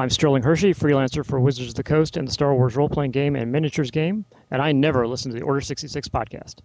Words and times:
I'm 0.00 0.08
Sterling 0.08 0.42
Hershey, 0.42 0.72
freelancer 0.72 1.26
for 1.26 1.38
Wizards 1.38 1.68
of 1.68 1.74
the 1.74 1.82
Coast 1.82 2.16
and 2.16 2.26
the 2.26 2.32
Star 2.32 2.54
Wars 2.54 2.74
role 2.74 2.88
playing 2.88 3.10
game 3.10 3.36
and 3.36 3.52
miniatures 3.52 3.90
game, 3.90 4.24
and 4.50 4.62
I 4.62 4.72
never 4.72 5.06
listen 5.06 5.30
to 5.30 5.38
the 5.38 5.44
Order 5.44 5.60
66 5.60 6.08
podcast. 6.08 6.60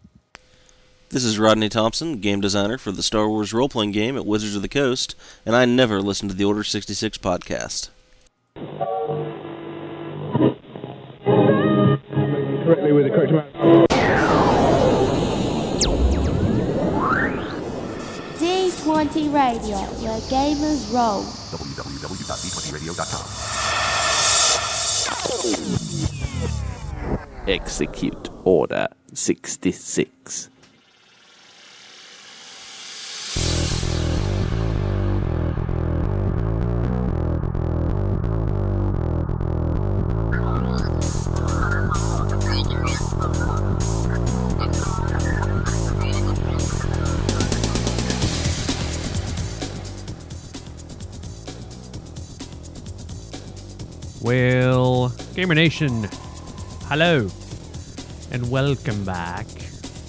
This 1.09 1.25
is 1.25 1.37
Rodney 1.37 1.67
Thompson, 1.67 2.21
game 2.21 2.39
designer 2.39 2.77
for 2.77 2.93
the 2.93 3.03
Star 3.03 3.27
Wars 3.27 3.53
role 3.53 3.67
playing 3.67 3.91
game 3.91 4.15
at 4.15 4.25
Wizards 4.25 4.55
of 4.55 4.61
the 4.61 4.69
Coast, 4.69 5.15
and 5.45 5.53
I 5.53 5.65
never 5.65 6.01
listen 6.01 6.29
to 6.29 6.33
the 6.33 6.45
Order 6.45 6.63
66 6.63 7.17
podcast. 7.17 7.89
correctly 12.63 12.93
with 12.93 13.03
the 13.03 13.11
correct 13.11 13.31
amount. 13.31 13.94
D20 19.05 19.33
Radio, 19.33 19.77
where 20.01 20.19
gamers 20.31 20.91
roll. 20.91 21.21
Execute 27.47 28.29
Order 28.43 28.87
66. 29.13 30.49
Gamer 55.45 55.53
Nation, 55.53 56.09
hello, 56.85 57.29
and 58.31 58.49
welcome 58.49 59.05
back 59.05 59.45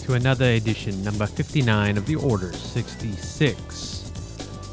to 0.00 0.14
another 0.14 0.46
edition, 0.52 1.04
number 1.04 1.26
59 1.26 1.98
of 1.98 2.06
the 2.06 2.14
Order 2.14 2.54
66 2.54 4.10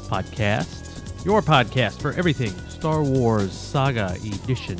podcast. 0.08 1.26
Your 1.26 1.42
podcast 1.42 2.00
for 2.00 2.12
everything 2.12 2.48
Star 2.70 3.02
Wars 3.02 3.52
Saga 3.52 4.16
Edition. 4.24 4.78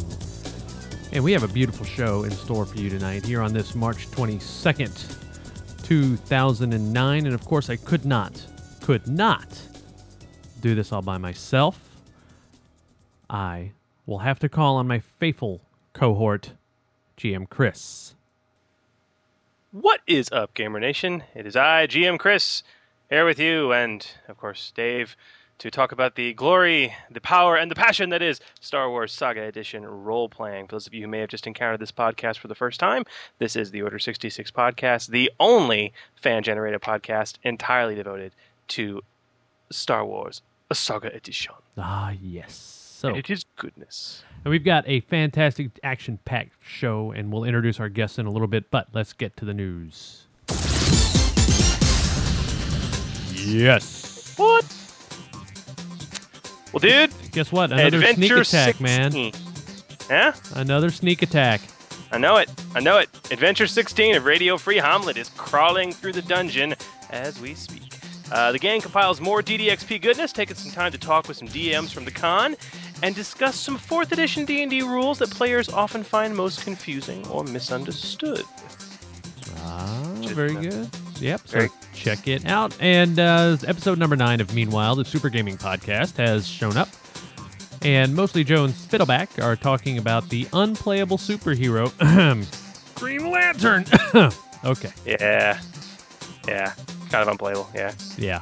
And 1.12 1.22
we 1.22 1.32
have 1.32 1.42
a 1.42 1.48
beautiful 1.48 1.84
show 1.84 2.24
in 2.24 2.30
store 2.30 2.64
for 2.64 2.78
you 2.78 2.88
tonight 2.88 3.26
here 3.26 3.42
on 3.42 3.52
this 3.52 3.74
March 3.74 4.10
22nd, 4.10 5.82
2009. 5.82 7.26
And 7.26 7.34
of 7.34 7.44
course, 7.44 7.68
I 7.68 7.76
could 7.76 8.06
not, 8.06 8.42
could 8.80 9.06
not 9.06 9.60
do 10.62 10.74
this 10.74 10.92
all 10.92 11.02
by 11.02 11.18
myself. 11.18 11.78
I 13.28 13.72
will 14.06 14.20
have 14.20 14.38
to 14.38 14.48
call 14.48 14.76
on 14.76 14.88
my 14.88 15.00
faithful 15.00 15.60
cohort, 15.94 16.52
GM 17.16 17.48
Chris. 17.48 18.14
What 19.70 20.00
is 20.06 20.28
up, 20.30 20.52
Gamer 20.52 20.80
Nation? 20.80 21.22
It 21.34 21.46
is 21.46 21.56
I, 21.56 21.86
GM 21.86 22.18
Chris, 22.18 22.62
here 23.08 23.24
with 23.24 23.38
you, 23.38 23.72
and 23.72 24.06
of 24.28 24.36
course, 24.36 24.72
Dave, 24.74 25.16
to 25.58 25.70
talk 25.70 25.92
about 25.92 26.16
the 26.16 26.34
glory, 26.34 26.94
the 27.10 27.20
power, 27.20 27.56
and 27.56 27.70
the 27.70 27.76
passion 27.76 28.10
that 28.10 28.22
is 28.22 28.40
Star 28.60 28.90
Wars 28.90 29.12
Saga 29.12 29.42
Edition 29.42 29.84
role 29.86 30.28
playing. 30.28 30.66
For 30.66 30.74
those 30.74 30.86
of 30.86 30.94
you 30.94 31.02
who 31.02 31.08
may 31.08 31.20
have 31.20 31.30
just 31.30 31.46
encountered 31.46 31.80
this 31.80 31.92
podcast 31.92 32.38
for 32.38 32.48
the 32.48 32.54
first 32.54 32.80
time, 32.80 33.04
this 33.38 33.56
is 33.56 33.70
the 33.70 33.82
Order 33.82 33.98
66 33.98 34.50
podcast, 34.50 35.08
the 35.08 35.30
only 35.38 35.92
fan 36.20 36.42
generated 36.42 36.80
podcast 36.80 37.36
entirely 37.44 37.94
devoted 37.94 38.34
to 38.68 39.00
Star 39.70 40.04
Wars 40.04 40.42
Saga 40.72 41.14
Edition. 41.14 41.54
Ah, 41.78 42.12
yes. 42.20 42.83
So, 43.04 43.08
And 43.10 43.18
it 43.18 43.28
is 43.28 43.44
goodness. 43.56 44.24
and 44.44 44.50
we've 44.50 44.64
got 44.64 44.82
a 44.88 45.00
fantastic 45.00 45.68
action 45.82 46.18
packed 46.24 46.52
show, 46.62 47.12
and 47.12 47.30
we'll 47.30 47.44
introduce 47.44 47.78
our 47.78 47.90
guests 47.90 48.18
in 48.18 48.24
a 48.24 48.30
little 48.30 48.48
bit, 48.48 48.70
but 48.70 48.88
let's 48.94 49.12
get 49.12 49.36
to 49.36 49.44
the 49.44 49.52
news. 49.52 50.22
Yes. 53.34 54.32
What? 54.38 54.64
Well, 56.72 56.80
dude, 56.80 57.12
Guess 57.32 57.52
what? 57.52 57.72
Another 57.72 58.02
sneak 58.14 58.32
attack, 58.32 58.80
man. 58.80 59.12
16. 59.12 59.32
Yeah? 60.08 60.34
Another 60.54 60.88
sneak 60.90 61.20
attack. 61.20 61.60
I 62.10 62.16
know 62.16 62.36
it. 62.38 62.50
I 62.74 62.80
know 62.80 62.96
it. 62.96 63.10
Adventure 63.30 63.66
16 63.66 64.16
of 64.16 64.24
Radio 64.24 64.56
Free 64.56 64.76
Hamlet 64.76 65.18
is 65.18 65.28
crawling 65.36 65.92
through 65.92 66.12
the 66.14 66.22
dungeon 66.22 66.74
as 67.10 67.38
we 67.38 67.54
speak. 67.54 67.82
Uh, 68.32 68.50
the 68.52 68.58
gang 68.58 68.80
compiles 68.80 69.20
more 69.20 69.42
DDXP 69.42 70.00
goodness, 70.00 70.32
taking 70.32 70.56
some 70.56 70.72
time 70.72 70.90
to 70.90 70.98
talk 70.98 71.28
with 71.28 71.36
some 71.36 71.46
DMs 71.48 71.92
from 71.92 72.04
the 72.06 72.10
con, 72.10 72.56
and 73.04 73.14
discuss 73.14 73.60
some 73.60 73.78
4th 73.78 74.12
edition 74.12 74.46
D&D 74.46 74.80
rules 74.80 75.18
that 75.18 75.28
players 75.28 75.68
often 75.68 76.02
find 76.02 76.34
most 76.34 76.64
confusing 76.64 77.26
or 77.28 77.44
misunderstood. 77.44 78.42
Ah, 79.58 80.14
very 80.22 80.54
good. 80.54 80.88
Yep. 81.20 81.40
So 81.44 81.68
check 81.92 82.26
it 82.26 82.46
out. 82.46 82.74
And 82.80 83.18
uh, 83.18 83.58
episode 83.66 83.98
number 83.98 84.16
nine 84.16 84.40
of 84.40 84.54
Meanwhile, 84.54 84.96
the 84.96 85.04
Super 85.04 85.28
Gaming 85.28 85.58
Podcast, 85.58 86.16
has 86.16 86.48
shown 86.48 86.78
up. 86.78 86.88
And 87.82 88.14
mostly 88.14 88.42
Joe 88.42 88.64
and 88.64 88.72
Fiddleback 88.72 89.38
are 89.44 89.54
talking 89.54 89.98
about 89.98 90.30
the 90.30 90.48
unplayable 90.54 91.18
superhero 91.18 91.92
Green 92.94 93.30
Lantern. 93.30 93.84
okay. 94.64 94.92
Yeah. 95.04 95.60
Yeah. 96.48 96.72
Kind 97.10 97.22
of 97.22 97.28
unplayable. 97.28 97.68
Yeah. 97.74 97.92
Yeah. 98.16 98.40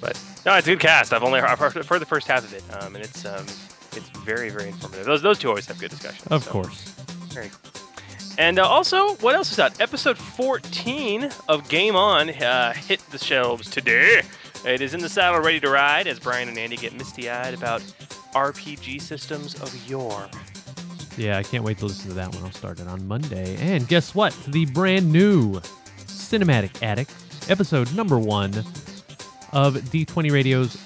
But 0.00 0.20
no, 0.44 0.54
it's 0.56 0.66
a 0.66 0.70
good 0.70 0.80
cast. 0.80 1.12
I've 1.12 1.22
only 1.22 1.38
I've 1.38 1.60
heard, 1.60 1.72
heard 1.72 2.00
the 2.00 2.06
first 2.06 2.26
half 2.26 2.42
of 2.44 2.52
it, 2.52 2.64
um, 2.82 2.96
and 2.96 3.04
it's 3.04 3.24
um, 3.24 3.46
it's 3.96 4.08
very 4.10 4.50
very 4.50 4.68
informative. 4.68 5.06
Those 5.06 5.22
those 5.22 5.38
two 5.38 5.48
always 5.48 5.66
have 5.66 5.78
good 5.78 5.90
discussions. 5.90 6.26
Of 6.28 6.44
so. 6.44 6.50
course. 6.50 6.82
Very 7.32 7.50
cool. 7.50 7.76
And 8.38 8.58
uh, 8.58 8.68
also, 8.68 9.14
what 9.16 9.34
else 9.34 9.50
is 9.50 9.58
out? 9.58 9.80
Episode 9.80 10.18
14 10.18 11.30
of 11.48 11.66
Game 11.70 11.96
On 11.96 12.28
uh, 12.28 12.74
hit 12.74 13.00
the 13.10 13.18
shelves 13.18 13.70
today. 13.70 14.22
It 14.66 14.82
is 14.82 14.92
in 14.92 15.00
the 15.00 15.08
saddle, 15.08 15.40
ready 15.40 15.60
to 15.60 15.70
ride, 15.70 16.06
as 16.06 16.18
Brian 16.18 16.48
and 16.48 16.58
Andy 16.58 16.76
get 16.76 16.92
misty-eyed 16.92 17.54
about 17.54 17.80
RPG 18.34 19.00
systems 19.00 19.54
of 19.62 19.88
yore. 19.88 20.28
Yeah, 21.16 21.38
I 21.38 21.42
can't 21.44 21.64
wait 21.64 21.78
to 21.78 21.86
listen 21.86 22.08
to 22.10 22.14
that 22.16 22.34
one. 22.34 22.44
I'll 22.44 22.52
start 22.52 22.78
it 22.78 22.86
on 22.86 23.08
Monday. 23.08 23.56
And 23.56 23.88
guess 23.88 24.14
what? 24.14 24.36
The 24.48 24.66
brand 24.66 25.10
new 25.10 25.60
Cinematic 26.04 26.82
Addict, 26.82 27.10
episode 27.48 27.94
number 27.94 28.18
one 28.18 28.52
of 29.52 29.76
D20 29.76 30.30
Radio's 30.30 30.76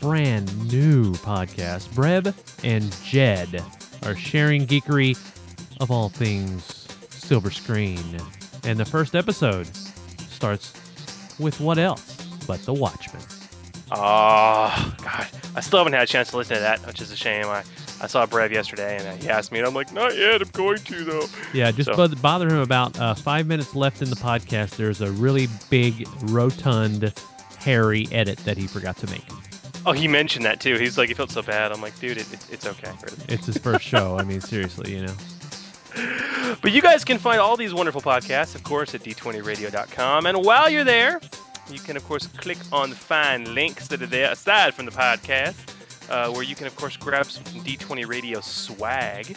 brand 0.00 0.70
new 0.70 1.12
podcast. 1.14 1.88
Breb 1.90 2.34
and 2.64 2.94
Jed 3.04 3.62
are 4.04 4.16
sharing 4.16 4.66
geekery 4.66 5.16
of 5.80 5.90
all 5.90 6.08
things 6.08 6.86
silver 7.10 7.50
screen. 7.50 7.98
And 8.64 8.78
the 8.78 8.84
first 8.84 9.14
episode 9.14 9.66
starts 10.28 10.72
with 11.38 11.60
what 11.60 11.78
else 11.78 12.16
but 12.46 12.60
The 12.62 12.72
Watchmen. 12.72 13.22
Oh, 13.92 14.94
God. 15.02 15.26
I 15.54 15.60
still 15.60 15.78
haven't 15.78 15.92
had 15.92 16.02
a 16.02 16.06
chance 16.06 16.30
to 16.30 16.36
listen 16.36 16.56
to 16.56 16.60
that, 16.60 16.84
which 16.86 17.00
is 17.00 17.10
a 17.12 17.16
shame. 17.16 17.46
I, 17.46 17.62
I 18.02 18.08
saw 18.08 18.26
Brev 18.26 18.50
yesterday, 18.50 18.98
and 19.00 19.22
he 19.22 19.28
asked 19.28 19.52
me, 19.52 19.58
and 19.58 19.66
I'm 19.68 19.74
like, 19.74 19.92
not 19.92 20.16
yet. 20.16 20.42
I'm 20.42 20.48
going 20.48 20.78
to, 20.78 21.04
though. 21.04 21.26
Yeah, 21.54 21.70
just 21.70 21.94
So- 21.94 22.08
bother, 22.08 22.48
him 22.48 22.58
about 22.58 22.98
uh, 22.98 23.14
five 23.14 23.46
minutes 23.46 23.74
left 23.74 24.02
in 24.02 24.10
the 24.10 24.16
podcast. 24.16 24.76
There's 24.76 25.00
a 25.00 25.10
really 25.12 25.46
big, 25.70 26.06
rotund, 26.24 27.12
hairy 27.58 28.06
edit 28.10 28.38
that 28.38 28.56
he 28.56 28.66
forgot 28.66 28.96
to 28.98 29.06
make. 29.10 29.24
Oh, 29.86 29.92
he 29.92 30.08
mentioned 30.08 30.44
that, 30.44 30.58
too. 30.60 30.76
He's 30.76 30.98
like, 30.98 31.08
he 31.08 31.14
felt 31.14 31.30
so 31.30 31.42
bad. 31.42 31.70
I'm 31.70 31.80
like, 31.80 31.98
dude, 32.00 32.18
it, 32.18 32.32
it, 32.32 32.46
it's 32.50 32.66
okay. 32.66 32.90
really." 33.02 33.24
It's 33.28 33.46
his 33.46 33.56
first 33.58 33.84
show. 33.84 34.18
I 34.18 34.24
mean, 34.24 34.40
seriously, 34.40 34.96
you 34.96 35.06
know. 35.06 35.14
But 36.60 36.72
you 36.72 36.82
guys 36.82 37.04
can 37.04 37.18
find 37.18 37.40
all 37.40 37.56
these 37.56 37.72
wonderful 37.72 38.00
podcasts, 38.00 38.54
of 38.54 38.62
course, 38.64 38.94
at 38.94 39.02
d20radio.com. 39.02 40.26
And 40.26 40.44
while 40.44 40.68
you're 40.68 40.84
there, 40.84 41.20
you 41.70 41.78
can, 41.78 41.96
of 41.96 42.04
course, 42.06 42.26
click 42.26 42.58
on 42.72 42.90
the 42.90 42.96
fine 42.96 43.54
links 43.54 43.88
that 43.88 44.02
are 44.02 44.06
there 44.06 44.30
aside 44.30 44.74
from 44.74 44.84
the 44.86 44.90
podcast, 44.92 45.54
uh, 46.10 46.30
where 46.32 46.42
you 46.42 46.54
can, 46.54 46.66
of 46.66 46.76
course, 46.76 46.96
grab 46.96 47.26
some 47.26 47.44
D20 47.44 48.06
Radio 48.06 48.40
swag. 48.40 49.36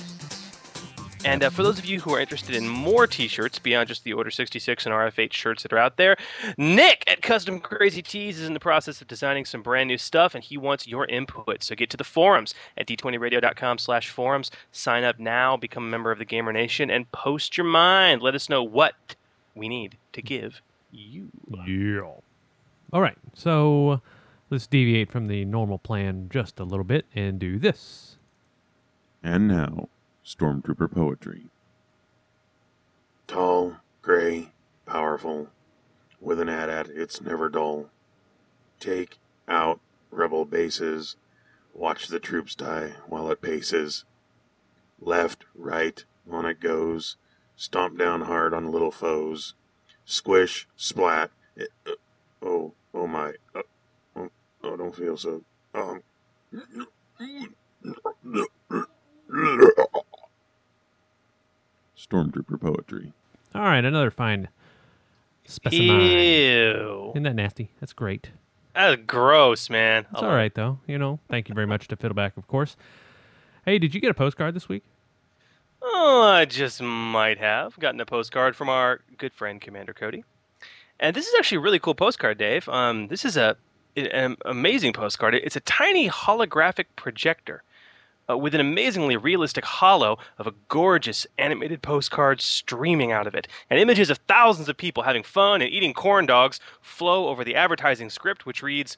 And 1.25 1.43
uh, 1.43 1.49
for 1.49 1.63
those 1.63 1.77
of 1.77 1.85
you 1.85 1.99
who 1.99 2.13
are 2.13 2.19
interested 2.19 2.55
in 2.55 2.67
more 2.67 3.05
t-shirts 3.05 3.59
beyond 3.59 3.89
just 3.89 4.05
the 4.05 4.13
Order 4.13 4.31
66 4.31 4.85
and 4.85 4.95
RF8 4.95 5.33
shirts 5.33 5.63
that 5.63 5.73
are 5.73 5.77
out 5.77 5.97
there, 5.97 6.15
Nick 6.57 7.03
at 7.07 7.21
Custom 7.21 7.59
Crazy 7.59 8.01
Tees 8.01 8.39
is 8.39 8.47
in 8.47 8.53
the 8.53 8.59
process 8.59 9.01
of 9.01 9.07
designing 9.07 9.43
some 9.43 9.61
brand 9.61 9.89
new 9.89 9.97
stuff, 9.97 10.33
and 10.33 10.43
he 10.43 10.57
wants 10.57 10.87
your 10.87 11.05
input. 11.07 11.61
So 11.61 11.75
get 11.75 11.89
to 11.89 11.97
the 11.97 12.05
forums 12.05 12.55
at 12.77 12.87
d20radio.com 12.87 13.79
slash 13.79 14.09
forums. 14.09 14.49
Sign 14.71 15.03
up 15.03 15.19
now, 15.19 15.57
become 15.57 15.83
a 15.85 15.89
member 15.89 16.11
of 16.11 16.19
the 16.19 16.25
Gamer 16.25 16.53
Nation, 16.53 16.89
and 16.89 17.11
post 17.11 17.57
your 17.57 17.67
mind. 17.67 18.21
Let 18.21 18.35
us 18.35 18.47
know 18.47 18.63
what 18.63 19.15
we 19.55 19.67
need 19.67 19.97
to 20.13 20.21
give 20.21 20.61
you. 20.91 21.29
Yeah. 21.65 22.11
All 22.91 23.01
right, 23.01 23.17
so 23.33 24.01
let's 24.49 24.67
deviate 24.67 25.11
from 25.11 25.27
the 25.27 25.45
normal 25.45 25.77
plan 25.77 26.29
just 26.31 26.59
a 26.59 26.63
little 26.63 26.85
bit 26.85 27.05
and 27.13 27.37
do 27.39 27.59
this. 27.59 28.15
And 29.21 29.47
now, 29.47 29.89
Stormtrooper 30.29 30.91
Poetry. 30.91 31.47
Tall, 33.25 33.77
gray, 34.01 34.51
powerful, 34.85 35.49
with 36.21 36.39
an 36.39 36.49
AT-AT, 36.49 36.89
it's 36.89 37.21
never 37.21 37.49
dull. 37.49 37.89
Take 38.79 39.17
out 39.47 39.79
rebel 40.11 40.45
bases 40.45 41.15
Watch 41.79 42.07
the 42.07 42.19
troops 42.19 42.55
die 42.55 42.95
while 43.07 43.31
it 43.31 43.41
paces. 43.41 44.03
Left, 44.99 45.45
right, 45.55 46.03
on 46.29 46.45
it 46.45 46.59
goes. 46.59 47.15
Stomp 47.55 47.97
down 47.97 48.21
hard 48.21 48.53
on 48.53 48.71
little 48.71 48.91
foes. 48.91 49.53
Squish, 50.03 50.67
splat. 50.75 51.31
It, 51.55 51.69
uh, 51.87 51.91
oh, 52.41 52.73
oh 52.93 53.07
my. 53.07 53.33
Uh, 53.55 53.61
oh, 54.15 54.29
oh, 54.63 54.75
don't 54.75 54.95
feel 54.95 55.15
so. 55.15 55.43
Um. 55.73 56.03
Stormtrooper 61.99 62.59
poetry. 62.59 63.11
All 63.53 63.63
right, 63.63 63.83
another 63.83 64.11
fine 64.11 64.47
specimen. 65.45 65.99
Ew. 65.99 67.11
Isn't 67.13 67.23
that 67.23 67.35
nasty? 67.35 67.71
That's 67.79 67.93
great. 67.93 68.29
That's 68.73 69.01
gross, 69.05 69.69
man. 69.69 70.05
It's 70.11 70.21
all 70.21 70.29
right 70.29 70.53
though. 70.53 70.79
You 70.87 70.97
know. 70.97 71.19
Thank 71.29 71.49
you 71.49 71.55
very 71.55 71.67
much 71.67 71.87
to 71.89 71.97
Fiddleback, 71.97 72.37
of 72.37 72.47
course. 72.47 72.77
Hey, 73.65 73.79
did 73.79 73.93
you 73.93 73.99
get 73.99 74.11
a 74.11 74.13
postcard 74.13 74.55
this 74.55 74.69
week? 74.69 74.83
Oh, 75.81 76.21
I 76.21 76.45
just 76.45 76.81
might 76.81 77.37
have 77.39 77.77
gotten 77.79 77.99
a 77.99 78.05
postcard 78.05 78.55
from 78.55 78.69
our 78.69 79.01
good 79.17 79.33
friend 79.33 79.59
Commander 79.59 79.93
Cody. 79.93 80.23
And 80.99 81.15
this 81.15 81.27
is 81.27 81.35
actually 81.37 81.57
a 81.57 81.61
really 81.61 81.79
cool 81.79 81.95
postcard, 81.95 82.37
Dave. 82.37 82.67
Um, 82.69 83.07
this 83.07 83.25
is 83.25 83.35
a 83.35 83.57
an 83.95 84.37
amazing 84.45 84.93
postcard. 84.93 85.35
It's 85.35 85.55
a 85.55 85.61
tiny 85.61 86.07
holographic 86.07 86.85
projector 86.95 87.63
uh, 88.29 88.37
with 88.37 88.53
an 88.53 88.61
amazingly 88.61 89.17
realistic 89.17 89.65
holo 89.65 90.17
of 90.37 90.47
a 90.47 90.53
gorgeous 90.67 91.25
animated 91.37 91.81
postcard 91.81 92.41
streaming 92.41 93.11
out 93.11 93.27
of 93.27 93.35
it. 93.35 93.47
And 93.69 93.79
images 93.79 94.09
of 94.09 94.19
thousands 94.27 94.69
of 94.69 94.77
people 94.77 95.03
having 95.03 95.23
fun 95.23 95.61
and 95.61 95.71
eating 95.71 95.93
corn 95.93 96.25
dogs 96.25 96.59
flow 96.81 97.27
over 97.27 97.43
the 97.43 97.55
advertising 97.55 98.09
script, 98.09 98.45
which 98.45 98.61
reads 98.61 98.97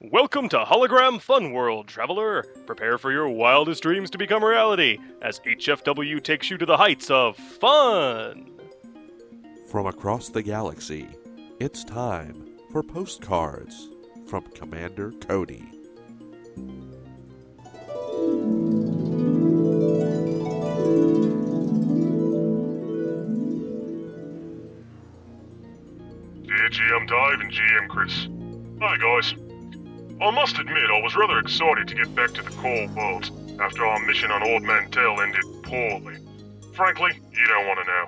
Welcome 0.00 0.48
to 0.48 0.58
Hologram 0.58 1.20
Fun 1.20 1.52
World, 1.52 1.86
traveler. 1.86 2.42
Prepare 2.66 2.98
for 2.98 3.12
your 3.12 3.28
wildest 3.28 3.84
dreams 3.84 4.10
to 4.10 4.18
become 4.18 4.42
reality 4.42 4.98
as 5.20 5.38
HFW 5.40 6.20
takes 6.22 6.50
you 6.50 6.58
to 6.58 6.66
the 6.66 6.76
heights 6.76 7.08
of 7.08 7.36
fun. 7.36 8.50
From 9.70 9.86
across 9.86 10.28
the 10.28 10.42
galaxy, 10.42 11.08
it's 11.60 11.84
time 11.84 12.48
for 12.72 12.82
postcards 12.82 13.88
from 14.26 14.42
Commander 14.50 15.12
Cody. 15.12 15.71
GM 26.72 27.06
Dave 27.06 27.40
and 27.40 27.52
GM 27.52 27.88
Chris. 27.88 28.28
Hi 28.80 28.96
guys. 28.96 29.34
I 30.22 30.30
must 30.30 30.58
admit 30.58 30.88
I 30.88 31.02
was 31.02 31.14
rather 31.14 31.38
excited 31.38 31.86
to 31.86 31.94
get 31.94 32.14
back 32.14 32.32
to 32.32 32.40
the 32.40 32.48
core 32.48 32.88
world 32.96 33.30
after 33.60 33.84
our 33.84 33.98
mission 34.06 34.30
on 34.30 34.42
Ord 34.42 34.62
Mantell 34.62 35.20
ended 35.20 35.44
poorly. 35.64 36.16
Frankly, 36.72 37.12
you 37.30 37.46
don't 37.46 37.66
want 37.66 37.80
to 37.80 37.84
know. 37.84 38.06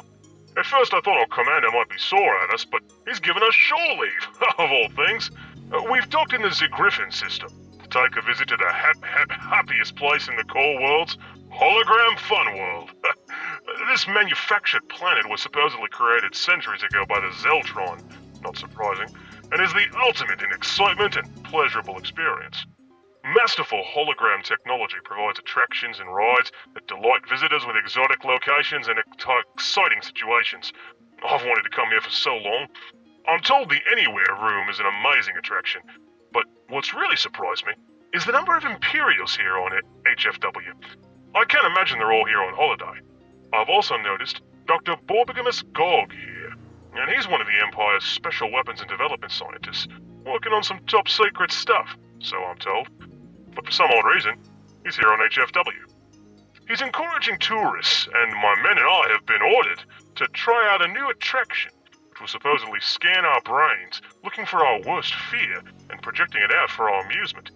At 0.57 0.65
first 0.65 0.95
I 0.95 1.01
thought 1.01 1.21
our 1.21 1.27
commander 1.27 1.71
might 1.73 1.91
be 1.91 1.99
sore 1.99 2.39
at 2.43 2.55
us, 2.55 2.65
but 2.65 2.81
he's 3.07 3.21
given 3.21 3.43
us 3.43 3.53
shore 3.53 3.99
leave, 4.01 4.29
of 4.59 4.71
all 4.71 4.89
things. 4.97 5.31
Uh, 5.71 5.83
we've 5.93 6.09
docked 6.09 6.33
in 6.33 6.41
the 6.41 6.49
Zigriffin 6.49 7.13
system 7.13 7.51
to 7.83 7.89
take 7.91 8.17
a 8.17 8.23
visit 8.23 8.49
to 8.49 8.57
the 8.57 8.73
hap- 8.73 9.05
hap- 9.05 9.31
happiest 9.31 9.95
place 9.97 10.27
in 10.27 10.37
the 10.37 10.45
core 10.45 10.81
worlds, 10.81 11.19
Hologram 11.53 12.19
Fun 12.19 12.57
World. 12.57 12.93
this 13.93 14.09
manufactured 14.09 14.89
planet 14.89 15.29
was 15.29 15.43
supposedly 15.43 15.89
created 15.91 16.35
centuries 16.35 16.83
ago 16.83 17.05
by 17.07 17.21
the 17.21 17.29
Zeltron, 17.45 18.01
not 18.45 18.57
surprising, 18.57 19.09
and 19.51 19.61
is 19.61 19.73
the 19.73 19.87
ultimate 20.07 20.41
in 20.43 20.53
excitement 20.53 21.17
and 21.17 21.27
pleasurable 21.45 21.99
experience. 21.99 22.67
Masterful 23.25 23.83
hologram 23.83 24.45
technology 24.45 24.97
provides 25.03 25.39
attractions 25.39 25.99
and 25.99 26.15
rides 26.15 26.53
that 26.75 26.87
delight 26.87 27.27
visitors 27.29 27.65
with 27.67 27.75
exotic 27.75 28.23
locations 28.23 28.87
and 28.87 28.99
exciting 29.57 30.03
situations. 30.03 30.73
I've 31.27 31.45
wanted 31.45 31.63
to 31.63 31.71
come 31.75 31.89
here 31.89 32.03
for 32.03 32.11
so 32.11 32.37
long. 32.37 32.69
I'm 33.27 33.41
told 33.41 33.71
the 33.71 33.81
Anywhere 33.91 34.37
room 34.43 34.69
is 34.69 34.79
an 34.79 34.85
amazing 34.87 35.39
attraction, 35.39 35.81
but 36.35 36.45
what's 36.69 36.93
really 36.93 37.17
surprised 37.17 37.65
me 37.65 37.73
is 38.13 38.27
the 38.27 38.33
number 38.33 38.55
of 38.57 38.65
Imperials 38.65 39.35
here 39.35 39.57
on 39.57 39.73
it, 39.73 39.85
HFW. 40.19 40.75
I 41.35 41.45
can't 41.47 41.67
imagine 41.67 41.99
they're 41.99 42.13
all 42.13 42.27
here 42.27 42.43
on 42.43 42.55
holiday. 42.55 43.01
I've 43.55 43.71
also 43.71 43.97
noticed 43.97 44.43
Dr. 44.67 44.97
Borbigamus 45.09 45.63
Gog 45.73 46.13
here, 46.13 46.34
and 46.97 47.11
he's 47.11 47.29
one 47.29 47.41
of 47.41 47.47
the 47.47 47.61
Empire's 47.65 48.05
special 48.05 48.51
weapons 48.53 48.81
and 48.81 48.89
development 48.89 49.33
scientists, 49.33 49.89
working 50.25 50.53
on 50.53 50.63
some 50.63 50.81
top 50.87 51.09
secret 51.09 51.51
stuff, 51.51 51.97
so 52.21 52.37
I'm 52.45 52.59
told. 52.59 52.89
But 53.55 53.67
for 53.67 53.73
some 53.73 53.91
odd 53.91 54.07
reason, 54.07 54.37
he's 54.85 54.97
here 54.97 55.13
on 55.13 55.19
HFW. 55.19 55.95
He's 56.69 56.81
encouraging 56.81 57.39
tourists, 57.41 58.09
and 58.13 58.33
my 58.33 58.55
men 58.63 58.79
and 58.79 58.87
I 58.87 59.09
have 59.13 59.27
been 59.27 59.43
ordered 59.43 59.83
to 60.17 60.27
try 60.29 60.69
out 60.73 60.83
a 60.83 60.89
new 60.89 61.11
attraction, 61.11 61.73
which 62.09 62.21
will 62.21 62.29
supposedly 62.29 62.81
scan 62.81 63.25
our 63.25 63.41
brains, 63.43 64.01
looking 64.23 64.47
for 64.47 64.65
our 64.65 64.81
worst 64.81 65.15
fear 65.15 65.63
and 65.91 66.01
projecting 66.01 66.43
it 66.43 66.53
out 66.53 66.71
for 66.71 66.89
our 66.89 67.05
amusement. 67.05 67.51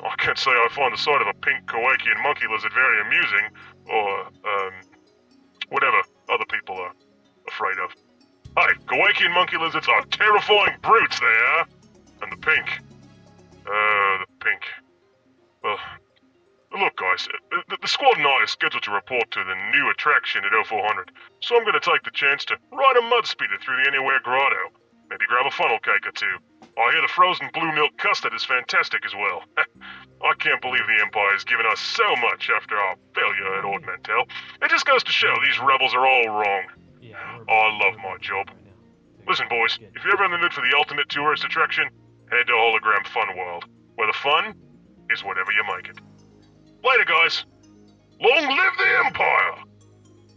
I 0.00 0.14
can't 0.16 0.38
say 0.38 0.50
I 0.50 0.68
find 0.72 0.92
the 0.92 0.98
sight 0.98 1.22
of 1.22 1.28
a 1.28 1.34
pink 1.34 1.66
Kowakian 1.66 2.20
monkey 2.24 2.46
lizard 2.50 2.72
very 2.72 3.00
amusing, 3.02 3.48
or, 3.86 4.26
um, 4.26 4.72
whatever 5.68 6.02
other 6.28 6.44
people 6.50 6.76
are 6.76 6.92
afraid 7.46 7.78
of. 7.78 7.94
Hey, 8.54 8.76
Kowakian 8.84 9.32
monkey 9.32 9.56
lizards 9.56 9.88
are 9.88 10.04
terrifying 10.12 10.76
brutes, 10.82 11.18
they 11.18 11.26
are! 11.56 11.66
And 12.20 12.32
the 12.32 12.36
pink. 12.36 12.82
Uh, 13.64 14.18
the 14.20 14.26
pink. 14.44 14.62
Well, 15.64 15.78
look, 16.76 16.94
guys, 16.98 17.26
uh, 17.32 17.56
the, 17.70 17.78
the 17.80 17.88
squad 17.88 18.18
and 18.18 18.26
I 18.26 18.44
are 18.44 18.46
scheduled 18.46 18.82
to 18.82 18.90
report 18.90 19.30
to 19.30 19.40
the 19.42 19.56
new 19.72 19.88
attraction 19.88 20.44
at 20.44 20.52
0400, 20.66 21.12
so 21.40 21.56
I'm 21.56 21.64
going 21.64 21.80
to 21.80 21.80
take 21.80 22.02
the 22.02 22.12
chance 22.12 22.44
to 22.44 22.58
ride 22.70 22.98
a 22.98 23.08
mud 23.08 23.26
speeder 23.26 23.56
through 23.56 23.80
the 23.82 23.88
Anywhere 23.88 24.20
Grotto. 24.22 24.68
Maybe 25.08 25.24
grab 25.28 25.46
a 25.46 25.50
funnel 25.50 25.78
cake 25.78 26.06
or 26.06 26.12
two. 26.12 26.36
I 26.76 26.92
hear 26.92 27.00
the 27.00 27.08
frozen 27.08 27.48
blue 27.54 27.72
milk 27.72 27.96
custard 27.96 28.34
is 28.34 28.44
fantastic 28.44 29.06
as 29.06 29.14
well. 29.14 29.44
I 30.22 30.34
can't 30.38 30.60
believe 30.60 30.84
the 30.86 31.00
Empire 31.00 31.32
has 31.32 31.44
given 31.44 31.64
us 31.64 31.80
so 31.80 32.04
much 32.20 32.50
after 32.54 32.76
our 32.76 32.96
failure 33.14 33.56
at 33.56 33.64
Ord 33.64 33.84
Mantell. 33.86 34.28
It 34.60 34.68
just 34.68 34.84
goes 34.84 35.02
to 35.04 35.12
show 35.12 35.32
these 35.40 35.58
rebels 35.58 35.94
are 35.94 36.06
all 36.06 36.28
wrong. 36.28 36.64
I 37.14 37.78
love 37.84 37.96
my 37.98 38.16
job. 38.20 38.50
Listen, 39.28 39.46
boys, 39.48 39.78
if 39.80 40.04
you're 40.04 40.14
ever 40.14 40.24
in 40.24 40.30
the 40.32 40.38
mood 40.38 40.52
for 40.52 40.62
the 40.62 40.76
ultimate 40.76 41.08
tourist 41.08 41.44
attraction, 41.44 41.84
head 42.30 42.46
to 42.46 42.52
Hologram 42.52 43.06
Fun 43.06 43.36
World, 43.36 43.64
where 43.94 44.06
the 44.06 44.18
fun 44.18 44.54
is 45.10 45.22
whatever 45.22 45.52
you 45.52 45.62
make 45.76 45.88
it. 45.88 45.98
Later, 46.84 47.04
guys. 47.04 47.44
Long 48.20 48.56
live 48.56 48.72
the 48.78 49.06
Empire! 49.06 49.64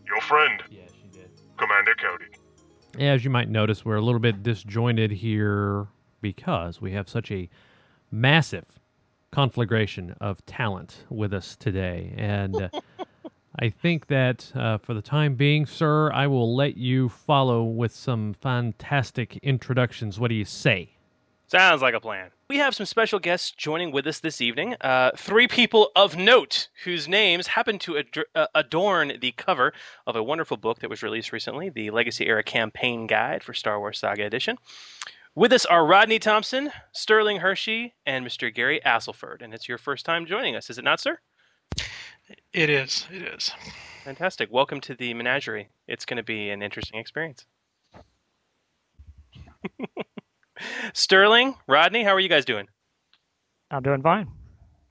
Your 0.07 0.21
friend, 0.21 0.61
Commander 1.57 1.93
Cody. 1.95 2.25
As 2.99 3.23
you 3.23 3.29
might 3.29 3.49
notice, 3.49 3.85
we're 3.85 3.95
a 3.95 4.01
little 4.01 4.19
bit 4.19 4.41
disjointed 4.41 5.11
here 5.11 5.87
because 6.21 6.81
we 6.81 6.93
have 6.93 7.07
such 7.07 7.31
a 7.31 7.49
massive 8.11 8.65
conflagration 9.31 10.15
of 10.21 10.43
talent 10.45 11.03
with 11.09 11.33
us 11.33 11.55
today. 11.55 12.13
And 12.17 12.55
uh, 12.55 12.69
I 13.59 13.69
think 13.69 14.07
that 14.07 14.51
uh, 14.55 14.77
for 14.77 14.93
the 14.93 15.01
time 15.01 15.35
being, 15.35 15.65
sir, 15.65 16.11
I 16.11 16.27
will 16.27 16.55
let 16.55 16.77
you 16.77 17.09
follow 17.09 17.63
with 17.63 17.93
some 17.93 18.33
fantastic 18.33 19.37
introductions. 19.37 20.19
What 20.19 20.29
do 20.29 20.35
you 20.35 20.45
say? 20.45 20.89
Sounds 21.47 21.81
like 21.81 21.93
a 21.93 21.99
plan. 21.99 22.31
We 22.49 22.57
have 22.57 22.75
some 22.75 22.85
special 22.85 23.19
guests 23.19 23.51
joining 23.51 23.91
with 23.91 24.07
us 24.07 24.19
this 24.19 24.41
evening. 24.41 24.75
Uh, 24.81 25.11
three 25.15 25.47
people 25.47 25.91
of 25.95 26.17
note 26.17 26.69
whose 26.83 27.07
names 27.07 27.47
happen 27.47 27.79
to 27.79 27.99
ad- 27.99 28.25
uh, 28.33 28.47
adorn 28.55 29.13
the 29.21 29.31
cover 29.31 29.71
of 30.07 30.15
a 30.15 30.23
wonderful 30.23 30.57
book 30.57 30.79
that 30.79 30.89
was 30.89 31.03
released 31.03 31.31
recently, 31.31 31.69
the 31.69 31.91
Legacy 31.91 32.27
Era 32.27 32.43
Campaign 32.43 33.07
Guide 33.07 33.43
for 33.43 33.53
Star 33.53 33.79
Wars 33.79 33.99
Saga 33.99 34.25
Edition. 34.25 34.57
With 35.35 35.53
us 35.53 35.65
are 35.65 35.85
Rodney 35.85 36.17
Thompson, 36.17 36.71
Sterling 36.93 37.37
Hershey, 37.37 37.93
and 38.05 38.25
Mr. 38.25 38.53
Gary 38.53 38.79
Astleford. 38.83 39.41
And 39.41 39.53
it's 39.53 39.67
your 39.67 39.77
first 39.77 40.05
time 40.05 40.25
joining 40.25 40.55
us, 40.55 40.69
is 40.69 40.77
it 40.77 40.83
not, 40.83 40.99
sir? 40.99 41.19
It 42.53 42.69
is. 42.69 43.07
It 43.11 43.21
is. 43.21 43.51
Fantastic. 44.03 44.51
Welcome 44.51 44.81
to 44.81 44.95
the 44.95 45.13
menagerie. 45.13 45.69
It's 45.87 46.05
going 46.05 46.17
to 46.17 46.23
be 46.23 46.49
an 46.49 46.63
interesting 46.63 46.99
experience. 46.99 47.45
Sterling, 50.93 51.55
Rodney, 51.67 52.03
how 52.03 52.11
are 52.11 52.19
you 52.19 52.29
guys 52.29 52.45
doing? 52.45 52.67
I'm 53.69 53.83
doing 53.83 54.01
fine. 54.01 54.29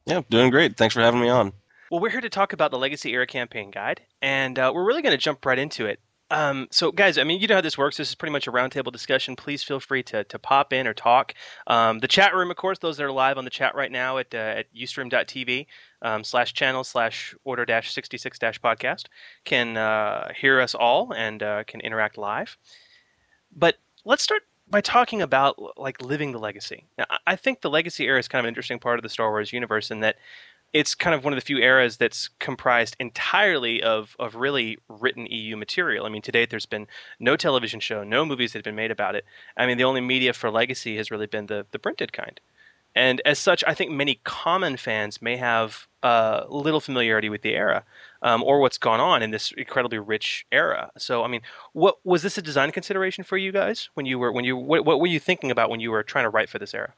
Yeah, 0.07 0.23
doing 0.31 0.51
great. 0.51 0.77
Thanks 0.77 0.95
for 0.95 1.01
having 1.01 1.21
me 1.21 1.29
on. 1.29 1.53
Well, 1.91 2.01
we're 2.01 2.11
here 2.11 2.21
to 2.21 2.29
talk 2.29 2.53
about 2.53 2.71
the 2.71 2.79
Legacy 2.79 3.13
Era 3.13 3.27
Campaign 3.27 3.71
Guide, 3.71 4.03
and 4.21 4.59
uh, 4.59 4.71
we're 4.75 4.85
really 4.85 5.03
going 5.03 5.13
to 5.13 5.19
jump 5.19 5.45
right 5.47 5.59
into 5.59 5.87
it. 5.87 6.01
Um, 6.35 6.67
so, 6.73 6.91
guys, 6.91 7.17
I 7.17 7.23
mean, 7.23 7.41
you 7.41 7.47
know 7.47 7.55
how 7.55 7.61
this 7.61 7.79
works. 7.79 7.97
This 7.97 8.09
is 8.09 8.17
pretty 8.17 8.33
much 8.33 8.49
a 8.49 8.51
roundtable 8.53 8.91
discussion. 8.91 9.37
Please 9.37 9.63
feel 9.63 9.79
free 9.79 10.03
to, 10.03 10.25
to 10.25 10.37
pop 10.37 10.73
in 10.73 10.89
or 10.89 10.93
talk. 10.93 11.33
Um, 11.69 12.01
the 12.01 12.09
chat 12.09 12.35
room, 12.35 12.51
of 12.51 12.57
course, 12.57 12.81
those 12.81 12.97
that 12.97 13.05
are 13.05 13.13
live 13.13 13.39
on 13.39 13.45
the 13.45 13.51
chat 13.51 13.77
right 13.77 13.91
now 13.93 14.19
at, 14.19 14.35
uh, 14.35 14.39
at 14.39 14.75
ustream.tv 14.75 15.67
um, 16.03 16.25
slash 16.25 16.53
channel 16.53 16.83
slash 16.83 17.37
order 17.45 17.65
dash 17.65 17.95
66 17.95 18.37
dash 18.41 18.61
podcast 18.61 19.05
can 19.45 19.77
uh, 19.77 20.33
hear 20.37 20.61
us 20.61 20.75
all 20.75 21.13
and 21.13 21.41
uh, 21.45 21.63
can 21.69 21.81
interact 21.83 22.19
live. 22.19 22.59
But 23.55 23.77
let's 24.05 24.25
start 24.25 24.43
by 24.69 24.81
talking 24.81 25.23
about 25.23 25.79
like 25.79 26.03
living 26.03 26.33
the 26.33 26.39
legacy. 26.39 26.89
Now, 26.99 27.05
I- 27.29 27.37
think 27.37 27.61
the 27.61 27.71
legacy 27.71 28.07
era 28.07 28.19
is 28.19 28.27
kind 28.27 28.41
of 28.41 28.47
an 28.47 28.49
interesting 28.49 28.81
part 28.81 28.99
of 28.99 29.05
the 29.05 29.09
Star 29.09 29.31
Wars 29.31 29.53
universe 29.53 29.93
in 29.93 30.01
that 30.01 30.17
it's 30.75 30.95
kind 30.95 31.15
of 31.15 31.25
one 31.25 31.33
of 31.33 31.37
the 31.37 31.47
few 31.47 31.59
eras 31.59 31.97
that's 31.97 32.29
comprised 32.41 32.97
entirely 32.99 33.83
of 33.83 34.17
of 34.19 34.35
really 34.35 34.79
written 34.89 35.27
EU 35.27 35.57
material. 35.57 36.05
I 36.05 36.11
mean, 36.11 36.23
to 36.23 36.33
date, 36.33 36.51
there's 36.51 36.67
been 36.67 36.89
no 37.21 37.37
television 37.37 37.81
show, 37.81 38.03
no 38.05 38.27
movies 38.27 38.53
that 38.53 38.59
have 38.59 38.65
been 38.65 38.75
made 38.75 38.91
about 38.91 39.15
it. 39.15 39.25
I 39.57 39.67
mean, 39.67 39.79
the 39.79 39.85
only 39.85 40.01
media 40.03 40.33
for 40.35 40.51
legacy 40.51 40.97
has 40.97 41.11
really 41.11 41.27
been 41.27 41.47
the 41.47 41.67
the 41.71 41.79
printed 41.79 42.13
kind. 42.13 42.41
And 42.97 43.21
as 43.25 43.39
such, 43.39 43.65
I 43.67 43.75
think 43.75 43.91
many 43.91 44.21
common 44.25 44.77
fans 44.77 45.21
may 45.21 45.37
have 45.37 45.89
uh, 46.05 46.45
little 46.49 46.81
familiarity 46.81 47.29
with 47.29 47.43
the 47.43 47.55
era 47.55 47.85
um, 48.23 48.43
or 48.45 48.61
what's 48.61 48.79
gone 48.79 49.01
on 49.01 49.23
in 49.23 49.33
this 49.33 49.53
incredibly 49.57 49.99
rich 49.99 50.47
era. 50.53 50.91
So, 50.97 51.25
I 51.25 51.29
mean, 51.29 51.41
what 51.73 51.97
was 52.05 52.23
this 52.23 52.39
a 52.39 52.43
design 52.43 52.71
consideration 52.71 53.25
for 53.25 53.37
you 53.37 53.51
guys 53.53 53.91
when 53.95 54.07
you 54.07 54.19
were 54.19 54.33
when 54.33 54.45
you 54.45 54.57
what, 54.57 54.85
what 54.85 55.01
were 55.01 55.09
you 55.09 55.21
thinking 55.21 55.51
about 55.51 55.71
when 55.71 55.81
you 55.81 55.91
were 55.91 56.03
trying 56.05 56.25
to 56.25 56.31
write 56.31 56.49
for 56.49 56.59
this 56.59 56.75
era? 56.75 56.95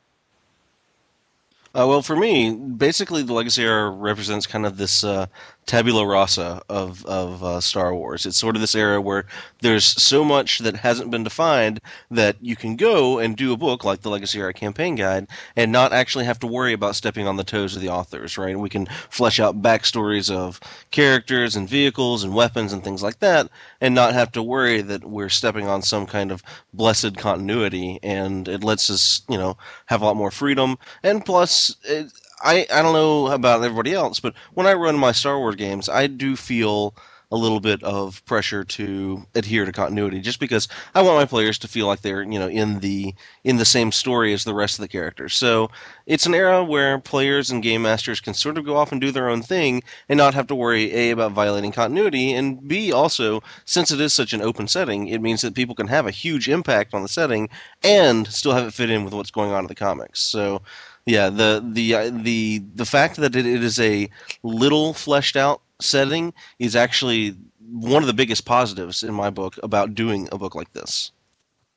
Uh, 1.79 1.87
well, 1.87 2.01
for 2.01 2.17
me, 2.17 2.55
basically, 2.55 3.23
the 3.23 3.35
Legacy 3.35 3.63
era 3.63 3.91
represents 3.91 4.47
kind 4.47 4.65
of 4.65 4.79
this 4.79 5.05
uh, 5.05 5.27
tabula 5.67 6.07
rasa 6.07 6.63
of 6.71 7.05
of 7.05 7.45
uh, 7.45 7.61
Star 7.61 7.95
Wars. 7.95 8.25
It's 8.25 8.39
sort 8.39 8.57
of 8.57 8.63
this 8.63 8.75
era 8.75 8.99
where 8.99 9.27
there's 9.61 9.85
so 9.85 10.25
much 10.25 10.61
that 10.61 10.77
hasn't 10.77 11.11
been 11.11 11.23
defined 11.25 11.83
that 12.11 12.37
you 12.41 12.57
can 12.57 12.77
go 12.77 13.19
and 13.19 13.37
do 13.37 13.53
a 13.53 13.59
book 13.59 13.85
like 13.85 14.01
the 14.01 14.09
Legacy 14.09 14.39
era 14.39 14.55
campaign 14.55 14.95
guide 14.95 15.27
and 15.55 15.71
not 15.71 15.93
actually 15.93 16.25
have 16.25 16.39
to 16.39 16.47
worry 16.47 16.73
about 16.73 16.97
stepping 16.97 17.27
on 17.27 17.37
the 17.37 17.45
toes 17.45 17.77
of 17.77 17.83
the 17.83 17.91
authors. 17.91 18.39
Right? 18.39 18.59
We 18.59 18.71
can 18.71 18.87
flesh 19.11 19.39
out 19.39 19.61
backstories 19.61 20.35
of 20.35 20.59
characters 20.93 21.57
and 21.57 21.69
vehicles 21.69 22.25
and 22.25 22.35
weapons 22.35 22.73
and 22.73 22.83
things 22.83 23.03
like 23.03 23.19
that, 23.19 23.51
and 23.83 23.95
not 23.95 24.15
have 24.15 24.33
to 24.33 24.43
worry 24.43 24.81
that 24.81 25.05
we're 25.05 25.29
stepping 25.29 25.69
on 25.69 25.83
some 25.83 26.07
kind 26.07 26.33
of 26.33 26.43
blessed 26.73 27.19
continuity. 27.19 27.99
And 28.03 28.49
it 28.49 28.65
lets 28.65 28.89
us, 28.89 29.21
you 29.29 29.37
know, 29.37 29.59
have 29.87 30.01
a 30.01 30.07
lot 30.07 30.17
more 30.17 30.31
freedom. 30.31 30.79
And 31.03 31.23
plus, 31.23 31.66
it, 31.85 32.13
I 32.43 32.67
I 32.73 32.83
don't 32.83 32.93
know 32.93 33.29
about 33.29 33.63
everybody 33.65 33.93
else, 33.95 34.21
but 34.21 34.35
when 34.55 34.67
I 34.67 34.75
run 34.75 34.99
my 34.99 35.13
Star 35.13 35.39
Wars 35.39 35.57
games, 35.57 35.89
I 35.89 36.07
do 36.07 36.37
feel 36.37 36.95
a 37.33 37.37
little 37.37 37.59
bit 37.59 37.83
of 37.83 38.25
pressure 38.25 38.63
to 38.63 39.27
adhere 39.35 39.65
to 39.65 39.73
continuity, 39.73 40.21
just 40.21 40.39
because 40.39 40.69
I 40.95 41.03
want 41.03 41.17
my 41.19 41.25
players 41.25 41.59
to 41.59 41.69
feel 41.69 41.89
like 41.89 42.03
they're 42.03 42.23
you 42.23 42.39
know 42.39 42.47
in 42.49 42.79
the 42.81 43.15
in 43.43 43.57
the 43.57 43.65
same 43.65 43.91
story 43.91 44.33
as 44.33 44.45
the 44.45 44.55
rest 44.55 44.79
of 44.79 44.83
the 44.83 44.89
characters. 44.89 45.35
So 45.35 45.69
it's 46.07 46.27
an 46.27 46.35
era 46.35 46.63
where 46.63 46.99
players 47.01 47.51
and 47.51 47.63
game 47.63 47.83
masters 47.83 48.21
can 48.21 48.35
sort 48.35 48.59
of 48.59 48.65
go 48.65 48.77
off 48.77 48.93
and 48.93 49.01
do 49.01 49.11
their 49.11 49.29
own 49.29 49.43
thing 49.43 49.83
and 50.09 50.17
not 50.19 50.35
have 50.35 50.47
to 50.49 50.55
worry 50.55 50.95
a 50.95 51.11
about 51.11 51.33
violating 51.33 51.73
continuity, 51.73 52.33
and 52.33 52.67
b 52.69 52.93
also 52.93 53.43
since 53.65 53.91
it 53.91 54.01
is 54.01 54.13
such 54.13 54.33
an 54.33 54.43
open 54.43 54.69
setting, 54.69 55.09
it 55.09 55.21
means 55.21 55.41
that 55.43 55.55
people 55.55 55.75
can 55.75 55.89
have 55.89 56.07
a 56.07 56.11
huge 56.13 56.49
impact 56.49 56.95
on 56.95 57.03
the 57.03 57.09
setting 57.09 57.49
and 57.83 58.29
still 58.29 58.53
have 58.53 58.67
it 58.69 58.75
fit 58.75 58.91
in 58.91 59.05
with 59.05 59.15
what's 59.15 59.31
going 59.31 59.51
on 59.53 59.65
in 59.65 59.67
the 59.69 59.75
comics. 59.75 60.21
So 60.21 60.63
yeah, 61.07 61.31
the 61.31 61.65
the 61.65 61.95
uh, 61.95 62.11
the 62.13 62.59
the 62.75 62.85
fact 62.85 63.17
that 63.17 63.37
it, 63.37 63.47
it 63.47 63.63
is 63.63 63.79
a 63.79 64.11
little 64.43 64.93
fleshed 64.93 65.37
out 65.37 65.63
setting 65.81 66.35
is 66.59 66.75
actually 66.75 67.37
one 67.71 68.03
of 68.03 68.09
the 68.09 68.13
biggest 68.13 68.45
positives 68.45 69.03
in 69.05 69.15
my 69.15 69.31
book 69.31 69.57
about 69.63 69.95
doing 69.95 70.29
a 70.33 70.39
book 70.39 70.55
like 70.57 70.73
this. 70.73 71.13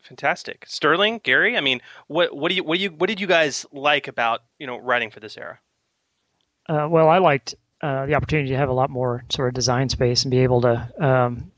Fantastic, 0.02 0.66
Sterling, 0.68 1.22
Gary. 1.24 1.56
I 1.56 1.62
mean, 1.62 1.80
what 2.08 2.36
what 2.36 2.50
do 2.50 2.56
you 2.56 2.64
what 2.64 2.78
do 2.78 2.84
you 2.84 2.90
what 2.90 3.08
did 3.08 3.22
you 3.22 3.28
guys 3.28 3.68
like 3.72 4.08
about 4.08 4.42
you 4.58 4.66
know 4.66 4.78
writing 4.80 5.12
for 5.12 5.20
this 5.20 5.38
era? 5.38 5.60
Uh, 6.68 6.88
well, 6.90 7.08
I 7.08 7.20
liked 7.20 7.54
uh, 7.82 8.08
the 8.08 8.16
opportunity 8.16 8.50
to 8.50 8.58
have 8.58 8.70
a 8.70 8.74
lot 8.74 8.90
more 8.90 9.24
sort 9.30 9.48
of 9.48 9.54
design 9.54 9.90
space 9.90 10.24
and 10.24 10.32
be 10.32 10.40
able 10.40 10.62
to 10.62 10.90
um, 11.00 11.52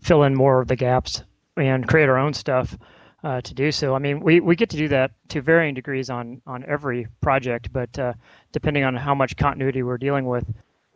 fill 0.00 0.24
in 0.24 0.34
more 0.34 0.60
of 0.60 0.68
the 0.68 0.76
gaps 0.76 1.22
and 1.56 1.86
create 1.86 2.08
our 2.08 2.18
own 2.18 2.34
stuff 2.34 2.76
uh, 3.24 3.40
to 3.40 3.54
do 3.54 3.72
so. 3.72 3.94
I 3.94 3.98
mean, 3.98 4.20
we, 4.20 4.40
we 4.40 4.54
get 4.54 4.68
to 4.70 4.76
do 4.76 4.86
that 4.88 5.10
to 5.28 5.40
varying 5.40 5.74
degrees 5.74 6.10
on 6.10 6.42
on 6.46 6.64
every 6.68 7.08
project, 7.22 7.72
but 7.72 7.98
uh, 7.98 8.12
depending 8.52 8.84
on 8.84 8.94
how 8.94 9.14
much 9.14 9.36
continuity 9.36 9.82
we're 9.82 9.98
dealing 9.98 10.26
with, 10.26 10.44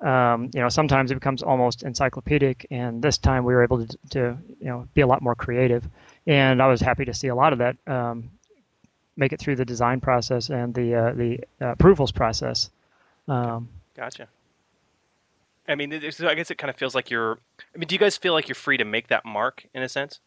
um, 0.02 0.50
you 0.52 0.61
know, 0.61 0.68
sometimes 0.68 1.11
it 1.11 1.14
becomes 1.14 1.42
almost 1.42 1.82
encyclopedic. 1.82 2.66
And 2.70 3.02
this 3.02 3.16
time 3.16 3.44
we 3.44 3.54
were 3.54 3.64
able 3.64 3.87
to, 3.87 3.99
to 4.11 4.38
you 4.61 4.66
know 4.66 4.87
be 4.92 5.00
a 5.00 5.06
lot 5.06 5.23
more 5.23 5.35
creative, 5.35 5.88
and 6.26 6.62
I 6.62 6.68
was 6.68 6.82
happy 6.82 7.06
to 7.06 7.14
see 7.14 7.28
a 7.28 7.35
lot 7.35 7.54
of 7.54 7.61
that 7.61 7.76
um, 7.87 8.30
make 9.16 9.32
it 9.32 9.40
through 9.40 9.56
the 9.56 9.64
design 9.64 9.99
process 10.00 10.50
and 10.50 10.75
the 10.75 10.94
uh, 10.94 11.12
the 11.14 11.40
uh, 11.62 11.68
approvals 11.68 12.12
process. 12.12 12.70
Um, 13.26 13.70
Gotcha. 13.97 14.28
I 15.66 15.75
mean, 15.75 15.92
I 15.92 15.99
guess 16.35 16.50
it 16.50 16.56
kind 16.56 16.70
of 16.70 16.76
feels 16.76 16.94
like 16.94 17.11
you're. 17.11 17.38
I 17.75 17.78
mean, 17.78 17.88
do 17.88 17.94
you 17.94 17.99
guys 17.99 18.18
feel 18.18 18.35
like 18.35 18.49
you're 18.49 18.54
free 18.54 18.76
to 18.76 18.85
make 18.85 19.08
that 19.08 19.25
mark 19.25 19.66
in 19.75 19.82
a 19.82 19.88
sense? 19.88 20.20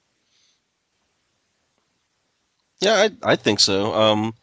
Yeah, 2.81 3.07
I, 3.23 3.31
I 3.33 3.35
think 3.35 3.59
so. 3.59 3.93
Um, 3.93 4.33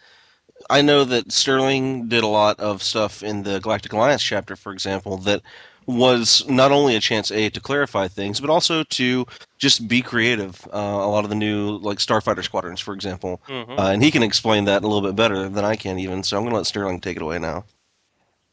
I 0.71 0.83
know 0.83 1.05
that 1.05 1.33
Sterling 1.33 2.09
did 2.09 2.25
a 2.25 2.29
lot 2.29 2.59
of 2.61 2.83
stuff 2.83 3.23
in 3.23 3.43
the 3.43 3.59
Galactic 3.61 3.93
Alliance 3.93 4.23
chapter, 4.23 4.57
for 4.57 4.73
example, 4.73 5.17
that 5.19 5.43
was 5.87 6.47
not 6.49 6.71
only 6.71 6.95
a 6.97 7.01
chance 7.01 7.31
a 7.31 7.49
to 7.49 7.61
clarify 7.61 8.07
things, 8.09 8.41
but 8.41 8.51
also 8.51 8.83
to 8.85 9.27
just 9.57 9.89
be 9.89 10.03
creative. 10.03 10.67
Uh, 10.73 10.77
a 10.79 11.09
lot 11.09 11.25
of 11.25 11.31
the 11.31 11.37
new 11.37 11.79
like 11.79 11.99
Starfighter 11.99 12.45
squadrons, 12.45 12.81
for 12.81 12.93
example, 12.93 13.41
Mhm. 13.49 13.79
uh, 13.79 13.91
and 13.93 14.05
he 14.05 14.11
can 14.11 14.23
explain 14.23 14.65
that 14.67 14.85
a 14.85 14.87
little 14.87 15.01
bit 15.07 15.17
better 15.17 15.49
than 15.49 15.65
I 15.65 15.77
can 15.77 15.99
even. 15.99 16.23
So 16.23 16.37
I'm 16.37 16.43
going 16.43 16.53
to 16.53 16.57
let 16.59 16.67
Sterling 16.67 17.01
take 17.01 17.17
it 17.17 17.23
away 17.23 17.39
now. 17.39 17.65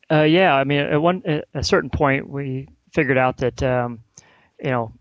Uh, 0.10 0.22
yeah, 0.22 0.56
I 0.56 0.64
mean, 0.64 0.80
at 0.80 1.02
one 1.02 1.22
at 1.26 1.46
a 1.54 1.64
certain 1.64 1.90
point, 1.90 2.30
we 2.30 2.70
figured 2.94 3.18
out 3.18 3.38
that 3.38 3.62
um, 3.62 4.00
you 4.64 4.70
know 4.72 4.94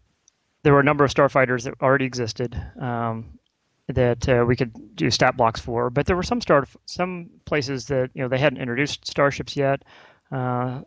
there 0.64 0.72
were 0.72 0.80
a 0.80 0.84
number 0.84 1.04
of 1.04 1.12
starfighters 1.14 1.62
that 1.64 1.74
already 1.80 2.04
existed 2.06 2.60
um, 2.80 3.38
that 3.88 4.28
uh, 4.28 4.44
we 4.46 4.56
could 4.56 4.72
do 4.96 5.10
stat 5.10 5.36
blocks 5.36 5.60
for, 5.60 5.90
but 5.90 6.06
there 6.06 6.16
were 6.16 6.22
some 6.22 6.40
star 6.40 6.66
some 6.86 7.28
places 7.44 7.86
that 7.86 8.10
you 8.14 8.22
know 8.22 8.28
they 8.28 8.38
hadn't 8.38 8.60
introduced 8.60 9.06
starships 9.06 9.56
yet. 9.56 9.82
Uh, 10.32 10.80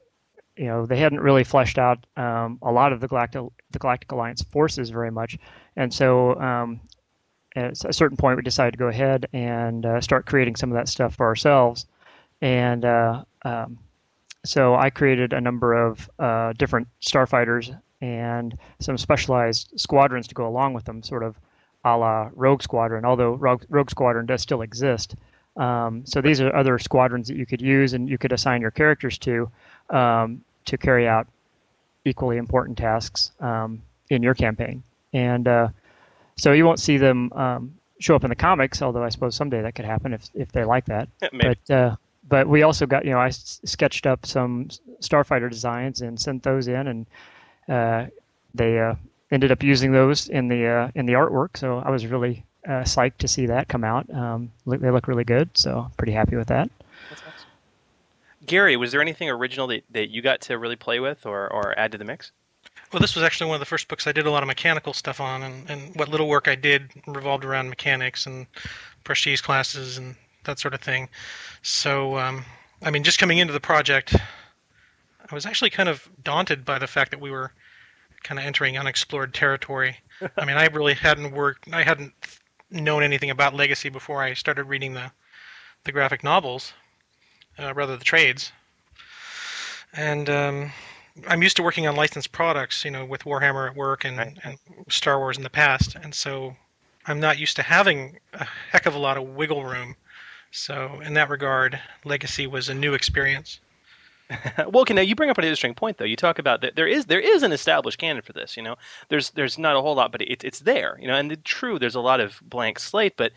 you 0.55 0.65
know, 0.65 0.87
they 0.87 0.97
hadn't 0.97 1.19
really 1.19 1.43
fleshed 1.43 1.77
out 1.77 2.03
um, 2.17 2.57
a 2.63 2.71
lot 2.71 2.91
of 2.91 2.99
the 2.99 3.07
Galactic 3.07 3.43
the 3.71 3.79
Galactic 3.79 4.11
Alliance 4.11 4.41
forces 4.41 4.89
very 4.89 5.11
much, 5.11 5.37
and 5.75 5.93
so 5.93 6.39
um, 6.39 6.81
at 7.55 7.83
a 7.85 7.93
certain 7.93 8.17
point, 8.17 8.37
we 8.37 8.43
decided 8.43 8.71
to 8.71 8.77
go 8.77 8.87
ahead 8.87 9.27
and 9.33 9.85
uh, 9.85 10.01
start 10.01 10.25
creating 10.25 10.55
some 10.55 10.71
of 10.71 10.75
that 10.75 10.87
stuff 10.87 11.15
for 11.15 11.27
ourselves, 11.27 11.85
and 12.41 12.83
uh, 12.83 13.23
um, 13.45 13.77
so 14.43 14.75
I 14.75 14.89
created 14.89 15.33
a 15.33 15.41
number 15.41 15.73
of 15.73 16.09
uh, 16.17 16.53
different 16.53 16.87
starfighters 17.01 17.79
and 18.01 18.57
some 18.79 18.97
specialized 18.97 19.73
squadrons 19.75 20.27
to 20.27 20.35
go 20.35 20.47
along 20.47 20.73
with 20.73 20.85
them, 20.85 21.03
sort 21.03 21.23
of 21.23 21.35
a 21.83 21.97
la 21.97 22.29
Rogue 22.35 22.61
Squadron, 22.61 23.05
although 23.05 23.33
Rogue, 23.33 23.63
Rogue 23.69 23.89
Squadron 23.89 24.25
does 24.25 24.41
still 24.41 24.61
exist. 24.61 25.15
Um, 25.55 26.05
so 26.05 26.21
these 26.21 26.39
are 26.41 26.55
other 26.55 26.77
squadrons 26.77 27.27
that 27.29 27.35
you 27.37 27.45
could 27.45 27.61
use 27.61 27.93
and 27.93 28.07
you 28.07 28.17
could 28.17 28.31
assign 28.31 28.61
your 28.61 28.71
characters 28.71 29.17
to 29.19 29.49
um, 29.89 30.43
to 30.65 30.77
carry 30.77 31.07
out 31.07 31.27
equally 32.05 32.37
important 32.37 32.77
tasks 32.77 33.31
um, 33.39 33.81
in 34.09 34.21
your 34.21 34.33
campaign. 34.33 34.83
And 35.13 35.47
uh, 35.47 35.69
so 36.37 36.51
you 36.51 36.65
won't 36.65 36.79
see 36.79 36.97
them 36.97 37.31
um, 37.33 37.73
show 37.99 38.15
up 38.15 38.23
in 38.23 38.29
the 38.29 38.35
comics, 38.35 38.81
although 38.81 39.03
I 39.03 39.09
suppose 39.09 39.35
someday 39.35 39.61
that 39.61 39.75
could 39.75 39.85
happen 39.85 40.13
if, 40.13 40.29
if 40.33 40.51
they 40.51 40.63
like 40.63 40.85
that. 40.85 41.09
Maybe. 41.33 41.55
But 41.67 41.73
uh, 41.73 41.95
but 42.29 42.47
we 42.47 42.61
also 42.63 42.85
got 42.85 43.05
you 43.05 43.11
know 43.11 43.19
I 43.19 43.27
s- 43.27 43.61
sketched 43.65 44.05
up 44.05 44.25
some 44.25 44.67
starfighter 45.01 45.49
designs 45.49 46.01
and 46.01 46.19
sent 46.19 46.43
those 46.43 46.67
in, 46.67 46.87
and 46.87 47.05
uh, 47.69 48.07
they 48.53 48.79
uh, 48.79 48.95
ended 49.31 49.51
up 49.51 49.63
using 49.63 49.91
those 49.91 50.29
in 50.29 50.47
the 50.47 50.65
uh, 50.65 50.91
in 50.95 51.05
the 51.05 51.13
artwork. 51.13 51.57
So 51.57 51.79
I 51.79 51.89
was 51.89 52.05
really 52.05 52.43
uh, 52.65 52.83
psyched 52.83 53.17
to 53.17 53.27
see 53.27 53.45
that 53.47 53.67
come 53.67 53.83
out. 53.83 54.09
Um, 54.13 54.51
look, 54.65 54.81
they 54.81 54.91
look 54.91 55.07
really 55.07 55.23
good, 55.23 55.49
so 55.57 55.89
pretty 55.97 56.13
happy 56.13 56.35
with 56.35 56.47
that. 56.47 56.69
Gary, 58.45 58.77
was 58.77 58.91
there 58.91 59.01
anything 59.01 59.29
original 59.29 59.67
that, 59.67 59.83
that 59.91 60.09
you 60.09 60.21
got 60.21 60.41
to 60.41 60.57
really 60.57 60.77
play 60.77 60.99
with 60.99 61.25
or, 61.25 61.51
or 61.51 61.77
add 61.77 61.91
to 61.91 61.97
the 61.97 62.05
mix? 62.05 62.31
Well, 62.91 63.01
this 63.01 63.15
was 63.15 63.23
actually 63.23 63.47
one 63.47 63.55
of 63.55 63.59
the 63.59 63.65
first 63.65 63.89
books 63.89 64.07
I 64.07 64.13
did 64.13 64.25
a 64.25 64.31
lot 64.31 64.43
of 64.43 64.47
mechanical 64.47 64.93
stuff 64.93 65.19
on, 65.19 65.43
and, 65.43 65.69
and 65.69 65.95
what 65.95 66.07
little 66.07 66.29
work 66.29 66.47
I 66.47 66.55
did 66.55 66.89
revolved 67.05 67.43
around 67.43 67.69
mechanics 67.69 68.25
and 68.25 68.47
prestige 69.03 69.41
classes 69.41 69.97
and 69.97 70.15
that 70.45 70.59
sort 70.59 70.73
of 70.73 70.79
thing. 70.79 71.09
So, 71.61 72.17
um, 72.17 72.45
I 72.81 72.91
mean, 72.91 73.03
just 73.03 73.19
coming 73.19 73.39
into 73.39 73.51
the 73.51 73.59
project, 73.59 74.15
I 75.29 75.35
was 75.35 75.45
actually 75.45 75.69
kind 75.69 75.89
of 75.89 76.09
daunted 76.23 76.63
by 76.63 76.79
the 76.79 76.87
fact 76.87 77.11
that 77.11 77.19
we 77.19 77.31
were 77.31 77.51
kind 78.23 78.39
of 78.39 78.45
entering 78.45 78.77
unexplored 78.77 79.33
territory. 79.33 79.97
I 80.37 80.45
mean, 80.45 80.57
I 80.57 80.65
really 80.67 80.93
hadn't 80.93 81.31
worked, 81.31 81.71
I 81.71 81.83
hadn't 81.83 82.13
known 82.71 83.03
anything 83.03 83.29
about 83.29 83.53
Legacy 83.53 83.89
before 83.89 84.21
I 84.21 84.33
started 84.33 84.65
reading 84.65 84.93
the 84.93 85.11
the 85.83 85.91
graphic 85.91 86.23
novels, 86.23 86.73
uh, 87.57 87.73
rather 87.73 87.95
the 87.95 88.03
trades. 88.03 88.51
And 89.93 90.29
um, 90.29 90.71
I'm 91.27 91.41
used 91.41 91.55
to 91.57 91.63
working 91.63 91.87
on 91.87 91.95
licensed 91.95 92.31
products, 92.33 92.83
you 92.83 92.91
know, 92.91 93.05
with 93.05 93.23
Warhammer 93.23 93.69
at 93.69 93.75
work 93.75 94.03
and, 94.03 94.19
and 94.19 94.57
Star 94.89 95.17
Wars 95.17 95.37
in 95.37 95.43
the 95.43 95.49
past, 95.49 95.95
and 95.95 96.13
so 96.13 96.55
I'm 97.05 97.21
not 97.21 97.39
used 97.39 97.55
to 97.55 97.63
having 97.63 98.19
a 98.33 98.45
heck 98.69 98.85
of 98.85 98.95
a 98.95 98.99
lot 98.99 99.17
of 99.17 99.23
wiggle 99.23 99.63
room. 99.63 99.95
So 100.51 100.99
in 101.01 101.13
that 101.13 101.29
regard, 101.29 101.79
Legacy 102.03 102.47
was 102.47 102.67
a 102.67 102.73
new 102.73 102.93
experience. 102.93 103.59
well, 104.57 104.81
okay, 104.81 104.93
now 104.93 105.01
you 105.01 105.15
bring 105.15 105.29
up 105.29 105.37
an 105.37 105.45
interesting 105.45 105.73
point, 105.73 105.97
though. 105.97 106.05
You 106.05 106.15
talk 106.15 106.39
about 106.39 106.61
that 106.61 106.75
there 106.75 106.87
is 106.87 107.05
there 107.05 107.19
is 107.19 107.43
an 107.43 107.51
established 107.51 107.97
canon 107.97 108.21
for 108.21 108.33
this. 108.33 108.57
You 108.57 108.63
know, 108.63 108.75
there's 109.09 109.31
there's 109.31 109.57
not 109.57 109.75
a 109.75 109.81
whole 109.81 109.95
lot, 109.95 110.11
but 110.11 110.21
it's 110.21 110.43
it's 110.43 110.59
there. 110.59 110.97
You 110.99 111.07
know, 111.07 111.15
and 111.15 111.31
the, 111.31 111.37
true, 111.37 111.79
there's 111.79 111.95
a 111.95 112.01
lot 112.01 112.19
of 112.19 112.39
blank 112.43 112.79
slate. 112.79 113.13
But 113.15 113.31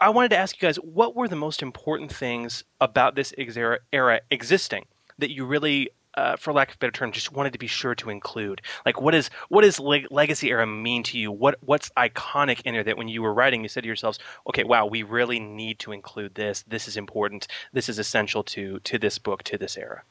I 0.00 0.10
wanted 0.10 0.30
to 0.30 0.36
ask 0.36 0.60
you 0.60 0.66
guys, 0.66 0.76
what 0.76 1.16
were 1.16 1.28
the 1.28 1.36
most 1.36 1.62
important 1.62 2.12
things 2.12 2.64
about 2.80 3.14
this 3.14 3.32
era, 3.38 3.78
era 3.92 4.20
existing 4.30 4.84
that 5.18 5.30
you 5.30 5.46
really, 5.46 5.88
uh, 6.16 6.36
for 6.36 6.52
lack 6.52 6.70
of 6.70 6.74
a 6.76 6.78
better 6.78 6.92
term, 6.92 7.12
just 7.12 7.32
wanted 7.32 7.52
to 7.52 7.58
be 7.58 7.66
sure 7.66 7.94
to 7.96 8.10
include? 8.10 8.62
Like, 8.84 9.00
what 9.00 9.14
is 9.14 9.30
what 9.48 9.62
does 9.62 9.78
leg- 9.78 10.06
legacy 10.10 10.50
era 10.50 10.66
mean 10.66 11.02
to 11.04 11.18
you? 11.18 11.30
What 11.32 11.56
what's 11.60 11.90
iconic 11.96 12.62
in 12.62 12.74
there 12.74 12.84
that 12.84 12.96
when 12.96 13.08
you 13.08 13.22
were 13.22 13.34
writing, 13.34 13.62
you 13.62 13.68
said 13.68 13.82
to 13.82 13.86
yourselves, 13.88 14.18
okay, 14.48 14.64
wow, 14.64 14.86
we 14.86 15.02
really 15.02 15.40
need 15.40 15.78
to 15.80 15.92
include 15.92 16.34
this. 16.34 16.64
This 16.66 16.88
is 16.88 16.96
important. 16.96 17.46
This 17.72 17.88
is 17.88 17.98
essential 17.98 18.42
to 18.44 18.80
to 18.80 18.98
this 18.98 19.18
book, 19.18 19.42
to 19.44 19.58
this 19.58 19.76
era. 19.76 20.02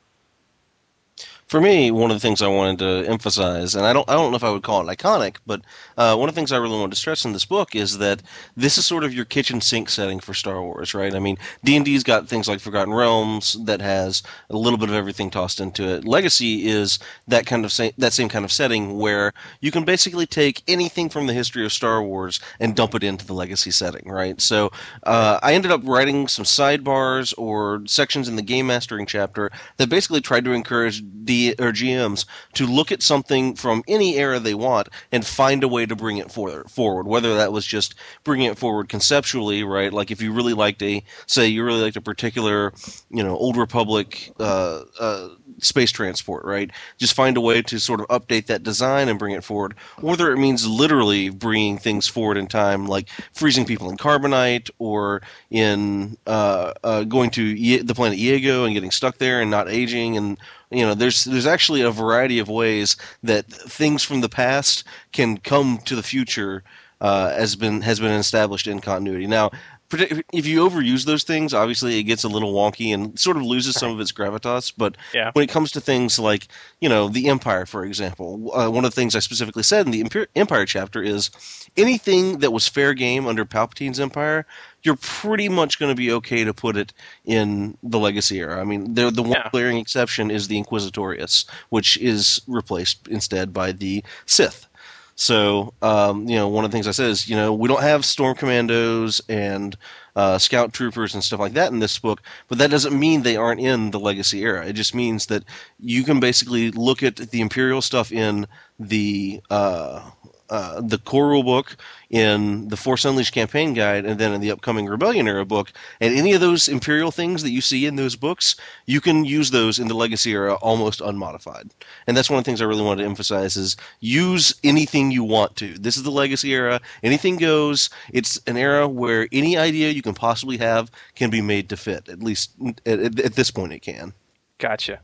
For 1.47 1.61
me, 1.61 1.91
one 1.91 2.09
of 2.09 2.15
the 2.15 2.21
things 2.27 2.41
I 2.41 2.47
wanted 2.47 2.79
to 2.79 3.07
emphasize, 3.07 3.75
and 3.75 3.85
I 3.85 3.93
don't, 3.93 4.09
I 4.09 4.13
don't 4.13 4.31
know 4.31 4.35
if 4.35 4.43
I 4.43 4.49
would 4.49 4.63
call 4.63 4.81
it 4.89 4.97
iconic, 4.97 5.35
but 5.45 5.61
uh, 5.95 6.15
one 6.15 6.27
of 6.27 6.33
the 6.33 6.39
things 6.39 6.51
I 6.51 6.57
really 6.57 6.79
wanted 6.79 6.93
to 6.93 6.97
stress 6.97 7.23
in 7.23 7.33
this 7.33 7.45
book 7.45 7.75
is 7.75 7.99
that 7.99 8.23
this 8.57 8.79
is 8.79 8.85
sort 8.87 9.03
of 9.03 9.13
your 9.13 9.25
kitchen 9.25 9.61
sink 9.61 9.89
setting 9.89 10.19
for 10.19 10.33
Star 10.33 10.63
Wars, 10.63 10.95
right? 10.95 11.13
I 11.13 11.19
mean, 11.19 11.37
D 11.63 11.75
and 11.75 11.85
D's 11.85 12.03
got 12.03 12.27
things 12.27 12.47
like 12.47 12.59
Forgotten 12.61 12.95
Realms 12.95 13.63
that 13.65 13.79
has 13.79 14.23
a 14.49 14.57
little 14.57 14.79
bit 14.79 14.89
of 14.89 14.95
everything 14.95 15.29
tossed 15.29 15.59
into 15.59 15.83
it. 15.87 16.03
Legacy 16.03 16.67
is 16.67 16.97
that 17.27 17.45
kind 17.45 17.63
of 17.63 17.71
sa- 17.71 17.91
that 17.99 18.13
same 18.13 18.27
kind 18.27 18.43
of 18.43 18.51
setting 18.51 18.97
where 18.97 19.31
you 19.61 19.69
can 19.69 19.85
basically 19.85 20.25
take 20.25 20.63
anything 20.67 21.09
from 21.09 21.27
the 21.27 21.33
history 21.33 21.63
of 21.63 21.71
Star 21.71 22.01
Wars 22.01 22.39
and 22.59 22.75
dump 22.75 22.95
it 22.95 23.03
into 23.03 23.23
the 23.23 23.35
Legacy 23.35 23.69
setting, 23.69 24.09
right? 24.09 24.41
So 24.41 24.71
uh, 25.03 25.39
I 25.43 25.53
ended 25.53 25.69
up 25.71 25.81
writing 25.83 26.27
some 26.27 26.45
sidebars 26.45 27.35
or 27.37 27.83
sections 27.85 28.27
in 28.27 28.35
the 28.35 28.41
game 28.41 28.65
mastering 28.65 29.05
chapter 29.05 29.51
that 29.77 29.89
basically 29.89 30.21
tried 30.21 30.45
to 30.45 30.51
encourage 30.51 31.03
D 31.23 31.35
or 31.60 31.72
GMs 31.72 32.25
to 32.54 32.65
look 32.65 32.92
at 32.92 33.01
something 33.01 33.56
from 33.56 33.84
any 33.88 34.18
era 34.18 34.39
they 34.39 34.54
want 34.54 34.89
and 35.12 35.25
find 35.25 35.63
a 35.63 35.68
way 35.68 35.86
to 35.86 35.96
bring 35.96 36.18
it 36.18 36.32
for, 36.32 36.63
forward. 36.65 37.08
Whether 37.08 37.36
that 37.36 37.51
was 37.51 37.65
just 37.65 37.96
bringing 38.24 38.48
it 38.50 38.58
forward 38.58 38.89
conceptually, 38.89 39.63
right? 39.63 39.92
Like 39.92 40.12
if 40.12 40.22
you 40.22 40.32
really 40.32 40.54
liked 40.54 40.82
a, 40.82 41.04
say, 41.27 41.48
you 41.48 41.63
really 41.63 41.82
liked 41.82 41.98
a 41.98 42.01
particular, 42.01 42.74
you 43.10 43.24
know, 43.24 43.36
Old 43.38 43.58
Republic 43.58 44.32
uh, 44.39 44.84
uh, 45.00 45.30
space 45.60 45.92
transport, 45.92 46.46
right? 46.46 46.72
Just 46.98 47.13
find 47.13 47.38
a 47.38 47.42
way 47.42 47.62
to 47.63 47.80
sort 47.80 48.01
of 48.01 48.08
update 48.08 48.48
that 48.48 48.63
design 48.63 49.10
and 49.10 49.20
bring 49.20 49.34
it 49.34 49.44
forward. 49.44 49.75
Whether 50.00 50.32
it 50.32 50.38
means 50.38 50.68
literally 50.68 51.30
bringing 51.30 51.77
things 51.77 52.08
forward 52.08 52.38
in 52.38 52.48
time, 52.48 52.88
like 52.88 53.10
freezing 53.34 53.65
people 53.65 53.89
in 53.89 53.98
carbonite 53.98 54.70
or 54.80 55.22
in 55.50 56.18
uh, 56.27 56.74
uh, 56.84 57.04
going 57.04 57.30
to 57.32 57.56
the 57.84 57.96
planet 57.96 58.20
Iego 58.20 58.65
and 58.65 58.74
getting 58.74 58.92
stuck 58.92 59.18
there 59.18 59.42
and 59.42 59.51
not 59.51 59.70
aging 59.70 60.18
and 60.18 60.38
you 60.72 60.86
know 60.86 60.93
there's 60.93 61.25
there's 61.25 61.45
actually 61.45 61.81
a 61.81 61.91
variety 61.91 62.39
of 62.39 62.50
ways 62.50 62.98
that 63.24 63.45
things 63.48 64.03
from 64.03 64.22
the 64.22 64.29
past 64.29 64.84
can 65.12 65.38
come 65.38 65.79
to 65.86 65.95
the 65.95 66.03
future 66.03 66.63
uh, 67.01 67.29
has 67.31 67.55
been 67.55 67.81
has 67.81 68.00
been 68.00 68.12
established 68.12 68.67
in 68.67 68.79
continuity. 68.79 69.27
Now 69.27 69.51
if 69.92 70.46
you 70.48 70.68
overuse 70.68 71.06
those 71.06 71.24
things 71.24 71.54
obviously 71.54 72.00
it 72.00 72.04
gets 72.04 72.24
a 72.24 72.27
little 72.27 72.54
wonky 72.54 72.94
and 72.94 73.18
sort 73.20 73.38
of 73.38 73.44
loses 73.44 73.75
some 73.75 73.92
of 73.92 74.00
its 74.00 74.12
gravitas 74.12 74.74
but 74.75 74.98
Yeah. 75.13 75.32
when 75.34 75.44
it 75.44 75.50
comes 75.50 75.72
to 75.74 75.82
things 75.82 76.18
like 76.18 76.48
you 76.82 76.89
know 76.89 77.08
the 77.08 77.30
empire 77.30 77.65
for 77.65 77.86
example 77.86 78.51
uh, 78.56 78.70
one 78.70 78.84
of 78.84 78.92
the 78.92 78.96
things 78.96 79.15
i 79.15 79.20
specifically 79.20 79.63
said 79.63 79.86
in 79.86 79.92
the 79.92 80.27
empire 80.36 80.65
chapter 80.65 81.01
is 81.04 81.30
anything 81.77 82.39
that 82.39 82.51
was 82.51 82.68
fair 82.68 82.94
game 82.94 83.27
under 83.27 83.46
palpatine's 83.46 84.00
empire 84.00 84.46
you're 84.84 84.98
pretty 84.98 85.50
much 85.50 85.80
going 85.80 85.92
to 85.92 85.96
be 85.96 86.12
okay 86.12 86.44
to 86.44 86.54
put 86.54 86.77
it 86.77 86.94
in 87.25 87.75
the 87.82 87.98
legacy 87.98 88.39
era. 88.39 88.62
I 88.62 88.63
mean 88.63 88.94
the, 88.94 89.10
the 89.10 89.24
one 89.24 89.42
glaring 89.51 89.77
exception 89.77 90.30
is 90.30 90.48
the 90.48 90.62
inquisitorius 90.62 91.46
which 91.70 91.98
is 91.98 92.42
replaced 92.48 93.08
instead 93.08 93.54
by 93.54 93.72
the 93.72 94.04
sith 94.25 94.68
so, 95.15 95.74
um, 95.81 96.27
you 96.27 96.36
know, 96.36 96.48
one 96.50 96.65
of 96.65 96.72
the 96.72 96.75
things 96.75 96.88
I 96.88 96.91
said 96.91 97.10
is, 97.10 97.29
you 97.29 97.36
know, 97.38 97.53
we 97.53 97.69
don't 97.69 97.81
have 97.81 98.03
storm 98.03 98.36
commandos 98.36 99.22
and 99.29 99.77
uh, 100.15 100.38
scout 100.38 100.74
troopers 100.74 101.13
and 101.13 101.24
stuff 101.24 101.39
like 101.39 101.53
that 101.53 101.72
in 101.72 101.79
this 101.79 101.98
book, 102.00 102.22
but 102.50 102.57
that 102.57 102.69
doesn't 102.69 102.98
mean 102.98 103.22
they 103.22 103.38
aren't 103.38 103.62
in 103.62 103.91
the 103.91 104.00
legacy 104.00 104.43
era. 104.43 104.65
It 104.65 104.74
just 104.74 104.93
means 104.93 105.27
that 105.27 105.43
you 105.79 106.03
can 106.03 106.19
basically 106.19 106.72
look 106.72 107.01
at 107.01 107.15
the 107.15 107.41
imperial 107.41 107.81
stuff 107.81 108.12
in 108.12 108.45
the 108.77 109.41
uh, 109.50 110.10
uh, 110.49 110.81
the 110.81 110.97
core 110.97 111.27
rule 111.27 111.43
book, 111.43 111.77
in 112.10 112.67
the 112.69 112.77
Force 112.77 113.03
Unleashed 113.03 113.34
campaign 113.34 113.73
guide, 113.73 114.05
and 114.05 114.19
then 114.19 114.31
in 114.31 114.41
the 114.41 114.51
upcoming 114.51 114.86
Rebellion 114.86 115.27
era 115.27 115.43
book. 115.43 115.71
And 115.99 116.15
any 116.15 116.34
of 116.34 116.41
those 116.41 116.67
imperial 116.67 117.12
things 117.12 117.43
that 117.43 117.49
you 117.49 117.62
see 117.62 117.86
in 117.86 117.95
those 117.95 118.15
books, 118.15 118.55
you 118.86 119.01
can 119.01 119.25
use 119.25 119.51
those 119.51 119.79
in 119.79 119.88
the 119.88 119.95
Legacy 119.95 120.31
era 120.31 120.53
almost 120.55 121.01
unmodified. 121.01 121.71
And 122.08 122.15
that's 122.15 122.29
one 122.29 122.38
of 122.38 122.45
the 122.45 122.49
things 122.49 122.62
I 122.62 122.65
really 122.65 122.84
wanted 122.84 123.03
to 123.03 123.10
emphasize: 123.10 123.58
is 123.58 123.75
use 123.99 124.53
anything 124.63 125.12
you 125.12 125.23
want 125.23 125.55
to. 125.58 125.73
This 125.77 125.97
is 125.97 126.03
the 126.03 126.12
Legacy 126.12 126.53
era; 126.53 126.79
anything 127.03 127.38
goes. 127.38 127.89
It's 128.13 128.39
an 128.47 128.58
era 128.58 128.88
where 128.88 129.27
any 129.31 129.58
idea 129.58 129.89
you 129.91 130.01
can 130.01 130.13
possibly 130.13 130.58
have 130.58 130.91
can 131.15 131.29
be 131.29 131.41
made 131.41 131.69
to 131.69 131.77
fit. 131.77 132.08
At 132.08 132.23
least 132.23 132.51
at, 132.86 132.99
at, 132.99 133.19
at 133.19 133.36
this 133.36 133.51
point, 133.51 133.73
it 133.73 133.81
can. 133.81 134.13
Gotcha. 134.58 134.99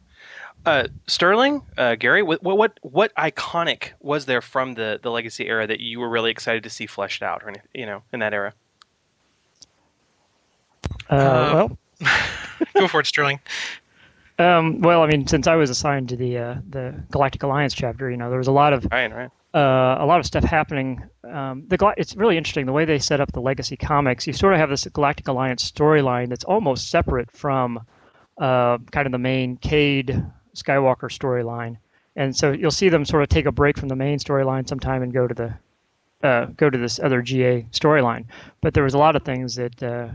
Uh, 0.66 0.88
Sterling, 1.08 1.64
uh, 1.78 1.96
Gary, 1.96 2.22
what, 2.22 2.44
what 2.44 2.56
what 2.58 2.80
what 2.84 3.16
iconic 3.16 3.94
was 4.00 4.26
there 4.26 4.42
from 4.42 4.76
the, 4.76 5.00
the 5.02 5.10
Legacy 5.10 5.48
era 5.48 5.66
that 5.66 5.80
you 5.80 6.00
were 6.00 6.10
really 6.10 6.30
excited 6.30 6.62
to 6.64 6.70
see 6.70 6.86
fleshed 6.86 7.24
out, 7.24 7.42
or 7.44 7.50
any- 7.50 7.60
you 7.74 7.86
know, 7.88 8.04
in 8.14 8.20
that 8.20 8.34
era? 8.34 8.54
Uh, 11.10 11.68
well, 11.68 11.78
Go 12.76 12.88
for 12.88 13.00
it, 13.00 13.08
Sterling. 13.08 13.40
Um, 14.40 14.82
well, 14.82 15.04
I 15.04 15.08
mean, 15.08 15.28
since 15.28 15.46
I 15.48 15.56
was 15.56 15.70
assigned 15.70 16.10
to 16.10 16.16
the 16.16 16.38
uh, 16.38 16.56
the 16.70 16.94
Galactic 17.12 17.44
Alliance 17.44 17.74
chapter, 17.74 18.10
you 18.10 18.18
know, 18.18 18.30
there 18.30 18.38
was 18.40 18.48
a 18.48 18.52
lot 18.52 18.74
of 18.74 18.88
Right, 18.92 19.12
right. 19.14 19.30
uh, 19.54 19.98
a 20.00 20.06
lot 20.06 20.20
of 20.20 20.26
stuff 20.26 20.44
happening. 20.44 21.02
Um, 21.24 21.64
the 21.68 21.78
Gal- 21.78 21.94
it's 21.98 22.16
really 22.16 22.38
interesting 22.38 22.66
the 22.66 22.72
way 22.72 22.86
they 22.86 23.00
set 23.00 23.20
up 23.20 23.32
the 23.32 23.42
Legacy 23.42 23.78
comics. 23.78 24.26
You 24.28 24.34
sort 24.34 24.54
of 24.54 24.60
have 24.60 24.70
this 24.70 24.86
Galactic 24.86 25.28
Alliance 25.28 25.70
storyline 25.70 26.30
that's 26.30 26.44
almost 26.46 26.90
separate 26.90 27.32
from 27.32 27.80
uh, 28.38 28.78
kind 28.92 29.06
of 29.06 29.12
the 29.12 29.20
main 29.20 29.58
Cade 29.58 30.24
Skywalker 30.56 31.10
storyline, 31.10 31.78
and 32.16 32.36
so 32.36 32.52
you'll 32.52 32.72
see 32.72 32.90
them 32.90 33.06
sort 33.06 33.24
of 33.24 33.30
take 33.30 33.46
a 33.46 33.52
break 33.52 33.78
from 33.78 33.90
the 33.90 33.96
main 33.96 34.20
storyline 34.20 34.68
sometime 34.68 35.04
and 35.04 35.14
go 35.14 35.28
to 35.28 35.34
the 35.34 35.54
uh, 36.28 36.46
go 36.58 36.70
to 36.70 36.78
this 36.78 37.00
other 37.00 37.22
GA 37.22 37.66
storyline. 37.72 38.26
But 38.62 38.74
there 38.74 38.84
was 38.84 38.94
a 38.94 38.98
lot 38.98 39.16
of 39.16 39.24
things 39.24 39.56
that 39.56 39.82
uh, 39.82 40.10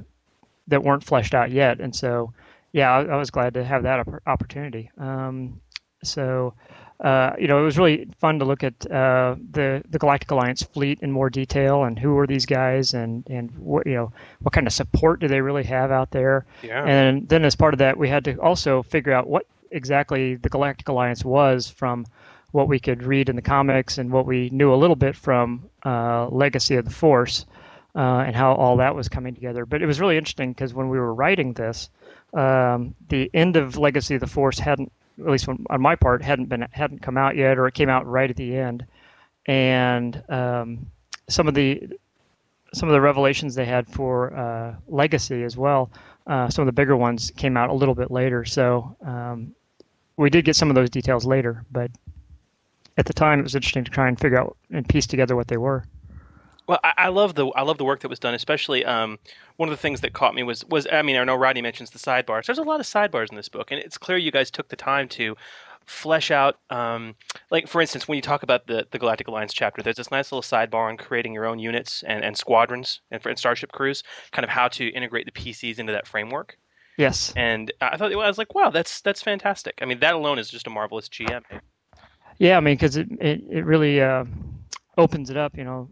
that 0.68 0.82
weren't 0.82 1.04
fleshed 1.04 1.34
out 1.34 1.50
yet, 1.50 1.80
and 1.80 1.94
so 1.94 2.32
yeah, 2.72 2.92
I, 2.92 3.04
I 3.04 3.16
was 3.16 3.30
glad 3.30 3.54
to 3.54 3.64
have 3.64 3.82
that 3.84 4.06
oppor- 4.06 4.20
opportunity. 4.26 4.90
Um, 4.98 5.60
so, 6.02 6.52
uh, 7.00 7.32
you 7.38 7.48
know, 7.48 7.58
it 7.58 7.64
was 7.64 7.78
really 7.78 8.06
fun 8.18 8.38
to 8.38 8.44
look 8.44 8.62
at 8.62 8.74
uh, 8.90 9.36
the 9.50 9.82
the 9.88 9.98
Galactic 9.98 10.30
Alliance 10.30 10.62
fleet 10.62 11.00
in 11.00 11.10
more 11.10 11.30
detail 11.30 11.84
and 11.84 11.98
who 11.98 12.14
were 12.14 12.26
these 12.26 12.46
guys 12.46 12.94
and 12.94 13.26
and 13.28 13.50
what 13.58 13.86
you 13.86 13.94
know 13.94 14.12
what 14.40 14.52
kind 14.52 14.66
of 14.66 14.72
support 14.72 15.20
do 15.20 15.28
they 15.28 15.40
really 15.40 15.64
have 15.64 15.90
out 15.90 16.10
there. 16.10 16.44
Yeah. 16.62 16.84
And 16.84 17.28
then 17.28 17.44
as 17.44 17.56
part 17.56 17.74
of 17.74 17.78
that, 17.78 17.96
we 17.96 18.08
had 18.08 18.24
to 18.26 18.36
also 18.40 18.82
figure 18.82 19.12
out 19.12 19.26
what 19.26 19.46
exactly 19.70 20.36
the 20.36 20.48
Galactic 20.48 20.88
Alliance 20.88 21.24
was 21.24 21.68
from 21.68 22.06
what 22.52 22.68
we 22.68 22.78
could 22.78 23.02
read 23.02 23.28
in 23.28 23.36
the 23.36 23.42
comics 23.42 23.98
and 23.98 24.10
what 24.10 24.26
we 24.26 24.50
knew 24.50 24.72
a 24.72 24.76
little 24.76 24.96
bit 24.96 25.14
from 25.14 25.68
uh, 25.84 26.28
Legacy 26.28 26.76
of 26.76 26.84
the 26.84 26.90
Force 26.90 27.44
uh, 27.94 28.24
and 28.26 28.36
how 28.36 28.54
all 28.54 28.76
that 28.76 28.94
was 28.94 29.08
coming 29.08 29.34
together. 29.34 29.66
But 29.66 29.82
it 29.82 29.86
was 29.86 30.00
really 30.00 30.16
interesting 30.16 30.52
because 30.52 30.74
when 30.74 30.88
we 30.88 30.98
were 30.98 31.14
writing 31.14 31.54
this, 31.54 31.90
um, 32.34 32.94
the 33.08 33.30
end 33.34 33.56
of 33.56 33.76
Legacy 33.76 34.14
of 34.14 34.20
the 34.20 34.26
Force 34.26 34.58
hadn't, 34.58 34.92
at 35.18 35.30
least 35.30 35.48
on 35.48 35.80
my 35.80 35.96
part, 35.96 36.22
hadn't 36.22 36.48
been 36.48 36.66
hadn't 36.72 37.00
come 37.00 37.16
out 37.16 37.36
yet, 37.36 37.58
or 37.58 37.66
it 37.66 37.74
came 37.74 37.88
out 37.88 38.06
right 38.06 38.28
at 38.28 38.36
the 38.36 38.56
end, 38.56 38.86
and 39.46 40.22
um, 40.28 40.86
some 41.28 41.48
of 41.48 41.54
the 41.54 41.88
some 42.74 42.88
of 42.88 42.92
the 42.92 43.00
revelations 43.00 43.54
they 43.54 43.64
had 43.64 43.86
for 43.88 44.36
uh, 44.36 44.74
Legacy 44.88 45.42
as 45.42 45.56
well. 45.56 45.90
Uh, 46.26 46.48
some 46.48 46.62
of 46.62 46.66
the 46.66 46.72
bigger 46.72 46.96
ones 46.96 47.30
came 47.36 47.56
out 47.56 47.70
a 47.70 47.74
little 47.74 47.94
bit 47.94 48.10
later, 48.10 48.44
so 48.44 48.96
um, 49.04 49.54
we 50.16 50.28
did 50.28 50.44
get 50.44 50.56
some 50.56 50.68
of 50.68 50.74
those 50.74 50.90
details 50.90 51.24
later. 51.24 51.64
But 51.70 51.90
at 52.96 53.06
the 53.06 53.12
time, 53.12 53.40
it 53.40 53.42
was 53.42 53.54
interesting 53.54 53.84
to 53.84 53.90
try 53.90 54.08
and 54.08 54.18
figure 54.18 54.38
out 54.38 54.56
and 54.70 54.88
piece 54.88 55.06
together 55.06 55.36
what 55.36 55.48
they 55.48 55.56
were. 55.56 55.84
Well, 56.66 56.80
I, 56.82 56.92
I 56.96 57.08
love 57.08 57.34
the 57.34 57.46
I 57.48 57.62
love 57.62 57.78
the 57.78 57.84
work 57.84 58.00
that 58.00 58.08
was 58.08 58.18
done. 58.18 58.34
Especially 58.34 58.84
um, 58.84 59.18
one 59.56 59.68
of 59.68 59.72
the 59.72 59.80
things 59.80 60.00
that 60.00 60.12
caught 60.12 60.34
me 60.34 60.42
was 60.42 60.64
was 60.66 60.86
I 60.90 61.02
mean 61.02 61.16
I 61.16 61.24
know 61.24 61.36
Rodney 61.36 61.62
mentions 61.62 61.90
the 61.90 61.98
sidebars. 61.98 62.46
There's 62.46 62.58
a 62.58 62.62
lot 62.62 62.80
of 62.80 62.86
sidebars 62.86 63.30
in 63.30 63.36
this 63.36 63.48
book, 63.48 63.70
and 63.70 63.80
it's 63.80 63.98
clear 63.98 64.18
you 64.18 64.32
guys 64.32 64.50
took 64.50 64.68
the 64.68 64.76
time 64.76 65.08
to 65.10 65.36
flesh 65.86 66.30
out. 66.30 66.58
Um, 66.70 67.14
like 67.50 67.68
for 67.68 67.80
instance, 67.80 68.06
when 68.06 68.16
you 68.16 68.22
talk 68.22 68.42
about 68.42 68.66
the 68.66 68.86
the 68.90 68.98
Galactic 68.98 69.28
Alliance 69.28 69.52
chapter, 69.52 69.82
there's 69.82 69.96
this 69.96 70.10
nice 70.10 70.32
little 70.32 70.42
sidebar 70.42 70.88
on 70.88 70.96
creating 70.96 71.32
your 71.32 71.46
own 71.46 71.58
units 71.58 72.02
and, 72.06 72.24
and 72.24 72.36
squadrons 72.36 73.00
and 73.10 73.22
for 73.22 73.28
and 73.28 73.38
starship 73.38 73.72
crews, 73.72 74.02
kind 74.32 74.44
of 74.44 74.50
how 74.50 74.68
to 74.68 74.88
integrate 74.88 75.26
the 75.26 75.32
PCs 75.32 75.78
into 75.78 75.92
that 75.92 76.06
framework. 76.06 76.58
Yes. 76.96 77.32
And 77.36 77.72
I 77.80 77.96
thought 77.96 78.12
I 78.12 78.16
was 78.16 78.38
like, 78.38 78.54
wow, 78.54 78.70
that's 78.70 79.00
that's 79.00 79.22
fantastic. 79.22 79.78
I 79.82 79.84
mean, 79.84 80.00
that 80.00 80.14
alone 80.14 80.38
is 80.38 80.48
just 80.48 80.66
a 80.66 80.70
marvelous 80.70 81.08
GM. 81.08 81.42
Yeah, 82.38 82.56
I 82.56 82.60
mean, 82.60 82.74
because 82.74 82.96
it, 82.96 83.08
it 83.20 83.42
it 83.50 83.64
really 83.64 84.00
uh, 84.00 84.24
opens 84.98 85.30
it 85.30 85.36
up. 85.36 85.56
You 85.56 85.64
know, 85.64 85.90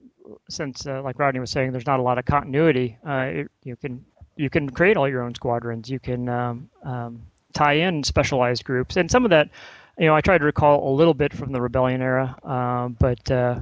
since 0.49 0.87
uh, 0.87 1.03
like 1.03 1.19
Rodney 1.19 1.41
was 1.41 1.51
saying, 1.51 1.73
there's 1.73 1.87
not 1.87 2.01
a 2.01 2.03
lot 2.03 2.19
of 2.19 2.25
continuity. 2.25 2.99
Uh, 3.07 3.29
it, 3.31 3.51
you 3.63 3.77
can 3.77 4.05
you 4.37 4.51
can 4.51 4.71
create 4.71 4.97
all 4.97 5.09
your 5.09 5.23
own 5.23 5.35
squadrons. 5.35 5.89
You 5.89 6.01
can 6.01 6.29
um, 6.29 6.71
um, 6.85 7.23
tie 7.53 7.75
in 7.75 8.03
specialized 8.03 8.65
groups, 8.65 8.97
and 8.97 9.11
some 9.11 9.25
of 9.25 9.31
that, 9.31 9.49
you 9.99 10.07
know, 10.07 10.15
I 10.15 10.21
tried 10.21 10.39
to 10.39 10.45
recall 10.45 10.93
a 10.93 10.95
little 10.95 11.15
bit 11.15 11.33
from 11.33 11.53
the 11.53 11.61
Rebellion 11.61 12.03
era, 12.03 12.37
uh, 12.43 12.89
but 12.89 13.31
uh, 13.31 13.61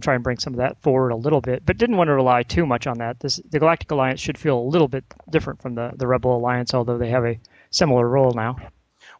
try 0.00 0.14
and 0.14 0.24
bring 0.24 0.38
some 0.38 0.54
of 0.54 0.58
that 0.58 0.80
forward 0.82 1.10
a 1.10 1.16
little 1.16 1.40
bit, 1.40 1.64
but 1.64 1.78
didn't 1.78 1.96
want 1.96 2.08
to 2.08 2.14
rely 2.14 2.42
too 2.42 2.66
much 2.66 2.86
on 2.86 2.98
that. 2.98 3.20
This, 3.20 3.40
the 3.50 3.58
Galactic 3.58 3.90
Alliance 3.90 4.20
should 4.20 4.38
feel 4.38 4.58
a 4.58 4.60
little 4.60 4.88
bit 4.88 5.04
different 5.30 5.60
from 5.60 5.74
the, 5.74 5.92
the 5.96 6.06
Rebel 6.06 6.36
Alliance, 6.36 6.74
although 6.74 6.98
they 6.98 7.10
have 7.10 7.24
a 7.24 7.38
similar 7.70 8.08
role 8.08 8.32
now. 8.32 8.56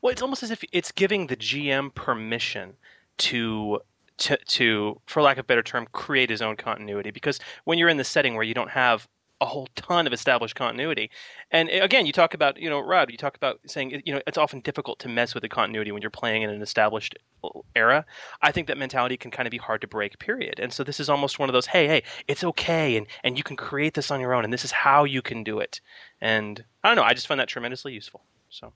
Well, 0.00 0.12
it's 0.12 0.22
almost 0.22 0.42
as 0.42 0.50
if 0.50 0.64
it's 0.72 0.92
giving 0.92 1.26
the 1.26 1.36
GM 1.36 1.94
permission 1.94 2.74
to 3.18 3.80
to, 4.16 4.36
to 4.36 5.00
for 5.06 5.22
lack 5.22 5.38
of 5.38 5.44
a 5.44 5.46
better 5.46 5.62
term, 5.62 5.88
create 5.92 6.30
his 6.30 6.40
own 6.40 6.56
continuity. 6.56 7.10
Because 7.10 7.40
when 7.64 7.78
you're 7.78 7.88
in 7.88 7.96
the 7.96 8.04
setting 8.04 8.34
where 8.34 8.44
you 8.44 8.54
don't 8.54 8.70
have 8.70 9.08
a 9.44 9.46
whole 9.46 9.68
ton 9.76 10.06
of 10.06 10.12
established 10.14 10.56
continuity, 10.56 11.10
and 11.50 11.68
eh, 11.68 11.84
again, 11.84 12.06
you 12.06 12.12
talk 12.12 12.32
about 12.32 12.58
you 12.58 12.70
know 12.70 12.80
Rod, 12.80 13.10
you 13.10 13.18
talk 13.18 13.36
about 13.36 13.60
saying 13.66 14.02
you 14.04 14.14
know 14.14 14.22
it's 14.26 14.38
often 14.38 14.60
difficult 14.60 14.98
to 15.00 15.08
mess 15.08 15.34
with 15.34 15.42
the 15.42 15.48
continuity 15.48 15.92
when 15.92 16.00
you're 16.00 16.10
playing 16.10 16.42
in 16.42 16.50
an 16.50 16.62
established 16.62 17.14
uh, 17.44 17.50
era. 17.76 18.06
I 18.40 18.50
think 18.52 18.68
that 18.68 18.78
mentality 18.78 19.18
can 19.18 19.30
kind 19.30 19.46
of 19.46 19.50
be 19.50 19.58
hard 19.58 19.82
to 19.82 19.86
break. 19.86 20.18
Period. 20.18 20.58
And 20.58 20.72
so 20.72 20.82
this 20.82 20.98
is 20.98 21.10
almost 21.10 21.38
one 21.38 21.50
of 21.50 21.52
those, 21.52 21.66
hey, 21.66 21.86
hey, 21.86 22.02
it's 22.26 22.42
okay, 22.42 22.96
and 22.96 23.06
and 23.22 23.36
you 23.36 23.44
can 23.44 23.56
create 23.56 23.92
this 23.92 24.10
on 24.10 24.18
your 24.18 24.32
own, 24.32 24.44
and 24.44 24.52
this 24.52 24.64
is 24.64 24.72
how 24.72 25.04
you 25.04 25.20
can 25.20 25.44
do 25.44 25.58
it. 25.58 25.80
And 26.22 26.64
I 26.82 26.88
don't 26.88 26.96
know, 26.96 27.02
I 27.02 27.12
just 27.12 27.26
find 27.26 27.38
that 27.38 27.48
tremendously 27.48 27.92
useful. 27.92 28.22
So. 28.48 28.72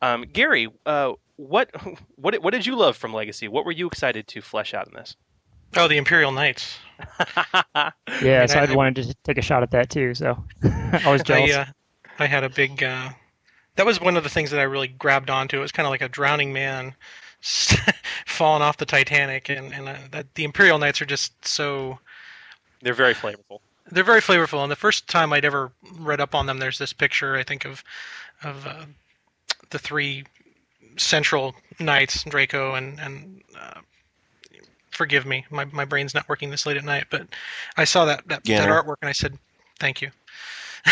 Um, 0.00 0.26
Gary, 0.32 0.68
uh, 0.86 1.14
what 1.36 1.70
what 2.14 2.40
what 2.42 2.52
did 2.52 2.64
you 2.64 2.76
love 2.76 2.96
from 2.96 3.12
Legacy? 3.12 3.48
What 3.48 3.64
were 3.64 3.72
you 3.72 3.88
excited 3.88 4.28
to 4.28 4.40
flesh 4.40 4.72
out 4.74 4.86
in 4.86 4.94
this? 4.94 5.16
Oh, 5.76 5.88
the 5.88 5.96
Imperial 5.96 6.32
Knights. 6.32 6.78
Yeah, 8.22 8.42
I 8.42 8.46
so 8.46 8.58
I- 8.58 8.62
I'd 8.62 8.74
wanted 8.74 9.04
to 9.04 9.14
take 9.24 9.38
a 9.38 9.42
shot 9.42 9.62
at 9.62 9.70
that 9.70 9.90
too. 9.90 10.14
So 10.14 10.42
I 10.64 11.10
was 11.10 11.22
jealous. 11.22 11.54
I, 11.54 11.60
uh, 11.60 11.64
I 12.18 12.26
had 12.26 12.44
a 12.44 12.48
big. 12.48 12.82
Uh, 12.82 13.10
that 13.76 13.86
was 13.86 14.00
one 14.00 14.16
of 14.16 14.24
the 14.24 14.28
things 14.28 14.50
that 14.50 14.58
I 14.60 14.64
really 14.64 14.88
grabbed 14.88 15.30
onto. 15.30 15.58
It 15.58 15.60
was 15.60 15.72
kind 15.72 15.86
of 15.86 15.90
like 15.90 16.02
a 16.02 16.08
drowning 16.08 16.52
man 16.52 16.94
falling 18.26 18.62
off 18.62 18.76
the 18.78 18.86
Titanic, 18.86 19.48
and 19.48 19.72
and 19.72 19.88
uh, 19.88 19.96
that 20.10 20.34
the 20.34 20.44
Imperial 20.44 20.78
Knights 20.78 21.00
are 21.00 21.06
just 21.06 21.32
so. 21.46 21.98
They're 22.82 22.94
very 22.94 23.14
flavorful. 23.14 23.60
They're 23.90 24.04
very 24.04 24.20
flavorful, 24.20 24.62
and 24.62 24.70
the 24.70 24.76
first 24.76 25.08
time 25.08 25.32
I'd 25.32 25.44
ever 25.44 25.70
read 25.98 26.20
up 26.20 26.34
on 26.34 26.46
them, 26.46 26.58
there's 26.58 26.78
this 26.78 26.92
picture 26.92 27.36
I 27.36 27.42
think 27.42 27.64
of, 27.64 27.82
of 28.42 28.66
uh, 28.66 28.84
the 29.70 29.78
three 29.78 30.24
central 30.96 31.54
knights, 31.78 32.24
Draco 32.24 32.74
and 32.74 32.98
and. 33.00 33.42
Uh, 33.58 33.80
forgive 34.98 35.24
me, 35.24 35.46
my 35.48 35.64
my 35.66 35.84
brain's 35.84 36.12
not 36.12 36.28
working 36.28 36.50
this 36.50 36.66
late 36.66 36.76
at 36.76 36.84
night, 36.84 37.06
but 37.08 37.28
I 37.76 37.84
saw 37.84 38.04
that 38.04 38.26
that, 38.26 38.44
that 38.44 38.68
artwork 38.68 38.96
and 39.00 39.08
I 39.08 39.12
said, 39.12 39.38
"Thank 39.78 40.02
you." 40.02 40.10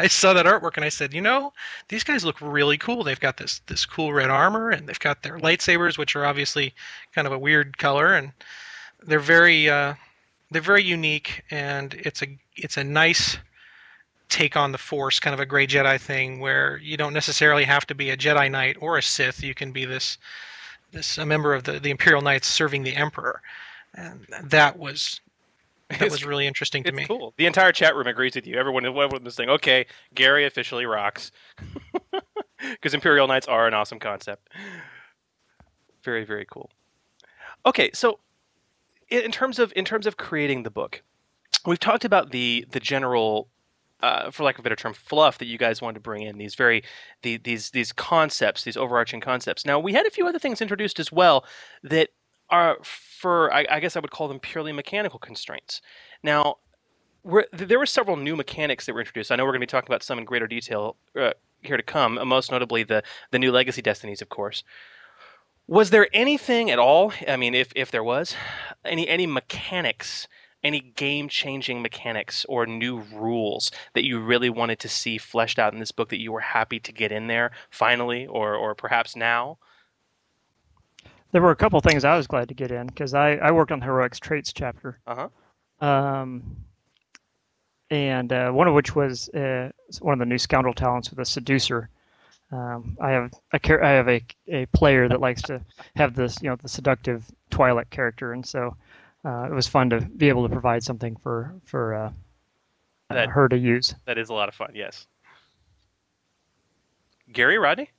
I 0.00 0.08
saw 0.08 0.32
that 0.32 0.46
artwork 0.46 0.76
and 0.76 0.84
I 0.84 0.90
said, 0.90 1.12
you 1.12 1.20
know, 1.20 1.52
these 1.88 2.04
guys 2.04 2.24
look 2.24 2.40
really 2.40 2.78
cool. 2.78 3.02
They've 3.02 3.18
got 3.18 3.36
this 3.36 3.60
this 3.66 3.86
cool 3.86 4.12
red 4.12 4.30
armor 4.30 4.70
and 4.70 4.88
they've 4.88 4.98
got 4.98 5.22
their 5.22 5.38
lightsabers, 5.38 5.98
which 5.98 6.14
are 6.14 6.26
obviously 6.26 6.74
kind 7.14 7.26
of 7.26 7.32
a 7.32 7.38
weird 7.38 7.78
color, 7.78 8.14
and 8.14 8.32
they're 9.06 9.18
very 9.20 9.70
uh, 9.70 9.94
they're 10.50 10.62
very 10.62 10.84
unique. 10.84 11.42
And 11.50 11.94
it's 11.94 12.22
a 12.22 12.26
it's 12.56 12.76
a 12.76 12.84
nice 12.84 13.38
take 14.28 14.56
on 14.56 14.72
the 14.72 14.78
Force, 14.78 15.20
kind 15.20 15.34
of 15.34 15.40
a 15.40 15.46
gray 15.46 15.66
Jedi 15.66 16.00
thing, 16.00 16.40
where 16.40 16.78
you 16.78 16.96
don't 16.96 17.14
necessarily 17.14 17.64
have 17.64 17.86
to 17.86 17.94
be 17.94 18.10
a 18.10 18.16
Jedi 18.16 18.50
Knight 18.50 18.76
or 18.80 18.98
a 18.98 19.02
Sith. 19.02 19.42
You 19.42 19.54
can 19.54 19.72
be 19.72 19.84
this 19.84 20.18
this 20.92 21.18
a 21.18 21.26
member 21.26 21.54
of 21.54 21.64
the 21.64 21.78
the 21.80 21.90
Imperial 21.90 22.22
Knights 22.22 22.46
serving 22.48 22.82
the 22.82 22.94
Emperor, 22.96 23.42
and 23.94 24.26
that 24.44 24.78
was 24.78 25.20
that 25.88 25.96
It's- 25.96 26.10
was 26.12 26.24
really 26.24 26.46
interesting 26.46 26.82
to 26.84 26.88
It's 26.90 26.96
me. 26.96 27.06
cool. 27.06 27.32
The 27.38 27.46
entire 27.46 27.72
chat 27.72 27.94
room 27.96 28.06
agrees 28.06 28.34
with 28.34 28.46
you. 28.46 28.56
Everyone, 28.58 28.84
everyone 28.84 29.24
was 29.24 29.34
saying, 29.34 29.48
"Okay, 29.50 29.86
Gary 30.14 30.44
officially 30.44 30.84
rocks," 30.86 31.30
because 32.60 32.92
Imperial 32.94 33.26
Knights 33.26 33.48
are 33.48 33.66
an 33.66 33.74
awesome 33.74 33.98
concept. 33.98 34.48
Very, 36.02 36.24
very 36.24 36.46
cool. 36.50 36.70
Okay, 37.66 37.90
so 37.92 38.20
in 39.08 39.22
in 39.22 39.32
terms 39.32 39.58
of 39.58 39.72
in 39.76 39.84
terms 39.84 40.06
of 40.06 40.16
creating 40.16 40.62
the 40.62 40.70
book, 40.70 41.02
we've 41.66 41.80
talked 41.80 42.04
about 42.04 42.30
the 42.30 42.66
the 42.70 42.80
general. 42.80 43.48
Uh, 44.00 44.30
for 44.30 44.44
lack 44.44 44.54
of 44.54 44.60
a 44.60 44.62
better 44.62 44.76
term, 44.76 44.94
fluff 44.94 45.38
that 45.38 45.46
you 45.46 45.58
guys 45.58 45.82
wanted 45.82 45.94
to 45.94 46.00
bring 46.00 46.22
in 46.22 46.38
these 46.38 46.54
very 46.54 46.84
the, 47.22 47.36
these 47.38 47.70
these 47.70 47.92
concepts, 47.92 48.62
these 48.62 48.76
overarching 48.76 49.20
concepts. 49.20 49.66
Now 49.66 49.80
we 49.80 49.92
had 49.92 50.06
a 50.06 50.10
few 50.10 50.28
other 50.28 50.38
things 50.38 50.60
introduced 50.60 51.00
as 51.00 51.10
well 51.10 51.44
that 51.82 52.10
are 52.48 52.78
for 52.82 53.52
I, 53.52 53.66
I 53.68 53.80
guess 53.80 53.96
I 53.96 54.00
would 54.00 54.12
call 54.12 54.28
them 54.28 54.38
purely 54.38 54.72
mechanical 54.72 55.18
constraints. 55.18 55.82
Now 56.22 56.58
we're, 57.24 57.46
there 57.52 57.78
were 57.78 57.86
several 57.86 58.16
new 58.16 58.36
mechanics 58.36 58.86
that 58.86 58.94
were 58.94 59.00
introduced. 59.00 59.32
I 59.32 59.36
know 59.36 59.44
we're 59.44 59.50
going 59.50 59.60
to 59.60 59.66
be 59.66 59.70
talking 59.70 59.88
about 59.88 60.02
some 60.02 60.18
in 60.18 60.24
greater 60.24 60.46
detail 60.46 60.96
uh, 61.18 61.32
here 61.62 61.76
to 61.76 61.82
come. 61.82 62.18
Most 62.26 62.50
notably, 62.50 62.84
the 62.84 63.02
the 63.32 63.38
new 63.38 63.52
Legacy 63.52 63.82
Destinies, 63.82 64.22
of 64.22 64.28
course. 64.28 64.62
Was 65.66 65.90
there 65.90 66.08
anything 66.12 66.70
at 66.70 66.78
all? 66.78 67.12
I 67.26 67.36
mean, 67.36 67.54
if 67.54 67.72
if 67.74 67.90
there 67.90 68.04
was 68.04 68.34
any 68.84 69.08
any 69.08 69.26
mechanics, 69.26 70.28
any 70.68 70.80
game 70.80 71.28
changing 71.28 71.82
mechanics 71.82 72.46
or 72.48 72.66
new 72.66 72.98
rules 73.12 73.72
that 73.94 74.04
you 74.04 74.20
really 74.20 74.50
wanted 74.50 74.78
to 74.80 74.88
see 74.88 75.18
fleshed 75.18 75.58
out 75.58 75.72
in 75.72 75.80
this 75.80 75.90
book 75.90 76.10
that 76.10 76.20
you 76.20 76.30
were 76.30 76.40
happy 76.40 76.78
to 76.78 76.92
get 76.92 77.10
in 77.10 77.26
there 77.26 77.50
finally, 77.70 78.26
or 78.26 78.54
or 78.54 78.74
perhaps 78.74 79.16
now? 79.16 79.58
There 81.32 81.42
were 81.42 81.50
a 81.50 81.56
couple 81.56 81.80
things 81.80 82.04
I 82.04 82.16
was 82.16 82.26
glad 82.26 82.48
to 82.48 82.54
get 82.54 82.70
in 82.70 82.86
because 82.86 83.12
I, 83.14 83.32
I 83.36 83.50
worked 83.50 83.72
on 83.72 83.80
the 83.80 83.84
heroics 83.84 84.18
traits 84.18 84.52
chapter. 84.52 84.98
Uh 85.06 85.28
huh. 85.80 85.86
Um, 85.86 86.56
and 87.90 88.32
uh, 88.32 88.50
one 88.50 88.68
of 88.68 88.74
which 88.74 88.94
was 88.94 89.28
uh, 89.30 89.70
one 90.00 90.12
of 90.12 90.18
the 90.18 90.26
new 90.26 90.38
scoundrel 90.38 90.74
talents 90.74 91.10
with 91.10 91.18
a 91.18 91.24
seducer. 91.24 91.88
Um, 92.50 92.96
I 93.00 93.10
have 93.10 93.32
a 93.52 93.58
char- 93.58 93.84
I 93.84 93.90
have 93.90 94.08
a, 94.08 94.22
a 94.48 94.66
player 94.66 95.08
that 95.08 95.20
likes 95.20 95.42
to 95.42 95.60
have 95.96 96.14
this 96.14 96.40
you 96.42 96.48
know 96.48 96.56
the 96.56 96.68
seductive 96.68 97.26
Twi'lek 97.50 97.90
character, 97.90 98.32
and 98.32 98.44
so 98.44 98.76
it 99.24 99.52
was 99.52 99.66
fun 99.68 99.90
to 99.90 100.00
be 100.00 100.28
able 100.28 100.42
to 100.46 100.52
provide 100.52 100.82
something 100.82 101.16
for 101.16 101.54
for 101.64 101.94
uh, 101.94 102.06
uh, 103.10 103.14
That- 103.14 103.28
her 103.30 103.48
to 103.48 103.56
use. 103.58 103.94
That 104.06 104.18
is 104.18 104.28
a 104.28 104.34
lot 104.34 104.48
of 104.48 104.54
fun. 104.54 104.72
Yes. 104.74 105.06
Gary 107.32 107.58
Rodney. 107.58 107.90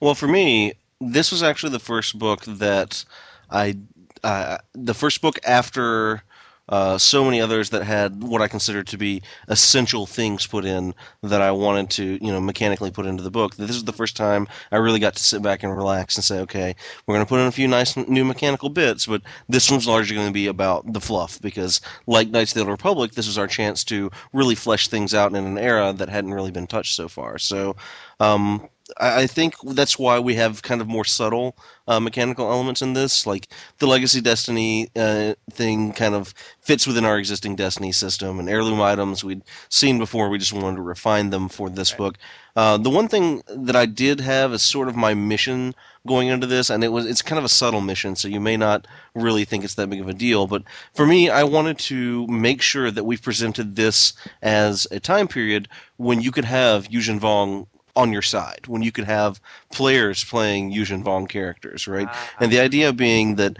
Well, 0.00 0.14
for 0.14 0.28
me, 0.28 0.74
this 1.00 1.32
was 1.32 1.42
actually 1.42 1.72
the 1.72 1.78
first 1.78 2.18
book 2.18 2.42
that 2.44 3.04
I, 3.50 3.76
uh, 4.22 4.58
the 4.74 4.94
first 4.94 5.20
book 5.22 5.38
after 5.46 6.22
uh, 6.68 6.96
so 6.96 7.24
many 7.24 7.40
others 7.40 7.70
that 7.70 7.82
had 7.84 8.22
what 8.22 8.40
I 8.40 8.48
considered 8.48 8.86
to 8.88 8.98
be 8.98 9.22
essential 9.48 10.06
things 10.06 10.46
put 10.46 10.64
in 10.64 10.94
that 11.22 11.42
I 11.42 11.50
wanted 11.50 11.90
to, 11.90 12.24
you 12.24 12.32
know, 12.32 12.40
mechanically 12.40 12.90
put 12.90 13.06
into 13.06 13.22
the 13.22 13.30
book. 13.30 13.56
This 13.56 13.76
is 13.76 13.84
the 13.84 13.92
first 13.92 14.16
time 14.16 14.48
I 14.72 14.76
really 14.76 14.98
got 14.98 15.14
to 15.16 15.22
sit 15.22 15.42
back 15.42 15.62
and 15.62 15.76
relax 15.76 16.16
and 16.16 16.24
say, 16.24 16.40
okay, 16.40 16.74
we're 17.06 17.14
going 17.14 17.24
to 17.24 17.28
put 17.28 17.40
in 17.40 17.46
a 17.46 17.52
few 17.52 17.68
nice 17.68 17.96
new 17.96 18.24
mechanical 18.24 18.70
bits, 18.70 19.06
but 19.06 19.22
this 19.48 19.70
one's 19.70 19.86
largely 19.86 20.16
going 20.16 20.28
to 20.28 20.32
be 20.32 20.46
about 20.46 20.90
the 20.92 21.00
fluff 21.00 21.40
because, 21.40 21.80
like 22.06 22.30
Knights 22.30 22.52
of 22.52 22.54
the 22.54 22.60
Old 22.60 22.70
Republic, 22.70 23.12
this 23.12 23.26
was 23.26 23.38
our 23.38 23.46
chance 23.46 23.84
to 23.84 24.10
really 24.32 24.54
flesh 24.54 24.88
things 24.88 25.14
out 25.14 25.34
in 25.34 25.44
an 25.44 25.58
era 25.58 25.92
that 25.92 26.08
hadn't 26.08 26.34
really 26.34 26.50
been 26.50 26.66
touched 26.66 26.94
so 26.94 27.08
far. 27.08 27.38
So, 27.38 27.76
um, 28.20 28.68
I 28.98 29.26
think 29.26 29.54
that's 29.62 29.98
why 29.98 30.18
we 30.18 30.34
have 30.34 30.62
kind 30.62 30.82
of 30.82 30.86
more 30.86 31.06
subtle 31.06 31.56
uh, 31.88 32.00
mechanical 32.00 32.50
elements 32.50 32.82
in 32.82 32.92
this. 32.92 33.26
Like 33.26 33.48
the 33.78 33.86
Legacy 33.86 34.20
Destiny 34.20 34.90
uh, 34.94 35.34
thing 35.50 35.94
kind 35.94 36.14
of 36.14 36.34
fits 36.60 36.86
within 36.86 37.06
our 37.06 37.18
existing 37.18 37.56
Destiny 37.56 37.92
system, 37.92 38.38
and 38.38 38.48
heirloom 38.48 38.82
items 38.82 39.24
we'd 39.24 39.42
seen 39.70 39.98
before. 39.98 40.28
We 40.28 40.38
just 40.38 40.52
wanted 40.52 40.76
to 40.76 40.82
refine 40.82 41.30
them 41.30 41.48
for 41.48 41.70
this 41.70 41.92
book. 41.92 42.18
Uh, 42.56 42.76
the 42.76 42.90
one 42.90 43.08
thing 43.08 43.42
that 43.48 43.74
I 43.74 43.86
did 43.86 44.20
have 44.20 44.52
is 44.52 44.62
sort 44.62 44.88
of 44.88 44.96
my 44.96 45.14
mission 45.14 45.74
going 46.06 46.28
into 46.28 46.46
this, 46.46 46.68
and 46.68 46.84
it 46.84 46.92
was 46.92 47.06
it's 47.06 47.22
kind 47.22 47.38
of 47.38 47.44
a 47.44 47.48
subtle 47.48 47.80
mission, 47.80 48.16
so 48.16 48.28
you 48.28 48.40
may 48.40 48.58
not 48.58 48.86
really 49.14 49.46
think 49.46 49.64
it's 49.64 49.76
that 49.76 49.88
big 49.88 50.02
of 50.02 50.08
a 50.08 50.14
deal. 50.14 50.46
But 50.46 50.62
for 50.92 51.06
me, 51.06 51.30
I 51.30 51.44
wanted 51.44 51.78
to 51.80 52.26
make 52.26 52.60
sure 52.60 52.90
that 52.90 53.04
we 53.04 53.16
presented 53.16 53.76
this 53.76 54.12
as 54.42 54.86
a 54.90 55.00
time 55.00 55.26
period 55.26 55.68
when 55.96 56.20
you 56.20 56.30
could 56.30 56.44
have 56.44 56.88
Yuuzhan 56.88 57.18
Vong 57.18 57.66
on 57.96 58.12
your 58.12 58.22
side 58.22 58.66
when 58.66 58.82
you 58.82 58.92
could 58.92 59.04
have 59.04 59.40
players 59.72 60.24
playing 60.24 60.72
Yuuzhan 60.72 61.04
Vong 61.04 61.28
characters, 61.28 61.86
right? 61.86 62.08
Uh-huh. 62.08 62.36
And 62.40 62.52
the 62.52 62.60
idea 62.60 62.92
being 62.92 63.36
that 63.36 63.56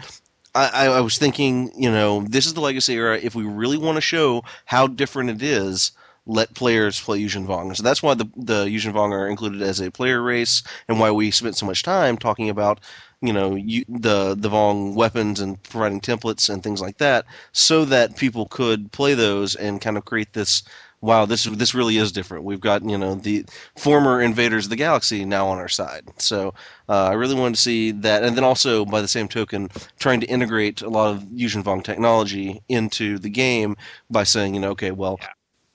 I, 0.54 0.86
I 0.86 1.00
was 1.00 1.18
thinking, 1.18 1.72
you 1.76 1.90
know, 1.90 2.22
this 2.22 2.46
is 2.46 2.54
the 2.54 2.60
legacy 2.60 2.94
era. 2.94 3.18
If 3.20 3.34
we 3.34 3.44
really 3.44 3.76
want 3.76 3.96
to 3.96 4.00
show 4.00 4.44
how 4.66 4.86
different 4.86 5.30
it 5.30 5.42
is, 5.42 5.92
let 6.26 6.54
players 6.54 7.00
play 7.00 7.20
Yuuzhan 7.20 7.46
Vong. 7.46 7.76
So 7.76 7.82
that's 7.82 8.02
why 8.02 8.14
the 8.14 8.26
the 8.36 8.64
Yuuzhan 8.66 8.92
Vong 8.92 9.10
are 9.10 9.28
included 9.28 9.62
as 9.62 9.80
a 9.80 9.90
player 9.90 10.22
race, 10.22 10.62
and 10.88 10.98
why 11.00 11.10
we 11.10 11.30
spent 11.30 11.56
so 11.56 11.66
much 11.66 11.82
time 11.82 12.16
talking 12.16 12.48
about, 12.48 12.80
you 13.20 13.32
know, 13.32 13.56
you, 13.56 13.84
the 13.88 14.34
the 14.34 14.48
Vong 14.48 14.94
weapons 14.94 15.40
and 15.40 15.62
providing 15.64 16.00
templates 16.00 16.48
and 16.48 16.62
things 16.62 16.80
like 16.80 16.98
that, 16.98 17.26
so 17.52 17.84
that 17.84 18.16
people 18.16 18.46
could 18.46 18.90
play 18.92 19.14
those 19.14 19.54
and 19.54 19.80
kind 19.80 19.98
of 19.98 20.04
create 20.04 20.32
this 20.32 20.62
wow, 21.04 21.26
this 21.26 21.44
this 21.44 21.74
really 21.74 21.98
is 21.98 22.12
different. 22.12 22.44
We've 22.44 22.60
got 22.60 22.84
you 22.84 22.96
know 22.96 23.14
the 23.14 23.44
former 23.76 24.20
invaders 24.20 24.66
of 24.66 24.70
the 24.70 24.76
galaxy 24.76 25.24
now 25.24 25.46
on 25.48 25.58
our 25.58 25.68
side. 25.68 26.08
So 26.18 26.54
uh, 26.88 27.04
I 27.04 27.12
really 27.12 27.34
wanted 27.34 27.56
to 27.56 27.60
see 27.60 27.90
that, 27.92 28.24
and 28.24 28.36
then 28.36 28.44
also 28.44 28.84
by 28.84 29.00
the 29.00 29.08
same 29.08 29.28
token, 29.28 29.68
trying 29.98 30.20
to 30.20 30.26
integrate 30.26 30.80
a 30.80 30.88
lot 30.88 31.14
of 31.14 31.22
Yuuzhan 31.24 31.62
Vong 31.62 31.84
technology 31.84 32.62
into 32.68 33.18
the 33.18 33.28
game 33.28 33.76
by 34.10 34.24
saying, 34.24 34.54
you 34.54 34.60
know, 34.60 34.70
okay, 34.70 34.90
well, 34.90 35.20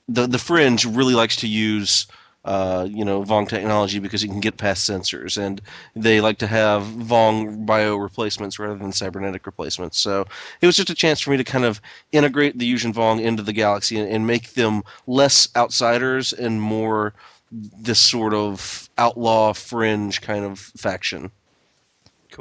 the 0.07 0.25
the 0.27 0.39
Fringe 0.39 0.85
really 0.85 1.13
likes 1.13 1.35
to 1.37 1.47
use 1.47 2.07
uh, 2.45 2.87
you 2.89 3.03
know, 3.03 3.23
Vong 3.23 3.47
technology 3.47 3.99
because 3.99 4.23
you 4.23 4.29
can 4.29 4.39
get 4.39 4.57
past 4.57 4.89
sensors, 4.89 5.37
and 5.37 5.61
they 5.95 6.21
like 6.21 6.37
to 6.39 6.47
have 6.47 6.83
Vong 6.83 7.65
bio 7.65 7.95
replacements 7.95 8.57
rather 8.59 8.75
than 8.77 8.91
cybernetic 8.91 9.45
replacements. 9.45 9.99
So 9.99 10.25
it 10.61 10.65
was 10.65 10.77
just 10.77 10.89
a 10.89 10.95
chance 10.95 11.19
for 11.19 11.31
me 11.31 11.37
to 11.37 11.43
kind 11.43 11.65
of 11.65 11.81
integrate 12.11 12.57
the 12.57 12.71
Yuuzhan 12.71 12.93
Vong 12.93 13.21
into 13.21 13.43
the 13.43 13.53
galaxy 13.53 13.99
and, 13.99 14.09
and 14.09 14.25
make 14.25 14.53
them 14.53 14.83
less 15.05 15.47
outsiders 15.55 16.33
and 16.33 16.61
more 16.61 17.13
this 17.51 17.99
sort 17.99 18.33
of 18.33 18.89
outlaw 18.97 19.53
fringe 19.53 20.21
kind 20.21 20.45
of 20.45 20.59
faction. 20.59 21.31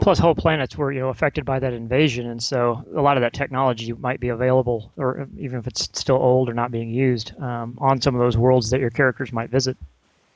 Plus, 0.01 0.19
whole 0.19 0.35
planets 0.35 0.77
were 0.77 0.93
you 0.93 1.01
know 1.01 1.09
affected 1.09 1.45
by 1.45 1.59
that 1.59 1.73
invasion, 1.73 2.27
and 2.27 2.43
so 2.43 2.85
a 2.95 3.01
lot 3.03 3.17
of 3.17 3.21
that 3.21 3.33
technology 3.33 3.93
might 3.95 4.21
be 4.21 4.29
available, 4.29 4.93
or 4.97 5.29
even 5.39 5.59
if 5.59 5.67
it's 5.67 5.83
still 5.99 6.17
old 6.17 6.49
or 6.49 6.55
not 6.55 6.71
being 6.71 6.91
used, 6.91 7.39
um, 7.41 7.77
on 7.81 8.01
some 8.01 8.15
of 8.15 8.21
those 8.21 8.37
worlds 8.37 8.71
that 8.71 8.81
your 8.81 8.91
characters 8.91 9.33
might 9.33 9.51
visit. 9.51 9.77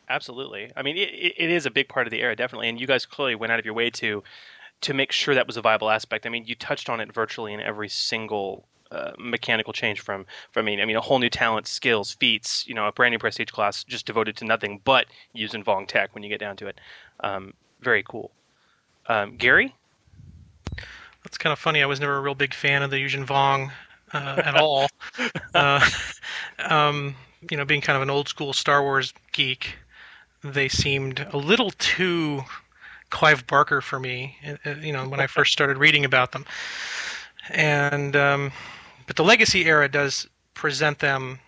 Absolutely. 0.09 0.71
I 0.77 0.83
mean, 0.83 0.99
it, 0.99 1.35
it 1.39 1.51
is 1.51 1.65
a 1.65 1.71
big 1.71 1.89
part 1.89 2.07
of 2.07 2.11
the 2.11 2.21
era, 2.21 2.37
definitely, 2.37 2.69
and 2.69 2.81
you 2.81 2.87
guys 2.87 3.07
clearly 3.07 3.35
went 3.35 3.53
out 3.53 3.59
of 3.59 3.65
your 3.65 3.75
way 3.75 3.91
to 3.91 4.23
to 4.83 4.95
make 4.95 5.13
sure 5.13 5.35
that 5.35 5.47
was 5.47 5.57
a 5.57 5.63
viable 5.63 5.91
aspect. 5.91 6.27
I 6.27 6.29
mean, 6.29 6.45
you 6.45 6.55
touched 6.57 6.91
on 6.91 7.01
it 7.01 7.13
virtually 7.15 7.55
in 7.55 7.61
every 7.61 7.89
single 7.89 8.67
uh, 8.91 9.13
mechanical 9.19 9.73
change 9.73 10.01
from 10.01 10.27
from 10.51 10.67
I 10.67 10.71
mean, 10.71 10.81
I 10.81 10.85
mean, 10.85 10.97
a 10.97 11.01
whole 11.01 11.19
new 11.19 11.31
talent, 11.31 11.67
skills, 11.67 12.13
feats, 12.13 12.67
you 12.67 12.75
know, 12.75 12.87
a 12.87 12.93
brand 12.93 13.13
new 13.13 13.19
prestige 13.19 13.51
class 13.51 13.85
just 13.85 14.07
devoted 14.07 14.37
to 14.37 14.45
nothing 14.45 14.81
but 14.85 15.07
using 15.33 15.65
Vong 15.65 15.87
tech 15.87 16.15
when 16.15 16.23
you 16.23 16.29
get 16.29 16.41
down 16.41 16.57
to 16.57 16.67
it. 16.67 16.81
Um, 17.21 17.55
very 17.81 18.03
cool. 18.03 18.33
Um, 19.09 19.37
Gary, 19.37 19.75
That's 21.25 21.39
kind 21.39 21.53
of 21.53 21.59
funny. 21.59 21.83
I 21.83 21.87
was 21.87 22.01
never 22.01 22.17
a 22.17 22.21
real 22.21 22.35
big 22.35 22.55
fan 22.55 22.83
of 22.83 22.91
the 22.91 22.97
Yuuzhan 22.97 23.27
Vong 23.27 23.71
uh, 24.13 24.43
at 24.45 24.55
all. 24.57 24.89
uh, 25.55 25.89
um, 26.59 27.15
you 27.51 27.57
know, 27.57 27.65
being 27.65 27.81
kind 27.81 27.97
of 27.97 28.03
an 28.03 28.11
old 28.11 28.29
school 28.29 28.53
Star 28.53 28.83
Wars 28.83 29.13
geek, 29.33 29.77
they 30.43 30.69
seemed 30.69 31.27
a 31.33 31.37
little 31.39 31.71
too 31.73 32.43
Clive 33.11 33.47
Barker 33.47 33.81
for 33.81 33.99
me. 34.01 34.37
uh, 34.47 34.57
uh, 34.67 34.75
You 34.77 34.93
know, 34.93 35.09
when 35.09 35.21
I 35.21 35.27
first 35.27 35.53
started 35.53 35.79
reading 35.79 36.05
about 36.05 36.33
them, 36.33 36.45
and 37.51 38.17
um, 38.17 38.53
but 39.07 39.17
the 39.17 39.25
Legacy 39.25 39.65
era 39.67 39.89
does 39.89 40.29
present 40.55 40.99
them. 40.99 41.41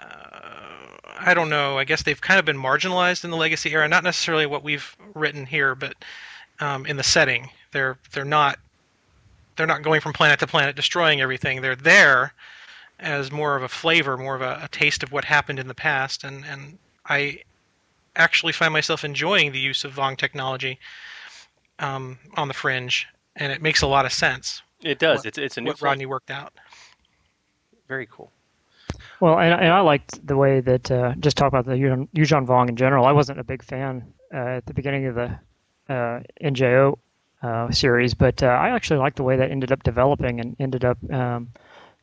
Uh, 0.00 0.86
I 1.18 1.34
don't 1.34 1.50
know. 1.50 1.78
I 1.78 1.84
guess 1.84 2.02
they've 2.02 2.20
kind 2.20 2.38
of 2.38 2.44
been 2.46 2.58
marginalized 2.58 3.24
in 3.24 3.30
the 3.30 3.36
Legacy 3.36 3.72
era. 3.72 3.88
Not 3.88 4.04
necessarily 4.04 4.46
what 4.46 4.62
we've 4.62 4.96
written 5.14 5.46
here, 5.46 5.74
but 5.74 5.94
um, 6.60 6.86
in 6.86 6.96
the 6.96 7.02
setting, 7.02 7.50
they're 7.72 7.98
they're 8.12 8.24
not 8.24 8.58
they're 9.56 9.66
not 9.66 9.82
going 9.82 10.00
from 10.00 10.12
planet 10.12 10.38
to 10.40 10.46
planet 10.46 10.76
destroying 10.76 11.20
everything. 11.20 11.60
They're 11.62 11.76
there 11.76 12.32
as 12.98 13.30
more 13.30 13.56
of 13.56 13.62
a 13.62 13.68
flavor, 13.68 14.16
more 14.16 14.34
of 14.34 14.42
a, 14.42 14.60
a 14.62 14.68
taste 14.68 15.02
of 15.02 15.12
what 15.12 15.24
happened 15.24 15.58
in 15.58 15.68
the 15.68 15.74
past, 15.74 16.24
and 16.24 16.44
and 16.44 16.78
I 17.06 17.40
actually 18.16 18.52
find 18.52 18.72
myself 18.72 19.04
enjoying 19.04 19.52
the 19.52 19.58
use 19.58 19.84
of 19.84 19.94
Vong 19.94 20.16
technology 20.16 20.78
um, 21.78 22.18
on 22.36 22.48
the 22.48 22.54
fringe, 22.54 23.06
and 23.36 23.52
it 23.52 23.60
makes 23.60 23.82
a 23.82 23.86
lot 23.86 24.06
of 24.06 24.12
sense. 24.12 24.62
it 24.82 24.98
does. 24.98 25.18
What- 25.18 25.26
it's 25.26 25.38
it's 25.38 25.56
a 25.58 25.60
new 25.60 25.68
what 25.68 25.82
Rodney 25.82 26.06
worked 26.06 26.30
out. 26.30 26.52
Very 27.88 28.06
cool. 28.10 28.32
Well, 29.20 29.38
and, 29.38 29.52
and 29.54 29.72
I 29.72 29.80
liked 29.80 30.26
the 30.26 30.36
way 30.36 30.60
that 30.60 30.90
uh, 30.90 31.14
just 31.20 31.36
talk 31.36 31.48
about 31.48 31.64
the 31.66 31.72
Yuuzhan 31.72 32.08
Yuuzhan 32.14 32.46
Vong 32.46 32.68
in 32.68 32.76
general. 32.76 33.06
I 33.06 33.12
wasn't 33.12 33.38
a 33.38 33.44
big 33.44 33.62
fan 33.62 34.12
uh, 34.34 34.36
at 34.58 34.66
the 34.66 34.74
beginning 34.74 35.06
of 35.06 35.14
the 35.14 35.38
uh, 35.88 36.20
NJO 36.42 36.98
uh, 37.42 37.70
series, 37.70 38.14
but 38.14 38.42
uh, 38.42 38.46
I 38.46 38.70
actually 38.70 38.98
like 38.98 39.14
the 39.14 39.22
way 39.22 39.36
that 39.36 39.50
ended 39.50 39.72
up 39.72 39.82
developing 39.82 40.40
and 40.40 40.56
ended 40.58 40.84
up 40.84 40.98
um, 41.12 41.48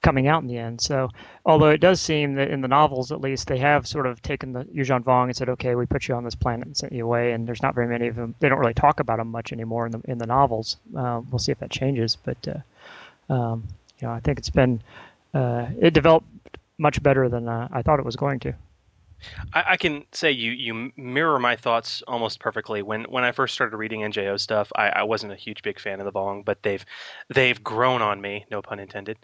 coming 0.02 0.28
out 0.28 0.42
in 0.42 0.48
the 0.48 0.58
end. 0.58 0.80
So, 0.82 1.10
although 1.46 1.70
it 1.70 1.80
does 1.80 2.00
seem 2.00 2.36
that 2.36 2.50
in 2.50 2.62
the 2.62 2.68
novels, 2.68 3.12
at 3.12 3.22
least, 3.22 3.48
they 3.48 3.58
have 3.58 3.88
sort 3.88 4.06
of 4.06 4.22
taken 4.22 4.54
the 4.54 4.66
Yuuzhan 4.66 5.04
Vong 5.04 5.26
and 5.26 5.36
said, 5.36 5.50
"Okay, 5.50 5.76
we 5.76 5.86
put 5.86 6.08
you 6.08 6.16
on 6.16 6.24
this 6.24 6.36
planet 6.36 6.68
and 6.68 6.78
sent 6.78 6.94
you 6.94 7.04
away," 7.04 7.32
and 7.32 7.48
there's 7.48 7.64
not 7.64 7.74
very 7.74 7.88
many 7.88 8.08
of 8.08 8.16
them. 8.16 8.36
They 8.40 8.50
don't 8.50 8.60
really 8.60 8.74
talk 8.74 9.00
about 9.00 9.18
them 9.18 9.32
much 9.32 9.52
anymore 9.52 9.86
in 9.88 9.92
the 9.92 10.02
in 10.06 10.18
the 10.18 10.28
novels. 10.28 10.78
Uh, 10.96 11.22
we'll 11.32 11.40
see 11.40 11.52
if 11.52 11.60
that 11.60 11.72
changes, 11.72 12.16
but 12.16 12.38
uh, 12.48 13.34
um, 13.34 13.64
you 14.00 14.08
know, 14.08 14.14
I 14.14 14.20
think 14.20 14.38
it's 14.38 14.50
been 14.50 14.82
uh, 15.34 15.68
it 15.80 15.94
developed 15.94 16.28
much 16.78 17.02
better 17.02 17.30
than 17.30 17.48
uh, 17.48 17.68
I 17.72 17.82
thought 17.82 18.00
it 18.00 18.06
was 18.06 18.16
going 18.16 18.40
to. 18.42 18.54
I, 19.54 19.64
I 19.70 19.78
can 19.78 20.06
say 20.12 20.32
you 20.32 20.52
you 20.52 20.92
mirror 20.96 21.40
my 21.40 21.56
thoughts 21.56 22.02
almost 22.08 22.40
perfectly. 22.40 22.82
When 22.82 23.04
when 23.06 23.24
I 23.24 23.32
first 23.32 23.54
started 23.54 23.78
reading 23.78 24.02
NJO 24.02 24.40
stuff, 24.40 24.72
I, 24.76 24.90
I 24.90 25.04
wasn't 25.04 25.34
a 25.34 25.38
huge 25.38 25.62
big 25.62 25.80
fan 25.80 26.00
of 26.00 26.06
the 26.06 26.12
Vong, 26.12 26.44
but 26.46 26.64
they've 26.64 26.86
they've 27.34 27.64
grown 27.64 28.02
on 28.02 28.22
me, 28.22 28.46
no 28.52 28.62
pun 28.62 28.80
intended. 28.80 29.18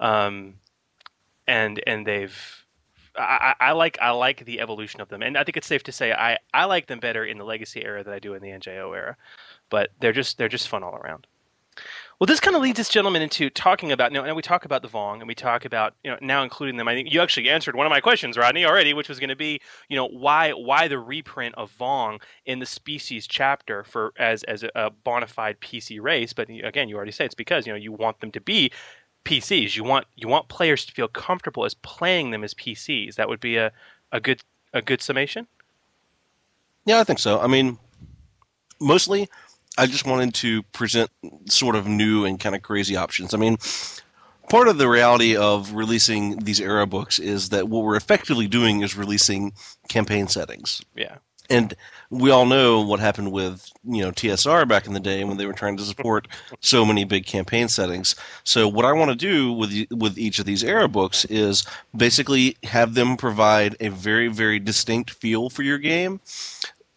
Um, 0.00 0.54
and 1.46 1.80
and 1.86 2.06
they've 2.06 2.64
I, 3.16 3.54
I 3.60 3.72
like 3.72 3.98
I 4.00 4.10
like 4.10 4.44
the 4.44 4.60
evolution 4.60 5.00
of 5.00 5.08
them, 5.08 5.22
and 5.22 5.38
I 5.38 5.44
think 5.44 5.56
it's 5.56 5.66
safe 5.66 5.82
to 5.84 5.92
say 5.92 6.12
I, 6.12 6.38
I 6.52 6.64
like 6.64 6.86
them 6.86 6.98
better 6.98 7.24
in 7.24 7.38
the 7.38 7.44
Legacy 7.44 7.84
era 7.84 8.02
than 8.02 8.12
I 8.12 8.18
do 8.18 8.34
in 8.34 8.42
the 8.42 8.48
NJO 8.48 8.94
era. 8.94 9.16
But 9.70 9.90
they're 10.00 10.12
just 10.12 10.38
they're 10.38 10.48
just 10.48 10.68
fun 10.68 10.82
all 10.82 10.96
around. 10.96 11.26
Well, 12.18 12.26
this 12.26 12.38
kind 12.38 12.54
of 12.54 12.62
leads 12.62 12.78
us, 12.78 12.88
gentlemen, 12.88 13.22
into 13.22 13.50
talking 13.50 13.90
about. 13.90 14.12
You 14.12 14.22
and 14.22 14.36
we 14.36 14.42
talk 14.42 14.64
about 14.64 14.82
the 14.82 14.88
Vong, 14.88 15.18
and 15.18 15.26
we 15.26 15.34
talk 15.34 15.64
about 15.64 15.94
you 16.04 16.10
know 16.10 16.16
now 16.20 16.42
including 16.42 16.76
them. 16.76 16.86
I 16.86 16.94
think 16.94 17.12
you 17.12 17.20
actually 17.20 17.50
answered 17.50 17.74
one 17.74 17.86
of 17.86 17.90
my 17.90 18.00
questions, 18.00 18.36
Rodney, 18.36 18.64
already, 18.64 18.94
which 18.94 19.08
was 19.08 19.18
going 19.18 19.30
to 19.30 19.36
be 19.36 19.60
you 19.88 19.96
know 19.96 20.06
why 20.06 20.52
why 20.52 20.86
the 20.86 20.98
reprint 20.98 21.54
of 21.56 21.76
Vong 21.76 22.22
in 22.46 22.60
the 22.60 22.66
species 22.66 23.26
chapter 23.26 23.82
for 23.84 24.12
as 24.16 24.44
as 24.44 24.62
a, 24.62 24.70
a 24.76 24.90
bona 24.90 25.26
fide 25.26 25.60
PC 25.60 26.00
race. 26.00 26.32
But 26.32 26.48
again, 26.48 26.88
you 26.88 26.96
already 26.96 27.12
say 27.12 27.24
it's 27.24 27.34
because 27.34 27.66
you 27.66 27.72
know 27.72 27.78
you 27.78 27.92
want 27.92 28.20
them 28.20 28.30
to 28.32 28.40
be 28.40 28.70
PCs. 29.24 29.74
You 29.74 29.82
want 29.82 30.06
you 30.14 30.28
want 30.28 30.48
players 30.48 30.86
to 30.86 30.92
feel 30.92 31.08
comfortable 31.08 31.64
as 31.64 31.74
playing 31.74 32.30
them 32.30 32.44
as 32.44 32.54
PCs. 32.54 33.16
That 33.16 33.28
would 33.28 33.40
be 33.40 33.56
a, 33.56 33.72
a 34.12 34.20
good 34.20 34.40
a 34.72 34.82
good 34.82 35.02
summation. 35.02 35.46
Yeah, 36.84 37.00
I 37.00 37.04
think 37.04 37.18
so. 37.18 37.40
I 37.40 37.46
mean, 37.46 37.78
mostly, 38.80 39.28
I 39.76 39.86
just 39.86 40.06
wanted 40.06 40.34
to 40.34 40.62
present 40.64 41.10
sort 41.48 41.76
of 41.76 41.86
new 41.86 42.24
and 42.24 42.38
kind 42.38 42.54
of 42.54 42.62
crazy 42.62 42.96
options. 42.96 43.34
I 43.34 43.38
mean, 43.38 43.58
part 44.48 44.68
of 44.68 44.78
the 44.78 44.88
reality 44.88 45.36
of 45.36 45.72
releasing 45.72 46.38
these 46.38 46.60
era 46.60 46.86
books 46.86 47.18
is 47.18 47.48
that 47.50 47.68
what 47.68 47.84
we're 47.84 47.96
effectively 47.96 48.46
doing 48.46 48.82
is 48.82 48.96
releasing 48.96 49.52
campaign 49.88 50.28
settings. 50.28 50.82
Yeah. 50.94 51.16
And 51.50 51.74
we 52.08 52.30
all 52.30 52.46
know 52.46 52.80
what 52.80 53.00
happened 53.00 53.30
with 53.30 53.70
you 53.84 54.02
know 54.02 54.12
TSR 54.12 54.66
back 54.66 54.86
in 54.86 54.94
the 54.94 55.00
day 55.00 55.24
when 55.24 55.36
they 55.36 55.44
were 55.44 55.52
trying 55.52 55.76
to 55.76 55.82
support 55.82 56.26
so 56.60 56.86
many 56.86 57.04
big 57.04 57.26
campaign 57.26 57.68
settings. 57.68 58.14
So 58.44 58.66
what 58.66 58.86
I 58.86 58.92
want 58.92 59.10
to 59.10 59.16
do 59.16 59.52
with 59.52 59.86
with 59.90 60.16
each 60.16 60.38
of 60.38 60.46
these 60.46 60.64
era 60.64 60.88
books 60.88 61.26
is 61.26 61.66
basically 61.94 62.56
have 62.62 62.94
them 62.94 63.18
provide 63.18 63.76
a 63.80 63.88
very 63.88 64.28
very 64.28 64.58
distinct 64.58 65.10
feel 65.10 65.50
for 65.50 65.62
your 65.62 65.78
game. 65.78 66.20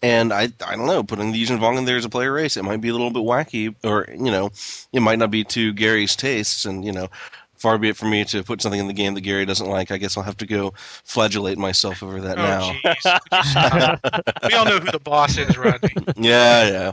And 0.04 0.32
I 0.32 0.44
I 0.66 0.76
don't 0.76 0.86
know, 0.86 1.04
putting 1.04 1.32
the 1.32 1.44
Yuuzhan 1.44 1.58
Vong 1.60 1.78
in 1.78 1.86
there 1.86 1.98
as 1.98 2.06
a 2.06 2.10
player 2.10 2.32
race, 2.32 2.56
it 2.56 2.64
might 2.64 2.82
be 2.82 2.90
a 2.90 2.92
little 2.94 3.10
bit 3.10 3.24
wacky, 3.24 3.74
or 3.84 4.08
you 4.12 4.32
know, 4.32 4.52
it 4.94 5.00
might 5.02 5.18
not 5.20 5.32
be 5.32 5.44
to 5.46 5.74
Gary's 5.74 6.16
tastes, 6.16 6.66
and 6.66 6.86
you 6.86 6.92
know, 6.92 7.08
far 7.56 7.80
be 7.80 7.90
it 7.90 7.98
for 7.98 8.06
me 8.06 8.24
to 8.26 8.44
put 8.44 8.62
something 8.62 8.80
in 8.80 8.86
the 8.88 8.94
game 8.94 9.16
that 9.16 9.22
Gary 9.22 9.44
doesn't 9.46 9.68
like. 9.68 9.90
I 9.90 9.98
guess 9.98 10.16
I'll 10.16 10.24
have 10.24 10.38
to 10.38 10.46
go 10.46 10.74
flagellate 11.04 11.58
myself 11.58 12.04
over 12.04 12.22
that 12.22 12.38
Oh, 12.38 12.44
now. 12.44 12.72
jeez. 12.74 12.84
Would 12.84 12.96
you 12.96 13.02
stop? 13.02 14.00
we 14.48 14.54
all 14.54 14.66
know 14.66 14.78
who 14.80 14.92
the 14.92 15.00
boss 15.00 15.36
is, 15.38 15.58
Rodney. 15.58 15.90
yeah, 16.16 16.68
yeah. 16.70 16.92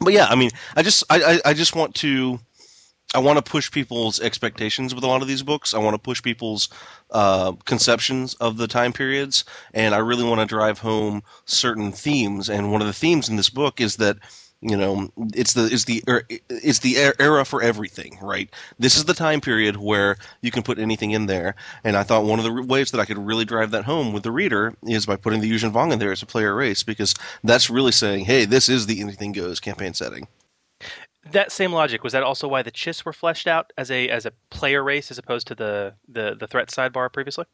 But 0.00 0.12
yeah, 0.12 0.26
I 0.26 0.34
mean, 0.34 0.50
I 0.74 0.82
just 0.82 1.04
I, 1.08 1.22
I, 1.22 1.50
I 1.50 1.54
just 1.54 1.76
want 1.76 1.94
to 1.96 2.40
I 3.14 3.18
want 3.18 3.38
to 3.38 3.50
push 3.50 3.70
people's 3.70 4.20
expectations 4.20 4.94
with 4.94 5.04
a 5.04 5.06
lot 5.06 5.22
of 5.22 5.28
these 5.28 5.42
books. 5.42 5.74
I 5.74 5.78
want 5.78 5.94
to 5.94 5.98
push 5.98 6.22
people's 6.22 6.68
uh, 7.12 7.52
conceptions 7.64 8.34
of 8.34 8.56
the 8.56 8.66
time 8.66 8.92
periods, 8.92 9.44
and 9.72 9.94
I 9.94 9.98
really 9.98 10.24
want 10.24 10.40
to 10.40 10.46
drive 10.46 10.80
home 10.80 11.22
certain 11.44 11.92
themes. 11.92 12.50
And 12.50 12.72
one 12.72 12.80
of 12.80 12.86
the 12.86 12.92
themes 12.92 13.28
in 13.28 13.36
this 13.36 13.48
book 13.48 13.80
is 13.80 13.96
that 13.96 14.18
you 14.60 14.76
know 14.76 15.08
it's 15.34 15.52
the 15.54 15.68
the 15.86 16.02
er, 16.08 16.24
it's 16.50 16.80
the 16.80 16.98
er- 16.98 17.14
era 17.20 17.44
for 17.44 17.62
everything, 17.62 18.18
right? 18.20 18.50
This 18.78 18.96
is 18.96 19.04
the 19.04 19.14
time 19.14 19.40
period 19.40 19.76
where 19.76 20.16
you 20.42 20.50
can 20.50 20.62
put 20.64 20.78
anything 20.78 21.12
in 21.12 21.26
there. 21.26 21.54
And 21.84 21.96
I 21.96 22.02
thought 22.02 22.24
one 22.24 22.40
of 22.40 22.44
the 22.44 22.62
ways 22.62 22.90
that 22.90 23.00
I 23.00 23.04
could 23.04 23.18
really 23.18 23.44
drive 23.44 23.70
that 23.70 23.84
home 23.84 24.12
with 24.12 24.24
the 24.24 24.32
reader 24.32 24.74
is 24.82 25.06
by 25.06 25.16
putting 25.16 25.40
the 25.40 25.50
Yuuzhan 25.50 25.72
Vong 25.72 25.92
in 25.92 26.00
there 26.00 26.12
as 26.12 26.22
a 26.22 26.26
player 26.26 26.54
race, 26.54 26.82
because 26.82 27.14
that's 27.44 27.70
really 27.70 27.92
saying, 27.92 28.24
hey, 28.24 28.46
this 28.46 28.68
is 28.68 28.86
the 28.86 29.00
anything 29.00 29.32
goes 29.32 29.60
campaign 29.60 29.94
setting. 29.94 30.26
That 31.32 31.52
same 31.52 31.72
logic 31.72 32.04
was 32.04 32.12
that 32.12 32.22
also 32.22 32.48
why 32.48 32.62
the 32.62 32.70
Chiss 32.70 33.04
were 33.04 33.12
fleshed 33.12 33.46
out 33.46 33.72
as 33.76 33.90
a 33.90 34.08
as 34.08 34.26
a 34.26 34.32
player 34.50 34.82
race 34.82 35.10
as 35.10 35.18
opposed 35.18 35.46
to 35.48 35.54
the 35.54 35.94
the, 36.08 36.36
the 36.38 36.46
threat 36.46 36.68
sidebar 36.68 37.12
previously. 37.12 37.44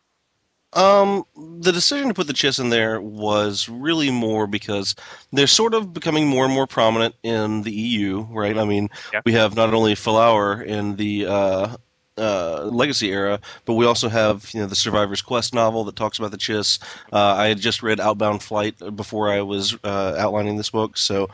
Um, 0.75 1.25
the 1.37 1.71
decision 1.71 2.09
to 2.09 2.15
put 2.15 2.27
the 2.27 2.33
Chiss 2.33 2.59
in 2.59 2.71
there 2.71 2.99
was 3.01 3.69
really 3.69 4.11
more 4.11 4.47
because 4.47 4.95
they're 5.31 5.47
sort 5.47 5.75
of 5.75 5.93
becoming 5.93 6.27
more 6.27 6.47
and 6.47 6.55
more 6.55 6.67
prominent 6.67 7.15
in 7.23 7.63
the 7.63 7.73
EU, 7.73 8.23
right? 8.31 8.57
I 8.57 8.65
mean, 8.65 8.89
Yeah. 9.13 9.21
we 9.27 9.33
have 9.35 9.55
not 9.55 9.75
only 9.75 9.95
Flower 9.95 10.63
in 10.63 10.97
the 10.97 11.27
uh, 11.27 11.77
uh, 12.17 12.63
Legacy 12.73 13.11
era, 13.13 13.39
but 13.67 13.75
we 13.75 13.85
also 13.85 14.09
have 14.09 14.49
you 14.55 14.61
know 14.61 14.67
the 14.67 14.75
Survivor's 14.75 15.21
Quest 15.21 15.53
novel 15.55 15.85
that 15.85 15.97
talks 15.97 16.19
about 16.19 16.31
the 16.31 16.39
Chiss. 16.39 16.79
Uh, 17.13 17.19
I 17.37 17.49
had 17.49 17.59
just 17.59 17.83
read 17.83 18.01
Outbound 18.01 18.43
Flight 18.43 18.75
before 18.97 19.31
I 19.31 19.43
was 19.43 19.77
uh, 19.85 20.15
outlining 20.19 20.57
this 20.57 20.71
book, 20.71 20.97
so 20.97 21.29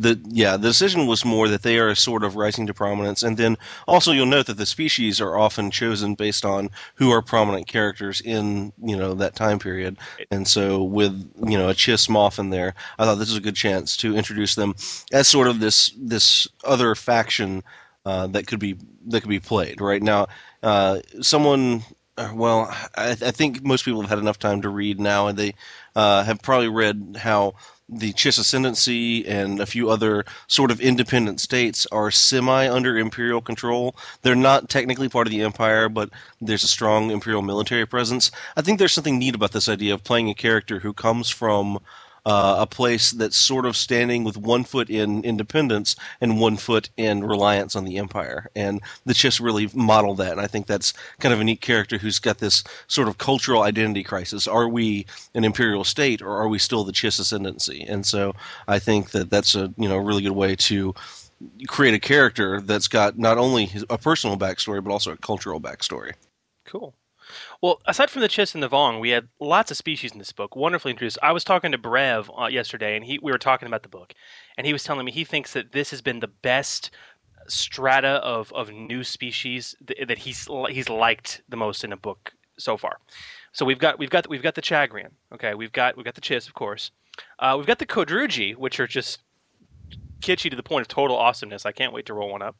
the 0.00 0.20
yeah 0.28 0.56
the 0.56 0.68
decision 0.68 1.06
was 1.06 1.24
more 1.24 1.48
that 1.48 1.62
they 1.62 1.78
are 1.78 1.94
sort 1.94 2.24
of 2.24 2.36
rising 2.36 2.66
to 2.66 2.74
prominence, 2.74 3.22
and 3.22 3.36
then 3.36 3.56
also 3.86 4.12
you'll 4.12 4.26
note 4.26 4.46
that 4.46 4.56
the 4.56 4.66
species 4.66 5.20
are 5.20 5.38
often 5.38 5.70
chosen 5.70 6.14
based 6.14 6.44
on 6.44 6.70
who 6.94 7.10
are 7.10 7.22
prominent 7.22 7.66
characters 7.66 8.20
in 8.22 8.72
you 8.82 8.96
know 8.96 9.14
that 9.14 9.36
time 9.36 9.58
period, 9.58 9.96
and 10.30 10.48
so 10.48 10.82
with 10.82 11.12
you 11.46 11.58
know 11.58 11.68
a 11.68 11.74
Chiss 11.74 12.08
Moff 12.08 12.38
in 12.38 12.50
there, 12.50 12.74
I 12.98 13.04
thought 13.04 13.16
this 13.16 13.28
was 13.28 13.38
a 13.38 13.42
good 13.42 13.56
chance 13.56 13.96
to 13.98 14.16
introduce 14.16 14.54
them 14.54 14.74
as 15.12 15.28
sort 15.28 15.48
of 15.48 15.60
this 15.60 15.92
this 15.98 16.48
other 16.64 16.94
faction 16.94 17.62
uh, 18.06 18.26
that 18.28 18.46
could 18.46 18.60
be 18.60 18.76
that 19.06 19.20
could 19.20 19.28
be 19.28 19.40
played 19.40 19.80
right 19.80 20.02
now. 20.02 20.26
Uh, 20.62 21.00
someone, 21.20 21.82
uh, 22.16 22.30
well, 22.34 22.74
I, 22.96 23.10
I 23.10 23.30
think 23.30 23.62
most 23.64 23.84
people 23.84 24.00
have 24.00 24.10
had 24.10 24.18
enough 24.18 24.38
time 24.38 24.62
to 24.62 24.68
read 24.70 24.98
now, 24.98 25.26
and 25.26 25.38
they 25.38 25.54
uh, 25.96 26.24
have 26.24 26.42
probably 26.42 26.68
read 26.68 27.18
how 27.20 27.54
the 27.92 28.12
Chiss 28.12 28.38
Ascendancy 28.38 29.26
and 29.26 29.58
a 29.58 29.66
few 29.66 29.90
other 29.90 30.24
sort 30.46 30.70
of 30.70 30.80
independent 30.80 31.40
states 31.40 31.86
are 31.90 32.10
semi 32.10 32.68
under 32.68 32.96
imperial 32.96 33.40
control. 33.40 33.96
They're 34.22 34.36
not 34.36 34.68
technically 34.68 35.08
part 35.08 35.26
of 35.26 35.32
the 35.32 35.42
empire, 35.42 35.88
but 35.88 36.10
there's 36.40 36.62
a 36.62 36.68
strong 36.68 37.10
imperial 37.10 37.42
military 37.42 37.86
presence. 37.86 38.30
I 38.56 38.62
think 38.62 38.78
there's 38.78 38.92
something 38.92 39.18
neat 39.18 39.34
about 39.34 39.52
this 39.52 39.68
idea 39.68 39.94
of 39.94 40.04
playing 40.04 40.30
a 40.30 40.34
character 40.34 40.78
who 40.78 40.92
comes 40.92 41.28
from 41.30 41.80
uh, 42.26 42.56
a 42.58 42.66
place 42.66 43.10
that's 43.12 43.36
sort 43.36 43.66
of 43.66 43.76
standing 43.76 44.24
with 44.24 44.36
one 44.36 44.64
foot 44.64 44.90
in 44.90 45.24
independence 45.24 45.96
and 46.20 46.40
one 46.40 46.56
foot 46.56 46.90
in 46.96 47.24
reliance 47.24 47.76
on 47.76 47.84
the 47.84 47.98
empire. 47.98 48.50
And 48.54 48.80
the 49.06 49.14
Chiss 49.14 49.40
really 49.40 49.68
model 49.74 50.14
that. 50.16 50.32
And 50.32 50.40
I 50.40 50.46
think 50.46 50.66
that's 50.66 50.92
kind 51.18 51.32
of 51.32 51.40
a 51.40 51.44
neat 51.44 51.60
character 51.60 51.98
who's 51.98 52.18
got 52.18 52.38
this 52.38 52.64
sort 52.88 53.08
of 53.08 53.18
cultural 53.18 53.62
identity 53.62 54.02
crisis. 54.02 54.46
Are 54.46 54.68
we 54.68 55.06
an 55.34 55.44
imperial 55.44 55.84
state 55.84 56.22
or 56.22 56.36
are 56.36 56.48
we 56.48 56.58
still 56.58 56.84
the 56.84 56.92
Chiss 56.92 57.20
ascendancy? 57.20 57.84
And 57.88 58.04
so 58.04 58.34
I 58.68 58.78
think 58.78 59.10
that 59.10 59.30
that's 59.30 59.54
a 59.54 59.72
you 59.76 59.88
know 59.88 59.96
really 59.96 60.22
good 60.22 60.32
way 60.32 60.56
to 60.56 60.94
create 61.68 61.94
a 61.94 61.98
character 61.98 62.60
that's 62.60 62.88
got 62.88 63.18
not 63.18 63.38
only 63.38 63.70
a 63.88 63.96
personal 63.96 64.36
backstory 64.36 64.82
but 64.82 64.92
also 64.92 65.12
a 65.12 65.16
cultural 65.16 65.60
backstory. 65.60 66.12
Cool. 66.66 66.94
Well, 67.62 67.82
aside 67.84 68.08
from 68.08 68.22
the 68.22 68.28
Chiss 68.28 68.54
and 68.54 68.62
the 68.62 68.70
Vong, 68.70 69.00
we 69.00 69.10
had 69.10 69.28
lots 69.38 69.70
of 69.70 69.76
species 69.76 70.12
in 70.12 70.18
this 70.18 70.32
book, 70.32 70.56
wonderfully 70.56 70.92
introduced. 70.92 71.18
I 71.22 71.32
was 71.32 71.44
talking 71.44 71.72
to 71.72 71.78
Brev 71.78 72.30
uh, 72.40 72.46
yesterday, 72.46 72.96
and 72.96 73.04
he 73.04 73.18
we 73.22 73.30
were 73.30 73.38
talking 73.38 73.66
about 73.66 73.82
the 73.82 73.88
book, 73.90 74.14
and 74.56 74.66
he 74.66 74.72
was 74.72 74.82
telling 74.82 75.04
me 75.04 75.12
he 75.12 75.24
thinks 75.24 75.52
that 75.52 75.72
this 75.72 75.90
has 75.90 76.00
been 76.00 76.20
the 76.20 76.28
best 76.28 76.90
strata 77.48 78.22
of, 78.22 78.50
of 78.54 78.70
new 78.70 79.04
species 79.04 79.74
th- 79.86 80.08
that 80.08 80.18
he's 80.18 80.48
he's 80.70 80.88
liked 80.88 81.42
the 81.50 81.56
most 81.56 81.84
in 81.84 81.92
a 81.92 81.98
book 81.98 82.32
so 82.58 82.78
far. 82.78 82.98
So 83.52 83.66
we've 83.66 83.78
got 83.78 83.98
we've 83.98 84.10
got 84.10 84.26
we've 84.28 84.42
got 84.42 84.54
the 84.54 84.62
Chagrian, 84.62 85.10
okay, 85.34 85.54
we've 85.54 85.72
got 85.72 85.96
we've 85.96 86.04
got 86.04 86.14
the 86.14 86.22
Chiss, 86.22 86.48
of 86.48 86.54
course, 86.54 86.92
uh, 87.40 87.56
we've 87.58 87.66
got 87.66 87.78
the 87.78 87.86
Codru-Ji, 87.86 88.54
which 88.54 88.80
are 88.80 88.86
just 88.86 89.18
kitschy 90.22 90.48
to 90.48 90.56
the 90.56 90.62
point 90.62 90.80
of 90.82 90.88
total 90.88 91.16
awesomeness. 91.16 91.66
I 91.66 91.72
can't 91.72 91.92
wait 91.92 92.06
to 92.06 92.14
roll 92.14 92.30
one 92.30 92.42
up. 92.42 92.56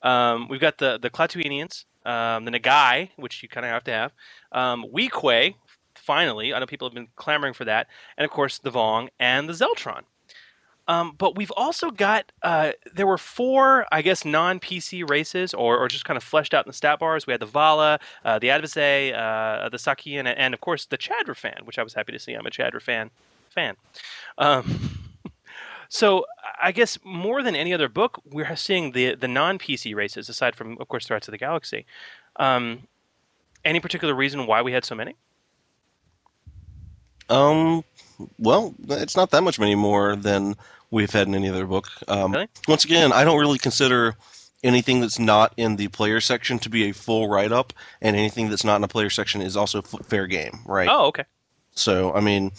Um, 0.00 0.48
we've 0.48 0.60
got 0.60 0.78
the 0.78 0.98
the 0.98 1.10
Klatooinians, 1.10 1.84
um, 2.08 2.44
the 2.44 2.50
Nagai, 2.50 3.10
which 3.16 3.42
you 3.42 3.48
kind 3.48 3.66
of 3.66 3.72
have 3.72 3.84
to 3.84 3.92
have, 3.92 4.12
um, 4.52 4.86
Weequay, 4.92 5.54
finally. 5.94 6.54
I 6.54 6.58
know 6.58 6.66
people 6.66 6.88
have 6.88 6.94
been 6.94 7.08
clamoring 7.16 7.54
for 7.54 7.64
that, 7.66 7.88
and 8.16 8.24
of 8.24 8.30
course 8.30 8.58
the 8.58 8.70
Vong 8.70 9.08
and 9.20 9.48
the 9.48 9.52
Zeltron. 9.52 10.02
Um, 10.88 11.14
but 11.18 11.36
we've 11.36 11.52
also 11.54 11.90
got 11.90 12.32
uh, 12.42 12.72
there 12.94 13.06
were 13.06 13.18
four, 13.18 13.84
I 13.92 14.00
guess, 14.00 14.24
non-PC 14.24 15.08
races, 15.08 15.52
or, 15.52 15.76
or 15.76 15.86
just 15.86 16.06
kind 16.06 16.16
of 16.16 16.24
fleshed 16.24 16.54
out 16.54 16.64
in 16.64 16.70
the 16.70 16.74
stat 16.74 16.98
bars. 16.98 17.26
We 17.26 17.32
had 17.34 17.40
the 17.40 17.46
Vahla, 17.46 18.00
uh, 18.24 18.38
the 18.38 18.48
Advisay, 18.48 19.12
uh, 19.12 19.68
the 19.68 19.76
Sakiyan, 19.76 20.20
and, 20.20 20.28
and 20.28 20.54
of 20.54 20.62
course 20.62 20.86
the 20.86 20.96
Chadra-Fan, 20.96 21.60
which 21.64 21.78
I 21.78 21.82
was 21.82 21.92
happy 21.92 22.12
to 22.12 22.18
see. 22.18 22.32
I'm 22.32 22.46
a 22.46 22.50
Chadra-Fan 22.50 23.10
fan. 23.50 23.76
Um, 24.38 24.97
so 25.88 26.26
I 26.60 26.72
guess 26.72 26.98
more 27.04 27.42
than 27.42 27.56
any 27.56 27.72
other 27.72 27.88
book, 27.88 28.20
we're 28.24 28.56
seeing 28.56 28.92
the 28.92 29.14
the 29.14 29.28
non 29.28 29.58
PC 29.58 29.94
races, 29.94 30.28
aside 30.28 30.54
from 30.54 30.76
of 30.80 30.88
course 30.88 31.06
Threats 31.06 31.28
of 31.28 31.32
the 31.32 31.38
Galaxy. 31.38 31.86
Um, 32.36 32.86
any 33.64 33.80
particular 33.80 34.14
reason 34.14 34.46
why 34.46 34.62
we 34.62 34.72
had 34.72 34.84
so 34.84 34.94
many? 34.94 35.14
Um, 37.28 37.84
well, 38.38 38.74
it's 38.88 39.16
not 39.16 39.30
that 39.32 39.42
much 39.42 39.58
many 39.58 39.74
more 39.74 40.16
than 40.16 40.56
we've 40.90 41.10
had 41.10 41.26
in 41.26 41.34
any 41.34 41.48
other 41.48 41.66
book. 41.66 41.88
Um, 42.06 42.32
Really? 42.32 42.48
Once 42.66 42.84
again, 42.84 43.12
I 43.12 43.24
don't 43.24 43.38
really 43.38 43.58
consider 43.58 44.16
anything 44.64 45.00
that's 45.00 45.18
not 45.18 45.52
in 45.56 45.76
the 45.76 45.88
player 45.88 46.20
section 46.20 46.58
to 46.60 46.70
be 46.70 46.88
a 46.88 46.92
full 46.92 47.28
write 47.28 47.52
up, 47.52 47.72
and 48.00 48.16
anything 48.16 48.48
that's 48.48 48.64
not 48.64 48.76
in 48.76 48.82
the 48.82 48.88
player 48.88 49.10
section 49.10 49.42
is 49.42 49.56
also 49.56 49.80
f- 49.80 50.06
fair 50.06 50.26
game, 50.26 50.60
right? 50.66 50.88
Oh, 50.90 51.06
okay. 51.06 51.24
So, 51.74 52.12
I 52.14 52.20
mean, 52.20 52.52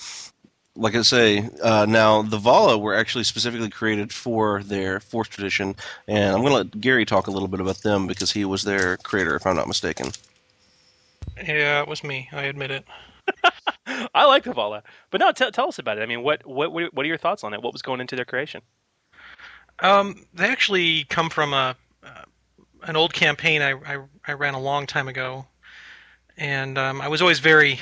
like 0.79 0.95
I 0.95 1.01
say, 1.01 1.49
uh, 1.61 1.85
now 1.87 2.21
the 2.21 2.37
Vahla 2.37 2.79
were 2.79 2.95
actually 2.95 3.25
specifically 3.25 3.69
created 3.69 4.13
for 4.13 4.63
their 4.63 5.01
Force 5.01 5.27
tradition, 5.27 5.75
and 6.07 6.33
I'm 6.33 6.41
going 6.41 6.51
to 6.51 6.57
let 6.57 6.81
Gary 6.81 7.05
talk 7.05 7.27
a 7.27 7.31
little 7.31 7.49
bit 7.49 7.59
about 7.59 7.83
them 7.83 8.07
because 8.07 8.31
he 8.31 8.45
was 8.45 8.63
their 8.63 8.97
creator, 8.97 9.35
if 9.35 9.45
I'm 9.45 9.57
not 9.57 9.67
mistaken. 9.67 10.11
Yeah, 11.37 11.81
it 11.81 11.87
was 11.87 12.03
me. 12.03 12.29
I 12.31 12.43
admit 12.43 12.71
it. 12.71 12.85
I 14.15 14.25
like 14.25 14.43
the 14.43 14.51
Vahla, 14.51 14.81
but 15.11 15.19
no, 15.19 15.31
t- 15.31 15.51
tell 15.51 15.67
us 15.67 15.79
about 15.79 15.97
it. 15.97 16.01
I 16.01 16.05
mean, 16.05 16.23
what 16.23 16.45
what 16.45 16.71
what 16.71 17.05
are 17.05 17.07
your 17.07 17.17
thoughts 17.17 17.43
on 17.43 17.53
it? 17.53 17.61
What 17.61 17.73
was 17.73 17.81
going 17.81 17.99
into 17.99 18.15
their 18.15 18.25
creation? 18.25 18.61
Um, 19.79 20.25
they 20.33 20.47
actually 20.47 21.03
come 21.05 21.29
from 21.29 21.53
a 21.53 21.75
uh, 22.03 22.23
an 22.83 22.95
old 22.95 23.13
campaign 23.13 23.61
I, 23.61 23.73
I 23.73 23.99
I 24.27 24.33
ran 24.33 24.53
a 24.53 24.59
long 24.59 24.87
time 24.87 25.07
ago, 25.07 25.45
and 26.37 26.77
um, 26.77 27.01
I 27.01 27.07
was 27.07 27.21
always 27.21 27.39
very 27.39 27.79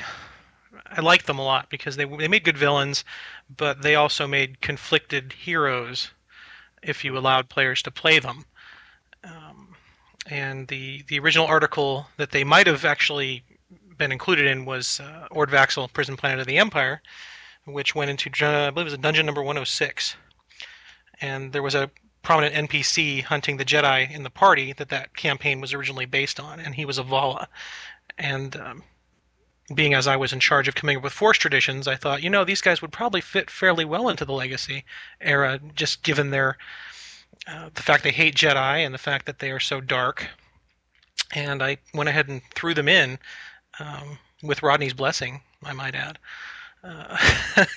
I 0.91 1.02
liked 1.02 1.26
them 1.28 1.39
a 1.39 1.43
lot 1.43 1.69
because 1.69 1.95
they 1.95 2.06
they 2.06 2.28
made 2.28 2.43
good 2.43 2.58
villains, 2.58 3.04
but 3.50 3.82
they 3.82 3.95
also 3.95 4.28
made 4.28 4.62
conflicted 4.62 5.34
heroes 5.34 6.12
if 6.82 7.04
you 7.04 7.17
allowed 7.17 7.50
players 7.50 7.82
to 7.84 7.91
play 7.91 8.19
them. 8.19 8.45
Um, 9.23 9.76
and 10.28 10.67
the 10.67 11.04
the 11.08 11.19
original 11.19 11.47
article 11.47 12.08
that 12.17 12.32
they 12.32 12.43
might 12.43 12.67
have 12.67 12.86
actually 12.86 13.43
been 13.97 14.12
included 14.12 14.45
in 14.45 14.65
was 14.65 15.00
uh, 15.00 15.28
Ord 15.32 15.50
Vaxel, 15.50 15.91
Prison 15.91 16.17
Planet 16.17 16.39
of 16.39 16.47
the 16.47 16.58
Empire, 16.58 17.02
which 17.65 17.95
went 17.95 18.12
into 18.12 18.30
I 18.45 18.69
believe 18.69 18.88
it 18.88 18.91
was 18.91 18.97
dungeon 19.00 19.26
number 19.26 19.41
106, 19.41 20.15
and 21.21 21.52
there 21.52 21.63
was 21.63 21.76
a 21.76 21.89
prominent 22.21 22.69
NPC 22.69 23.23
hunting 23.23 23.58
the 23.58 23.65
Jedi 23.65 24.10
in 24.12 24.23
the 24.23 24.30
party 24.30 24.73
that 24.73 24.89
that 24.89 25.15
campaign 25.15 25.62
was 25.62 25.73
originally 25.73 26.06
based 26.06 26.39
on, 26.39 26.60
and 26.60 26.76
he 26.76 26.86
was 26.86 26.97
a 26.97 27.04
Vahla, 27.04 27.47
and 28.17 28.56
um, 28.58 28.84
being 29.73 29.93
as 29.93 30.08
I 30.08 30.15
was 30.15 30.32
in 30.32 30.39
charge 30.39 30.67
of 30.67 30.75
coming 30.75 30.97
up 30.97 31.03
with 31.03 31.13
Force 31.13 31.38
traditions, 31.38 31.88
I 31.88 31.95
thought, 31.95 32.23
you 32.23 32.30
know, 32.30 32.43
these 32.43 32.62
guys 32.62 32.82
would 32.82 32.91
probably 32.91 33.21
fit 33.21 33.49
fairly 33.49 33.86
well 33.86 34.10
into 34.10 34.25
the 34.25 34.34
Legacy 34.34 34.86
era, 35.19 35.60
just 35.75 36.03
given 36.03 36.30
their 36.30 36.58
uh, 37.47 37.69
the 37.73 37.84
fact 37.84 38.03
they 38.03 38.12
hate 38.12 38.36
Jedi 38.36 38.86
and 38.86 38.93
the 38.93 38.99
fact 38.99 39.25
that 39.25 39.39
they 39.39 39.51
are 39.51 39.60
so 39.60 39.82
dark. 39.82 40.27
And 41.34 41.62
I 41.62 41.77
went 41.93 42.10
ahead 42.10 42.30
and 42.30 42.41
threw 42.56 42.73
them 42.73 42.88
in 42.88 43.19
um, 43.80 44.17
with 44.41 44.63
Rodney's 44.63 44.93
blessing, 44.93 45.41
I 45.63 45.73
might 45.73 45.95
add. 45.95 46.17
Uh, 46.84 47.17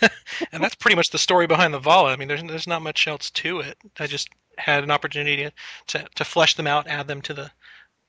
and 0.53 0.63
that's 0.63 0.75
pretty 0.75 0.95
much 0.95 1.11
the 1.11 1.19
story 1.19 1.47
behind 1.47 1.75
the 1.75 1.81
Vahla. 1.81 2.13
I 2.13 2.17
mean, 2.17 2.29
there's 2.29 2.43
there's 2.43 2.67
not 2.67 2.83
much 2.83 3.09
else 3.09 3.31
to 3.31 3.61
it. 3.61 3.77
I 3.99 4.07
just 4.07 4.29
had 4.59 4.85
an 4.85 4.91
opportunity 4.91 5.51
to 5.89 6.07
to 6.15 6.25
flesh 6.25 6.55
them 6.55 6.67
out, 6.67 6.87
add 6.87 7.09
them 7.09 7.21
to 7.23 7.35
the 7.35 7.51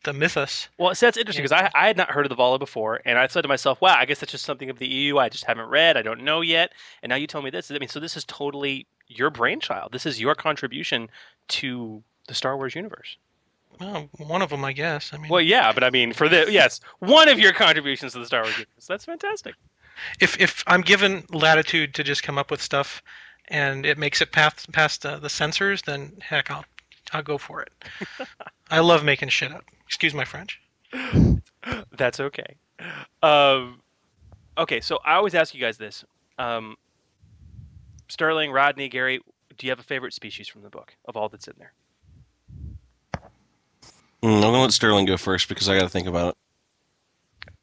the 0.03 0.13
mythos. 0.13 0.67
Well, 0.77 0.95
so 0.95 1.05
that's 1.05 1.17
interesting 1.17 1.43
because 1.43 1.51
I, 1.51 1.69
I 1.75 1.87
had 1.87 1.97
not 1.97 2.09
heard 2.11 2.25
of 2.25 2.29
the 2.29 2.35
Vahla 2.35 2.59
before, 2.59 3.01
and 3.05 3.17
I 3.19 3.27
said 3.27 3.41
to 3.41 3.47
myself, 3.47 3.81
"Wow, 3.81 3.95
I 3.97 4.05
guess 4.05 4.19
that's 4.19 4.31
just 4.31 4.45
something 4.45 4.69
of 4.69 4.79
the 4.79 4.87
EU 4.87 5.17
I 5.17 5.29
just 5.29 5.45
haven't 5.45 5.69
read. 5.69 5.97
I 5.97 6.01
don't 6.01 6.23
know 6.23 6.41
yet." 6.41 6.71
And 7.03 7.09
now 7.09 7.15
you 7.15 7.27
tell 7.27 7.41
me 7.41 7.49
this. 7.49 7.69
I 7.71 7.77
mean, 7.77 7.89
so 7.89 7.99
this 7.99 8.17
is 8.17 8.25
totally 8.25 8.87
your 9.07 9.29
brainchild. 9.29 9.91
This 9.91 10.05
is 10.05 10.19
your 10.19 10.35
contribution 10.35 11.09
to 11.49 12.03
the 12.27 12.33
Star 12.33 12.55
Wars 12.57 12.75
universe. 12.75 13.17
Well, 13.79 14.09
one 14.17 14.41
of 14.41 14.49
them, 14.49 14.63
I 14.63 14.73
guess. 14.73 15.13
I 15.13 15.17
mean, 15.17 15.29
Well, 15.29 15.41
yeah, 15.41 15.71
but 15.71 15.83
I 15.83 15.89
mean, 15.89 16.13
for 16.13 16.29
the 16.29 16.51
yes, 16.51 16.79
one 16.99 17.29
of 17.29 17.39
your 17.39 17.53
contributions 17.53 18.13
to 18.13 18.19
the 18.19 18.25
Star 18.25 18.41
Wars 18.41 18.53
universe. 18.53 18.85
That's 18.87 19.05
fantastic. 19.05 19.55
if 20.19 20.39
if 20.39 20.63
I'm 20.67 20.81
given 20.81 21.23
latitude 21.31 21.93
to 21.95 22.03
just 22.03 22.23
come 22.23 22.37
up 22.37 22.51
with 22.51 22.61
stuff, 22.61 23.01
and 23.47 23.85
it 23.85 23.97
makes 23.97 24.21
it 24.21 24.31
past 24.31 24.71
past 24.71 25.05
uh, 25.05 25.17
the 25.19 25.29
censors, 25.29 25.81
then 25.83 26.13
heck, 26.21 26.49
I'll 26.51 26.65
I'll 27.13 27.23
go 27.23 27.37
for 27.37 27.61
it. 27.61 27.71
I 28.71 28.79
love 28.79 29.03
making 29.03 29.29
shit 29.29 29.51
up. 29.51 29.65
Excuse 29.91 30.13
my 30.13 30.23
French. 30.23 30.61
That's 31.97 32.21
okay. 32.21 32.55
Um, 33.21 33.81
okay, 34.57 34.79
so 34.79 34.99
I 35.03 35.15
always 35.15 35.35
ask 35.35 35.53
you 35.53 35.59
guys 35.59 35.77
this: 35.77 36.05
um, 36.39 36.77
Sterling, 38.07 38.53
Rodney, 38.53 38.87
Gary, 38.87 39.19
do 39.57 39.67
you 39.67 39.69
have 39.69 39.81
a 39.81 39.83
favorite 39.83 40.13
species 40.13 40.47
from 40.47 40.61
the 40.61 40.69
book 40.69 40.95
of 41.09 41.17
all 41.17 41.27
that's 41.27 41.49
in 41.49 41.55
there? 41.57 41.73
Mm, 44.23 44.35
I'm 44.35 44.39
going 44.39 44.53
to 44.53 44.59
let 44.61 44.71
Sterling 44.71 45.05
go 45.05 45.17
first 45.17 45.49
because 45.49 45.67
I 45.67 45.75
got 45.75 45.83
to 45.83 45.89
think 45.89 46.07
about 46.07 46.29
it. 46.29 46.37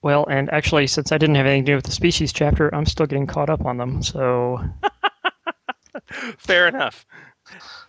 Well, 0.03 0.27
and 0.27 0.53
actually, 0.53 0.87
since 0.87 1.13
I 1.13 1.17
didn't 1.17 1.37
have 1.37 1.47
anything 1.47 1.65
to 1.65 1.73
do 1.73 1.77
with 1.77 1.87
the 1.87 1.93
species 1.93 2.31
chapter, 2.31 2.73
I'm 2.75 2.85
still 2.85 3.07
getting 3.07 3.27
caught 3.27 3.49
up 3.49 3.65
on 3.65 3.79
them. 3.79 4.03
So 4.03 4.63
Fair 6.37 6.69
enough. 6.69 7.07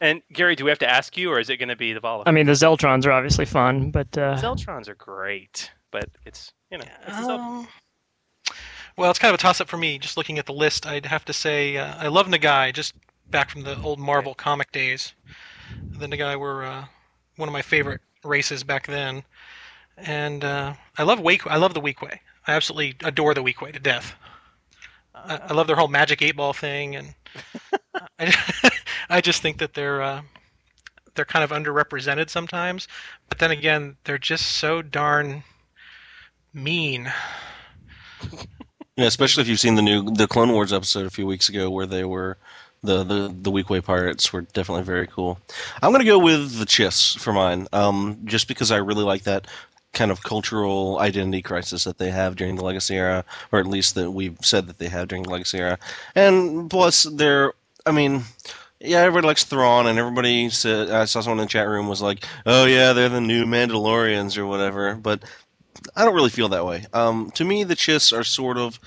And 0.02 0.22
Gary, 0.32 0.56
do 0.56 0.64
we 0.64 0.70
have 0.70 0.80
to 0.80 0.90
ask 0.90 1.18
you, 1.18 1.32
or 1.32 1.40
is 1.40 1.50
it 1.50 1.58
going 1.58 1.70
to 1.70 1.76
be 1.76 1.94
the 1.94 2.00
Vahla? 2.00 2.24
I 2.26 2.32
mean, 2.32 2.46
the 2.46 2.54
Zeltrons 2.54 3.06
are 3.06 3.12
obviously 3.12 3.46
fun, 3.46 3.92
but 3.92 4.18
uh, 4.18 4.38
Zeltrons 4.38 4.88
are 4.88 4.96
great, 4.96 5.72
but 5.92 6.10
it's 6.26 6.52
you 6.72 6.78
know 6.78 6.86
it's 7.08 7.28
Um, 7.28 7.68
well, 8.98 9.10
it's 9.10 9.20
kind 9.20 9.34
of 9.34 9.40
a 9.40 9.42
toss 9.42 9.62
up 9.62 9.68
for 9.68 9.78
me. 9.78 9.98
Just 9.98 10.18
looking 10.18 10.40
at 10.40 10.46
the 10.46 10.54
list, 10.54 10.86
I'd 10.86 11.06
have 11.06 11.26
to 11.26 11.34
say 11.34 11.78
uh, 11.78 11.96
I 11.98 12.08
love 12.08 12.28
Nagai 12.28 12.74
just 12.74 12.94
back 13.30 13.50
from 13.50 13.64
the 13.64 13.80
old 13.82 14.00
Marvel 14.00 14.34
comic 14.34 14.72
days. 14.72 15.14
The 15.98 16.08
Nagai 16.08 16.40
were 16.40 16.64
uh, 16.66 16.86
one 17.36 17.48
of 17.48 17.54
my 17.54 17.62
favorite 17.62 18.02
races 18.24 18.64
back 18.64 18.88
then, 18.88 19.24
and 19.98 20.44
uh, 20.44 20.74
I 20.98 21.04
love 21.04 21.20
Wake. 21.20 21.48
I 21.48 21.58
love 21.58 21.74
the 21.74 21.82
Weequay. 21.82 22.20
I 22.48 22.54
absolutely 22.54 22.96
adore 23.08 23.34
the 23.34 23.44
Weequay 23.44 23.74
to 23.74 23.80
death. 23.80 24.16
I, 25.14 25.38
I 25.50 25.54
love 25.54 25.68
their 25.68 25.76
whole 25.76 25.88
Magic 25.88 26.22
Eight 26.22 26.36
Ball 26.36 26.54
thing, 26.54 26.96
and 26.96 27.14
I, 28.20 28.72
I 29.10 29.22
just 29.22 29.42
think 29.42 29.58
that 29.60 29.74
they're 29.74 30.02
uh, 30.02 30.22
they're 31.16 31.26
kind 31.26 31.44
of 31.44 31.52
underrepresented 31.52 32.30
sometimes. 32.30 32.88
But 33.28 33.40
then 33.40 33.52
again, 33.52 33.98
they're 34.04 34.18
just 34.18 34.46
so 34.46 34.82
darn 34.82 35.44
mean. 36.54 37.12
Yeah, 38.96 39.06
especially 39.06 39.42
if 39.42 39.48
you've 39.48 39.60
seen 39.60 39.76
the 39.76 39.82
new 39.82 40.04
the 40.12 40.28
Clone 40.28 40.52
Wars 40.52 40.74
episode 40.74 41.06
a 41.06 41.10
few 41.10 41.26
weeks 41.26 41.50
ago 41.50 41.70
where 41.70 41.86
they 41.86 42.04
were 42.04 42.38
the 42.84 43.04
the 43.04 43.34
the 43.42 43.52
Weequay 43.52 43.84
pirates 43.84 44.32
were 44.34 44.42
definitely 44.42 44.84
very 44.84 45.08
cool. 45.08 45.40
I'm 45.82 45.92
gonna 45.92 46.06
go 46.06 46.20
with 46.20 46.60
the 46.60 46.66
Chiss 46.66 47.18
for 47.18 47.34
mine, 47.34 47.68
um, 47.74 48.20
just 48.26 48.48
because 48.48 48.72
I 48.72 48.78
really 48.78 49.04
like 49.04 49.24
that 49.24 49.48
kind 49.94 50.12
of 50.12 50.24
cultural 50.24 51.00
identity 51.00 51.42
crisis 51.42 51.84
that 51.84 51.98
they 51.98 52.12
have 52.12 52.36
during 52.36 52.56
the 52.56 52.64
Legacy 52.64 52.96
era, 52.96 53.26
or 53.52 53.60
at 53.60 53.66
least 53.68 53.96
that 53.96 54.12
we've 54.12 54.38
said 54.42 54.68
that 54.68 54.78
they 54.78 54.88
have 54.88 55.08
during 55.08 55.24
the 55.24 55.32
Legacy 55.32 55.58
era. 55.58 55.80
And 56.16 56.70
plus, 56.70 57.04
they're, 57.04 57.54
I 57.86 57.92
mean, 57.92 58.24
yeah, 58.80 59.00
everybody 59.00 59.28
likes 59.28 59.44
Thrawn, 59.44 59.88
and 59.88 60.00
everybody 60.00 60.50
said, 60.50 60.90
I 60.90 61.06
saw 61.06 61.22
someone 61.22 61.40
in 61.40 61.46
the 61.46 61.50
chat 61.50 61.68
room 61.68 61.88
was 61.88 62.02
like, 62.02 62.26
oh 62.46 62.66
yeah, 62.66 62.94
they're 62.94 63.10
the 63.10 63.22
new 63.22 63.46
Mandalorians 63.46 64.38
or 64.38 64.46
whatever, 64.46 64.96
but 64.96 65.24
I 65.96 66.06
don't 66.06 66.16
really 66.16 66.30
feel 66.30 66.50
that 66.50 66.66
way. 66.66 66.86
Um, 66.94 67.32
to 67.32 67.44
me, 67.44 67.64
the 67.64 67.76
Chiss 67.76 68.18
are 68.18 68.24
sort 68.24 68.58
of, 68.58 68.80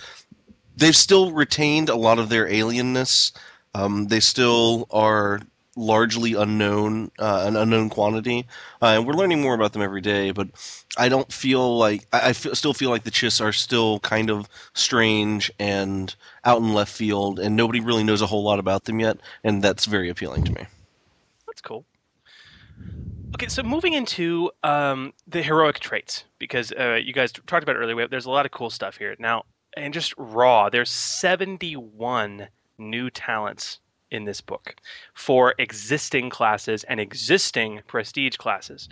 they've 0.77 0.97
still 0.97 1.33
retained 1.33 1.89
a 1.89 1.95
lot 1.95 2.19
of 2.19 2.29
their 2.29 2.47
alienness. 2.47 3.33
Um, 3.75 4.09
they 4.09 4.21
still 4.21 4.87
are 4.91 5.41
largely 5.77 6.35
unknown, 6.35 7.11
uh, 7.19 7.45
an 7.47 7.57
unknown 7.57 7.89
quantity, 7.89 8.47
uh, 8.81 8.87
and 8.87 9.07
we're 9.07 9.15
learning 9.15 9.41
more 9.41 9.55
about 9.55 9.73
them 9.73 9.83
every 9.83 10.01
day. 10.01 10.31
But 10.31 10.49
I 10.97 11.09
don't 11.09 11.33
feel 11.33 11.79
like 11.79 12.07
I, 12.13 12.33
still 12.33 12.75
feel 12.75 12.91
like 12.91 13.05
the 13.05 13.11
Chiss 13.11 13.41
are 13.41 13.53
still 13.53 14.01
kind 14.01 14.31
of 14.31 14.49
strange 14.75 15.51
and 15.59 16.15
out 16.45 16.61
in 16.61 16.75
left 16.75 16.93
field, 16.93 17.39
and 17.39 17.57
nobody 17.57 17.81
really 17.81 18.05
knows 18.05 18.23
a 18.23 18.27
whole 18.27 18.43
lot 18.43 18.59
about 18.59 18.85
them 18.85 19.01
yet, 19.01 19.19
and 19.45 19.63
that's 19.63 19.87
very 19.87 20.09
appealing 20.09 20.45
to 20.45 20.53
me. 20.53 20.67
That's 21.47 21.61
cool. 21.61 21.85
Okay, 23.35 23.49
so 23.49 23.63
moving 23.63 23.95
into 23.95 24.51
um, 24.63 25.15
the 25.27 25.43
heroic 25.43 25.79
traits, 25.81 26.25
because 26.39 26.71
uh, 26.73 26.99
you 27.03 27.13
guys 27.13 27.33
talked 27.33 27.63
about 27.63 27.77
earlier, 27.77 28.07
there's 28.07 28.27
a 28.27 28.31
lot 28.31 28.45
of 28.45 28.53
cool 28.53 28.69
stuff 28.69 28.99
here. 28.99 29.17
Now, 29.19 29.45
and 29.77 29.95
just 29.95 30.15
raw, 30.19 30.69
there's 30.69 30.91
71 30.91 32.49
new 32.79 33.11
talents 33.11 33.81
in 34.13 34.25
this 34.25 34.41
book 34.41 34.77
for 35.15 35.55
existing 35.59 36.31
classes 36.31 36.85
and 36.85 37.01
existing 37.01 37.81
prestige 37.87 38.37
classes. 38.37 38.89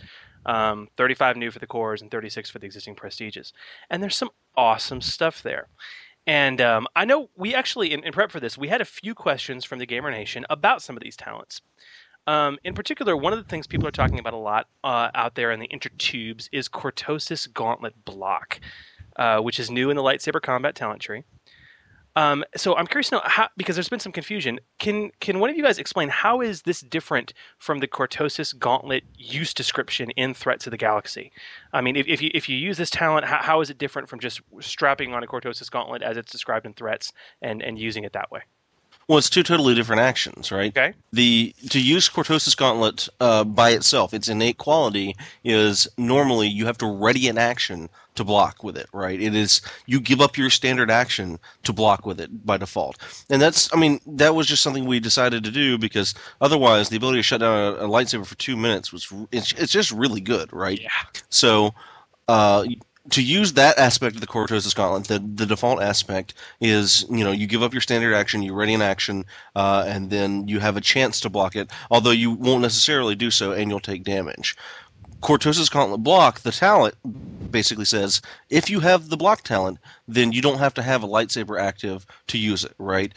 Um, 0.46 0.88
35 0.96 1.36
new 1.36 1.50
for 1.50 1.58
the 1.58 1.66
cores 1.66 2.00
and 2.00 2.10
36 2.10 2.48
for 2.50 2.58
the 2.58 2.66
existing 2.66 2.94
prestiges. 2.94 3.52
And 3.90 4.02
there's 4.02 4.16
some 4.16 4.30
awesome 4.56 5.02
stuff 5.02 5.42
there. 5.42 5.68
And 6.26 6.60
um, 6.60 6.86
I 6.96 7.04
know 7.04 7.28
we 7.36 7.54
actually, 7.54 7.92
in, 7.92 8.02
in, 8.04 8.12
prep 8.12 8.30
for 8.30 8.40
this, 8.40 8.56
we 8.56 8.68
had 8.68 8.80
a 8.80 8.86
few 8.86 9.14
questions 9.14 9.64
from 9.64 9.78
the 9.78 9.86
Gamer 9.86 10.10
Nation 10.10 10.46
about 10.48 10.82
some 10.82 10.96
of 10.96 11.02
these 11.02 11.16
talents. 11.16 11.60
Um, 12.26 12.58
in 12.64 12.74
particular, 12.74 13.16
one 13.16 13.32
of 13.32 13.38
the 13.38 13.48
things 13.48 13.66
people 13.66 13.88
are 13.88 13.92
talking 13.92 14.18
about 14.18 14.34
a 14.34 14.38
lot 14.38 14.68
uh, 14.84 15.10
out 15.14 15.34
there 15.34 15.50
in 15.50 15.60
the 15.60 15.68
intertubes 15.68 16.48
is 16.52 16.68
Cortosis 16.68 17.52
Gauntlet 17.52 18.04
Block, 18.04 18.60
uh, 19.16 19.40
which 19.40 19.58
is 19.58 19.70
new 19.70 19.90
in 19.90 19.96
the 19.96 20.02
lightsaber 20.02 20.40
combat 20.40 20.74
talent 20.74 21.00
tree. 21.02 21.24
Um, 22.16 22.44
so 22.56 22.76
I'm 22.76 22.86
curious 22.86 23.08
to 23.10 23.16
know 23.16 23.22
how, 23.24 23.48
because 23.56 23.76
there's 23.76 23.88
been 23.88 24.00
some 24.00 24.12
confusion. 24.12 24.58
Can 24.78 25.10
can 25.20 25.38
one 25.38 25.48
of 25.50 25.56
you 25.56 25.62
guys 25.62 25.78
explain 25.78 26.08
how 26.08 26.40
is 26.40 26.62
this 26.62 26.80
different 26.80 27.32
from 27.58 27.78
the 27.78 27.86
Cortosis 27.86 28.58
Gauntlet 28.58 29.04
use 29.16 29.54
description 29.54 30.10
in 30.12 30.34
Threats 30.34 30.66
of 30.66 30.72
the 30.72 30.76
Galaxy? 30.76 31.30
I 31.72 31.80
mean, 31.80 31.96
if, 31.96 32.08
if 32.08 32.20
you 32.20 32.30
if 32.34 32.48
you 32.48 32.56
use 32.56 32.76
this 32.78 32.90
talent, 32.90 33.26
how, 33.26 33.38
how 33.40 33.60
is 33.60 33.70
it 33.70 33.78
different 33.78 34.08
from 34.08 34.18
just 34.18 34.40
strapping 34.60 35.14
on 35.14 35.22
a 35.22 35.26
Cortosis 35.26 35.70
Gauntlet 35.70 36.02
as 36.02 36.16
it's 36.16 36.32
described 36.32 36.66
in 36.66 36.72
Threats 36.74 37.12
and 37.42 37.62
and 37.62 37.78
using 37.78 38.04
it 38.04 38.12
that 38.12 38.30
way? 38.30 38.42
Well, 39.10 39.18
it's 39.18 39.28
two 39.28 39.42
totally 39.42 39.74
different 39.74 40.02
actions, 40.02 40.52
right? 40.52 40.70
Okay. 40.76 40.94
The 41.12 41.52
to 41.70 41.80
use 41.80 42.08
Cortosis 42.08 42.56
Gauntlet 42.56 43.08
uh, 43.18 43.42
by 43.42 43.70
itself, 43.70 44.14
its 44.14 44.28
innate 44.28 44.58
quality 44.58 45.16
is 45.42 45.88
normally 45.98 46.46
you 46.46 46.66
have 46.66 46.78
to 46.78 46.86
ready 46.86 47.26
an 47.28 47.36
action 47.36 47.88
to 48.14 48.24
block 48.24 48.62
with 48.64 48.76
it, 48.76 48.88
right? 48.92 49.20
It 49.20 49.34
is 49.34 49.60
you 49.86 50.00
give 50.00 50.20
up 50.20 50.36
your 50.36 50.50
standard 50.50 50.90
action 50.90 51.38
to 51.62 51.72
block 51.72 52.06
with 52.06 52.20
it 52.20 52.44
by 52.44 52.56
default, 52.56 52.98
and 53.30 53.40
that's 53.40 53.72
I 53.74 53.78
mean 53.78 54.00
that 54.06 54.34
was 54.34 54.46
just 54.46 54.62
something 54.62 54.84
we 54.84 55.00
decided 55.00 55.44
to 55.44 55.50
do 55.50 55.78
because 55.78 56.14
otherwise 56.40 56.88
the 56.88 56.96
ability 56.96 57.18
to 57.18 57.22
shut 57.22 57.40
down 57.40 57.58
a, 57.58 57.76
a 57.84 57.88
lightsaber 57.88 58.26
for 58.26 58.36
two 58.36 58.56
minutes 58.56 58.92
was 58.92 59.12
it's, 59.32 59.52
it's 59.52 59.72
just 59.72 59.90
really 59.92 60.20
good, 60.20 60.52
right? 60.52 60.80
Yeah. 60.80 60.88
So. 61.28 61.74
Uh, 62.28 62.64
to 63.08 63.22
use 63.22 63.54
that 63.54 63.78
aspect 63.78 64.14
of 64.14 64.20
the 64.20 64.26
Cortosis 64.26 64.74
Gauntlet, 64.74 65.08
the, 65.08 65.18
the 65.18 65.46
default 65.46 65.82
aspect 65.82 66.34
is, 66.60 67.04
you 67.10 67.24
know, 67.24 67.32
you 67.32 67.46
give 67.46 67.62
up 67.62 67.72
your 67.72 67.80
standard 67.80 68.14
action, 68.14 68.42
you 68.42 68.52
ready 68.54 68.74
an 68.74 68.82
action, 68.82 69.24
uh, 69.56 69.84
and 69.86 70.10
then 70.10 70.46
you 70.46 70.60
have 70.60 70.76
a 70.76 70.80
chance 70.80 71.18
to 71.20 71.30
block 71.30 71.56
it, 71.56 71.70
although 71.90 72.10
you 72.10 72.30
won't 72.30 72.62
necessarily 72.62 73.14
do 73.14 73.30
so 73.30 73.52
and 73.52 73.70
you'll 73.70 73.80
take 73.80 74.04
damage. 74.04 74.56
Cortosis 75.22 75.70
Gauntlet 75.70 76.02
Block, 76.02 76.40
the 76.40 76.52
talent 76.52 76.94
basically 77.50 77.84
says 77.84 78.22
if 78.48 78.70
you 78.70 78.80
have 78.80 79.08
the 79.08 79.16
block 79.16 79.42
talent, 79.42 79.78
then 80.06 80.32
you 80.32 80.40
don't 80.40 80.58
have 80.58 80.74
to 80.74 80.82
have 80.82 81.02
a 81.02 81.08
lightsaber 81.08 81.60
active 81.60 82.06
to 82.28 82.38
use 82.38 82.64
it, 82.64 82.74
right? 82.78 83.12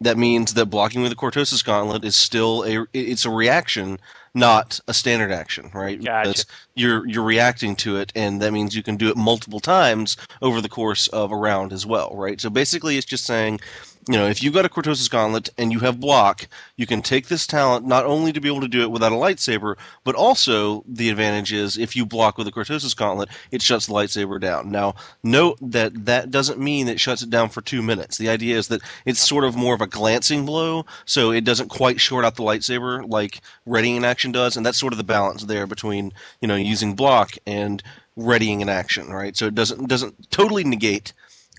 That 0.00 0.18
means 0.18 0.54
that 0.54 0.66
blocking 0.66 1.02
with 1.02 1.10
the 1.10 1.16
Cortosis 1.16 1.64
Gauntlet 1.64 2.04
is 2.04 2.16
still 2.16 2.64
a 2.64 2.86
it's 2.92 3.24
a 3.24 3.30
reaction 3.30 3.98
not 4.34 4.80
a 4.88 4.94
standard 4.94 5.30
action, 5.30 5.70
right? 5.72 6.02
Gotcha. 6.02 6.28
Because 6.28 6.46
you're 6.74 7.06
you're 7.06 7.24
reacting 7.24 7.76
to 7.76 7.96
it, 7.96 8.12
and 8.14 8.42
that 8.42 8.52
means 8.52 8.74
you 8.74 8.82
can 8.82 8.96
do 8.96 9.08
it 9.08 9.16
multiple 9.16 9.60
times 9.60 10.16
over 10.42 10.60
the 10.60 10.68
course 10.68 11.06
of 11.08 11.30
a 11.30 11.36
round 11.36 11.72
as 11.72 11.86
well, 11.86 12.10
right? 12.14 12.40
So 12.40 12.50
basically, 12.50 12.96
it's 12.96 13.06
just 13.06 13.24
saying, 13.24 13.60
you 14.08 14.18
know, 14.18 14.26
if 14.26 14.42
you've 14.42 14.54
got 14.54 14.66
a 14.66 14.68
Cortosis 14.68 15.10
Gauntlet 15.10 15.48
and 15.56 15.72
you 15.72 15.78
have 15.80 16.00
block, 16.00 16.46
you 16.76 16.86
can 16.86 17.00
take 17.00 17.28
this 17.28 17.46
talent 17.46 17.86
not 17.86 18.04
only 18.04 18.32
to 18.32 18.40
be 18.40 18.48
able 18.48 18.60
to 18.60 18.68
do 18.68 18.82
it 18.82 18.90
without 18.90 19.12
a 19.12 19.16
lightsaber, 19.16 19.76
but 20.04 20.14
also 20.14 20.84
the 20.86 21.08
advantage 21.08 21.52
is 21.52 21.78
if 21.78 21.96
you 21.96 22.04
block 22.04 22.36
with 22.36 22.46
a 22.46 22.52
Cortosis 22.52 22.94
Gauntlet, 22.94 23.30
it 23.50 23.62
shuts 23.62 23.86
the 23.86 23.94
lightsaber 23.94 24.40
down. 24.40 24.70
Now, 24.70 24.94
note 25.22 25.58
that 25.62 26.04
that 26.04 26.30
doesn't 26.30 26.60
mean 26.60 26.88
it 26.88 27.00
shuts 27.00 27.22
it 27.22 27.30
down 27.30 27.48
for 27.48 27.62
two 27.62 27.82
minutes. 27.82 28.18
The 28.18 28.28
idea 28.28 28.58
is 28.58 28.68
that 28.68 28.82
it's 29.06 29.20
sort 29.20 29.44
of 29.44 29.56
more 29.56 29.74
of 29.74 29.80
a 29.80 29.86
glancing 29.86 30.44
blow, 30.44 30.84
so 31.06 31.30
it 31.30 31.44
doesn't 31.44 31.68
quite 31.68 32.00
short 32.00 32.24
out 32.24 32.36
the 32.36 32.42
lightsaber 32.42 33.08
like 33.08 33.40
readying 33.64 33.96
an 33.96 34.04
action 34.04 34.32
does, 34.32 34.56
and 34.56 34.66
that's 34.66 34.78
sort 34.78 34.92
of 34.92 34.98
the 34.98 35.04
balance 35.04 35.44
there 35.44 35.66
between 35.66 36.12
you 36.40 36.48
know 36.48 36.56
using 36.56 36.94
block 36.94 37.36
and 37.46 37.82
readying 38.16 38.62
an 38.62 38.68
action, 38.68 39.08
right? 39.08 39.36
So 39.36 39.46
it 39.46 39.54
doesn't 39.54 39.88
doesn't 39.88 40.30
totally 40.30 40.64
negate 40.64 41.12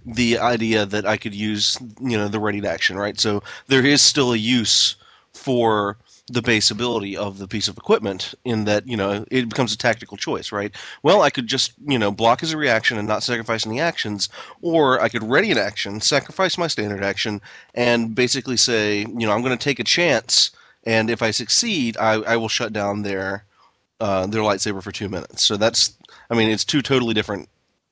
the 0.05 0.37
idea 0.39 0.85
that 0.85 1.05
I 1.05 1.17
could 1.17 1.33
use, 1.33 1.77
you 1.99 2.17
know, 2.17 2.27
the 2.27 2.39
ready 2.39 2.61
to 2.61 2.69
action, 2.69 2.97
right? 2.97 3.19
So 3.19 3.41
there 3.67 3.85
is 3.85 4.01
still 4.01 4.33
a 4.33 4.37
use 4.37 4.95
for 5.33 5.97
the 6.27 6.41
base 6.41 6.71
ability 6.71 7.15
of 7.15 7.37
the 7.37 7.47
piece 7.47 7.67
of 7.67 7.77
equipment 7.77 8.33
in 8.45 8.65
that, 8.65 8.87
you 8.87 8.97
know, 8.97 9.25
it 9.29 9.47
becomes 9.47 9.73
a 9.73 9.77
tactical 9.77 10.17
choice, 10.17 10.51
right? 10.51 10.75
Well, 11.03 11.21
I 11.21 11.29
could 11.29 11.45
just, 11.45 11.73
you 11.87 11.99
know, 11.99 12.11
block 12.11 12.41
as 12.41 12.51
a 12.51 12.57
reaction 12.57 12.97
and 12.97 13.07
not 13.07 13.21
sacrifice 13.21 13.65
any 13.65 13.79
actions, 13.79 14.29
or 14.61 14.99
I 15.01 15.09
could 15.09 15.23
ready 15.23 15.51
an 15.51 15.59
action, 15.59 16.01
sacrifice 16.01 16.57
my 16.57 16.67
standard 16.67 17.03
action, 17.03 17.41
and 17.75 18.15
basically 18.15 18.57
say, 18.57 19.01
you 19.01 19.27
know, 19.27 19.33
I'm 19.33 19.43
going 19.43 19.55
to 19.55 19.63
take 19.63 19.79
a 19.79 19.83
chance, 19.83 20.49
and 20.83 21.11
if 21.11 21.21
I 21.21 21.29
succeed, 21.29 21.95
I, 21.97 22.13
I 22.13 22.37
will 22.37 22.49
shut 22.49 22.73
down 22.73 23.03
their 23.03 23.43
uh, 23.99 24.27
their 24.27 24.41
lightsaber 24.41 24.83
for 24.83 24.91
two 24.91 25.07
minutes. 25.07 25.41
So 25.43 25.55
that's, 25.57 25.95
I 26.29 26.35
mean, 26.35 26.49
it's 26.49 26.65
two 26.65 26.81
totally 26.81 27.13
different 27.13 27.47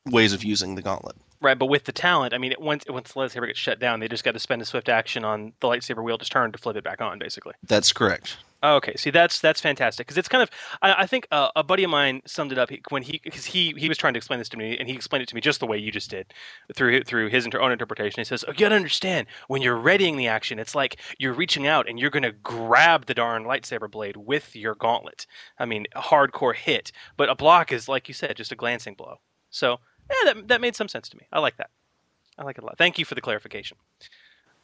ways 0.05 0.33
of 0.33 0.43
using 0.43 0.75
the 0.75 0.81
gauntlet. 0.81 1.15
Right, 1.43 1.59
but 1.59 1.65
with 1.65 1.83
the 1.83 1.91
talent, 1.91 2.33
I 2.33 2.37
mean, 2.37 2.53
it, 2.53 2.61
once 2.61 2.85
once 2.87 3.11
the 3.11 3.19
lightsaber 3.19 3.47
gets 3.47 3.59
shut 3.59 3.77
down, 3.77 3.99
they 3.99 4.07
just 4.07 4.23
got 4.23 4.31
to 4.31 4.39
spend 4.39 4.61
a 4.61 4.65
swift 4.65 4.87
action 4.87 5.25
on 5.25 5.51
the 5.59 5.67
lightsaber 5.67 6.01
wheel 6.01 6.17
to 6.17 6.29
turn 6.29 6.53
to 6.53 6.57
flip 6.57 6.77
it 6.77 6.85
back 6.85 7.01
on, 7.01 7.19
basically. 7.19 7.53
That's 7.63 7.91
correct. 7.91 8.37
Okay, 8.63 8.95
see, 8.95 9.09
that's 9.09 9.41
that's 9.41 9.59
fantastic 9.59 10.07
because 10.07 10.17
it's 10.17 10.29
kind 10.29 10.41
of. 10.41 10.49
I, 10.81 11.01
I 11.03 11.05
think 11.05 11.27
uh, 11.31 11.49
a 11.57 11.61
buddy 11.61 11.83
of 11.83 11.89
mine 11.89 12.21
summed 12.25 12.53
it 12.53 12.57
up 12.57 12.69
when 12.91 13.03
he 13.03 13.19
because 13.21 13.43
he 13.43 13.73
he 13.75 13.89
was 13.89 13.97
trying 13.97 14.13
to 14.13 14.17
explain 14.17 14.39
this 14.39 14.47
to 14.49 14.57
me 14.57 14.77
and 14.77 14.87
he 14.87 14.95
explained 14.95 15.23
it 15.23 15.27
to 15.27 15.35
me 15.35 15.41
just 15.41 15.59
the 15.59 15.67
way 15.67 15.77
you 15.77 15.91
just 15.91 16.09
did 16.09 16.33
through 16.73 17.03
through 17.03 17.27
his 17.27 17.43
inter- 17.43 17.59
own 17.59 17.73
interpretation. 17.73 18.21
He 18.21 18.23
says, 18.23 18.45
"Oh, 18.47 18.51
you 18.51 18.59
got 18.59 18.69
to 18.69 18.75
understand 18.75 19.27
when 19.49 19.61
you're 19.61 19.75
readying 19.75 20.15
the 20.15 20.29
action, 20.29 20.59
it's 20.59 20.75
like 20.75 21.01
you're 21.19 21.33
reaching 21.33 21.67
out 21.67 21.89
and 21.89 21.99
you're 21.99 22.09
going 22.09 22.23
to 22.23 22.31
grab 22.31 23.05
the 23.05 23.13
darn 23.13 23.43
lightsaber 23.43 23.91
blade 23.91 24.15
with 24.15 24.55
your 24.55 24.75
gauntlet. 24.75 25.27
I 25.59 25.65
mean, 25.65 25.85
a 25.93 26.01
hardcore 26.01 26.55
hit, 26.55 26.93
but 27.17 27.27
a 27.27 27.35
block 27.35 27.73
is 27.73 27.89
like 27.89 28.07
you 28.07 28.13
said, 28.13 28.37
just 28.37 28.53
a 28.53 28.55
glancing 28.55 28.93
blow. 28.93 29.19
So 29.49 29.81
yeah, 30.09 30.33
that 30.33 30.47
that 30.49 30.61
made 30.61 30.75
some 30.75 30.87
sense 30.87 31.09
to 31.09 31.17
me. 31.17 31.27
I 31.31 31.39
like 31.39 31.57
that. 31.57 31.69
I 32.37 32.43
like 32.43 32.57
it 32.57 32.63
a 32.63 32.67
lot. 32.67 32.77
Thank 32.77 32.97
you 32.99 33.05
for 33.05 33.15
the 33.15 33.21
clarification. 33.21 33.77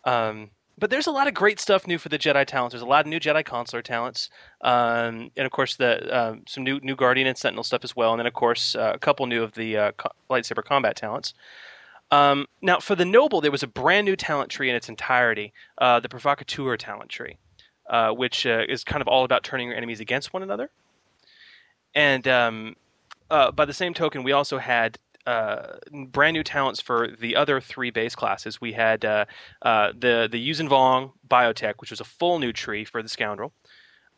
Um, 0.06 0.52
but 0.78 0.90
there's 0.90 1.08
a 1.08 1.12
lot 1.12 1.28
of 1.28 1.34
great 1.34 1.60
stuff 1.60 1.88
new 1.88 1.98
for 1.98 2.10
the 2.10 2.18
Jedi 2.18 2.46
talents. 2.46 2.74
There's 2.74 2.82
a 2.84 2.86
lot 2.88 3.02
of 3.06 3.08
new 3.10 3.20
Jedi 3.20 3.44
Consular 3.46 3.82
talents, 3.82 4.30
um, 4.62 5.32
and 5.38 5.46
of 5.46 5.52
course 5.52 5.76
the 5.76 6.12
uh, 6.14 6.36
some 6.48 6.64
new 6.64 6.80
new 6.82 6.96
Guardian 6.96 7.28
and 7.28 7.38
Sentinel 7.38 7.64
stuff 7.64 7.84
as 7.84 7.96
well, 7.96 8.12
and 8.14 8.20
then 8.20 8.28
of 8.28 8.34
course 8.34 8.76
uh, 8.76 8.92
a 8.96 9.00
couple 9.00 9.26
new 9.28 9.44
of 9.44 9.54
the 9.54 9.78
uh, 9.78 9.92
co- 9.94 10.12
lightsaber 10.30 10.64
combat 10.64 10.96
talents. 10.96 11.34
Um, 12.12 12.48
now 12.62 12.80
for 12.80 12.96
the 12.96 13.06
Noble, 13.06 13.42
there 13.42 13.52
was 13.52 13.64
a 13.64 13.68
brand 13.68 14.06
new 14.06 14.16
talent 14.16 14.50
tree 14.52 14.70
in 14.70 14.76
its 14.76 14.90
entirety, 14.90 15.54
uh, 15.80 16.00
the 16.00 16.10
Provocateur 16.10 16.78
talent 16.78 17.10
tree. 17.10 17.38
uh, 17.90 18.12
which 18.12 18.46
uh, 18.46 18.64
is 18.70 18.84
kind 18.84 19.02
of 19.02 19.08
all 19.08 19.24
about 19.26 19.44
turning 19.44 19.68
your 19.68 19.76
enemies 19.78 20.00
against 20.00 20.34
one 20.34 20.44
another. 20.44 20.70
And 21.96 22.28
um, 22.28 22.76
by 23.30 23.66
the 23.66 23.74
same 23.74 23.94
token, 23.94 24.24
we 24.24 24.32
also 24.32 24.58
had 24.60 24.98
uh, 25.26 25.78
brand 26.08 26.34
new 26.34 26.44
talents 26.44 26.82
for 26.82 27.10
the 27.20 27.36
other 27.36 27.62
three 27.62 27.92
base 27.92 28.16
classes. 28.16 28.60
We 28.60 28.74
had 28.74 29.06
uh, 29.06 29.26
uh, 29.62 29.92
the 29.98 30.28
the 30.32 30.50
Yuuzhan 30.50 30.70
Vong 30.70 31.12
Biotech, 31.28 31.76
which 31.78 31.92
was 31.92 32.00
a 32.00 32.06
full 32.06 32.40
new 32.40 32.54
tree 32.54 32.86
for 32.86 33.02
the 33.04 33.10
Scoundrel. 33.10 33.52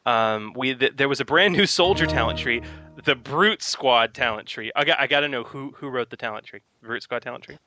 Um, 0.06 0.54
we 0.56 0.74
th- 0.74 0.94
there 0.96 1.10
was 1.10 1.20
a 1.20 1.26
brand 1.26 1.54
new 1.54 1.66
soldier 1.68 2.08
talent 2.08 2.40
tree, 2.40 2.62
the 3.04 3.16
Brute 3.16 3.62
Squad 3.62 4.14
talent 4.14 4.48
tree. 4.48 4.72
I 4.76 4.84
got 4.84 5.00
I 5.00 5.08
got 5.08 5.20
to 5.22 5.28
know 5.28 5.44
who 5.44 5.74
who 5.78 5.90
wrote 5.90 6.10
the 6.10 6.18
talent 6.18 6.46
tree, 6.46 6.62
Brute 6.82 7.04
Squad 7.04 7.22
talent 7.22 7.44
tree. 7.44 7.58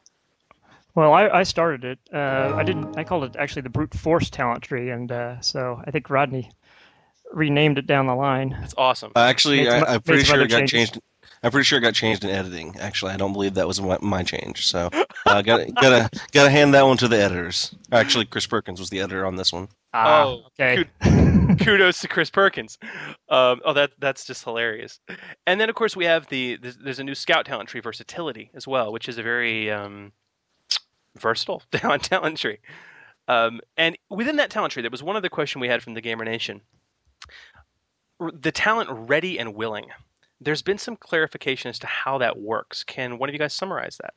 Well, 0.95 1.13
I, 1.13 1.29
I 1.29 1.43
started 1.43 1.85
it. 1.85 1.99
Uh, 2.13 2.55
I 2.55 2.63
didn't. 2.63 2.97
I 2.97 3.03
called 3.05 3.25
it 3.25 3.37
actually 3.37 3.63
the 3.63 3.69
brute 3.69 3.93
force 3.95 4.31
talent 4.31 4.63
tree, 4.63 4.91
and 4.91 5.11
uh, 5.11 5.41
so 5.41 5.83
I 5.85 5.91
think 5.91 6.09
Rodney 6.09 6.51
renamed 7.33 7.79
it 7.79 7.87
down 7.87 8.07
the 8.07 8.15
line. 8.15 8.57
That's 8.61 8.75
awesome. 8.79 9.11
Uh, 9.17 9.21
actually, 9.21 9.65
some- 9.65 9.83
I, 9.85 9.95
I'm 9.95 10.03
pretty 10.03 10.23
sure 10.25 10.41
it 10.41 10.51
got 10.51 10.59
changes. 10.59 10.91
changed. 10.91 11.01
I'm 11.45 11.51
pretty 11.51 11.65
sure 11.65 11.79
it 11.79 11.83
got 11.83 11.95
changed 11.95 12.25
in 12.25 12.31
editing. 12.31 12.75
Actually, 12.81 13.13
I 13.13 13.19
don't 13.19 13.35
believe 13.35 13.53
that 13.55 13.69
was 13.69 13.81
my, 13.81 13.99
my 14.01 14.23
change. 14.23 14.67
So, 14.67 14.89
uh, 15.27 15.43
gotta 15.43 15.71
gotta 15.81 16.09
gotta 16.33 16.49
hand 16.51 16.73
that 16.73 16.87
one 16.87 16.97
to 16.97 17.07
the 17.07 17.23
editors. 17.23 17.75
Actually, 17.93 18.25
Chris 18.25 18.47
Perkins 18.47 18.81
was 18.81 18.89
the 18.89 19.01
editor 19.01 19.27
on 19.27 19.37
this 19.37 19.53
one. 19.53 19.69
Ah, 19.93 20.25
oh, 20.25 20.47
okay. 20.59 20.85
kudos 21.63 22.01
to 22.01 22.09
Chris 22.09 22.31
Perkins. 22.31 22.79
Um, 23.29 23.61
oh, 23.65 23.75
that 23.75 23.93
that's 23.99 24.25
just 24.25 24.43
hilarious. 24.43 25.01
And 25.47 25.61
then 25.61 25.69
of 25.69 25.75
course 25.75 25.95
we 25.95 26.07
have 26.07 26.27
the 26.29 26.57
there's, 26.57 26.79
there's 26.79 26.99
a 26.99 27.05
new 27.05 27.15
Scout 27.15 27.45
talent 27.45 27.69
tree, 27.69 27.81
versatility 27.81 28.51
as 28.55 28.67
well, 28.67 28.91
which 28.91 29.07
is 29.09 29.19
a 29.19 29.23
very 29.23 29.71
um, 29.71 30.13
versatile 31.19 31.63
talent 31.73 32.05
talent 32.05 32.39
tree. 32.39 32.59
Um, 33.29 33.61
and 33.77 33.99
within 34.09 34.37
that 34.37 34.51
talent 34.51 34.73
tree, 34.73 34.83
there 34.83 34.91
was 34.91 35.03
one 35.03 35.17
other 35.17 35.29
question 35.29 35.61
we 35.61 35.69
had 35.69 35.83
from 35.83 35.93
the 35.93 36.01
Gamer 36.01 36.25
Nation. 36.25 36.63
R- 38.19 38.33
The 38.33 38.53
talent 38.53 38.89
ready 38.91 39.39
and 39.39 39.55
willing. 39.55 39.87
There's 40.41 40.63
been 40.63 40.79
some 40.79 40.97
clarification 40.97 41.69
as 41.71 41.79
to 41.81 41.87
how 41.87 42.19
that 42.19 42.39
works. 42.39 42.85
Can 42.85 43.19
one 43.19 43.29
of 43.29 43.35
you 43.35 43.39
guys 43.39 43.55
summarize 43.55 43.99
that? 44.03 44.15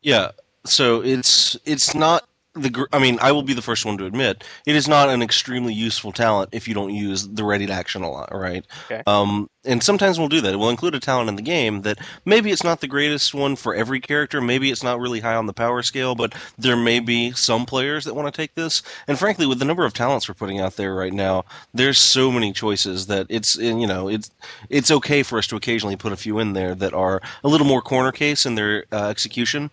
Yeah. 0.00 0.30
So 0.64 1.02
it's 1.02 1.56
it's 1.64 1.94
not 1.94 2.28
the. 2.62 2.86
I 2.92 2.98
mean, 2.98 3.18
I 3.20 3.32
will 3.32 3.42
be 3.42 3.54
the 3.54 3.62
first 3.62 3.84
one 3.84 3.98
to 3.98 4.06
admit 4.06 4.44
it 4.66 4.76
is 4.76 4.88
not 4.88 5.08
an 5.08 5.22
extremely 5.22 5.72
useful 5.74 6.12
talent 6.12 6.50
if 6.52 6.68
you 6.68 6.74
don't 6.74 6.94
use 6.94 7.28
the 7.28 7.44
ready 7.44 7.66
to 7.66 7.72
action 7.72 8.02
a 8.02 8.10
lot, 8.10 8.28
right? 8.32 8.64
Okay. 8.86 9.02
Um, 9.06 9.48
and 9.64 9.82
sometimes 9.82 10.18
we'll 10.18 10.28
do 10.28 10.40
that. 10.40 10.58
We'll 10.58 10.70
include 10.70 10.94
a 10.94 11.00
talent 11.00 11.28
in 11.28 11.36
the 11.36 11.42
game 11.42 11.82
that 11.82 11.98
maybe 12.24 12.50
it's 12.50 12.64
not 12.64 12.80
the 12.80 12.86
greatest 12.86 13.34
one 13.34 13.54
for 13.54 13.74
every 13.74 14.00
character. 14.00 14.40
Maybe 14.40 14.70
it's 14.70 14.82
not 14.82 14.98
really 14.98 15.20
high 15.20 15.34
on 15.34 15.46
the 15.46 15.52
power 15.52 15.82
scale, 15.82 16.14
but 16.14 16.34
there 16.56 16.76
may 16.76 17.00
be 17.00 17.32
some 17.32 17.66
players 17.66 18.04
that 18.04 18.14
want 18.14 18.32
to 18.32 18.36
take 18.36 18.54
this. 18.54 18.82
And 19.06 19.18
frankly, 19.18 19.46
with 19.46 19.58
the 19.58 19.64
number 19.64 19.84
of 19.84 19.92
talents 19.92 20.28
we're 20.28 20.34
putting 20.34 20.60
out 20.60 20.76
there 20.76 20.94
right 20.94 21.12
now, 21.12 21.44
there's 21.74 21.98
so 21.98 22.32
many 22.32 22.52
choices 22.52 23.06
that 23.06 23.26
it's 23.28 23.56
you 23.56 23.86
know 23.86 24.08
it's 24.08 24.30
it's 24.70 24.90
okay 24.90 25.22
for 25.22 25.38
us 25.38 25.46
to 25.48 25.56
occasionally 25.56 25.96
put 25.96 26.12
a 26.12 26.16
few 26.16 26.38
in 26.38 26.54
there 26.54 26.74
that 26.74 26.94
are 26.94 27.20
a 27.44 27.48
little 27.48 27.66
more 27.66 27.82
corner 27.82 28.12
case 28.12 28.46
in 28.46 28.54
their 28.54 28.84
uh, 28.92 29.08
execution. 29.08 29.70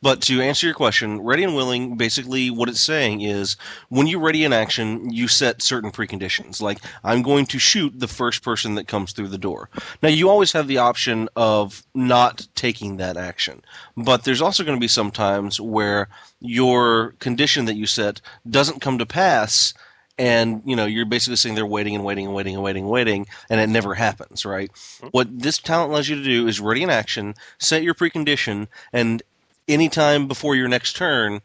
But 0.00 0.20
to 0.22 0.40
answer 0.40 0.66
your 0.66 0.74
question, 0.74 1.20
ready 1.20 1.44
and 1.44 1.54
willing, 1.54 1.96
basically 1.96 2.50
what 2.50 2.68
it's 2.68 2.80
saying 2.80 3.22
is 3.22 3.56
when 3.88 4.06
you're 4.06 4.20
ready 4.20 4.44
in 4.44 4.52
action, 4.52 5.10
you 5.10 5.28
set 5.28 5.62
certain 5.62 5.90
preconditions. 5.90 6.60
Like, 6.60 6.78
I'm 7.02 7.22
going 7.22 7.46
to 7.46 7.58
shoot 7.58 7.98
the 7.98 8.08
first 8.08 8.42
person 8.42 8.74
that 8.76 8.88
comes 8.88 9.12
through 9.12 9.28
the 9.28 9.38
door. 9.38 9.68
Now, 10.02 10.08
you 10.08 10.28
always 10.30 10.52
have 10.52 10.68
the 10.68 10.78
option 10.78 11.28
of 11.36 11.82
not 11.94 12.46
taking 12.54 12.96
that 12.98 13.16
action. 13.16 13.62
But 13.96 14.24
there's 14.24 14.42
also 14.42 14.64
going 14.64 14.76
to 14.76 14.80
be 14.80 14.88
some 14.88 15.10
times 15.10 15.60
where 15.60 16.08
your 16.40 17.14
condition 17.18 17.64
that 17.64 17.76
you 17.76 17.86
set 17.86 18.20
doesn't 18.48 18.80
come 18.80 18.98
to 18.98 19.06
pass 19.06 19.74
and 20.18 20.62
you 20.64 20.74
know 20.74 20.84
you're 20.84 21.06
basically 21.06 21.36
sitting 21.36 21.54
there 21.54 21.66
waiting 21.66 21.94
and 21.94 22.04
waiting 22.04 22.26
and 22.26 22.34
waiting 22.34 22.54
and 22.54 22.62
waiting 22.62 22.84
and 22.84 22.90
waiting 22.90 23.26
and 23.48 23.60
it 23.60 23.68
never 23.68 23.94
happens 23.94 24.44
right 24.44 24.72
mm-hmm. 24.72 25.06
what 25.08 25.28
this 25.38 25.58
talent 25.58 25.92
allows 25.92 26.08
you 26.08 26.16
to 26.16 26.24
do 26.24 26.48
is 26.48 26.60
ready 26.60 26.82
in 26.82 26.90
action 26.90 27.34
set 27.58 27.82
your 27.82 27.94
precondition 27.94 28.66
and 28.92 29.22
anytime 29.68 30.26
before 30.26 30.54
your 30.54 30.68
next 30.68 30.96
turn 30.96 31.40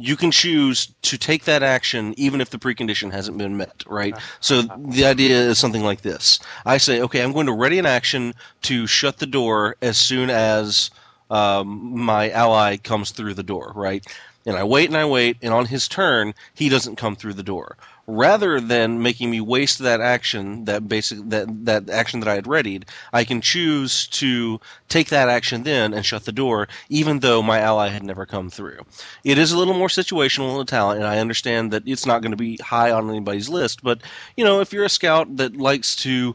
you 0.00 0.14
can 0.16 0.30
choose 0.30 0.94
to 1.02 1.18
take 1.18 1.44
that 1.44 1.62
action 1.62 2.14
even 2.16 2.40
if 2.40 2.50
the 2.50 2.58
precondition 2.58 3.10
hasn't 3.10 3.36
been 3.36 3.56
met 3.56 3.82
right? 3.86 4.14
So 4.40 4.62
the 4.62 5.04
idea 5.04 5.36
is 5.36 5.58
something 5.58 5.82
like 5.82 6.02
this. 6.02 6.38
I 6.64 6.78
say 6.78 7.00
okay 7.02 7.22
i'm 7.22 7.32
going 7.32 7.46
to 7.46 7.52
ready 7.52 7.78
an 7.78 7.86
action 7.86 8.34
to 8.62 8.86
shut 8.86 9.18
the 9.18 9.26
door 9.26 9.76
as 9.82 9.96
soon 9.98 10.30
as 10.30 10.90
um, 11.30 11.98
my 11.98 12.30
ally 12.30 12.76
comes 12.76 13.10
through 13.10 13.34
the 13.34 13.42
door 13.42 13.72
right? 13.74 14.04
And 14.46 14.56
I 14.56 14.64
wait 14.64 14.88
and 14.88 14.96
I 14.96 15.04
wait, 15.04 15.36
and 15.42 15.52
on 15.52 15.66
his 15.66 15.88
turn, 15.88 16.32
he 16.54 16.70
doesn't 16.70 16.96
come 16.96 17.16
through 17.16 17.34
the 17.34 17.42
door. 17.42 17.76
Rather 18.10 18.58
than 18.58 19.02
making 19.02 19.30
me 19.30 19.38
waste 19.38 19.80
that 19.80 20.00
action, 20.00 20.64
that 20.64 20.88
basic 20.88 21.18
that 21.28 21.66
that 21.66 21.90
action 21.90 22.20
that 22.20 22.28
I 22.28 22.36
had 22.36 22.46
readied, 22.46 22.86
I 23.12 23.22
can 23.22 23.42
choose 23.42 24.06
to 24.08 24.60
take 24.88 25.10
that 25.10 25.28
action 25.28 25.62
then 25.62 25.92
and 25.92 26.06
shut 26.06 26.24
the 26.24 26.32
door, 26.32 26.68
even 26.88 27.18
though 27.20 27.42
my 27.42 27.58
ally 27.60 27.88
had 27.88 28.02
never 28.02 28.24
come 28.24 28.48
through. 28.48 28.80
It 29.24 29.36
is 29.36 29.52
a 29.52 29.58
little 29.58 29.74
more 29.74 29.88
situational 29.88 30.58
in 30.58 30.66
talent, 30.66 31.00
and 31.00 31.06
I 31.06 31.18
understand 31.18 31.70
that 31.72 31.82
it's 31.86 32.06
not 32.06 32.22
going 32.22 32.30
to 32.30 32.36
be 32.38 32.56
high 32.56 32.90
on 32.90 33.10
anybody's 33.10 33.50
list. 33.50 33.82
But 33.82 34.00
you 34.38 34.44
know, 34.44 34.60
if 34.62 34.72
you're 34.72 34.86
a 34.86 34.88
scout 34.88 35.36
that 35.36 35.58
likes 35.58 35.94
to 35.96 36.34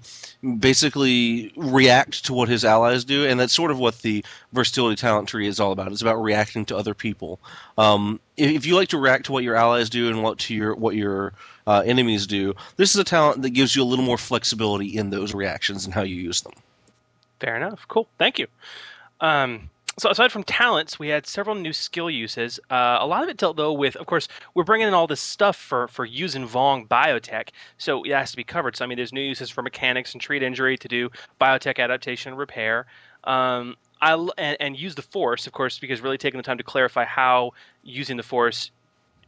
basically 0.60 1.54
react 1.56 2.26
to 2.26 2.34
what 2.34 2.50
his 2.50 2.66
allies 2.66 3.06
do, 3.06 3.26
and 3.26 3.40
that's 3.40 3.54
sort 3.54 3.72
of 3.72 3.80
what 3.80 4.02
the 4.02 4.24
versatility 4.52 4.96
talent 4.96 5.30
tree 5.30 5.48
is 5.48 5.60
all 5.60 5.72
about. 5.72 5.92
It's 5.92 6.02
about 6.02 6.22
reacting 6.22 6.66
to 6.66 6.78
other 6.78 6.94
people. 6.94 7.40
Um, 7.78 8.20
if, 8.38 8.52
if 8.52 8.66
you 8.66 8.76
like 8.76 8.90
to 8.90 8.98
react 8.98 9.26
to 9.26 9.32
what 9.32 9.44
your 9.44 9.56
allies 9.56 9.90
do 9.90 10.10
and 10.10 10.22
what 10.22 10.40
to 10.40 10.54
your 10.54 10.76
what 10.76 10.96
your 10.96 11.34
uh, 11.66 11.84
enemies 11.86 12.28
do, 12.28 12.54
this 12.76 12.94
is 12.94 13.00
a 13.00 13.04
talent 13.04 13.42
that 13.42 13.52
gives 13.52 13.76
you 13.76 13.84
a 13.84 13.86
little 13.86 14.06
more 14.06 14.18
flexibility 14.18 14.98
in 14.98 15.10
those 15.10 15.34
reactions 15.34 15.86
and 15.86 15.94
how 15.94 16.04
you 16.04 16.16
use 16.16 16.42
them. 16.42 16.54
Fair 17.40 17.56
enough. 17.56 17.86
Cool. 17.88 18.08
Thank 18.18 18.40
you. 18.40 18.48
Um, 19.22 19.70
so 19.98 20.10
aside 20.10 20.32
from 20.32 20.44
talents, 20.44 20.98
we 20.98 21.10
had 21.10 21.28
several 21.28 21.56
new 21.56 21.74
skill 21.74 22.10
uses. 22.10 22.60
Uh, 22.70 22.98
a 23.00 23.08
lot 23.08 23.24
of 23.24 23.30
it 23.30 23.38
dealt 23.38 23.58
though 23.58 23.74
with, 23.74 23.96
of 23.98 24.06
course, 24.06 24.28
we're 24.54 24.64
bringing 24.64 24.88
in 24.88 24.94
all 24.94 25.08
this 25.08 25.22
stuff 25.22 25.56
for 25.56 25.88
for 25.88 26.06
using 26.06 26.48
Vong 26.48 26.88
biotech, 26.88 27.50
so 27.78 28.04
it 28.04 28.12
has 28.12 28.32
to 28.32 28.38
be 28.38 28.44
covered. 28.44 28.76
So 28.76 28.86
I 28.86 28.88
mean, 28.88 28.98
there's 28.98 29.14
new 29.14 29.22
uses 29.22 29.50
for 29.50 29.62
mechanics 29.62 30.14
and 30.14 30.22
treat 30.22 30.44
injury 30.44 30.78
to 30.78 30.88
do 30.88 31.10
biotech 31.40 31.80
adaptation 31.80 32.32
and 32.32 32.40
repair. 32.40 32.86
Um, 33.24 33.76
I 34.02 34.16
and, 34.38 34.58
and 34.60 34.78
use 34.78 34.96
the 34.96 35.02
force, 35.02 35.48
of 35.48 35.54
course, 35.54 35.80
because 35.80 36.02
really 36.02 36.18
taking 36.18 36.38
the 36.38 36.44
time 36.44 36.58
to 36.58 36.64
clarify 36.64 37.06
how 37.06 37.52
using 37.84 38.18
the 38.18 38.24
force 38.24 38.72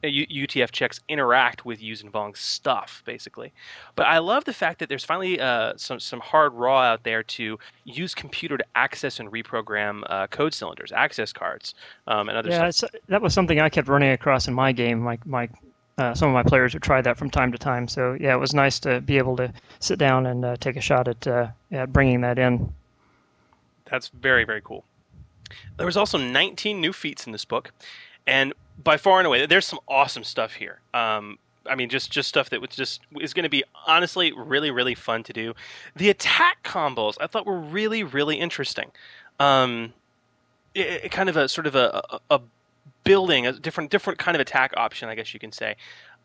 UTF 0.05 0.71
checks 0.71 0.99
interact 1.09 1.65
with 1.65 1.81
using 1.81 2.09
Vong's 2.09 2.39
stuff, 2.39 3.01
basically. 3.05 3.51
But 3.95 4.07
I 4.07 4.19
love 4.19 4.45
the 4.45 4.53
fact 4.53 4.79
that 4.79 4.89
there's 4.89 5.03
finally 5.03 5.39
uh, 5.39 5.73
some 5.77 5.99
some 5.99 6.19
hard 6.19 6.53
raw 6.53 6.81
out 6.81 7.03
there 7.03 7.23
to 7.23 7.59
use 7.85 8.15
computer 8.15 8.57
to 8.57 8.65
access 8.75 9.19
and 9.19 9.31
reprogram 9.31 10.03
uh, 10.09 10.27
code 10.27 10.53
cylinders, 10.53 10.91
access 10.91 11.31
cards, 11.33 11.73
um, 12.07 12.29
and 12.29 12.37
other 12.37 12.49
Yeah, 12.49 12.69
stuff. 12.69 12.93
it's, 12.93 13.05
that 13.07 13.21
was 13.21 13.33
something 13.33 13.59
I 13.59 13.69
kept 13.69 13.87
running 13.87 14.11
across 14.11 14.47
in 14.47 14.53
my 14.53 14.71
game. 14.71 14.99
My 14.99 15.17
my 15.25 15.49
uh, 15.97 16.13
some 16.13 16.27
of 16.29 16.33
my 16.33 16.43
players 16.43 16.73
would 16.73 16.83
try 16.83 17.01
that 17.01 17.17
from 17.17 17.29
time 17.29 17.51
to 17.51 17.57
time. 17.57 17.87
So 17.87 18.17
yeah, 18.19 18.33
it 18.33 18.39
was 18.39 18.53
nice 18.53 18.79
to 18.81 19.01
be 19.01 19.17
able 19.17 19.35
to 19.37 19.53
sit 19.79 19.97
down 19.97 20.25
and 20.25 20.43
uh, 20.43 20.55
take 20.57 20.75
a 20.75 20.81
shot 20.81 21.07
at 21.07 21.25
uh, 21.27 21.47
at 21.71 21.93
bringing 21.93 22.21
that 22.21 22.37
in. 22.37 22.73
That's 23.85 24.09
very 24.09 24.43
very 24.43 24.61
cool. 24.61 24.83
There 25.77 25.85
was 25.85 25.95
also 25.95 26.17
19 26.17 26.81
new 26.81 26.91
feats 26.91 27.25
in 27.27 27.31
this 27.31 27.45
book, 27.45 27.71
and 28.27 28.53
by 28.83 28.97
far 28.97 29.19
and 29.19 29.27
away, 29.27 29.45
there's 29.45 29.65
some 29.65 29.79
awesome 29.87 30.23
stuff 30.23 30.53
here. 30.53 30.79
Um, 30.93 31.37
I 31.67 31.75
mean, 31.75 31.89
just 31.89 32.11
just 32.11 32.29
stuff 32.29 32.49
that 32.51 32.61
was 32.61 32.71
just 32.71 33.01
is 33.19 33.33
going 33.33 33.43
to 33.43 33.49
be 33.49 33.63
honestly 33.87 34.31
really 34.33 34.71
really 34.71 34.95
fun 34.95 35.23
to 35.23 35.33
do. 35.33 35.53
The 35.95 36.09
attack 36.09 36.63
combos 36.63 37.15
I 37.19 37.27
thought 37.27 37.45
were 37.45 37.59
really 37.59 38.03
really 38.03 38.35
interesting. 38.35 38.91
Um, 39.39 39.93
it, 40.73 41.05
it 41.05 41.11
kind 41.11 41.29
of 41.29 41.37
a 41.37 41.49
sort 41.49 41.67
of 41.67 41.75
a, 41.75 42.01
a, 42.09 42.35
a 42.35 42.41
building 43.03 43.47
a 43.47 43.53
different 43.53 43.89
different 43.91 44.19
kind 44.19 44.35
of 44.35 44.41
attack 44.41 44.73
option, 44.77 45.09
I 45.09 45.15
guess 45.15 45.33
you 45.33 45.39
can 45.39 45.51
say. 45.51 45.75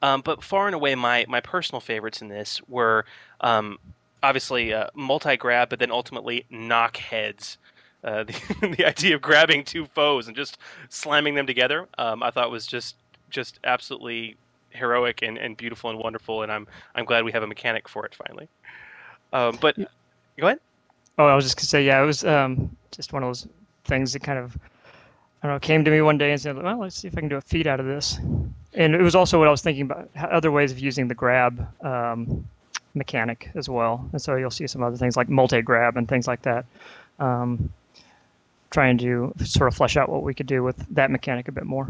Um, 0.03 0.23
but 0.23 0.43
far 0.43 0.67
and 0.67 0.75
away, 0.75 0.95
my 0.95 1.25
my 1.29 1.41
personal 1.41 1.81
favorites 1.81 2.23
in 2.23 2.29
this 2.29 2.61
were 2.69 3.05
um, 3.41 3.79
obviously 4.23 4.73
uh, 4.73 4.89
multi 4.95 5.37
grab, 5.37 5.69
but 5.69 5.79
then 5.79 5.91
ultimately 5.91 6.45
knock 6.51 6.97
heads. 6.97 7.59
Uh, 8.03 8.25
the, 8.61 8.75
the 8.77 8.87
idea 8.87 9.15
of 9.15 9.21
grabbing 9.21 9.65
two 9.65 9.87
foes 9.87 10.27
and 10.27 10.37
just 10.37 10.59
slamming 10.89 11.35
them 11.35 11.47
together, 11.47 11.89
um, 11.99 12.23
I 12.23 12.31
thought 12.31 12.51
was 12.51 12.67
just 12.67 12.97
just 13.29 13.61
absolutely 13.65 14.37
heroic 14.71 15.23
and, 15.23 15.39
and 15.39 15.57
beautiful 15.57 15.91
and 15.91 15.99
wonderful. 15.99 16.43
And 16.43 16.51
I'm 16.51 16.67
I'm 16.95 17.05
glad 17.05 17.25
we 17.25 17.33
have 17.33 17.43
a 17.43 17.47
mechanic 17.47 17.89
for 17.89 18.07
it 18.07 18.15
finally. 18.15 18.49
Um, 19.33 19.59
but 19.61 19.77
go 19.77 20.47
ahead. 20.47 20.61
Oh, 21.19 21.27
I 21.27 21.35
was 21.35 21.45
just 21.45 21.57
gonna 21.57 21.67
say, 21.67 21.85
yeah, 21.85 22.03
it 22.03 22.07
was 22.07 22.25
um, 22.25 22.75
just 22.91 23.13
one 23.13 23.23
of 23.23 23.29
those 23.29 23.47
things 23.85 24.13
that 24.13 24.23
kind 24.23 24.39
of, 24.39 24.57
I 25.43 25.47
don't 25.47 25.57
know, 25.57 25.61
came 25.61 25.85
to 25.85 25.91
me 25.91 26.01
one 26.01 26.19
day 26.19 26.33
and 26.33 26.41
said, 26.41 26.57
well, 26.57 26.79
let's 26.79 26.97
see 26.97 27.09
if 27.09 27.17
I 27.17 27.21
can 27.21 27.29
do 27.29 27.37
a 27.37 27.41
feat 27.41 27.67
out 27.67 27.81
of 27.81 27.87
this. 27.87 28.19
And 28.75 28.95
it 28.95 29.03
was 29.03 29.15
also 29.15 29.39
what 29.39 29.49
I 29.49 29.51
was 29.51 29.63
thinking 29.63 29.83
about, 29.83 30.09
other 30.17 30.51
ways 30.51 30.73
of 30.73 30.79
using 30.79 31.09
the 31.09 31.15
grab 31.15 31.67
um, 31.85 32.47
mechanic 32.95 33.51
as 33.55 33.69
well. 33.69 34.09
And 34.13 34.23
so 34.23 34.37
you'll 34.37 34.51
see 34.51 34.67
some 34.67 34.83
other 34.83 34.97
things 34.97 35.17
like 35.17 35.29
multi-grab 35.29 35.97
and 35.97 36.09
things 36.09 36.27
like 36.27 36.43
that. 36.43 36.65
Um, 37.19 37.71
trying 38.71 38.99
to 38.99 39.33
sort 39.45 39.69
of 39.69 39.75
flesh 39.75 39.97
out 39.97 40.09
what 40.09 40.23
we 40.23 40.35
could 40.35 40.47
do 40.47 40.63
with 40.63 40.77
that 40.95 41.11
mechanic 41.11 41.49
a 41.49 41.53
bit 41.53 41.65
more. 41.65 41.89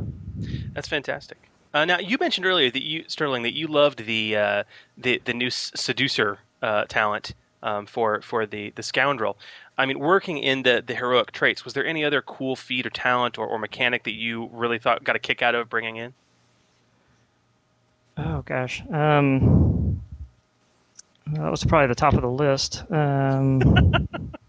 That's 0.72 0.88
fantastic. 0.88 1.38
Uh, 1.72 1.84
now 1.84 1.98
you 1.98 2.18
mentioned 2.18 2.46
earlier 2.46 2.70
that 2.70 2.84
you 2.84 3.04
Sterling 3.06 3.42
that 3.44 3.54
you 3.54 3.66
loved 3.68 4.04
the 4.04 4.36
uh, 4.36 4.64
the 4.98 5.22
the 5.24 5.34
new 5.34 5.50
seducer 5.50 6.38
uh, 6.62 6.84
talent 6.86 7.34
um, 7.62 7.86
for 7.86 8.20
for 8.22 8.46
the 8.46 8.70
the 8.74 8.82
scoundrel. 8.82 9.36
I 9.78 9.86
mean, 9.86 9.98
working 9.98 10.38
in 10.38 10.62
the 10.62 10.82
the 10.84 10.94
heroic 10.94 11.32
traits, 11.32 11.64
was 11.64 11.74
there 11.74 11.86
any 11.86 12.04
other 12.04 12.22
cool 12.22 12.56
feat 12.56 12.86
or 12.86 12.90
talent 12.90 13.38
or, 13.38 13.46
or 13.46 13.58
mechanic 13.58 14.04
that 14.04 14.14
you 14.14 14.50
really 14.52 14.78
thought 14.78 15.04
got 15.04 15.16
a 15.16 15.20
kick 15.20 15.42
out 15.42 15.54
of 15.54 15.68
bringing 15.68 15.96
in? 15.96 16.12
Oh 18.16 18.42
gosh, 18.42 18.82
um, 18.90 20.02
that 21.28 21.50
was 21.50 21.64
probably 21.64 21.86
the 21.86 21.94
top 21.94 22.14
of 22.14 22.22
the 22.22 22.28
list. 22.28 22.84
Um, 22.90 24.08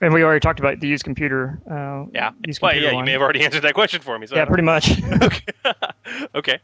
and 0.00 0.12
we 0.12 0.22
already 0.22 0.40
talked 0.40 0.60
about 0.60 0.80
the 0.80 0.88
used 0.88 1.04
computer. 1.04 1.58
Uh, 1.70 2.06
Yeah. 2.12 2.32
used 2.46 2.60
Well, 2.60 2.70
computer 2.72 2.92
yeah, 2.92 2.98
you 2.98 3.04
may 3.04 3.12
have 3.12 3.22
already 3.22 3.40
answered 3.44 3.62
that 3.62 3.74
question 3.74 4.00
for 4.00 4.18
me. 4.18 4.26
So 4.26 4.36
Yeah, 4.36 4.44
pretty 4.44 4.62
much. 4.62 4.90
okay. 6.34 6.58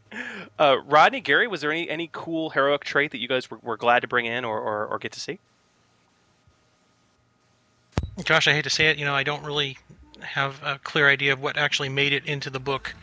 Uh, 0.58 0.76
Rodney, 0.86 1.20
Gary, 1.20 1.46
was 1.48 1.60
there 1.60 1.70
any, 1.70 1.88
any 1.88 2.10
cool 2.12 2.50
heroic 2.50 2.84
trait 2.84 3.10
that 3.12 3.18
you 3.18 3.28
guys 3.28 3.50
were, 3.50 3.58
were 3.62 3.76
glad 3.76 4.00
to 4.00 4.08
bring 4.08 4.26
in 4.26 4.44
or, 4.44 4.60
or, 4.60 4.86
or 4.86 4.98
get 4.98 5.12
to 5.12 5.20
see? 5.20 5.38
Gosh, 8.24 8.46
I 8.46 8.52
hate 8.52 8.64
to 8.64 8.70
say 8.70 8.86
it, 8.88 8.98
you 8.98 9.04
know, 9.04 9.14
I 9.14 9.22
don't 9.22 9.44
really 9.44 9.78
have 10.20 10.60
a 10.62 10.78
clear 10.78 11.08
idea 11.08 11.32
of 11.32 11.40
what 11.40 11.56
actually 11.56 11.88
made 11.88 12.12
it 12.12 12.26
into 12.26 12.50
the 12.50 12.60
book 12.60 12.94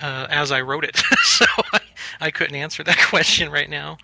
uh, 0.00 0.26
as 0.30 0.52
I 0.52 0.60
wrote 0.60 0.84
it, 0.84 0.96
so 1.22 1.46
I, 1.72 1.80
I 2.20 2.30
couldn't 2.30 2.56
answer 2.56 2.82
that 2.84 2.98
question 3.08 3.50
right 3.50 3.70
now. 3.70 3.98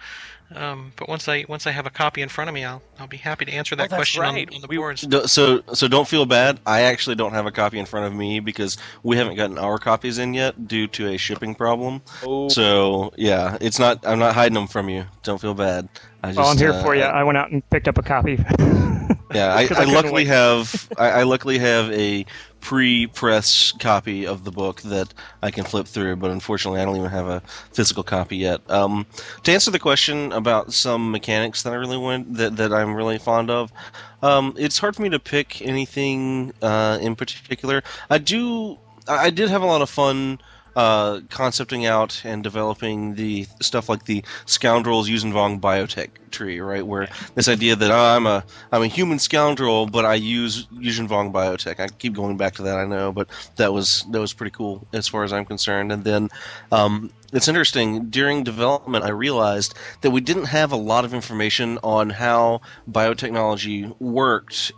Um, 0.54 0.92
but 0.96 1.08
once 1.08 1.28
I 1.28 1.44
once 1.48 1.66
I 1.66 1.70
have 1.72 1.86
a 1.86 1.90
copy 1.90 2.22
in 2.22 2.28
front 2.28 2.48
of 2.48 2.54
me, 2.54 2.64
I'll 2.64 2.82
I'll 2.98 3.06
be 3.06 3.16
happy 3.16 3.44
to 3.44 3.52
answer 3.52 3.74
that 3.76 3.90
that's 3.90 3.98
question 3.98 4.22
right. 4.22 4.48
on, 4.48 4.54
on 4.54 4.60
the 4.60 4.68
boards. 4.68 5.02
Do- 5.02 5.26
So, 5.26 5.62
so 5.72 5.88
don't 5.88 6.06
feel 6.06 6.26
bad. 6.26 6.60
I 6.66 6.82
actually 6.82 7.16
don't 7.16 7.32
have 7.32 7.46
a 7.46 7.50
copy 7.50 7.78
in 7.78 7.86
front 7.86 8.06
of 8.06 8.14
me 8.14 8.40
because 8.40 8.78
we 9.02 9.16
haven't 9.16 9.36
gotten 9.36 9.58
our 9.58 9.78
copies 9.78 10.18
in 10.18 10.32
yet 10.34 10.68
due 10.68 10.86
to 10.88 11.08
a 11.08 11.16
shipping 11.16 11.54
problem. 11.54 12.02
Oh. 12.24 12.48
So, 12.48 13.12
yeah, 13.16 13.58
it's 13.60 13.78
not. 13.78 14.06
I'm 14.06 14.18
not 14.18 14.34
hiding 14.34 14.54
them 14.54 14.66
from 14.68 14.88
you. 14.88 15.06
Don't 15.22 15.40
feel 15.40 15.54
bad. 15.54 15.88
I 16.22 16.28
just, 16.28 16.38
well, 16.38 16.48
I'm 16.48 16.58
here 16.58 16.72
uh, 16.72 16.82
for 16.82 16.94
you. 16.94 17.02
I- 17.02 17.20
I 17.20 17.24
went 17.24 17.38
out 17.38 17.50
and 17.50 17.68
picked 17.70 17.88
up 17.88 17.98
a 17.98 18.02
copy. 18.02 18.38
yeah, 19.32 19.54
I, 19.54 19.62
I, 19.76 19.82
I 19.82 19.84
luckily 19.84 20.24
have. 20.26 20.88
I, 20.98 21.10
I 21.10 21.22
luckily 21.22 21.58
have 21.58 21.90
a 21.92 22.24
pre-press 22.60 23.72
copy 23.72 24.26
of 24.26 24.44
the 24.44 24.50
book 24.50 24.80
that 24.82 25.12
I 25.42 25.50
can 25.50 25.64
flip 25.64 25.86
through, 25.86 26.16
but 26.16 26.30
unfortunately, 26.30 26.80
I 26.80 26.86
don't 26.86 26.96
even 26.96 27.10
have 27.10 27.26
a 27.26 27.40
physical 27.72 28.02
copy 28.02 28.38
yet. 28.38 28.68
Um, 28.70 29.06
to 29.42 29.52
answer 29.52 29.70
the 29.70 29.78
question 29.78 30.32
about 30.32 30.72
some 30.72 31.10
mechanics 31.10 31.62
that 31.62 31.74
I 31.74 31.76
really 31.76 31.98
want 31.98 32.34
that 32.34 32.56
that 32.56 32.72
I'm 32.72 32.94
really 32.94 33.18
fond 33.18 33.50
of, 33.50 33.70
um, 34.22 34.54
it's 34.56 34.78
hard 34.78 34.96
for 34.96 35.02
me 35.02 35.10
to 35.10 35.18
pick 35.18 35.60
anything 35.60 36.54
uh, 36.62 36.98
in 37.00 37.14
particular. 37.16 37.82
I 38.08 38.18
do. 38.18 38.78
I 39.06 39.28
did 39.28 39.50
have 39.50 39.62
a 39.62 39.66
lot 39.66 39.82
of 39.82 39.90
fun 39.90 40.40
uh, 40.76 41.20
concepting 41.28 41.86
out 41.86 42.20
and 42.24 42.42
developing 42.42 43.14
the 43.14 43.46
stuff 43.60 43.88
like 43.88 44.04
the 44.04 44.24
scoundrels 44.46 45.08
Yuuzhan 45.08 45.60
biotech 45.60 46.10
tree, 46.30 46.60
right? 46.60 46.86
Where 46.86 47.08
this 47.34 47.48
idea 47.48 47.76
that 47.76 47.90
oh, 47.90 47.94
I'm 47.94 48.26
a 48.26 48.44
I'm 48.72 48.82
a 48.82 48.86
human 48.86 49.18
scoundrel, 49.18 49.86
but 49.86 50.04
I 50.04 50.14
use 50.14 50.66
Yuuzhan 50.66 51.08
biotech. 51.08 51.80
I 51.80 51.88
keep 51.88 52.14
going 52.14 52.36
back 52.36 52.54
to 52.54 52.62
that, 52.62 52.78
I 52.78 52.84
know, 52.84 53.12
but 53.12 53.28
that 53.56 53.72
was 53.72 54.04
that 54.10 54.20
was 54.20 54.32
pretty 54.32 54.50
cool 54.50 54.86
as 54.92 55.08
far 55.08 55.24
as 55.24 55.32
I'm 55.32 55.44
concerned. 55.44 55.92
And 55.92 56.04
then 56.04 56.28
um, 56.72 57.10
it's 57.32 57.48
interesting 57.48 58.10
during 58.10 58.44
development, 58.44 59.04
I 59.04 59.10
realized 59.10 59.74
that 60.02 60.10
we 60.10 60.20
didn't 60.20 60.46
have 60.46 60.72
a 60.72 60.76
lot 60.76 61.04
of 61.04 61.14
information 61.14 61.78
on 61.82 62.10
how 62.10 62.60
biotechnology 62.90 64.00
worked 64.00 64.72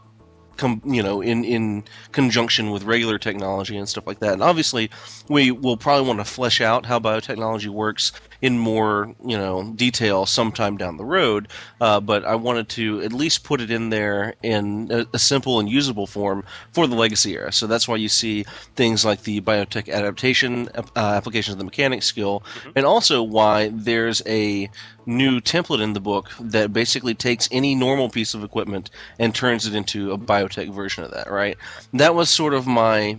com- 0.57 0.83
you 0.85 1.03
know, 1.03 1.21
in, 1.21 1.45
in 1.45 1.85
conjunction 2.13 2.71
with 2.71 2.85
regular 2.85 3.19
technology 3.19 3.77
and 3.77 3.89
stuff 3.89 4.07
like 4.07 4.21
that. 4.21 4.35
And 4.35 4.43
obviously, 4.43 4.91
we 5.29 5.51
will 5.51 5.77
probably 5.77 6.07
want 6.07 6.21
to 6.21 6.25
flesh 6.25 6.61
out 6.61 6.87
how 6.87 6.99
biotechnology 6.99 7.69
works 7.69 8.13
in 8.41 8.59
more, 8.59 9.15
you 9.25 9.37
know, 9.37 9.73
detail 9.75 10.27
sometime 10.27 10.77
down 10.77 10.97
the 10.97 11.05
road. 11.05 11.49
Uh, 11.81 12.01
but 12.01 12.25
I 12.25 12.35
wanted 12.35 12.69
to 12.71 13.01
at 13.03 13.13
least 13.13 13.45
put 13.45 13.61
it 13.61 13.71
in 13.71 13.91
there 13.91 14.35
in 14.43 14.91
a, 14.91 15.07
a 15.15 15.19
simple 15.19 15.61
and 15.61 15.69
usable 15.69 16.07
form 16.07 16.45
for 16.73 16.87
the 16.87 16.95
legacy 16.95 17.35
era. 17.35 17.53
So 17.53 17.67
that's 17.67 17.89
why 17.89 17.97
you 17.97 18.09
see 18.09 18.45
things 18.75 19.05
like 19.05 19.23
the 19.23 19.41
biotech 19.41 19.93
adaptation 19.93 20.69
uh, 20.75 20.83
applications 20.97 21.55
of 21.55 21.59
the 21.59 21.65
mechanic 21.65 22.03
skill, 22.03 22.43
and 22.75 22.87
also 22.87 23.23
why 23.23 23.69
there's 23.73 24.23
a 24.27 24.71
new 25.07 25.41
template 25.41 25.81
in 25.81 25.93
the 25.93 26.01
book 26.01 26.31
that 26.41 26.73
basically 26.73 27.15
takes 27.15 27.49
any 27.53 27.75
normal 27.75 28.09
piece 28.11 28.35
of 28.35 28.43
equipment 28.43 28.91
and 29.19 29.35
turns 29.35 29.67
it 29.67 29.75
into 29.75 30.13
a 30.13 30.19
biotech 30.19 30.73
version 30.75 31.05
of 31.05 31.13
that, 31.13 31.31
right? 31.31 31.57
That 31.93 32.15
was 32.15 32.29
sort 32.29 32.55
of 32.55 32.67
my 32.67 33.19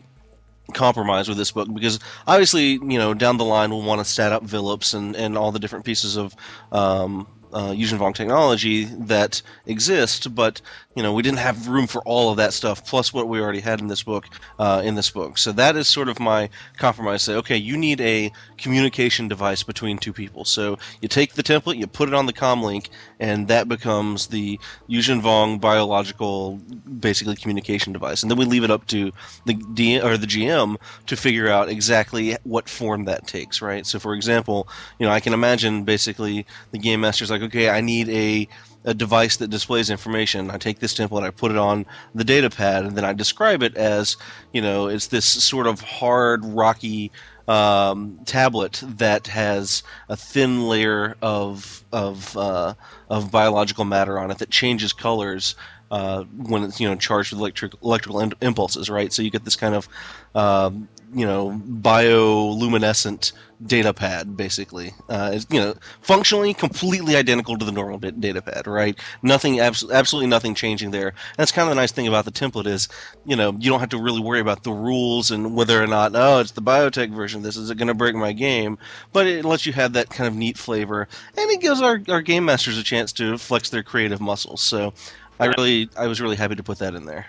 compromise 0.74 1.30
with 1.30 1.38
this 1.38 1.52
book 1.52 1.74
because 1.74 2.00
obviously, 2.26 2.72
you 2.74 2.98
know, 2.98 3.14
down 3.14 3.38
the 3.38 3.46
line 3.46 3.70
we'll 3.70 3.82
want 3.82 4.00
to 4.00 4.06
stat 4.06 4.32
up 4.32 4.44
villips 4.44 4.94
and, 4.94 5.16
and 5.16 5.38
all 5.38 5.52
the 5.52 5.60
different 5.60 5.86
pieces 5.86 6.18
of 6.18 6.36
um, 6.72 7.28
uh, 7.54 7.72
Yuuzhan 7.72 7.98
Vong 7.98 8.14
technology 8.14 8.86
that 8.86 9.42
exist, 9.66 10.34
but 10.36 10.62
you 10.98 11.04
know 11.04 11.14
we 11.14 11.22
didn't 11.22 11.38
have 11.38 11.68
room 11.68 11.86
for 11.86 12.02
all 12.06 12.32
of 12.32 12.38
that 12.38 12.54
stuff 12.54 12.84
plus 12.84 13.14
what 13.14 13.28
we 13.28 13.40
already 13.40 13.60
had 13.60 13.80
in 13.80 13.88
this 13.88 14.02
book 14.02 14.26
uh, 14.58 14.82
in 14.84 14.96
this 14.96 15.12
book. 15.12 15.38
So 15.38 15.52
that 15.52 15.76
is 15.76 15.88
sort 15.88 16.10
of 16.10 16.20
my 16.20 16.50
compromise. 16.78 17.22
Say, 17.22 17.36
okay, 17.36 17.56
you 17.56 17.78
need 17.78 18.02
a 18.02 18.32
communication 18.58 19.28
device 19.28 19.62
between 19.62 20.00
two 20.00 20.12
people. 20.12 20.44
So 20.44 20.80
you 21.00 21.08
take 21.08 21.34
the 21.34 21.44
template, 21.44 21.78
you 21.78 21.86
put 21.86 22.08
it 22.08 22.16
on 22.16 22.26
the 22.26 22.34
comlink, 22.34 22.90
and 23.20 23.48
that 23.48 23.70
becomes 23.70 24.28
the 24.28 24.60
Yuuzhan 24.90 25.22
Vong 25.22 25.62
biological, 25.62 26.60
basically 27.00 27.36
communication 27.36 27.94
device. 27.94 28.24
And 28.24 28.32
then 28.32 28.40
we 28.40 28.46
leave 28.46 28.64
it 28.64 28.72
up 28.72 28.88
to 28.88 29.12
the 29.46 29.54
D 29.54 30.02
or 30.02 30.18
the 30.18 30.26
GM 30.26 30.78
to 31.06 31.16
figure 31.16 31.48
out 31.48 31.70
exactly 31.70 32.36
what 32.44 32.68
form 32.68 33.06
that 33.06 33.28
takes. 33.28 33.62
Right. 33.62 33.86
So 33.86 34.00
for 34.00 34.16
example, 34.16 34.68
you 34.98 35.06
know, 35.06 35.12
I 35.12 35.20
can 35.20 35.34
imagine 35.34 35.84
basically 35.84 36.48
the 36.72 36.80
game 36.80 37.02
master's 37.02 37.30
like, 37.30 37.44
okay, 37.44 37.70
I 37.70 37.82
need 37.82 38.10
a 38.10 38.48
a 38.84 38.94
device 38.94 39.38
that 39.38 39.50
displays 39.50 39.90
information. 39.90 40.50
I 40.52 40.58
take 40.58 40.80
this 40.80 40.94
template, 40.94 41.24
I 41.24 41.32
put 41.32 41.52
it 41.52 41.58
on 41.58 41.86
the 42.16 42.24
data 42.24 42.50
pad, 42.50 42.86
and 42.86 42.96
then 42.98 43.04
I 43.06 43.14
describe 43.14 43.64
it 43.64 43.76
as, 43.76 44.18
you 44.54 44.62
know, 44.62 44.88
it's 44.88 45.08
this 45.08 45.26
sort 45.26 45.68
of 45.68 45.82
hard, 45.82 46.46
rocky 46.46 47.12
um, 47.48 48.20
tablet 48.26 48.82
that 48.84 49.28
has 49.28 49.84
a 50.10 50.16
thin 50.16 50.68
layer 50.68 51.16
of 51.22 51.84
of 51.92 52.36
uh, 52.36 52.74
of 53.10 53.32
biological 53.32 53.86
matter 53.86 54.20
on 54.20 54.32
it 54.32 54.38
that 54.40 54.50
changes 54.50 54.92
colors 54.92 55.56
uh, 55.92 56.24
when 56.24 56.64
it's 56.64 56.80
you 56.80 56.90
know 56.90 56.96
charged 56.96 57.32
with 57.32 57.40
electric 57.40 57.74
electrical 57.82 58.20
im- 58.20 58.34
impulses, 58.42 58.90
right? 58.90 59.14
So 59.14 59.22
you 59.22 59.32
get 59.32 59.46
this 59.46 59.56
kind 59.56 59.76
of 59.76 59.88
um, 60.36 60.90
you 61.14 61.26
know 61.26 61.62
bioluminescent 61.68 63.32
data 63.66 63.94
pad 63.94 64.38
basically. 64.38 64.94
Uh, 65.10 65.40
you 65.50 65.60
know 65.60 65.74
functionally 66.02 66.54
completely 66.54 67.16
identical 67.16 67.58
to 67.58 67.66
the 67.66 67.72
normal 67.72 67.98
da- 67.98 68.12
data 68.12 68.42
pad 68.42 68.68
right? 68.68 69.00
Nothing 69.22 69.60
abs- 69.60 69.90
absolutely 69.90 70.30
nothing 70.30 70.54
changing 70.54 70.92
there. 70.92 71.14
That's 71.38 71.52
kind 71.52 71.68
of 71.68 71.76
the 71.76 71.82
nice 71.82 71.92
thing 71.92 72.08
about 72.08 72.26
the 72.26 72.32
template 72.32 72.68
is 72.68 72.88
you 73.26 73.36
know 73.36 73.54
you 73.60 73.70
don't 73.70 73.80
have 73.80 73.90
to 73.90 74.02
really 74.02 74.22
worry 74.22 74.40
about 74.40 74.64
the 74.64 74.72
rules 74.72 75.32
and 75.32 75.56
whether 75.56 75.82
or 75.82 75.88
not 75.88 76.12
oh 76.16 76.40
it's 76.40 76.52
the 76.52 76.62
biotech 76.62 77.14
version 77.14 77.42
this 77.42 77.58
is 77.58 77.70
it 77.70 77.78
going 77.78 77.88
to 77.88 77.94
break 77.94 78.16
my 78.16 78.32
game 78.32 78.78
but 79.14 79.28
it 79.28 79.46
lets 79.46 79.66
you 79.66 79.74
have 79.74 79.94
that 79.94 80.10
kind 80.10 80.28
of 80.28 80.36
neat 80.36 80.58
flavor 80.58 81.08
and 81.38 81.50
it 81.52 81.62
gives 81.62 81.82
our, 81.82 82.02
our 82.10 82.22
game 82.22 82.46
masters 82.46 82.78
a 82.78 82.84
chance 82.84 83.12
to 83.14 83.38
flex 83.38 83.70
their 83.70 83.84
creative 83.84 84.22
muscles 84.22 84.62
so 84.62 84.94
i 85.40 85.46
really 85.46 85.90
i 85.98 86.08
was 86.08 86.22
really 86.22 86.36
happy 86.36 86.56
to 86.56 86.64
put 86.64 86.80
that 86.80 86.96
in 86.96 87.06
there. 87.06 87.28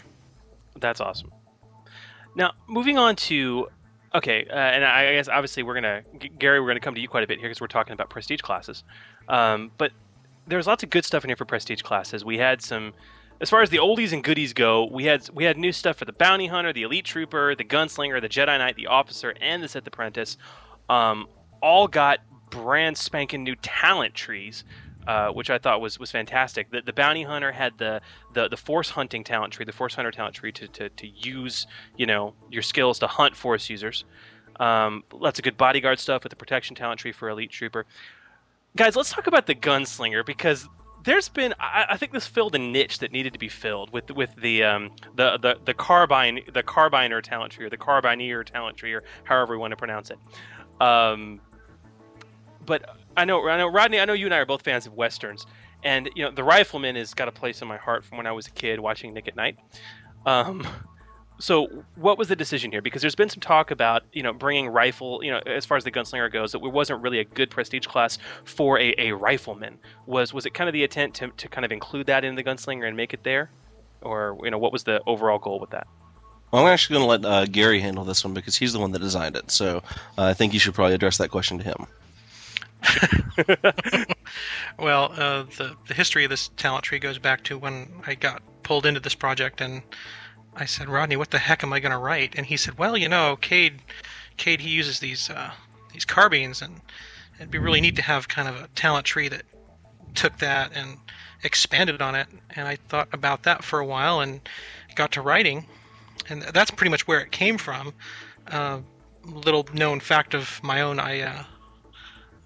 That's 0.81 1.01
awesome. 1.01 1.33
Now, 2.39 2.53
moving 2.69 2.97
on 2.97 3.17
to 3.17 3.67
okay, 4.15 4.47
uh, 4.49 4.55
and 4.55 4.85
I 4.85 5.13
guess 5.13 5.29
obviously 5.29 5.65
we're 5.65 5.75
gonna 5.75 6.03
Gary, 6.39 6.61
we're 6.61 6.69
gonna 6.69 6.79
come 6.79 6.95
to 6.95 7.01
you 7.01 7.09
quite 7.09 7.25
a 7.25 7.27
bit 7.27 7.41
here 7.41 7.49
because 7.49 7.61
we're 7.61 7.67
talking 7.67 7.93
about 7.93 8.11
prestige 8.11 8.41
classes. 8.41 8.85
Um, 9.29 9.73
but 9.77 9.91
there's 10.47 10.69
lots 10.69 10.85
of 10.85 10.91
good 10.91 11.05
stuff 11.05 11.25
in 11.25 11.31
here 11.31 11.37
for 11.37 11.45
prestige 11.45 11.83
classes. 11.83 12.25
We 12.25 12.39
had 12.39 12.63
some, 12.63 12.95
as 13.41 13.51
far 13.51 13.61
as 13.61 13.71
the 13.71 13.79
oldies 13.79 14.13
and 14.13 14.23
goodies 14.23 14.53
go, 14.53 14.87
we 14.87 15.05
had 15.05 15.29
we 15.35 15.43
had 15.43 15.59
new 15.59 15.73
stuff 15.73 15.97
for 15.97 16.05
the 16.05 16.13
bounty 16.13 16.47
hunter, 16.47 16.73
the 16.73 16.85
elite 16.85 17.05
trooper, 17.05 17.57
the 17.57 17.65
gunslinger, 17.65 18.21
the 18.21 18.29
Jedi 18.29 18.57
Knight, 18.57 18.77
the 18.77 18.87
officer, 18.87 19.35
and 19.41 19.61
the 19.61 19.67
Sith 19.67 19.89
apprentice. 19.89 20.37
Um, 20.89 21.27
all 21.61 21.89
got 21.89 22.21
brand 22.51 22.97
spanking 22.97 23.43
new 23.43 23.57
talent 23.57 24.15
trees. 24.15 24.63
Uh, 25.09 25.31
which 25.31 25.49
I 25.49 25.57
thought 25.57 25.81
was, 25.81 25.99
was 25.99 26.11
fantastic. 26.11 26.71
The, 26.71 26.83
the 26.83 26.93
bounty 26.93 27.23
hunter 27.23 27.51
had 27.51 27.79
the, 27.79 28.03
the, 28.35 28.47
the 28.47 28.59
force 28.59 28.91
hunting 28.91 29.25
talent 29.25 29.55
tree, 29.55 29.65
the 29.65 29.73
force 29.73 29.95
hunter 29.95 30.11
talent 30.11 30.35
tree 30.35 30.53
to, 30.53 30.69
to, 30.69 30.91
to 30.91 31.07
use 31.09 31.67
you 31.97 32.05
know 32.05 32.35
your 32.51 32.61
skills 32.61 32.99
to 32.99 33.07
hunt 33.07 33.35
force 33.35 33.71
users. 33.71 34.05
Um, 34.61 35.05
lots 35.11 35.39
of 35.39 35.45
good 35.45 35.57
bodyguard 35.57 35.99
stuff 35.99 36.25
with 36.25 36.31
the 36.31 36.37
protection 36.37 36.77
talent 36.77 37.01
tree 37.01 37.13
for 37.13 37.31
elite 37.31 37.51
trooper. 37.51 37.87
Guys, 38.77 38.97
let's 38.97 39.11
talk 39.11 39.27
about 39.27 39.47
the 39.47 39.55
gunslinger 39.55 40.27
because 40.27 40.69
there's 41.05 41.31
been 41.31 41.55
I, 41.59 41.87
I 41.89 41.97
think 41.97 42.13
this 42.13 42.27
filled 42.27 42.55
a 42.55 42.59
niche 42.59 42.99
that 42.99 43.11
needed 43.11 43.33
to 43.33 43.39
be 43.39 43.49
filled 43.49 43.91
with 43.91 44.11
with 44.11 44.37
the 44.37 44.63
um, 44.63 44.91
the, 45.17 45.39
the 45.39 45.57
the 45.65 45.73
carbine 45.73 46.41
the 46.53 46.63
carbiner 46.63 47.23
talent 47.23 47.53
tree 47.53 47.65
or 47.65 47.71
the 47.71 47.79
carbineer 47.79 48.45
talent 48.45 48.77
tree 48.77 48.93
or 48.93 49.03
however 49.25 49.55
we 49.55 49.59
want 49.59 49.71
to 49.71 49.77
pronounce 49.79 50.11
it. 50.11 50.19
Um, 50.83 51.41
but 52.67 52.98
I 53.19 53.25
know 53.25 53.49
I 53.49 53.59
know 53.59 53.67
Rodney. 53.67 53.99
I 53.99 54.05
know 54.05 54.13
you 54.13 54.27
and 54.27 54.35
I 54.35 54.39
are 54.39 54.47
both 54.47 54.63
fans 54.63 54.87
of 54.87 54.95
westerns, 54.95 55.45
and 55.83 56.09
you 56.15 56.25
know 56.25 56.31
the 56.31 56.45
Rifleman 56.45 56.95
has 56.95 57.15
got 57.15 57.27
a 57.27 57.33
place 57.33 57.61
in 57.61 57.69
my 57.69 57.77
heart 57.77 58.05
from 58.05 58.17
when 58.17 58.27
I 58.29 58.33
was 58.33 58.47
a 58.47 58.53
kid 58.53 58.79
watching 58.79 59.13
Nick 59.13 59.27
at 59.27 59.35
Nite. 59.35 59.59
Um, 60.25 60.65
so 61.41 61.67
what 61.97 62.17
was 62.17 62.29
the 62.29 62.37
decision 62.37 62.71
here? 62.71 62.81
Because 62.81 63.03
there's 63.03 63.17
been 63.17 63.29
some 63.29 63.41
talk 63.41 63.73
about 63.73 64.05
you 64.13 64.23
know 64.23 64.33
bringing 64.33 64.69
rifle, 64.69 65.21
you 65.25 65.33
know, 65.33 65.41
as 65.47 65.67
far 65.67 65.77
as 65.77 65.83
the 65.83 65.91
gunslinger 65.91 66.33
goes, 66.33 66.53
that 66.53 66.63
it 66.63 66.73
wasn't 66.73 67.03
really 67.03 67.19
a 67.19 67.25
good 67.25 67.51
prestige 67.51 67.87
class 67.87 68.19
for 68.45 68.79
a, 68.79 68.95
a 68.99 69.13
rifleman. 69.13 69.79
Was 70.07 70.33
was 70.33 70.47
it 70.47 70.55
kind 70.55 70.69
of 70.69 70.73
the 70.73 70.85
intent 70.85 71.15
to, 71.15 71.29
to 71.29 71.49
kind 71.49 71.65
of 71.65 71.73
include 71.73 72.07
that 72.07 72.25
in 72.25 72.37
the 72.37 72.45
gunslinger 72.45 72.87
and 72.87 72.97
make 72.97 73.13
it 73.13 73.25
there, 73.25 73.51
or 74.01 74.39
you 74.45 74.51
know 74.53 74.59
what 74.59 74.73
was 74.73 74.85
the 74.85 75.03
overall 75.09 75.41
goal 75.41 75.59
with 75.59 75.71
that? 75.71 75.89
Well, 76.53 76.65
I'm 76.65 76.73
actually 76.73 76.95
going 76.95 77.21
to 77.21 77.27
let 77.27 77.31
uh, 77.31 77.45
Gary 77.47 77.81
handle 77.81 78.05
this 78.05 78.25
one 78.25 78.33
because 78.33 78.57
he's 78.57 78.73
the 78.73 78.79
one 78.79 78.93
that 78.93 79.01
designed 79.01 79.37
it. 79.37 79.51
So 79.51 79.83
uh, 80.17 80.25
I 80.25 80.35
think 80.35 80.55
you 80.55 80.61
should 80.61 80.73
probably 80.73 80.95
address 80.95 81.19
that 81.19 81.31
question 81.31 81.59
to 81.59 81.65
him. 81.65 81.87
Well, 84.79 85.13
uh, 85.17 85.43
the 85.57 85.77
the 85.89 85.95
history 85.95 86.25
of 86.25 86.31
this 86.31 86.49
talent 86.57 86.85
tree 86.85 87.01
goes 87.01 87.19
back 87.19 87.43
to 87.45 87.59
when 87.59 87.89
I 88.07 88.15
got 88.15 88.43
pulled 88.63 88.87
into 88.87 89.01
this 89.01 89.15
project, 89.15 89.61
and 89.61 89.83
I 90.55 90.67
said, 90.67 90.89
Rodney, 90.89 91.17
what 91.17 91.31
the 91.31 91.39
heck 91.39 91.65
am 91.65 91.73
I 91.73 91.81
going 91.81 91.93
to 91.93 91.99
write? 91.99 92.35
And 92.37 92.47
he 92.47 92.57
said, 92.57 92.79
Well, 92.79 92.97
you 92.97 93.09
know, 93.09 93.37
Cade, 93.37 93.81
Cade, 94.37 94.61
he 94.61 94.71
uses 94.71 95.01
these 95.01 95.31
uh, 95.31 95.51
these 95.93 96.05
carbines, 96.05 96.63
and 96.63 96.81
it'd 97.37 97.51
be 97.51 97.59
really 97.59 97.81
neat 97.81 97.97
to 97.97 98.03
have 98.03 98.29
kind 98.29 98.49
of 98.49 98.57
a 98.57 98.69
talent 98.69 99.05
tree 99.05 99.29
that 99.29 99.43
took 100.15 100.39
that 100.39 100.71
and 100.75 100.99
expanded 101.43 102.01
on 102.01 102.15
it. 102.15 102.29
And 102.55 102.69
I 102.69 102.77
thought 102.77 103.09
about 103.13 103.43
that 103.45 103.65
for 103.65 103.81
a 103.81 103.87
while 103.87 104.21
and 104.21 104.41
got 104.95 105.13
to 105.13 105.23
writing, 105.23 105.67
and 106.29 106.43
that's 106.43 106.71
pretty 106.71 106.91
much 106.91 107.09
where 107.09 107.21
it 107.21 107.33
came 107.33 107.59
from. 107.59 107.95
Uh, 108.47 108.81
little 109.25 109.67
known 109.73 109.99
fact 109.99 110.35
of 110.35 110.61
my 110.63 110.83
own, 110.83 111.01
I 111.01 111.23
uh, 111.23 111.45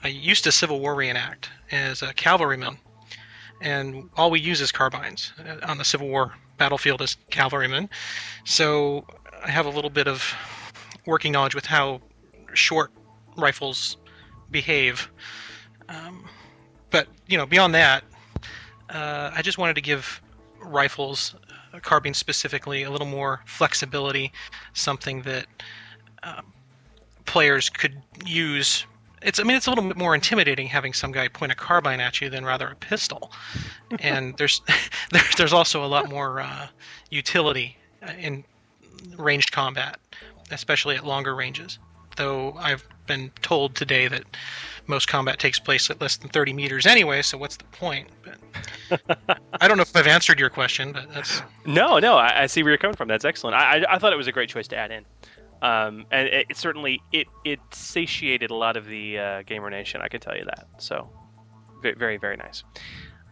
I 0.05 0.09
used 0.09 0.45
to 0.45 0.53
Civil 0.53 0.81
War 0.81 0.95
reenact 0.95 1.51
as 1.71 2.03
a 2.03 2.13
cavalryman, 2.15 2.79
and 3.61 4.11
all 4.17 4.31
we 4.31 4.41
use 4.41 4.61
is 4.61 4.73
carbines 4.73 5.33
uh, 5.39 5.59
on 5.67 5.79
the 5.79 5.85
Civil 5.85 6.09
War 6.09 6.35
battlefield 6.59 7.01
as 7.03 7.17
cavalrymen. 7.31 7.89
So 8.45 9.07
I 9.45 9.51
have 9.51 9.67
a 9.67 9.71
little 9.71 9.91
bit 9.91 10.09
of 10.09 10.35
working 11.07 11.33
knowledge 11.33 11.55
with 11.55 11.67
how 11.67 12.01
short 12.55 12.91
rifles 13.37 13.97
behave. 14.51 15.11
Um, 15.89 16.29
but 16.91 17.07
you 17.29 17.39
know, 17.39 17.47
beyond 17.47 17.75
that, 17.75 18.05
uh, 18.91 19.31
I 19.35 19.41
just 19.43 19.57
wanted 19.57 19.75
to 19.75 19.81
give 19.81 20.21
rifles, 20.61 21.35
uh, 21.73 21.79
carbines 21.79 22.19
specifically, 22.19 22.83
a 22.83 22.91
little 22.91 23.07
more 23.07 23.41
flexibility, 23.47 24.33
something 24.75 25.23
that 25.23 25.47
um, 26.25 26.53
players 27.25 27.71
could 27.71 28.03
use 28.27 28.85
it's 29.25 29.39
I 29.39 29.43
mean 29.43 29.57
it's 29.57 29.67
a 29.67 29.71
little 29.71 29.85
bit 29.85 29.97
more 29.97 30.15
intimidating 30.15 30.67
having 30.67 30.93
some 30.93 31.13
guy 31.13 31.29
point 31.29 31.53
a 31.53 31.55
carbine 31.55 32.01
at 32.01 32.21
you 32.21 32.31
than 32.31 32.45
rather 32.45 32.69
a 32.69 32.75
pistol, 32.77 33.33
and 34.01 34.37
there's 34.39 34.63
there, 35.11 35.23
there's 35.37 35.53
also 35.53 35.85
a 35.85 35.87
lot 35.87 36.09
more 36.09 36.41
uh, 36.41 36.69
utility 37.11 37.77
uh, 38.07 38.13
in 38.19 38.45
ranged 39.17 39.53
combat, 39.53 39.99
especially 40.51 40.97
at 40.97 41.05
longer 41.05 41.35
ranges. 41.35 41.79
Though 42.17 42.53
I've 42.59 42.87
been 43.07 43.31
told 43.41 43.75
today 43.75 44.07
that 44.09 44.25
most 44.87 45.09
combat 45.09 45.39
takes 45.39 45.59
place 45.59 45.91
at 45.91 46.01
less 46.01 46.17
than 46.17 46.29
30 46.29 46.53
meters 46.53 46.87
anyway, 46.87 47.23
so 47.23 47.39
what's 47.39 47.57
the 47.57 47.65
point? 47.65 48.09
But 48.91 49.39
I 49.61 49.69
don't 49.69 49.77
know 49.77 49.83
if 49.83 49.97
I've 49.97 50.07
answered 50.07 50.39
your 50.39 50.51
question, 50.51 50.93
but 50.93 51.13
that's 51.13 51.43
No, 51.65 51.99
no, 51.99 52.17
I, 52.17 52.43
I 52.43 52.47
see 52.47 52.63
where 52.63 52.73
you're 52.73 52.79
coming 52.79 52.97
from. 52.97 53.09
That's 53.09 53.25
excellent. 53.25 53.57
I, 53.57 53.79
I, 53.79 53.95
I 53.95 53.99
thought 53.99 54.13
it 54.13 54.17
was 54.17 54.27
a 54.27 54.33
great 54.33 54.49
choice 54.49 54.69
to 54.69 54.77
add 54.77 54.91
in. 54.91 55.05
Um, 55.63 56.07
and 56.11 56.27
it, 56.29 56.47
it 56.51 56.57
certainly 56.57 57.01
it 57.13 57.29
it 57.45 57.61
satiated 57.71 58.51
a 58.51 58.55
lot 58.55 58.77
of 58.77 58.87
the 58.87 59.19
uh, 59.19 59.43
gamer 59.43 59.71
nation. 59.71 60.01
I 60.03 60.09
can 60.09 60.21
tell 60.21 60.37
you 60.37 60.45
that. 60.45 60.67
So, 60.79 61.09
very 61.83 62.17
very, 62.17 62.37
nice. 62.37 62.65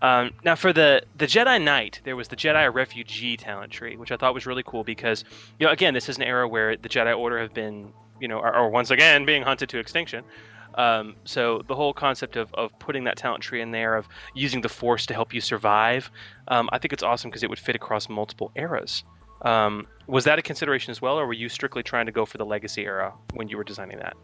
Um, 0.01 0.31
now 0.45 0.55
for 0.55 0.72
the 0.72 1.03
the 1.16 1.26
Jedi 1.26 1.62
Knight, 1.62 2.01
there 2.05 2.16
was 2.16 2.28
the 2.28 2.37
Jedi 2.37 2.72
Refugee 2.72 3.37
talent 3.37 3.72
tree, 3.72 3.97
which 3.97 4.12
I 4.12 4.16
thought 4.16 4.33
was 4.33 4.47
really 4.47 4.62
cool 4.64 4.85
because 4.85 5.24
you 5.59 5.66
know 5.66 5.72
again 5.72 5.93
this 5.93 6.09
is 6.09 6.16
an 6.16 6.22
era 6.22 6.49
where 6.49 6.76
the 6.76 6.89
Jedi 6.89 7.16
Order 7.18 7.41
have 7.41 7.53
been 7.53 7.93
you 8.20 8.28
know 8.28 8.39
are, 8.39 8.53
are 8.53 8.70
once 8.70 8.91
again 8.91 9.26
being 9.26 9.43
hunted 9.43 9.68
to 9.70 9.78
extinction. 9.78 10.24
Um, 10.76 11.16
so 11.24 11.62
the 11.66 11.74
whole 11.74 11.93
concept 11.93 12.37
of, 12.37 12.55
of 12.55 12.70
putting 12.78 13.03
that 13.05 13.16
talent 13.16 13.43
tree 13.43 13.61
in 13.61 13.72
there, 13.72 13.97
of 13.97 14.09
using 14.35 14.61
the 14.61 14.68
Force 14.68 15.05
to 15.07 15.14
help 15.14 15.35
you 15.35 15.41
survive, 15.41 16.12
um, 16.47 16.68
I 16.72 16.78
think 16.78 16.93
it's 16.93 17.03
awesome 17.03 17.28
because 17.28 17.43
it 17.43 17.51
would 17.51 17.59
fit 17.59 17.74
across 17.74 18.09
multiple 18.09 18.53
eras. 18.55 19.03
Um, 19.43 19.86
was 20.07 20.24
that 20.24 20.38
a 20.38 20.43
consideration 20.43 20.91
as 20.91 21.01
well, 21.01 21.18
or 21.18 21.26
were 21.26 21.32
you 21.32 21.49
strictly 21.49 21.82
trying 21.82 22.07
to 22.07 22.12
go 22.12 22.26
for 22.26 22.38
the 22.38 22.45
legacy 22.45 22.84
era 22.84 23.12
when 23.34 23.49
you 23.49 23.57
were 23.57 23.64
designing 23.64 23.99
that? 23.99 24.16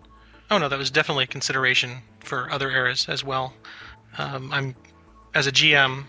Oh 0.50 0.58
no, 0.58 0.68
that 0.68 0.78
was 0.78 0.90
definitely 0.90 1.24
a 1.24 1.28
consideration 1.28 1.98
for 2.20 2.50
other 2.50 2.70
eras 2.70 3.08
as 3.08 3.24
well. 3.24 3.54
Um, 4.18 4.52
I'm 4.52 4.74
as 5.34 5.46
a 5.46 5.52
GM, 5.52 6.04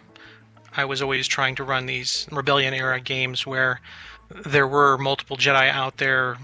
I 0.75 0.85
was 0.85 1.01
always 1.01 1.27
trying 1.27 1.55
to 1.55 1.63
run 1.63 1.85
these 1.85 2.27
Rebellion 2.31 2.73
era 2.73 2.99
games 2.99 3.45
where 3.45 3.81
there 4.29 4.67
were 4.67 4.97
multiple 4.97 5.37
Jedi 5.37 5.69
out 5.69 5.97
there, 5.97 6.37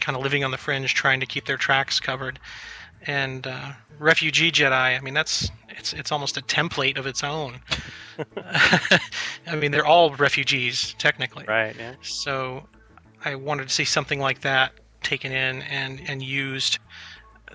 kind 0.00 0.16
of 0.16 0.22
living 0.22 0.42
on 0.42 0.50
the 0.50 0.56
fringe, 0.56 0.94
trying 0.94 1.20
to 1.20 1.26
keep 1.26 1.44
their 1.44 1.56
tracks 1.56 2.00
covered. 2.00 2.38
And 3.06 3.46
uh, 3.46 3.72
refugee 3.98 4.50
Jedi, 4.50 4.72
I 4.72 5.00
mean, 5.00 5.14
that's 5.14 5.50
it's 5.68 5.92
it's 5.92 6.12
almost 6.12 6.36
a 6.36 6.42
template 6.42 6.98
of 6.98 7.06
its 7.06 7.22
own. 7.22 7.60
I 9.46 9.56
mean, 9.56 9.70
they're 9.70 9.86
all 9.86 10.14
refugees 10.14 10.94
technically. 10.98 11.44
Right. 11.46 11.74
Yeah. 11.76 11.94
So 12.02 12.64
I 13.24 13.34
wanted 13.34 13.68
to 13.68 13.74
see 13.74 13.84
something 13.84 14.20
like 14.20 14.40
that 14.42 14.72
taken 15.02 15.32
in 15.32 15.62
and 15.62 16.00
and 16.08 16.22
used 16.22 16.78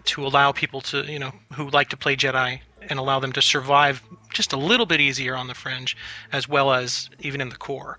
to 0.05 0.25
allow 0.25 0.51
people 0.51 0.81
to 0.81 1.03
you 1.03 1.19
know 1.19 1.31
who 1.53 1.69
like 1.69 1.89
to 1.89 1.97
play 1.97 2.15
Jedi 2.15 2.59
and 2.89 2.99
allow 2.99 3.19
them 3.19 3.31
to 3.33 3.41
survive 3.41 4.01
just 4.33 4.53
a 4.53 4.57
little 4.57 4.85
bit 4.85 4.99
easier 4.99 5.35
on 5.35 5.47
the 5.47 5.53
fringe 5.53 5.95
as 6.31 6.47
well 6.49 6.73
as 6.73 7.09
even 7.19 7.41
in 7.41 7.49
the 7.49 7.55
core. 7.55 7.97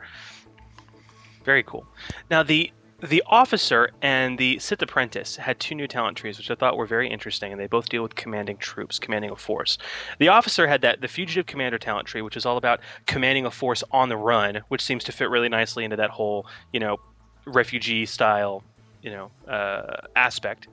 Very 1.45 1.63
cool. 1.63 1.87
Now 2.31 2.43
the 2.43 2.73
the 3.05 3.23
officer 3.27 3.91
and 4.01 4.39
the 4.39 4.59
Sith 4.59 4.81
apprentice 4.81 5.37
had 5.37 5.61
two 5.61 5.75
new 5.75 5.87
talent 5.87 6.17
trees, 6.17 6.39
which 6.39 6.51
I 6.51 6.55
thought 6.55 6.77
were 6.77 6.87
very 6.87 7.09
interesting, 7.09 7.53
and 7.53 7.61
they 7.61 7.67
both 7.67 7.89
deal 7.89 8.03
with 8.03 8.15
commanding 8.15 8.57
troops, 8.57 8.99
commanding 8.99 9.31
a 9.31 9.37
force. 9.37 9.77
The 10.19 10.29
officer 10.29 10.67
had 10.67 10.81
that 10.83 11.03
the 11.03 11.09
fugitive 11.09 11.45
commander 11.45 11.79
talent 11.79 12.09
tree, 12.09 12.23
which 12.23 12.37
is 12.37 12.47
all 12.47 12.57
about 12.57 12.81
commanding 13.07 13.45
a 13.45 13.51
force 13.51 13.85
on 13.91 14.09
the 14.09 14.17
run, 14.17 14.63
which 14.69 14.83
seems 14.83 15.05
to 15.05 15.13
fit 15.13 15.29
really 15.29 15.51
nicely 15.51 15.85
into 15.85 15.97
that 15.97 16.11
whole 16.11 16.47
you 16.73 16.81
know 16.81 16.99
refugee 17.47 18.07
style 18.07 18.65
you 19.03 19.11
know 19.11 19.31
uh, 19.47 20.07
aspect. 20.17 20.69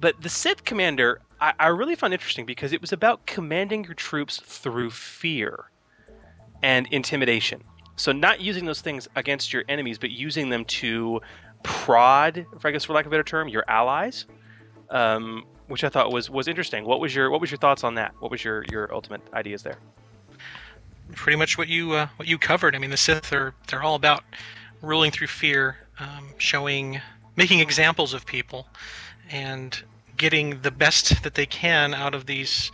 But 0.00 0.20
the 0.20 0.28
Sith 0.28 0.64
commander, 0.64 1.20
I, 1.40 1.52
I 1.60 1.66
really 1.68 1.94
found 1.94 2.12
interesting 2.12 2.44
because 2.44 2.72
it 2.72 2.80
was 2.80 2.92
about 2.92 3.26
commanding 3.26 3.84
your 3.84 3.94
troops 3.94 4.40
through 4.40 4.90
fear 4.90 5.70
and 6.62 6.88
intimidation. 6.90 7.62
So 7.98 8.12
not 8.12 8.40
using 8.40 8.64
those 8.64 8.80
things 8.80 9.08
against 9.16 9.52
your 9.52 9.64
enemies, 9.68 9.98
but 9.98 10.10
using 10.10 10.50
them 10.50 10.64
to 10.66 11.20
prod, 11.62 12.46
if 12.54 12.64
I 12.64 12.70
guess 12.70 12.84
for 12.84 12.92
lack 12.92 13.06
of 13.06 13.10
a 13.10 13.14
better 13.14 13.22
term, 13.22 13.48
your 13.48 13.64
allies, 13.68 14.26
um, 14.90 15.44
which 15.68 15.84
I 15.84 15.88
thought 15.88 16.12
was 16.12 16.30
was 16.30 16.48
interesting. 16.48 16.84
What 16.84 17.00
was 17.00 17.14
your 17.14 17.30
what 17.30 17.40
was 17.40 17.50
your 17.50 17.58
thoughts 17.58 17.84
on 17.84 17.94
that? 17.94 18.14
What 18.20 18.30
was 18.30 18.44
your 18.44 18.64
your 18.64 18.92
ultimate 18.92 19.22
ideas 19.34 19.62
there? 19.62 19.78
Pretty 21.14 21.36
much 21.36 21.56
what 21.56 21.68
you 21.68 21.92
uh, 21.92 22.08
what 22.16 22.28
you 22.28 22.38
covered. 22.38 22.74
I 22.74 22.78
mean, 22.78 22.90
the 22.90 22.96
Sith 22.96 23.32
are 23.32 23.54
they're 23.68 23.82
all 23.82 23.94
about 23.94 24.24
ruling 24.82 25.10
through 25.10 25.26
fear, 25.26 25.76
um, 25.98 26.28
showing, 26.38 27.00
making 27.36 27.60
examples 27.60 28.14
of 28.14 28.24
people, 28.24 28.68
and 29.30 29.82
getting 30.16 30.60
the 30.62 30.70
best 30.70 31.22
that 31.22 31.34
they 31.34 31.46
can 31.46 31.94
out 31.94 32.14
of 32.14 32.26
these 32.26 32.70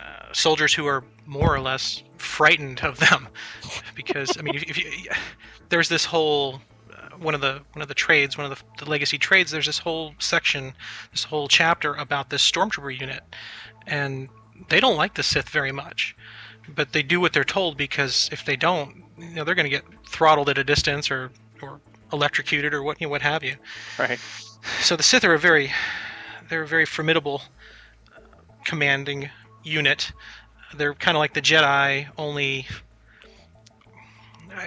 uh, 0.00 0.32
soldiers 0.32 0.72
who 0.72 0.86
are 0.86 1.04
more 1.26 1.54
or 1.54 1.60
less 1.60 2.02
frightened 2.18 2.80
of 2.80 2.98
them. 2.98 3.28
because 3.94 4.36
I 4.38 4.42
mean, 4.42 4.54
if, 4.56 4.62
if 4.64 4.78
you, 4.78 5.10
there's 5.68 5.88
this 5.88 6.04
whole 6.04 6.60
one 7.20 7.34
of 7.34 7.40
the 7.40 7.60
one 7.72 7.82
of 7.82 7.88
the 7.88 7.94
trades, 7.94 8.36
one 8.36 8.50
of 8.50 8.58
the, 8.58 8.84
the 8.84 8.90
legacy 8.90 9.18
trades. 9.18 9.50
There's 9.50 9.66
this 9.66 9.78
whole 9.78 10.14
section, 10.18 10.72
this 11.12 11.24
whole 11.24 11.48
chapter 11.48 11.94
about 11.94 12.30
this 12.30 12.48
stormtrooper 12.48 12.98
unit, 12.98 13.22
and 13.86 14.28
they 14.68 14.80
don't 14.80 14.96
like 14.96 15.14
the 15.14 15.22
Sith 15.22 15.48
very 15.48 15.72
much, 15.72 16.16
but 16.68 16.92
they 16.92 17.02
do 17.02 17.20
what 17.20 17.32
they're 17.32 17.44
told 17.44 17.76
because 17.76 18.28
if 18.32 18.44
they 18.44 18.56
don't, 18.56 19.04
you 19.18 19.30
know, 19.30 19.44
they're 19.44 19.54
going 19.54 19.64
to 19.64 19.70
get 19.70 19.84
throttled 20.06 20.48
at 20.48 20.58
a 20.58 20.64
distance 20.64 21.10
or 21.10 21.30
or 21.62 21.80
electrocuted 22.12 22.74
or 22.74 22.82
what 22.82 23.00
you 23.00 23.06
know, 23.06 23.10
what 23.10 23.22
have 23.22 23.44
you. 23.44 23.56
Right. 23.98 24.18
So 24.80 24.96
the 24.96 25.02
Sith 25.02 25.24
are 25.24 25.34
a 25.34 25.38
very 25.38 25.70
they're 26.48 26.62
a 26.62 26.66
very 26.66 26.86
formidable 26.86 27.42
commanding 28.64 29.30
unit. 29.62 30.12
They're 30.74 30.94
kind 30.94 31.16
of 31.16 31.20
like 31.20 31.34
the 31.34 31.42
Jedi, 31.42 32.08
only 32.16 32.66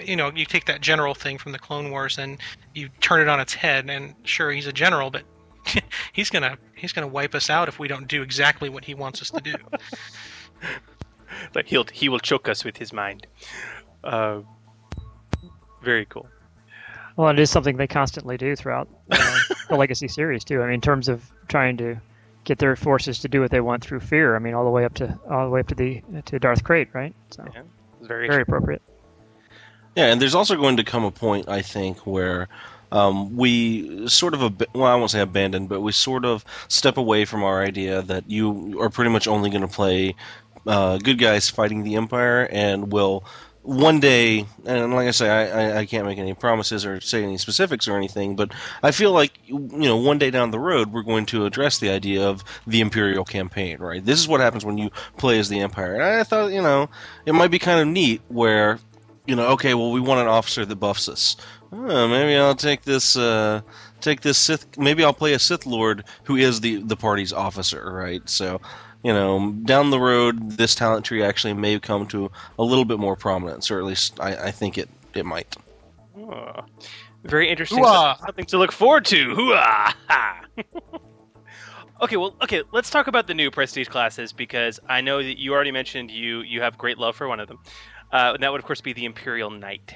you 0.04 0.16
know, 0.16 0.32
you 0.34 0.46
take 0.46 0.66
that 0.66 0.82
general 0.82 1.14
thing 1.14 1.38
from 1.38 1.52
the 1.52 1.60
Clone 1.60 1.92
Wars 1.92 2.18
and 2.18 2.38
you 2.74 2.90
turn 3.02 3.22
it 3.22 3.28
on 3.28 3.40
its 3.40 3.54
head. 3.54 3.90
And 3.90 4.16
sure, 4.24 4.52
he's 4.52 4.68
a 4.68 4.74
general, 4.74 5.10
but 5.10 5.24
he's 6.14 6.30
gonna 6.30 6.58
he's 6.76 6.94
gonna 6.94 7.08
wipe 7.08 7.36
us 7.36 7.50
out 7.50 7.68
if 7.68 7.80
we 7.80 7.88
don't 7.88 8.08
do 8.08 8.22
exactly 8.22 8.70
what 8.70 8.86
he 8.86 8.94
wants 8.94 9.22
us 9.22 9.32
to 9.32 9.42
do. 9.42 9.56
like 11.56 11.68
he'll 11.68 11.86
he 11.92 12.10
will 12.10 12.20
choke 12.20 12.48
us 12.48 12.64
with 12.64 12.78
his 12.78 12.94
mind. 12.94 13.28
Uh, 14.04 14.42
very 15.82 16.06
cool. 16.06 16.28
Well, 17.16 17.30
it 17.30 17.40
is 17.40 17.52
something 17.52 17.78
they 17.78 17.88
constantly 17.88 18.38
do 18.38 18.56
throughout 18.56 18.90
uh, 19.12 19.40
the 19.70 19.76
Legacy 19.76 20.08
series 20.08 20.44
too. 20.44 20.62
I 20.62 20.66
mean, 20.66 20.76
in 20.76 20.82
terms 20.82 21.08
of 21.08 21.32
trying 21.48 21.78
to 21.78 22.02
get 22.44 22.60
their 22.60 22.76
forces 22.76 23.20
to 23.20 23.28
do 23.28 23.42
what 23.42 23.52
they 23.52 23.62
want 23.62 23.84
through 23.84 24.00
fear. 24.02 24.36
I 24.36 24.40
mean, 24.40 24.54
all 24.54 24.66
the 24.66 24.70
way 24.70 24.86
up 24.86 24.94
to 24.96 25.18
all 25.30 25.46
the 25.46 25.52
way 25.52 25.60
up 25.60 25.68
to 25.68 25.76
the 25.76 26.02
to 26.26 26.40
Darth 26.40 26.64
Krayt, 26.64 26.94
right? 26.94 27.14
So 27.30 27.46
very 28.02 28.28
very 28.28 28.42
appropriate. 28.42 28.82
Yeah, 29.96 30.06
and 30.12 30.22
there's 30.22 30.36
also 30.36 30.56
going 30.56 30.78
to 30.78 30.84
come 30.84 31.04
a 31.04 31.12
point, 31.12 31.48
I 31.48 31.62
think, 31.62 32.00
where 32.08 32.48
um, 32.92 33.36
we 33.36 34.08
sort 34.08 34.34
of 34.34 34.42
ab- 34.42 34.66
well, 34.74 34.86
I 34.86 34.96
won't 34.96 35.12
say 35.12 35.20
abandoned, 35.22 35.70
but 35.70 35.82
we 35.82 35.92
sort 35.92 36.26
of 36.26 36.44
step 36.68 36.98
away 36.98 37.26
from 37.26 37.44
our 37.44 37.62
idea 37.62 38.02
that 38.04 38.30
you 38.30 38.80
are 38.82 38.90
pretty 38.90 39.12
much 39.12 39.28
only 39.28 39.50
going 39.50 39.62
to 39.62 39.68
play 39.68 40.16
uh, 40.66 40.98
good 40.98 41.20
guys 41.20 41.50
fighting 41.50 41.84
the 41.84 41.96
Empire, 41.96 42.48
and 42.52 42.92
will 42.92 43.24
one 43.62 44.00
day, 44.00 44.46
and 44.66 44.94
like 44.94 45.08
I 45.08 45.12
say, 45.12 45.30
I, 45.30 45.46
I, 45.48 45.78
I 45.80 45.86
can't 45.86 46.06
make 46.06 46.18
any 46.18 46.34
promises 46.34 46.86
or 46.86 47.00
say 47.00 47.24
any 47.24 47.38
specifics 47.38 47.88
or 47.88 47.96
anything, 47.96 48.36
but 48.36 48.52
I 48.82 48.92
feel 48.92 49.12
like 49.12 49.34
you 49.46 49.70
know 49.72 49.98
one 49.98 50.18
day 50.18 50.32
down 50.32 50.52
the 50.52 50.60
road 50.60 50.92
we're 50.92 51.04
going 51.04 51.26
to 51.28 51.46
address 51.46 51.78
the 51.80 51.90
idea 51.90 52.28
of 52.28 52.44
the 52.68 52.82
Imperial 52.82 53.26
campaign. 53.26 53.78
Right, 53.80 54.04
this 54.04 54.20
is 54.20 54.28
what 54.28 54.42
happens 54.42 54.66
when 54.66 54.78
you 54.78 54.90
play 55.18 55.40
as 55.40 55.50
the 55.50 55.60
Empire, 55.60 55.96
and 55.96 56.04
I 56.04 56.24
thought 56.24 56.52
you 56.52 56.62
know 56.62 56.90
it 57.26 57.34
might 57.34 57.52
be 57.52 57.60
kind 57.60 57.80
of 57.80 57.88
neat 57.88 58.22
where 58.28 58.80
you 59.26 59.36
know 59.36 59.48
okay, 59.50 59.74
well 59.74 59.92
we 59.92 60.00
want 60.00 60.22
an 60.22 60.28
officer 60.28 60.66
that 60.66 60.76
buffs 60.76 61.08
us. 61.10 61.38
Oh, 61.72 62.08
maybe 62.08 62.36
I'll 62.36 62.56
take 62.56 62.84
this. 62.84 63.18
Uh, 63.18 63.62
take 64.00 64.22
this 64.22 64.38
Sith. 64.38 64.78
Maybe 64.78 65.04
I'll 65.04 65.14
play 65.14 65.34
a 65.34 65.40
Sith 65.40 65.66
Lord 65.66 66.04
who 66.24 66.36
is 66.36 66.62
the 66.62 66.84
the 66.84 66.96
party's 66.96 67.34
officer, 67.34 67.92
right? 67.92 68.28
So, 68.30 68.62
you 69.04 69.12
know, 69.12 69.52
down 69.66 69.90
the 69.90 70.00
road, 70.00 70.52
this 70.52 70.76
talent 70.76 71.06
tree 71.06 71.24
actually 71.24 71.54
may 71.54 71.80
come 71.80 72.06
to 72.08 72.30
a 72.60 72.64
little 72.64 72.86
bit 72.86 73.00
more 73.00 73.16
prominence, 73.16 73.72
or 73.72 73.80
at 73.80 73.86
least 73.86 74.20
I, 74.20 74.48
I 74.48 74.52
think 74.52 74.78
it 74.78 74.90
it 75.16 75.26
might. 75.26 75.56
Oh, 76.18 76.62
very 77.24 77.50
interesting. 77.50 77.84
Hooah! 77.84 78.20
Something 78.20 78.46
to 78.46 78.58
look 78.58 78.72
forward 78.72 79.06
to. 79.06 79.34
Hooah! 79.34 79.94
okay, 82.02 82.18
well, 82.18 82.36
okay. 82.44 82.62
Let's 82.72 82.92
talk 82.92 83.08
about 83.08 83.26
the 83.26 83.34
new 83.34 83.50
prestige 83.50 83.88
classes 83.88 84.32
because 84.32 84.80
I 84.88 85.02
know 85.02 85.24
that 85.24 85.40
you 85.40 85.54
already 85.54 85.72
mentioned 85.72 86.12
you 86.12 86.42
you 86.42 86.62
have 86.62 86.78
great 86.78 87.00
love 87.00 87.16
for 87.16 87.28
one 87.28 87.40
of 87.40 87.48
them, 87.48 87.60
uh, 88.14 88.32
and 88.36 88.44
that 88.44 88.52
would 88.52 88.60
of 88.60 88.66
course 88.66 88.80
be 88.80 88.94
the 88.94 89.06
Imperial 89.06 89.50
Knight, 89.50 89.96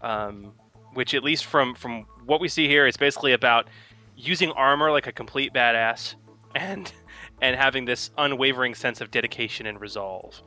um, 0.00 0.52
which 0.94 1.12
at 1.12 1.22
least 1.22 1.44
from 1.44 1.74
from 1.74 2.06
what 2.24 2.40
we 2.40 2.48
see 2.48 2.68
here 2.68 2.86
is 2.86 2.96
basically 2.96 3.32
about 3.32 3.68
using 4.16 4.50
armor 4.52 4.90
like 4.90 5.06
a 5.08 5.12
complete 5.12 5.52
badass 5.52 6.14
and 6.54 6.92
and 7.42 7.56
having 7.56 7.84
this 7.84 8.10
unwavering 8.16 8.74
sense 8.74 9.00
of 9.00 9.10
dedication 9.10 9.66
and 9.66 9.80
resolve. 9.80 10.40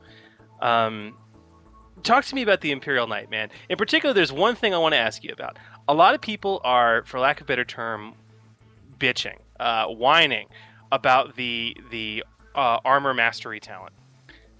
Um, 0.60 1.18
talk 2.02 2.24
to 2.24 2.34
me 2.34 2.40
about 2.40 2.62
the 2.62 2.72
Imperial 2.72 3.06
Knight, 3.06 3.30
man. 3.30 3.50
In 3.68 3.76
particular, 3.76 4.14
there's 4.14 4.32
one 4.32 4.54
thing 4.56 4.72
I 4.74 4.78
want 4.78 4.94
to 4.94 4.98
ask 4.98 5.22
you 5.22 5.30
about. 5.32 5.58
A 5.88 5.94
lot 5.94 6.14
of 6.14 6.22
people 6.22 6.62
are, 6.64 7.04
for 7.04 7.20
lack 7.20 7.40
of 7.40 7.44
a 7.44 7.48
better 7.48 7.66
term, 7.66 8.14
bitching, 8.98 9.36
uh, 9.60 9.86
whining 9.86 10.48
about 10.90 11.36
the 11.36 11.76
the 11.90 12.24
uh, 12.54 12.78
armor 12.84 13.12
mastery 13.12 13.60
talent, 13.60 13.92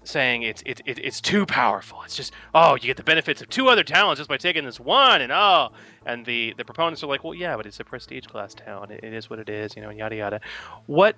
saying 0.07 0.43
it's 0.43 0.63
it, 0.65 0.81
it, 0.85 0.99
it's 0.99 1.21
too 1.21 1.45
powerful. 1.45 2.01
It's 2.03 2.15
just 2.15 2.33
oh, 2.53 2.75
you 2.75 2.81
get 2.81 2.97
the 2.97 3.03
benefits 3.03 3.41
of 3.41 3.49
two 3.49 3.67
other 3.67 3.83
talents 3.83 4.19
just 4.19 4.29
by 4.29 4.37
taking 4.37 4.65
this 4.65 4.79
one, 4.79 5.21
and 5.21 5.31
oh, 5.31 5.69
and 6.05 6.25
the 6.25 6.53
the 6.57 6.65
proponents 6.65 7.03
are 7.03 7.07
like, 7.07 7.23
well, 7.23 7.33
yeah, 7.33 7.55
but 7.55 7.65
it's 7.65 7.79
a 7.79 7.83
prestige 7.83 8.25
class 8.25 8.53
talent. 8.53 8.91
It, 8.91 9.03
it 9.03 9.13
is 9.13 9.29
what 9.29 9.39
it 9.39 9.49
is, 9.49 9.75
you 9.75 9.81
know, 9.81 9.89
and 9.89 9.99
yada 9.99 10.15
yada. 10.15 10.41
What? 10.87 11.15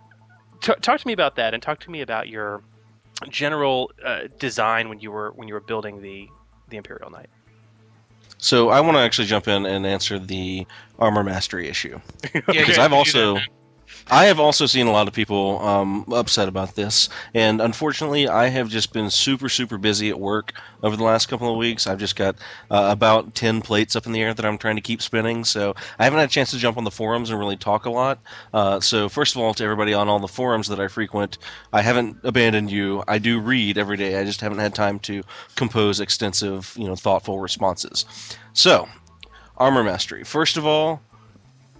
T- 0.61 0.73
talk 0.81 0.99
to 0.99 1.07
me 1.07 1.13
about 1.13 1.35
that, 1.37 1.53
and 1.53 1.63
talk 1.63 1.79
to 1.81 1.91
me 1.91 2.01
about 2.01 2.27
your 2.27 2.61
general 3.29 3.91
uh, 4.03 4.23
design 4.39 4.89
when 4.89 4.99
you 4.99 5.11
were 5.11 5.31
when 5.31 5.47
you 5.47 5.53
were 5.53 5.61
building 5.61 6.01
the 6.01 6.27
the 6.69 6.77
Imperial 6.77 7.09
Knight. 7.09 7.29
So 8.37 8.69
I 8.69 8.79
want 8.79 8.95
to 8.95 9.01
actually 9.01 9.27
jump 9.27 9.47
in 9.47 9.65
and 9.65 9.85
answer 9.85 10.17
the 10.17 10.65
armor 10.97 11.23
mastery 11.23 11.67
issue 11.67 11.99
because 12.33 12.77
yeah, 12.77 12.83
I've 12.83 12.93
also. 12.93 13.37
I 14.11 14.25
have 14.25 14.39
also 14.39 14.65
seen 14.65 14.87
a 14.87 14.91
lot 14.91 15.07
of 15.07 15.13
people 15.13 15.59
um, 15.59 16.05
upset 16.11 16.47
about 16.47 16.75
this, 16.75 17.09
and 17.33 17.61
unfortunately, 17.61 18.27
I 18.27 18.47
have 18.47 18.69
just 18.69 18.91
been 18.91 19.09
super 19.09 19.49
super 19.49 19.77
busy 19.77 20.09
at 20.09 20.19
work 20.19 20.53
over 20.81 20.95
the 20.95 21.03
last 21.03 21.27
couple 21.27 21.51
of 21.51 21.57
weeks. 21.57 21.85
I've 21.85 21.99
just 21.99 22.15
got 22.15 22.35
uh, 22.71 22.87
about 22.91 23.35
ten 23.35 23.61
plates 23.61 23.95
up 23.95 24.05
in 24.05 24.11
the 24.11 24.21
air 24.21 24.33
that 24.33 24.45
I'm 24.45 24.57
trying 24.57 24.75
to 24.77 24.81
keep 24.81 25.01
spinning, 25.01 25.43
so 25.43 25.75
I 25.99 26.05
haven't 26.05 26.19
had 26.19 26.29
a 26.29 26.31
chance 26.31 26.51
to 26.51 26.57
jump 26.57 26.77
on 26.77 26.83
the 26.83 26.91
forums 26.91 27.29
and 27.29 27.39
really 27.39 27.57
talk 27.57 27.85
a 27.85 27.91
lot. 27.91 28.19
Uh, 28.53 28.79
so 28.79 29.09
first 29.09 29.35
of 29.35 29.41
all, 29.41 29.53
to 29.53 29.63
everybody 29.63 29.93
on 29.93 30.09
all 30.09 30.19
the 30.19 30.27
forums 30.27 30.67
that 30.69 30.79
I 30.79 30.87
frequent, 30.87 31.37
I 31.71 31.81
haven't 31.81 32.17
abandoned 32.23 32.71
you. 32.71 33.03
I 33.07 33.19
do 33.19 33.39
read 33.39 33.77
every 33.77 33.97
day. 33.97 34.19
I 34.19 34.23
just 34.23 34.41
haven't 34.41 34.59
had 34.59 34.73
time 34.73 34.99
to 34.99 35.23
compose 35.55 35.99
extensive, 35.99 36.73
you 36.77 36.87
know, 36.87 36.95
thoughtful 36.95 37.39
responses. 37.39 38.05
So, 38.53 38.87
armor 39.57 39.83
mastery. 39.83 40.23
First 40.23 40.57
of 40.57 40.65
all, 40.65 41.01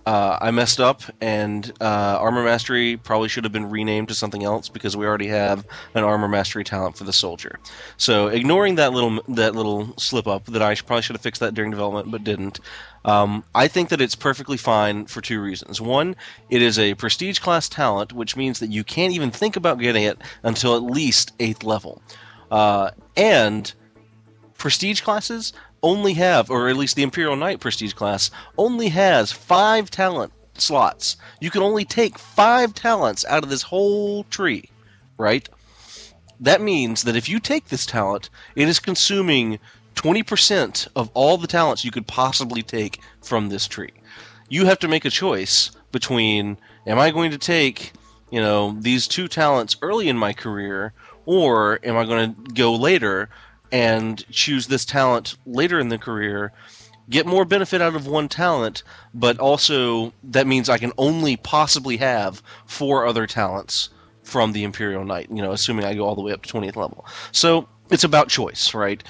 uh, 0.06 0.38
I 0.41 0.52
messed 0.52 0.80
up, 0.80 1.02
and 1.22 1.72
uh, 1.82 2.18
Armor 2.20 2.43
Mastery 2.43 2.97
probably 2.97 3.30
should 3.30 3.43
have 3.43 3.54
been 3.54 3.70
renamed 3.70 4.08
to 4.08 4.16
something 4.16 4.43
else 4.43 4.70
because 4.70 4.95
we 4.97 5.06
already 5.06 5.28
have 5.28 5.66
an 5.93 6.04
Armor 6.04 6.28
Mastery 6.28 6.64
talent 6.64 6.97
for 6.97 7.04
the 7.04 7.14
soldier. 7.14 7.60
So, 7.97 8.28
ignoring 8.28 8.76
that 8.76 8.93
little 8.93 9.22
that 9.30 9.56
little 9.56 9.93
slip 9.97 10.28
up 10.28 10.45
that 10.45 10.62
I 10.62 10.74
probably 10.76 11.02
should 11.02 11.16
have 11.16 11.22
fixed 11.22 11.41
that 11.41 11.54
during 11.54 11.70
development 11.70 12.12
but 12.12 12.24
didn't, 12.24 12.60
um, 13.06 13.43
I 13.54 13.68
think 13.68 13.89
that 13.89 14.02
it's 14.02 14.16
perfectly 14.16 14.58
fine 14.58 15.06
for 15.06 15.22
two 15.22 15.41
reasons. 15.41 15.82
One, 15.82 16.16
it 16.50 16.62
is 16.62 16.80
a 16.80 16.95
prestige 16.95 17.39
class 17.39 17.70
talent, 17.70 18.14
which 18.14 18.36
means 18.36 18.60
that 18.60 18.72
you 18.72 18.84
can't 18.84 19.14
even 19.14 19.32
think 19.32 19.56
about 19.56 19.80
getting 19.80 20.04
it 20.04 20.18
until 20.43 20.76
at 20.76 20.84
least 20.84 21.34
eighth 21.39 21.64
level, 21.64 22.02
uh, 22.52 22.91
and 23.16 23.74
prestige 24.58 25.02
classes 25.02 25.54
only 25.84 26.13
have, 26.13 26.49
or 26.49 26.69
at 26.69 26.77
least 26.77 26.95
the 26.95 27.03
Imperial 27.03 27.36
Knight 27.36 27.59
prestige 27.59 27.93
class, 27.93 28.32
only 28.57 28.89
has 28.89 29.32
five 29.32 29.89
talent 29.89 30.34
slots. 30.55 31.17
You 31.39 31.49
can 31.49 31.61
only 31.61 31.86
take 31.86 32.17
five 32.17 32.73
talents 32.73 33.25
out 33.25 33.43
of 33.43 33.49
this 33.49 33.63
whole 33.63 34.23
tree, 34.25 34.69
right? 35.17 35.47
That 36.39 36.61
means 36.61 37.03
that 37.03 37.15
if 37.15 37.27
you 37.27 37.39
take 37.39 37.67
this 37.67 37.86
talent, 37.86 38.30
it 38.55 38.67
is 38.67 38.80
consuming 38.80 39.59
20% 39.95 40.88
of 40.95 41.09
all 41.13 41.38
the 41.38 41.47
talents 41.47 41.84
you 41.84 41.91
could 41.91 42.07
possibly 42.07 42.61
take 42.61 43.01
from 43.21 43.49
this 43.49 43.67
tree. 43.67 43.93
You 44.47 44.65
have 44.65 44.80
to 44.80 44.88
make 44.88 45.05
a 45.05 45.09
choice 45.09 45.71
between 45.91 46.57
am 46.88 46.99
I 46.99 47.11
going 47.11 47.32
to 47.32 47.38
take, 47.38 47.91
you 48.32 48.39
know, 48.39 48.75
these 48.80 49.07
two 49.07 49.27
talents 49.27 49.75
early 49.82 50.07
in 50.07 50.17
my 50.17 50.34
career 50.34 50.93
or 51.25 51.80
am 51.84 51.97
I 51.97 52.05
going 52.05 52.34
to 52.34 52.51
go 52.53 52.75
later 52.75 53.30
and 53.72 54.26
choose 54.32 54.67
this 54.67 54.86
talent 54.86 55.36
later 55.45 55.80
in 55.80 55.89
the 55.89 55.97
career, 55.97 56.51
get 57.09 57.26
more 57.26 57.45
benefit 57.45 57.82
out 57.82 57.95
of 57.95 58.07
one 58.07 58.28
talent, 58.28 58.84
but 59.13 59.39
also 59.39 60.13
that 60.24 60.47
means 60.47 60.70
I 60.70 60.78
can 60.78 60.93
only 60.97 61.38
possibly 61.38 61.97
have 61.97 62.43
four 62.65 63.05
other 63.05 63.28
talents 63.28 63.89
from 64.24 64.51
the 64.51 64.63
Imperial 64.63 65.03
Knight, 65.03 65.28
you 65.32 65.41
know, 65.41 65.51
assuming 65.51 65.86
I 65.86 65.95
go 65.95 66.05
all 66.05 66.15
the 66.15 66.22
way 66.22 66.32
up 66.32 66.43
to 66.43 66.53
20th 66.53 66.76
level. 66.76 67.05
So 67.32 67.67
it's 67.89 68.03
about 68.03 68.30
choice, 68.30 68.74
right? 68.74 69.03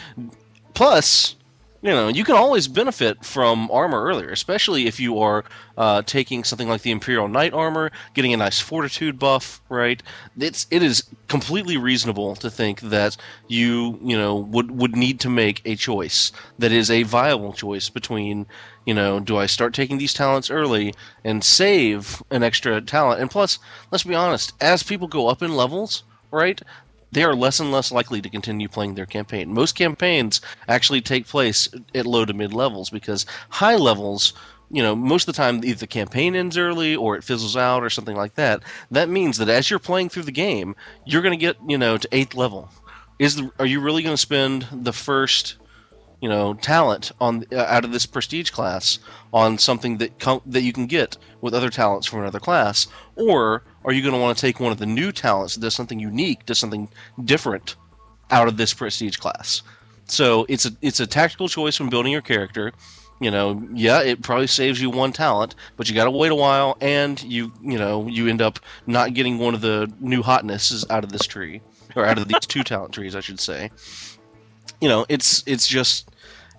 Plus, 0.73 1.35
you 1.81 1.91
know, 1.91 2.09
you 2.09 2.25
can 2.25 2.35
always 2.35 2.67
benefit 2.67 3.23
from 3.23 3.71
armor 3.71 4.03
earlier, 4.03 4.29
especially 4.31 4.85
if 4.85 4.99
you 4.99 5.19
are 5.19 5.45
uh, 5.77 6.01
taking 6.01 6.43
something 6.43 6.67
like 6.67 6.81
the 6.81 6.91
Imperial 6.91 7.29
Knight 7.29 7.53
armor, 7.53 7.89
getting 8.13 8.33
a 8.33 8.37
nice 8.37 8.59
fortitude 8.59 9.17
buff, 9.17 9.61
right? 9.69 10.03
It's 10.37 10.67
it 10.71 10.83
is 10.83 11.03
completely 11.29 11.77
reasonable 11.77 12.35
to 12.35 12.49
think 12.49 12.81
that 12.81 13.15
you 13.47 13.97
you 14.03 14.17
know 14.17 14.35
would 14.35 14.71
would 14.71 14.95
need 14.97 15.21
to 15.21 15.29
make 15.29 15.61
a 15.63 15.75
choice 15.75 16.33
that 16.57 16.73
is 16.73 16.91
a 16.91 17.03
viable 17.03 17.53
choice 17.53 17.89
between 17.89 18.45
you 18.85 18.93
know 18.93 19.21
do 19.21 19.37
I 19.37 19.45
start 19.45 19.73
taking 19.73 19.97
these 19.97 20.13
talents 20.13 20.49
early 20.51 20.93
and 21.23 21.43
save 21.43 22.21
an 22.29 22.43
extra 22.43 22.81
talent, 22.81 23.21
and 23.21 23.31
plus 23.31 23.57
let's 23.89 24.03
be 24.03 24.15
honest, 24.15 24.51
as 24.59 24.83
people 24.83 25.07
go 25.07 25.29
up 25.29 25.41
in 25.41 25.55
levels, 25.55 26.03
right? 26.29 26.61
They 27.11 27.23
are 27.23 27.35
less 27.35 27.59
and 27.59 27.71
less 27.71 27.91
likely 27.91 28.21
to 28.21 28.29
continue 28.29 28.67
playing 28.67 28.95
their 28.95 29.05
campaign. 29.05 29.53
Most 29.53 29.75
campaigns 29.75 30.41
actually 30.67 31.01
take 31.01 31.27
place 31.27 31.69
at 31.95 32.05
low 32.05 32.25
to 32.25 32.33
mid 32.33 32.53
levels 32.53 32.89
because 32.89 33.25
high 33.49 33.75
levels, 33.75 34.33
you 34.71 34.83
know, 34.83 34.95
most 34.95 35.27
of 35.27 35.33
the 35.33 35.41
time 35.41 35.63
either 35.63 35.79
the 35.79 35.87
campaign 35.87 36.35
ends 36.35 36.57
early 36.57 36.95
or 36.95 37.15
it 37.15 37.23
fizzles 37.23 37.57
out 37.57 37.83
or 37.83 37.89
something 37.89 38.15
like 38.15 38.35
that. 38.35 38.61
That 38.91 39.09
means 39.09 39.37
that 39.37 39.49
as 39.49 39.69
you're 39.69 39.79
playing 39.79 40.09
through 40.09 40.23
the 40.23 40.31
game, 40.31 40.75
you're 41.05 41.21
going 41.23 41.37
to 41.37 41.45
get, 41.45 41.57
you 41.67 41.77
know, 41.77 41.97
to 41.97 42.07
eighth 42.11 42.35
level. 42.35 42.69
Is 43.17 43.35
the, 43.35 43.51
are 43.59 43.65
you 43.65 43.81
really 43.81 44.03
going 44.03 44.13
to 44.13 44.21
spend 44.21 44.67
the 44.71 44.93
first 44.93 45.57
you 46.21 46.29
know 46.29 46.53
talent 46.55 47.11
on 47.19 47.45
uh, 47.51 47.57
out 47.57 47.85
of 47.85 47.91
this 47.91 48.05
prestige 48.05 48.49
class 48.49 48.99
on 49.33 49.57
something 49.57 49.97
that 49.97 50.19
com- 50.19 50.41
that 50.45 50.61
you 50.61 50.73
can 50.73 50.85
get 50.85 51.17
with 51.41 51.53
other 51.53 51.69
talents 51.69 52.07
from 52.07 52.19
another 52.19 52.39
class? 52.39 52.87
Or 53.15 53.63
are 53.85 53.93
you 53.93 54.01
going 54.01 54.13
to 54.13 54.19
want 54.19 54.37
to 54.37 54.41
take 54.41 54.59
one 54.59 54.71
of 54.71 54.79
the 54.79 54.85
new 54.85 55.11
talents 55.11 55.55
that 55.55 55.61
does 55.61 55.75
something 55.75 55.99
unique 55.99 56.45
does 56.45 56.59
something 56.59 56.89
different 57.23 57.75
out 58.31 58.47
of 58.47 58.57
this 58.57 58.73
prestige 58.73 59.17
class? 59.17 59.61
So 60.07 60.45
it's 60.49 60.65
a 60.65 60.71
it's 60.81 60.99
a 60.99 61.07
tactical 61.07 61.47
choice 61.47 61.79
when 61.79 61.89
building 61.89 62.11
your 62.11 62.21
character. 62.21 62.73
You 63.21 63.31
know 63.31 63.67
yeah 63.73 64.01
it 64.01 64.21
probably 64.21 64.47
saves 64.47 64.81
you 64.81 64.89
one 64.89 65.11
talent 65.11 65.53
but 65.75 65.89
you 65.89 65.95
got 65.95 66.05
to 66.05 66.11
wait 66.11 66.31
a 66.31 66.35
while 66.35 66.77
and 66.79 67.21
you 67.21 67.51
you 67.61 67.77
know 67.77 68.07
you 68.07 68.27
end 68.27 68.41
up 68.41 68.59
not 68.87 69.13
getting 69.13 69.39
one 69.39 69.53
of 69.53 69.59
the 69.59 69.91
new 69.99 70.23
hotnesses 70.23 70.85
out 70.89 71.03
of 71.03 71.11
this 71.11 71.27
tree 71.27 71.59
or 71.97 72.05
out 72.05 72.17
of 72.17 72.29
these 72.29 72.39
two 72.47 72.63
talent 72.63 72.93
trees 72.93 73.17
i 73.17 73.19
should 73.19 73.41
say 73.41 73.69
you 74.81 74.87
know 74.87 75.05
it's 75.09 75.43
it's 75.45 75.67
just 75.67 76.09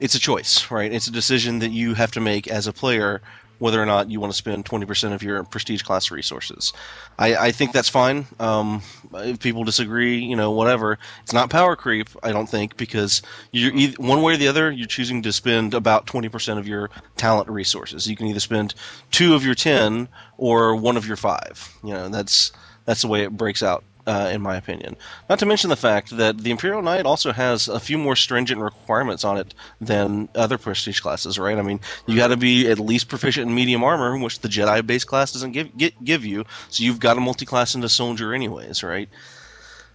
it's 0.01 0.15
a 0.15 0.19
choice 0.19 0.71
right 0.71 0.93
it's 0.93 1.07
a 1.07 1.13
decision 1.13 1.59
that 1.59 1.71
you 1.71 1.95
have 1.95 2.11
to 2.13 2.21
make 2.21 2.49
as 2.49 2.67
a 2.67 2.73
player 2.73 3.21
whether 3.61 3.81
or 3.81 3.87
not 3.87 4.11
you 4.11 4.19
want 4.19 4.33
to 4.33 4.37
spend 4.37 4.65
20% 4.65 5.13
of 5.13 5.23
your 5.23 5.45
prestige 5.45 5.83
class 5.83 6.11
resources. 6.11 6.73
I, 7.19 7.37
I 7.37 7.53
think 7.53 7.73
that's 7.73 7.91
fine. 7.91 8.27
Um, 8.41 8.83
if 9.13 9.39
people 9.39 9.65
disagree, 9.65 10.19
you 10.19 10.35
know, 10.35 10.51
whatever. 10.51 10.99
It's 11.23 11.35
not 11.35 11.51
power 11.51 11.77
creep, 11.77 12.09
I 12.23 12.33
don't 12.33 12.49
think, 12.49 12.79
because 12.79 13.21
you're 13.53 13.73
either, 13.75 14.03
one 14.03 14.23
way 14.23 14.33
or 14.33 14.37
the 14.39 14.49
other, 14.49 14.71
you're 14.71 14.87
choosing 14.87 15.23
to 15.23 15.33
spend 15.33 15.75
about 15.75 16.07
20% 16.07 16.59
of 16.59 16.67
your 16.67 16.89
talent 17.19 17.51
resources. 17.51 18.09
You 18.09 18.17
can 18.17 18.27
either 18.29 18.41
spend 18.41 18.75
two 19.11 19.35
of 19.35 19.45
your 19.45 19.55
10 19.55 20.09
or 20.39 20.75
one 20.75 20.97
of 20.97 21.07
your 21.07 21.17
five. 21.17 21.71
You 21.85 21.93
know, 21.93 22.09
that's 22.09 22.53
that's 22.87 23.03
the 23.03 23.09
way 23.09 23.23
it 23.23 23.37
breaks 23.37 23.63
out 23.63 23.85
uh, 24.07 24.31
in 24.33 24.41
my 24.41 24.57
opinion. 24.57 24.97
Not 25.29 25.39
to 25.41 25.47
mention 25.47 25.71
the 25.71 25.77
fact 25.77 26.17
that 26.17 26.39
the 26.39 26.51
Imperial 26.51 26.83
Knight 26.83 27.07
also 27.07 27.33
has 27.33 27.69
a 27.69 27.81
few 27.81 27.99
more 27.99 28.17
stringent 28.17 28.61
requirements 28.61 29.25
on 29.25 29.37
it 29.37 29.55
than 29.81 30.29
other 30.35 30.59
prestige 30.59 31.01
classes, 31.01 31.39
right? 31.39 31.59
I 31.59 31.63
mean, 31.63 31.81
you 32.07 32.17
got 32.17 32.29
to 32.29 32.37
be 32.37 32.69
at 32.69 32.79
least 32.79 33.09
proficient 33.09 33.49
in 33.49 33.55
medium 33.55 33.85
armor, 33.85 34.17
which 34.19 34.41
the 34.41 34.49
Jedi 34.49 34.87
base 34.87 35.05
class 35.05 35.33
doesn't 35.33 35.53
give 35.53 35.77
get, 35.77 36.03
give 36.05 36.25
you. 36.25 36.45
So 36.69 36.85
you've 36.85 37.01
got 37.01 37.15
to 37.15 37.21
multi-class 37.21 37.75
into 37.75 37.89
soldier, 37.89 38.35
anyways, 38.35 38.83
right? 38.83 39.09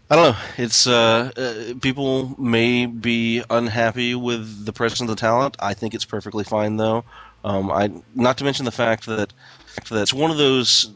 I 0.09 0.15
don't 0.15 0.33
know. 0.33 0.39
It's 0.57 0.85
uh, 0.85 1.31
uh, 1.35 1.73
people 1.81 2.39
may 2.39 2.85
be 2.85 3.43
unhappy 3.49 4.13
with 4.13 4.65
the 4.65 4.73
presence 4.73 5.01
of 5.01 5.07
the 5.07 5.15
talent. 5.15 5.55
I 5.59 5.73
think 5.73 5.95
it's 5.95 6.05
perfectly 6.05 6.43
fine, 6.43 6.77
though. 6.77 7.05
Um, 7.43 7.71
I 7.71 7.91
not 8.13 8.37
to 8.37 8.43
mention 8.43 8.65
the 8.65 8.71
fact 8.71 9.07
that 9.07 9.33
that 9.89 10.01
it's 10.01 10.13
one 10.13 10.31
of 10.31 10.37
those 10.37 10.93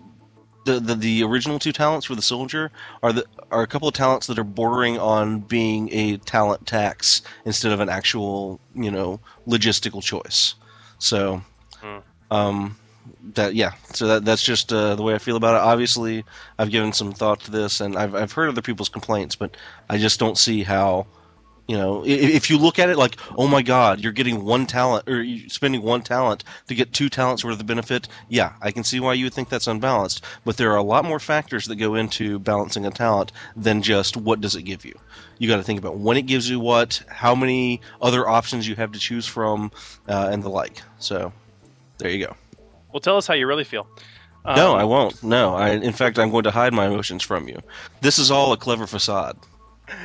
the, 0.66 0.80
the 0.80 0.96
the 0.96 1.24
original 1.24 1.60
two 1.60 1.72
talents 1.72 2.06
for 2.06 2.16
the 2.16 2.22
soldier 2.22 2.72
are 3.02 3.14
the 3.14 3.26
are 3.52 3.62
a 3.62 3.68
couple 3.68 3.88
of 3.88 3.94
talents 3.94 4.28
that 4.28 4.38
are 4.38 4.44
bordering 4.44 4.98
on 5.00 5.40
being 5.40 5.92
a 5.94 6.18
talent 6.18 6.68
tax 6.68 7.22
instead 7.46 7.72
of 7.72 7.80
an 7.80 7.90
actual 7.90 8.60
you 8.76 8.92
know 8.92 9.20
logistical 9.48 10.04
choice. 10.04 10.56
So, 11.00 11.42
um, 12.30 12.78
that 13.34 13.56
yeah, 13.56 13.74
so 13.94 14.08
that 14.08 14.26
that's 14.26 14.44
just 14.44 14.72
uh, 14.74 14.96
the 14.96 15.04
way 15.04 15.16
I 15.16 15.18
feel 15.18 15.38
about 15.38 15.56
it. 15.56 15.62
Obviously, 15.62 16.26
I've 16.58 16.72
given 16.72 16.94
some 16.94 17.12
thought 17.14 17.40
to 17.42 17.52
this, 17.52 17.82
and 17.82 17.96
I've 17.98 18.14
I've 18.16 18.32
heard 18.34 18.50
other 18.50 18.62
people's 18.62 18.90
complaints, 18.90 19.36
but 19.36 19.56
I 19.90 19.98
just 19.98 20.20
don't 20.20 20.38
see 20.38 20.64
how. 20.64 21.08
You 21.70 21.78
know, 21.78 22.04
if 22.04 22.50
you 22.50 22.58
look 22.58 22.80
at 22.80 22.90
it 22.90 22.98
like, 22.98 23.16
oh 23.38 23.48
my 23.48 23.62
God, 23.62 24.00
you're 24.00 24.12
getting 24.12 24.44
one 24.44 24.66
talent 24.66 25.08
or 25.08 25.22
you're 25.22 25.50
spending 25.50 25.84
one 25.84 26.02
talent 26.02 26.44
to 26.66 26.74
get 26.74 26.94
two 26.94 27.10
talents 27.10 27.46
worth 27.46 27.60
of 27.60 27.68
benefit. 27.68 28.08
Yeah, 28.28 28.54
I 28.60 28.72
can 28.72 28.84
see 28.84 29.00
why 29.00 29.14
you 29.14 29.26
would 29.26 29.36
think 29.36 29.50
that's 29.50 29.68
unbalanced. 29.68 30.26
But 30.44 30.58
there 30.58 30.72
are 30.72 30.78
a 30.78 30.82
lot 30.82 31.06
more 31.06 31.20
factors 31.20 31.68
that 31.68 31.76
go 31.76 31.94
into 31.94 32.40
balancing 32.40 32.88
a 32.88 32.90
talent 32.90 33.34
than 33.56 33.84
just 33.84 34.18
what 34.18 34.42
does 34.42 34.56
it 34.56 34.64
give 34.64 34.84
you. 34.84 34.98
You 35.38 35.48
got 35.48 35.58
to 35.58 35.64
think 35.64 35.78
about 35.78 35.98
when 36.00 36.18
it 36.18 36.24
gives 36.24 36.50
you 36.50 36.60
what, 36.60 37.04
how 37.08 37.36
many 37.36 37.82
other 38.02 38.28
options 38.28 38.68
you 38.68 38.74
have 38.74 38.94
to 38.94 39.00
choose 39.00 39.28
from, 39.28 39.72
uh, 40.08 40.30
and 40.32 40.42
the 40.42 40.50
like. 40.50 40.82
So, 40.98 41.32
there 42.00 42.10
you 42.10 42.26
go. 42.26 42.36
Well, 42.92 43.00
tell 43.00 43.16
us 43.16 43.28
how 43.28 43.36
you 43.36 43.46
really 43.46 43.64
feel. 43.64 43.86
no, 44.44 44.74
Um, 44.74 44.80
I 44.80 44.86
won't. 44.86 45.22
No, 45.22 45.54
I. 45.54 45.70
In 45.74 45.94
fact, 45.94 46.18
I'm 46.18 46.32
going 46.32 46.46
to 46.46 46.52
hide 46.52 46.74
my 46.74 46.88
emotions 46.88 47.22
from 47.22 47.48
you. 47.48 47.60
This 48.02 48.18
is 48.18 48.32
all 48.32 48.54
a 48.54 48.58
clever 48.58 48.88
facade. 48.88 49.38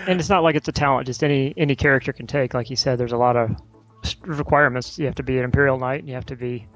And 0.06 0.20
it's 0.20 0.28
not 0.28 0.42
like 0.42 0.54
it's 0.54 0.68
a 0.68 0.72
talent; 0.72 1.06
just 1.06 1.24
any 1.24 1.54
any 1.56 1.76
character 1.76 2.12
can 2.12 2.26
take. 2.26 2.54
Like 2.54 2.70
you 2.70 2.76
said, 2.76 2.98
there's 2.98 3.12
a 3.12 3.16
lot 3.16 3.36
of 3.36 3.50
requirements. 4.22 4.98
You 4.98 5.06
have 5.06 5.14
to 5.16 5.22
be 5.22 5.38
an 5.38 5.44
Imperial 5.44 5.78
Knight, 5.78 6.00
and 6.00 6.08
you 6.08 6.14
have 6.14 6.26
to 6.26 6.36
be 6.36 6.66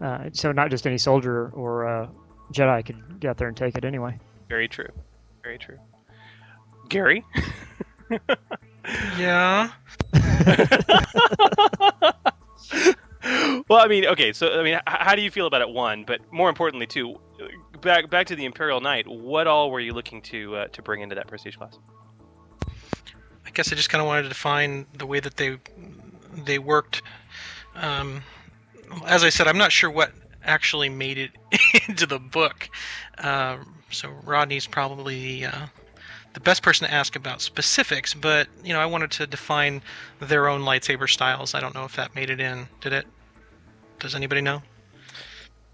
uh, 0.00 0.30
so 0.32 0.52
not 0.52 0.70
just 0.70 0.86
any 0.86 0.98
soldier 0.98 1.50
or 1.50 1.86
uh, 1.86 2.08
Jedi 2.52 2.84
could 2.84 3.20
get 3.20 3.30
out 3.30 3.38
there 3.38 3.48
and 3.48 3.56
take 3.56 3.76
it 3.76 3.84
anyway. 3.84 4.18
Very 4.48 4.68
true. 4.68 4.88
Very 5.42 5.58
true. 5.58 5.78
Gary? 6.88 7.24
Yeah. 9.18 9.70
well, 13.68 13.80
I 13.80 13.88
mean, 13.88 14.06
okay, 14.06 14.32
so 14.32 14.60
I 14.60 14.62
mean, 14.62 14.78
how 14.86 15.16
do 15.16 15.22
you 15.22 15.30
feel 15.30 15.46
about 15.46 15.60
it? 15.62 15.68
One, 15.68 16.04
but 16.04 16.20
more 16.32 16.48
importantly, 16.48 16.86
too, 16.86 17.18
Back 17.80 18.10
back 18.10 18.26
to 18.28 18.36
the 18.36 18.44
Imperial 18.44 18.80
Knight. 18.80 19.06
What 19.06 19.46
all 19.46 19.70
were 19.70 19.80
you 19.80 19.92
looking 19.92 20.22
to 20.22 20.56
uh, 20.56 20.68
to 20.68 20.82
bring 20.82 21.02
into 21.02 21.14
that 21.14 21.26
prestige 21.26 21.56
class? 21.56 21.78
Guess 23.56 23.72
I 23.72 23.74
just 23.74 23.88
kind 23.88 24.02
of 24.02 24.06
wanted 24.06 24.24
to 24.24 24.28
define 24.28 24.84
the 24.98 25.06
way 25.06 25.18
that 25.18 25.38
they 25.38 25.56
they 26.44 26.58
worked. 26.58 27.00
Um, 27.74 28.22
as 29.06 29.24
I 29.24 29.30
said, 29.30 29.48
I'm 29.48 29.56
not 29.56 29.72
sure 29.72 29.90
what 29.90 30.12
actually 30.44 30.90
made 30.90 31.16
it 31.16 31.30
into 31.88 32.04
the 32.04 32.18
book. 32.18 32.68
Um, 33.16 33.76
so 33.90 34.10
Rodney's 34.24 34.66
probably 34.66 35.46
uh, 35.46 35.68
the 36.34 36.40
best 36.40 36.62
person 36.62 36.86
to 36.86 36.92
ask 36.92 37.16
about 37.16 37.40
specifics. 37.40 38.12
But 38.12 38.46
you 38.62 38.74
know, 38.74 38.78
I 38.78 38.84
wanted 38.84 39.10
to 39.12 39.26
define 39.26 39.80
their 40.20 40.48
own 40.48 40.60
lightsaber 40.60 41.08
styles. 41.08 41.54
I 41.54 41.60
don't 41.60 41.74
know 41.74 41.84
if 41.84 41.96
that 41.96 42.14
made 42.14 42.28
it 42.28 42.40
in. 42.40 42.68
Did 42.82 42.92
it? 42.92 43.06
Does 44.00 44.14
anybody 44.14 44.42
know? 44.42 44.60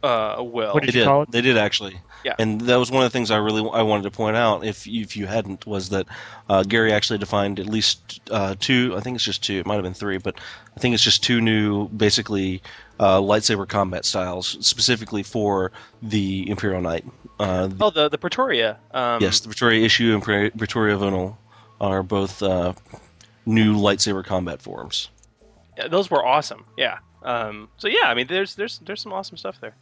Uh, 0.03 0.43
well, 0.43 0.75
they 0.81 0.87
did. 0.87 1.09
They 1.31 1.41
did 1.41 1.57
actually. 1.57 2.01
Yeah. 2.25 2.35
And 2.39 2.61
that 2.63 2.77
was 2.77 2.91
one 2.91 3.05
of 3.05 3.11
the 3.13 3.17
things 3.17 3.31
I 3.31 3.37
really 3.39 3.69
I 3.73 3.83
wanted 3.83 4.03
to 4.05 4.11
point 4.11 4.37
out. 4.37 4.65
If 4.65 4.87
you, 4.87 5.03
if 5.03 5.17
you 5.17 5.27
hadn't, 5.27 5.67
was 5.67 5.89
that 5.91 6.07
uh, 6.49 6.63
Gary 6.63 6.93
actually 6.93 7.19
defined 7.19 7.59
at 7.61 7.67
least 7.67 8.21
uh, 8.31 8.55
two. 8.59 8.95
I 8.97 9.01
think 9.01 9.17
it's 9.17 9.25
just 9.25 9.43
two. 9.43 9.55
It 9.61 9.67
might 9.67 9.75
have 9.75 9.83
been 9.85 9.95
three, 9.95 10.19
but 10.19 10.39
I 10.77 10.81
think 10.81 10.95
it's 10.95 11.03
just 11.03 11.23
two 11.23 11.41
new, 11.41 11.89
basically 11.89 12.63
uh, 13.01 13.19
lightsaber 13.21 13.69
combat 13.69 14.05
styles 14.05 14.57
specifically 14.67 15.23
for 15.25 15.73
the 16.03 16.49
Imperial 16.49 16.81
Knight. 16.81 17.05
Uh, 17.41 17.69
Oh, 17.81 17.91
the 17.91 18.09
the 18.09 18.19
Praetoria. 18.19 18.77
Um, 18.93 19.21
yes, 19.21 19.41
the 19.41 19.49
Praetoria 19.49 19.85
Ishu 19.85 20.15
and 20.15 20.23
Praetoria 20.23 20.97
Vonil 20.99 21.37
are 21.81 22.03
both 22.05 22.41
uh, 22.43 22.73
new 23.47 23.77
lightsaber 23.77 24.25
combat 24.25 24.63
forms. 24.63 25.09
yeah, 25.77 25.89
those 25.89 26.09
were 26.11 26.25
awesome. 26.25 26.65
Yeah. 26.77 26.99
Um, 27.25 27.69
so 27.79 27.89
yeah, 27.89 28.05
I 28.07 28.15
mean, 28.15 28.27
there's 28.29 28.55
there's 28.55 28.79
there's 28.85 29.01
some 29.03 29.13
awesome 29.13 29.37
stuff 29.37 29.61
there. 29.61 29.75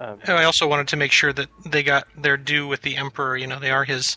Um, 0.00 0.18
I 0.26 0.44
also 0.44 0.66
wanted 0.66 0.88
to 0.88 0.96
make 0.96 1.12
sure 1.12 1.32
that 1.34 1.48
they 1.66 1.82
got 1.82 2.08
their 2.16 2.38
due 2.38 2.66
with 2.66 2.80
the 2.82 2.96
emperor. 2.96 3.36
You 3.36 3.46
know, 3.46 3.58
they 3.58 3.70
are 3.70 3.84
his 3.84 4.16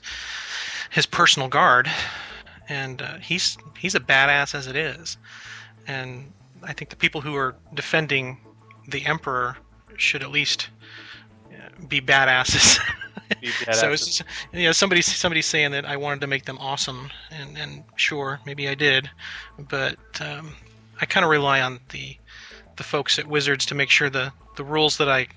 his 0.89 1.05
personal 1.05 1.49
guard, 1.49 1.91
and 2.69 3.01
uh, 3.01 3.17
he's 3.17 3.57
he's 3.77 3.93
a 3.93 3.99
badass 3.99 4.55
as 4.55 4.67
it 4.67 4.77
is. 4.77 5.17
And 5.85 6.31
I 6.63 6.71
think 6.71 6.89
the 6.89 6.95
people 6.95 7.19
who 7.19 7.35
are 7.35 7.55
defending 7.73 8.37
the 8.87 9.05
emperor 9.05 9.57
should 9.97 10.23
at 10.23 10.31
least 10.31 10.69
uh, 11.51 11.85
be 11.87 12.01
badasses. 12.01 12.79
Be 13.41 13.47
so 13.71 13.91
it's 13.91 14.03
badasses. 14.03 14.05
just, 14.05 14.23
you 14.53 14.65
know 14.65 14.71
somebody 14.71 15.01
somebody's 15.01 15.45
saying 15.45 15.71
that 15.71 15.85
I 15.85 15.97
wanted 15.97 16.21
to 16.21 16.27
make 16.27 16.45
them 16.45 16.57
awesome, 16.59 17.09
and 17.31 17.57
and 17.57 17.83
sure 17.97 18.39
maybe 18.45 18.69
I 18.69 18.75
did, 18.75 19.09
but 19.57 19.97
um, 20.21 20.55
I 21.01 21.05
kind 21.05 21.23
of 21.25 21.29
rely 21.29 21.59
on 21.61 21.79
the 21.89 22.15
the 22.77 22.83
folks 22.83 23.19
at 23.19 23.27
Wizards 23.27 23.65
to 23.67 23.75
make 23.75 23.89
sure 23.89 24.09
the 24.09 24.31
the 24.55 24.63
rules 24.63 24.97
that 24.97 25.09
I 25.09 25.27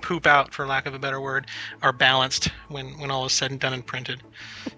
poop 0.00 0.26
out, 0.26 0.52
for 0.54 0.66
lack 0.66 0.86
of 0.86 0.94
a 0.94 0.98
better 0.98 1.20
word, 1.20 1.46
are 1.82 1.92
balanced 1.92 2.48
when 2.68 2.86
when 2.98 3.10
all 3.10 3.26
is 3.26 3.32
said 3.32 3.50
and 3.50 3.60
done 3.60 3.72
and 3.72 3.86
printed. 3.86 4.22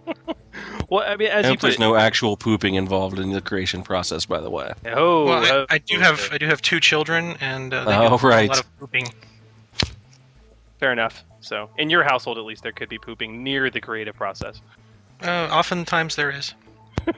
well, 0.88 1.04
I 1.06 1.16
mean, 1.16 1.28
I 1.28 1.34
as 1.34 1.44
you 1.44 1.50
hope 1.50 1.60
there's 1.60 1.74
it, 1.74 1.80
no 1.80 1.96
actual 1.96 2.36
pooping 2.36 2.74
involved 2.74 3.18
in 3.18 3.30
the 3.30 3.40
creation 3.40 3.82
process. 3.82 4.26
By 4.26 4.40
the 4.40 4.50
way. 4.50 4.72
oh, 4.86 5.24
well, 5.26 5.66
I, 5.70 5.74
I 5.74 5.78
do 5.78 5.98
have 5.98 6.28
I 6.32 6.38
do 6.38 6.46
have 6.46 6.62
two 6.62 6.80
children, 6.80 7.36
and 7.40 7.72
uh, 7.72 7.84
they 7.84 7.96
Oh, 7.96 8.18
do 8.18 8.26
right. 8.28 8.46
a 8.48 8.52
lot 8.52 8.60
of 8.60 8.78
pooping. 8.78 9.08
fair 10.78 10.92
enough. 10.92 11.24
So, 11.42 11.70
in 11.78 11.88
your 11.88 12.04
household, 12.04 12.36
at 12.36 12.44
least, 12.44 12.62
there 12.62 12.72
could 12.72 12.88
be 12.90 12.98
pooping 12.98 13.42
near 13.42 13.70
the 13.70 13.80
creative 13.80 14.14
process. 14.14 14.60
Uh, 15.22 15.48
oftentimes 15.50 16.16
there 16.16 16.30
is. 16.30 16.54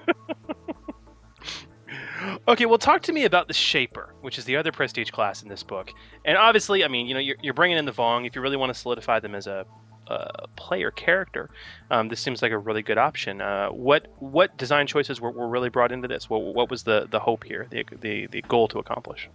Okay, 2.48 2.66
well, 2.66 2.78
talk 2.78 3.02
to 3.02 3.12
me 3.12 3.24
about 3.24 3.48
the 3.48 3.54
Shaper, 3.54 4.14
which 4.20 4.38
is 4.38 4.44
the 4.44 4.56
other 4.56 4.72
prestige 4.72 5.10
class 5.10 5.42
in 5.42 5.48
this 5.48 5.62
book. 5.62 5.90
And 6.24 6.36
obviously, 6.36 6.84
I 6.84 6.88
mean, 6.88 7.06
you 7.06 7.14
know, 7.14 7.20
you're, 7.20 7.36
you're 7.42 7.54
bringing 7.54 7.78
in 7.78 7.84
the 7.84 7.92
Vong. 7.92 8.26
If 8.26 8.34
you 8.34 8.42
really 8.42 8.56
want 8.56 8.72
to 8.72 8.78
solidify 8.78 9.20
them 9.20 9.34
as 9.34 9.46
a, 9.46 9.64
a 10.08 10.48
player 10.56 10.90
character, 10.90 11.50
um, 11.90 12.08
this 12.08 12.20
seems 12.20 12.42
like 12.42 12.52
a 12.52 12.58
really 12.58 12.82
good 12.82 12.98
option. 12.98 13.40
Uh, 13.40 13.68
what 13.68 14.06
what 14.18 14.56
design 14.56 14.86
choices 14.86 15.20
were, 15.20 15.30
were 15.30 15.48
really 15.48 15.68
brought 15.68 15.92
into 15.92 16.08
this? 16.08 16.28
What, 16.28 16.42
what 16.42 16.70
was 16.70 16.82
the, 16.82 17.06
the 17.10 17.20
hope 17.20 17.44
here, 17.44 17.66
the, 17.70 17.84
the 18.00 18.26
the 18.26 18.42
goal 18.42 18.68
to 18.68 18.78
accomplish? 18.78 19.28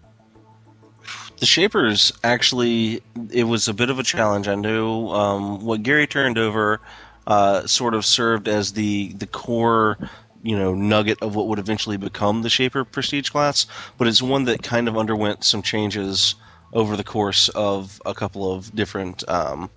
The 1.39 1.45
Shapers 1.45 2.11
actually, 2.23 3.01
it 3.31 3.45
was 3.45 3.67
a 3.67 3.73
bit 3.73 3.89
of 3.89 3.99
a 3.99 4.03
challenge. 4.03 4.47
I 4.47 4.55
knew 4.55 5.07
um, 5.09 5.63
what 5.63 5.83
Gary 5.83 6.07
turned 6.07 6.37
over 6.37 6.81
uh, 7.27 7.65
sort 7.67 7.93
of 7.93 8.05
served 8.05 8.47
as 8.47 8.73
the 8.73 9.13
the 9.13 9.27
core, 9.27 9.97
you 10.47 10.57
know, 10.57 10.73
nugget 10.73 11.21
of 11.21 11.35
what 11.35 11.47
would 11.49 11.59
eventually 11.59 11.97
become 11.97 12.41
the 12.41 12.49
Shaper 12.49 12.85
Prestige 12.85 13.29
class, 13.29 13.65
but 13.97 14.07
it's 14.07 14.21
one 14.21 14.45
that 14.45 14.63
kind 14.63 14.87
of 14.87 14.97
underwent 14.97 15.43
some 15.43 15.61
changes 15.61 16.35
over 16.71 16.95
the 16.95 17.03
course 17.03 17.49
of 17.49 18.01
a 18.05 18.13
couple 18.13 18.53
of 18.53 18.73
different 18.73 19.27
um, 19.29 19.69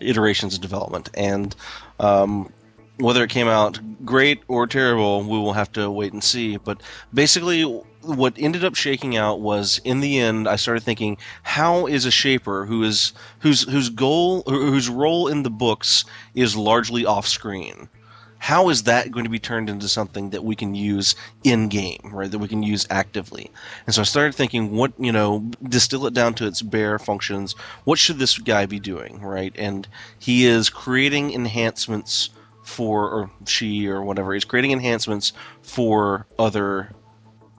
iterations 0.00 0.54
of 0.54 0.62
development, 0.62 1.10
and 1.12 1.54
um, 2.00 2.50
whether 2.96 3.22
it 3.22 3.28
came 3.28 3.46
out 3.46 3.78
great 4.06 4.42
or 4.48 4.66
terrible, 4.66 5.20
we 5.20 5.36
will 5.36 5.52
have 5.52 5.70
to 5.72 5.90
wait 5.90 6.14
and 6.14 6.24
see. 6.24 6.56
But 6.56 6.82
basically, 7.12 7.64
what 8.00 8.32
ended 8.38 8.64
up 8.64 8.74
shaking 8.74 9.18
out 9.18 9.40
was, 9.40 9.82
in 9.84 10.00
the 10.00 10.18
end, 10.18 10.48
I 10.48 10.56
started 10.56 10.82
thinking, 10.82 11.18
how 11.42 11.86
is 11.86 12.06
a 12.06 12.10
shaper 12.10 12.64
who 12.64 12.82
is 12.82 13.12
whose 13.40 13.70
whose 13.70 13.90
goal 13.90 14.44
whose 14.46 14.88
role 14.88 15.28
in 15.28 15.42
the 15.42 15.50
books 15.50 16.06
is 16.34 16.56
largely 16.56 17.04
off 17.04 17.26
screen? 17.26 17.90
How 18.38 18.68
is 18.68 18.84
that 18.84 19.10
going 19.10 19.24
to 19.24 19.30
be 19.30 19.38
turned 19.38 19.68
into 19.68 19.88
something 19.88 20.30
that 20.30 20.44
we 20.44 20.54
can 20.54 20.74
use 20.74 21.14
in 21.44 21.68
game, 21.68 22.10
right? 22.12 22.30
That 22.30 22.38
we 22.38 22.48
can 22.48 22.62
use 22.62 22.86
actively. 22.90 23.50
And 23.86 23.94
so 23.94 24.02
I 24.02 24.04
started 24.04 24.34
thinking, 24.34 24.76
what 24.76 24.92
you 24.98 25.12
know, 25.12 25.50
distill 25.68 26.06
it 26.06 26.14
down 26.14 26.34
to 26.34 26.46
its 26.46 26.62
bare 26.62 26.98
functions. 26.98 27.54
What 27.84 27.98
should 27.98 28.18
this 28.18 28.38
guy 28.38 28.66
be 28.66 28.78
doing, 28.78 29.20
right? 29.20 29.54
And 29.56 29.88
he 30.18 30.46
is 30.46 30.68
creating 30.70 31.32
enhancements 31.32 32.30
for, 32.62 33.08
or 33.08 33.30
she, 33.46 33.86
or 33.88 34.02
whatever. 34.02 34.34
He's 34.34 34.44
creating 34.44 34.72
enhancements 34.72 35.32
for 35.62 36.26
other 36.38 36.90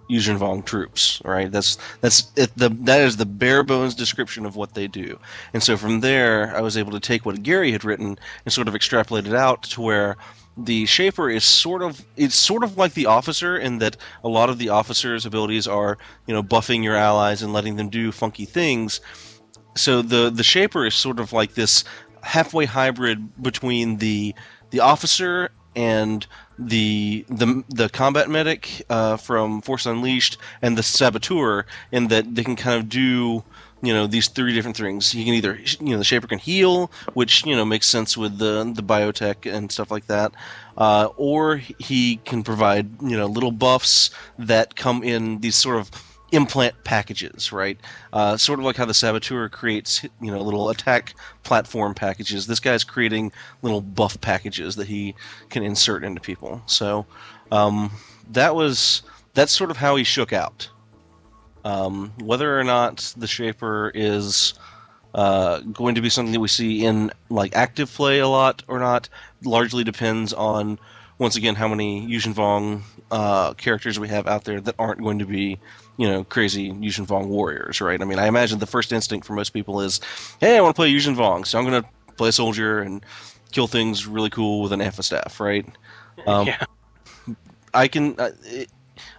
Yuuzhan 0.10 0.38
Vong 0.38 0.64
troops, 0.64 1.22
right? 1.26 1.52
That's 1.52 1.78
that's 2.00 2.24
the 2.56 2.70
that 2.82 3.02
is 3.02 3.18
the 3.18 3.26
bare 3.26 3.64
bones 3.64 3.94
description 3.94 4.46
of 4.46 4.56
what 4.56 4.74
they 4.74 4.88
do. 4.88 5.20
And 5.54 5.62
so 5.62 5.76
from 5.76 6.00
there, 6.00 6.56
I 6.56 6.62
was 6.62 6.78
able 6.78 6.92
to 6.94 7.00
take 7.00 7.26
what 7.26 7.44
Gary 7.44 7.72
had 7.72 7.84
written 7.84 8.18
and 8.46 8.54
sort 8.54 8.68
of 8.68 8.76
extrapolate 8.76 9.28
it 9.28 9.34
out 9.34 9.64
to 9.64 9.82
where 9.82 10.16
the 10.58 10.86
Shaper 10.86 11.30
is 11.30 11.44
sort 11.44 11.82
of 11.82 12.04
it's 12.16 12.36
sort 12.36 12.64
of 12.64 12.78
like 12.78 12.94
the 12.94 13.06
officer 13.06 13.58
in 13.58 13.78
that 13.80 13.98
a 14.24 14.28
lot 14.28 14.50
of 14.50 14.58
the 14.58 14.70
officer's 14.70 15.26
abilities 15.26 15.68
are 15.68 15.98
you 16.26 16.34
know 16.34 16.44
buffing 16.44 16.84
your 16.84 16.96
allies 16.96 17.42
and 17.42 17.54
letting 17.54 17.76
them 17.76 17.90
do 17.90 18.12
funky 18.12 18.46
things. 18.46 19.00
So 19.76 20.02
the 20.02 20.30
the 20.30 20.44
Shaper 20.44 20.86
is 20.86 20.96
sort 20.96 21.20
of 21.20 21.32
like 21.32 21.54
this 21.54 21.84
halfway 22.24 22.66
hybrid 22.66 23.42
between 23.42 23.98
the 23.98 24.34
the 24.72 24.80
officer 24.80 25.52
and 25.76 26.26
the 26.58 27.24
the 27.30 27.64
the 27.70 27.88
combat 27.90 28.30
medic 28.30 28.82
uh, 28.90 29.18
from 29.18 29.62
Force 29.62 29.86
Unleashed 29.86 30.38
and 30.62 30.76
the 30.76 30.84
saboteur 30.84 31.66
in 31.92 32.08
that 32.08 32.34
they 32.34 32.44
can 32.44 32.56
kind 32.56 32.80
of 32.80 32.90
do 32.90 33.44
you 33.82 33.94
know 33.94 34.08
these 34.08 34.28
three 34.28 34.54
different 34.54 34.78
things. 34.78 35.12
He 35.12 35.24
can 35.26 35.34
either 35.34 35.60
you 35.80 35.92
know 35.92 35.98
the 35.98 36.04
shaper 36.04 36.28
can 36.28 36.40
heal, 36.40 36.92
which 37.14 37.46
you 37.46 37.56
know 37.56 37.66
makes 37.66 37.88
sense 37.88 38.18
with 38.18 38.38
the 38.38 38.72
the 38.76 38.84
biotech 38.84 39.52
and 39.52 39.72
stuff 39.72 39.92
like 39.92 40.08
that, 40.08 40.34
uh, 40.78 41.10
or 41.18 41.58
he 41.58 42.18
can 42.26 42.44
provide 42.44 43.02
you 43.02 43.18
know 43.18 43.28
little 43.28 43.52
buffs 43.52 44.10
that 44.40 44.76
come 44.76 45.04
in 45.04 45.40
these 45.40 45.56
sort 45.56 45.78
of 45.78 45.92
implant 46.32 46.84
packages, 46.84 47.52
right? 47.52 47.80
Uh, 48.12 48.38
sort 48.38 48.60
of 48.60 48.66
like 48.66 48.76
how 48.76 48.86
the 48.86 48.94
saboteur 48.94 49.48
creates, 49.50 50.04
you 50.22 50.32
know, 50.32 50.42
little 50.42 50.70
attack 50.70 51.14
platform 51.44 51.94
packages. 51.94 52.48
This 52.48 52.60
guy's 52.60 52.84
creating 52.84 53.32
little 53.62 53.82
buff 53.82 54.20
packages 54.22 54.76
that 54.76 54.88
he 54.88 55.16
can 55.50 55.64
insert 55.64 56.04
into 56.04 56.20
people. 56.20 56.62
So 56.66 57.06
um, 57.52 57.92
that 58.32 58.56
was 58.56 59.04
that's 59.34 59.52
sort 59.52 59.72
of 59.72 59.78
how 59.78 59.96
he 59.96 60.04
shook 60.04 60.34
out. 60.34 60.70
Um, 61.64 62.14
whether 62.22 62.60
or 62.60 62.64
not 62.64 63.14
the 63.18 63.28
shaper 63.28 63.92
is 63.94 64.54
uh, 65.14 65.60
going 65.60 65.96
to 65.96 66.02
be 66.02 66.10
something 66.10 66.34
that 66.34 66.40
we 66.40 66.48
see 66.48 66.86
in 66.86 67.12
like 67.30 67.56
active 67.56 67.92
play 67.92 68.20
a 68.20 68.28
lot 68.28 68.64
or 68.68 68.80
not 68.80 69.10
largely 69.44 69.84
depends 69.84 70.34
on 70.34 70.80
once 71.18 71.36
again 71.36 71.56
how 71.56 71.68
many 71.68 72.08
Yuuzhan 72.08 72.34
Vong 72.34 72.82
uh, 73.12 73.54
characters 73.54 74.00
we 74.00 74.08
have 74.08 74.28
out 74.28 74.44
there 74.44 74.62
that 74.62 74.76
aren't 74.78 75.02
going 75.02 75.20
to 75.20 75.26
be 75.26 75.60
you 75.98 76.08
know, 76.08 76.24
crazy 76.24 76.72
Yuuzhan 76.72 77.08
Vong 77.08 77.28
warriors, 77.28 77.82
right? 77.82 78.02
I 78.02 78.06
mean, 78.06 78.20
I 78.20 78.28
imagine 78.28 78.60
the 78.60 78.68
first 78.68 78.94
instinct 78.94 79.26
for 79.26 79.34
most 79.34 79.50
people 79.50 79.82
is, 79.82 80.00
hey, 80.40 80.58
I 80.58 80.62
want 80.62 80.76
to 80.76 80.80
play 80.80 80.92
Yuuzhan 80.92 81.16
Vong, 81.16 81.46
so 81.46 81.58
I'm 81.58 81.66
going 81.66 81.82
to 81.82 81.90
play 82.16 82.30
a 82.30 82.32
soldier 82.32 82.80
and 82.80 83.04
kill 83.52 83.68
things 83.68 84.06
really 84.06 84.30
cool 84.30 84.62
with 84.62 84.72
an 84.72 84.82
alpha 84.82 85.04
staff, 85.04 85.40
right? 85.40 85.66
Um, 86.26 86.48
yeah. 86.48 86.64
I 87.76 87.88
can. 87.88 88.20
Uh, 88.20 88.32
it, 88.44 88.72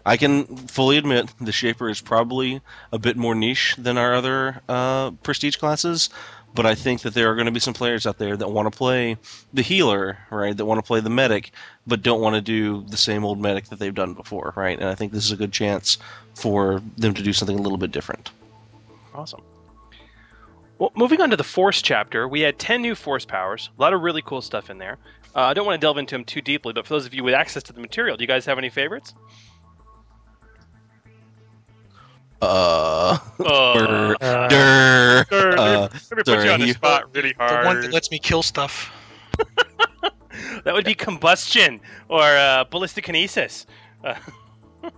I 0.09 0.16
can 0.16 0.46
fully 0.46 0.96
admit 0.96 1.30
the 1.38 1.52
Shaper 1.52 1.90
is 1.90 2.00
probably 2.00 2.62
a 2.92 2.98
bit 2.98 3.18
more 3.18 3.34
niche 3.34 3.74
than 3.76 3.98
our 3.98 4.14
other 4.14 4.62
uh, 4.66 5.11
prestige 5.22 5.56
classes, 5.56 6.09
but 6.54 6.64
I 6.64 6.74
think 6.74 7.02
that 7.02 7.12
there 7.12 7.30
are 7.30 7.34
going 7.34 7.44
to 7.44 7.52
be 7.52 7.61
some 7.61 7.74
players 7.74 8.06
out 8.06 8.16
there 8.16 8.34
that 8.34 8.48
want 8.48 8.72
to 8.72 8.76
play 8.76 9.18
the 9.52 9.61
healer, 9.61 10.16
right? 10.30 10.56
That 10.56 10.64
want 10.64 10.78
to 10.78 10.86
play 10.86 11.00
the 11.00 11.11
medic, 11.11 11.52
but 11.86 12.00
don't 12.00 12.22
want 12.22 12.36
to 12.36 12.40
do 12.40 12.86
the 12.88 12.96
same 12.96 13.22
old 13.22 13.38
medic 13.38 13.66
that 13.66 13.80
they've 13.80 13.94
done 13.94 14.14
before, 14.14 14.54
right? 14.56 14.78
And 14.78 14.88
I 14.88 14.94
think 14.94 15.12
this 15.12 15.26
is 15.26 15.32
a 15.32 15.36
good 15.36 15.52
chance 15.52 15.98
for 16.34 16.82
them 16.96 17.12
to 17.12 17.22
do 17.22 17.34
something 17.34 17.59
a 17.59 17.61
little 17.61 17.76
bit 17.76 17.92
different. 17.92 18.30
Awesome. 19.14 19.42
Well, 20.78 20.90
moving 20.96 21.20
on 21.20 21.28
to 21.28 21.36
the 21.36 21.44
Force 21.44 21.82
chapter, 21.82 22.26
we 22.26 22.40
had 22.40 22.59
10 22.59 22.80
new 22.80 22.94
Force 22.94 23.26
powers. 23.26 23.68
A 23.78 23.82
lot 23.82 23.92
of 23.92 24.00
really 24.00 24.22
cool 24.22 24.40
stuff 24.40 24.70
in 24.70 24.78
there. 24.78 24.96
Uh, 25.36 25.42
I 25.42 25.52
don't 25.52 25.66
want 25.66 25.78
to 25.78 25.84
delve 25.84 25.98
into 25.98 26.14
them 26.14 26.24
too 26.24 26.40
deeply, 26.40 26.72
but 26.72 26.86
for 26.86 26.94
those 26.94 27.04
of 27.04 27.12
you 27.12 27.22
with 27.22 27.34
access 27.34 27.62
to 27.64 27.74
the 27.74 27.80
material, 27.82 28.16
do 28.16 28.22
you 28.22 28.28
guys 28.28 28.46
have 28.46 28.56
any 28.56 28.70
favorites? 28.70 29.12
Uh, 32.41 33.18
Uh, 33.45 33.72
Durr, 33.74 34.16
uh, 34.20 34.49
durr, 34.49 35.24
Durr, 35.30 35.57
let 35.57 35.57
me- 35.57 35.59
uh, 35.59 35.80
let 35.80 35.93
me 35.93 35.99
put 36.16 36.26
sorry, 36.26 36.45
you 36.45 36.51
on 36.51 36.61
the 36.61 36.72
spot 36.72 37.14
really 37.14 37.32
hard. 37.39 37.62
The 37.64 37.66
one 37.66 37.80
that 37.80 37.93
lets 37.93 38.11
me 38.11 38.18
kill 38.18 38.43
stuff. 38.43 38.93
That 40.64 40.72
would 40.74 40.84
be 40.84 40.95
combustion 40.95 41.80
or 42.09 42.22
uh, 42.22 42.64
ballistic 42.64 43.07
kinesis. 43.07 43.66
Uh, 44.05 44.14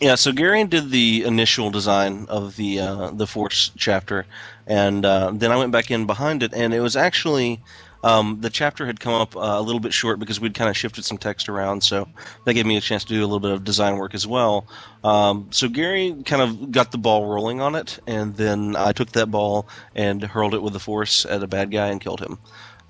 Yeah, 0.00 0.16
so 0.16 0.32
Garion 0.32 0.68
did 0.68 0.90
the 0.90 1.22
initial 1.24 1.70
design 1.70 2.26
of 2.28 2.56
the 2.56 2.80
uh, 2.80 3.10
the 3.12 3.26
Force 3.26 3.70
chapter, 3.78 4.26
and 4.66 5.06
uh, 5.06 5.30
then 5.32 5.52
I 5.52 5.56
went 5.56 5.70
back 5.72 5.90
in 5.90 6.04
behind 6.04 6.42
it, 6.42 6.52
and 6.52 6.74
it 6.74 6.80
was 6.80 6.96
actually 6.96 7.62
um, 8.04 8.40
the 8.40 8.50
chapter 8.50 8.84
had 8.86 9.00
come 9.00 9.14
up 9.14 9.34
uh, 9.34 9.40
a 9.40 9.62
little 9.62 9.80
bit 9.80 9.94
short 9.94 10.18
because 10.20 10.38
we'd 10.38 10.54
kind 10.54 10.68
of 10.68 10.76
shifted 10.76 11.04
some 11.04 11.16
text 11.18 11.48
around, 11.48 11.82
so 11.82 12.06
that 12.44 12.52
gave 12.52 12.66
me 12.66 12.76
a 12.76 12.80
chance 12.80 13.02
to 13.04 13.14
do 13.14 13.20
a 13.20 13.26
little 13.26 13.40
bit 13.40 13.50
of 13.50 13.64
design 13.64 13.96
work 13.96 14.14
as 14.14 14.26
well. 14.26 14.66
Um, 15.02 15.48
so 15.50 15.68
Gary 15.68 16.14
kind 16.26 16.42
of 16.42 16.70
got 16.70 16.92
the 16.92 16.98
ball 16.98 17.26
rolling 17.26 17.60
on 17.62 17.74
it, 17.74 17.98
and 18.06 18.36
then 18.36 18.76
I 18.76 18.92
took 18.92 19.12
that 19.12 19.30
ball 19.30 19.66
and 19.94 20.22
hurled 20.22 20.54
it 20.54 20.62
with 20.62 20.74
the 20.74 20.80
Force 20.80 21.24
at 21.24 21.42
a 21.42 21.46
bad 21.46 21.70
guy 21.70 21.88
and 21.88 22.00
killed 22.00 22.20
him. 22.20 22.38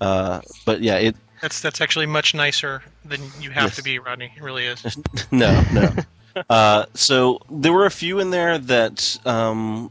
Uh, 0.01 0.41
but 0.65 0.81
yeah, 0.81 0.97
it 0.97 1.15
That's 1.41 1.61
that's 1.61 1.79
actually 1.79 2.05
much 2.07 2.33
nicer 2.33 2.83
than 3.05 3.21
you 3.39 3.51
have 3.51 3.63
Yes. 3.65 3.75
to 3.77 3.83
be, 3.83 3.99
Rodney. 3.99 4.33
It 4.35 4.43
really 4.43 4.65
is. 4.65 4.97
no, 5.31 5.63
no. 5.71 5.93
uh, 6.49 6.85
so 6.93 7.39
there 7.49 7.71
were 7.71 7.85
a 7.85 7.91
few 7.91 8.19
in 8.19 8.29
there 8.31 8.57
that 8.57 9.17
um, 9.25 9.89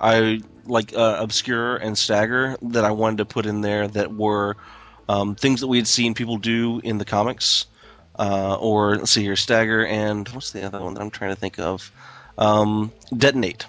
I 0.00 0.40
like 0.68 0.94
uh, 0.94 1.16
obscure 1.18 1.76
and 1.76 1.96
stagger 1.96 2.56
that 2.62 2.84
I 2.84 2.90
wanted 2.90 3.18
to 3.18 3.24
put 3.24 3.46
in 3.46 3.60
there 3.60 3.88
that 3.88 4.14
were 4.14 4.56
um, 5.08 5.34
things 5.34 5.60
that 5.60 5.66
we 5.68 5.78
had 5.78 5.86
seen 5.86 6.14
people 6.14 6.36
do 6.36 6.80
in 6.84 6.98
the 6.98 7.04
comics. 7.04 7.66
Uh, 8.18 8.56
or 8.60 8.96
let's 8.96 9.12
see 9.12 9.22
here, 9.22 9.36
stagger 9.36 9.86
and 9.86 10.28
what's 10.30 10.50
the 10.50 10.64
other 10.64 10.80
one 10.80 10.94
that 10.94 11.00
I'm 11.00 11.10
trying 11.10 11.30
to 11.30 11.36
think 11.36 11.58
of? 11.58 11.92
Um, 12.36 12.92
detonate. 13.16 13.66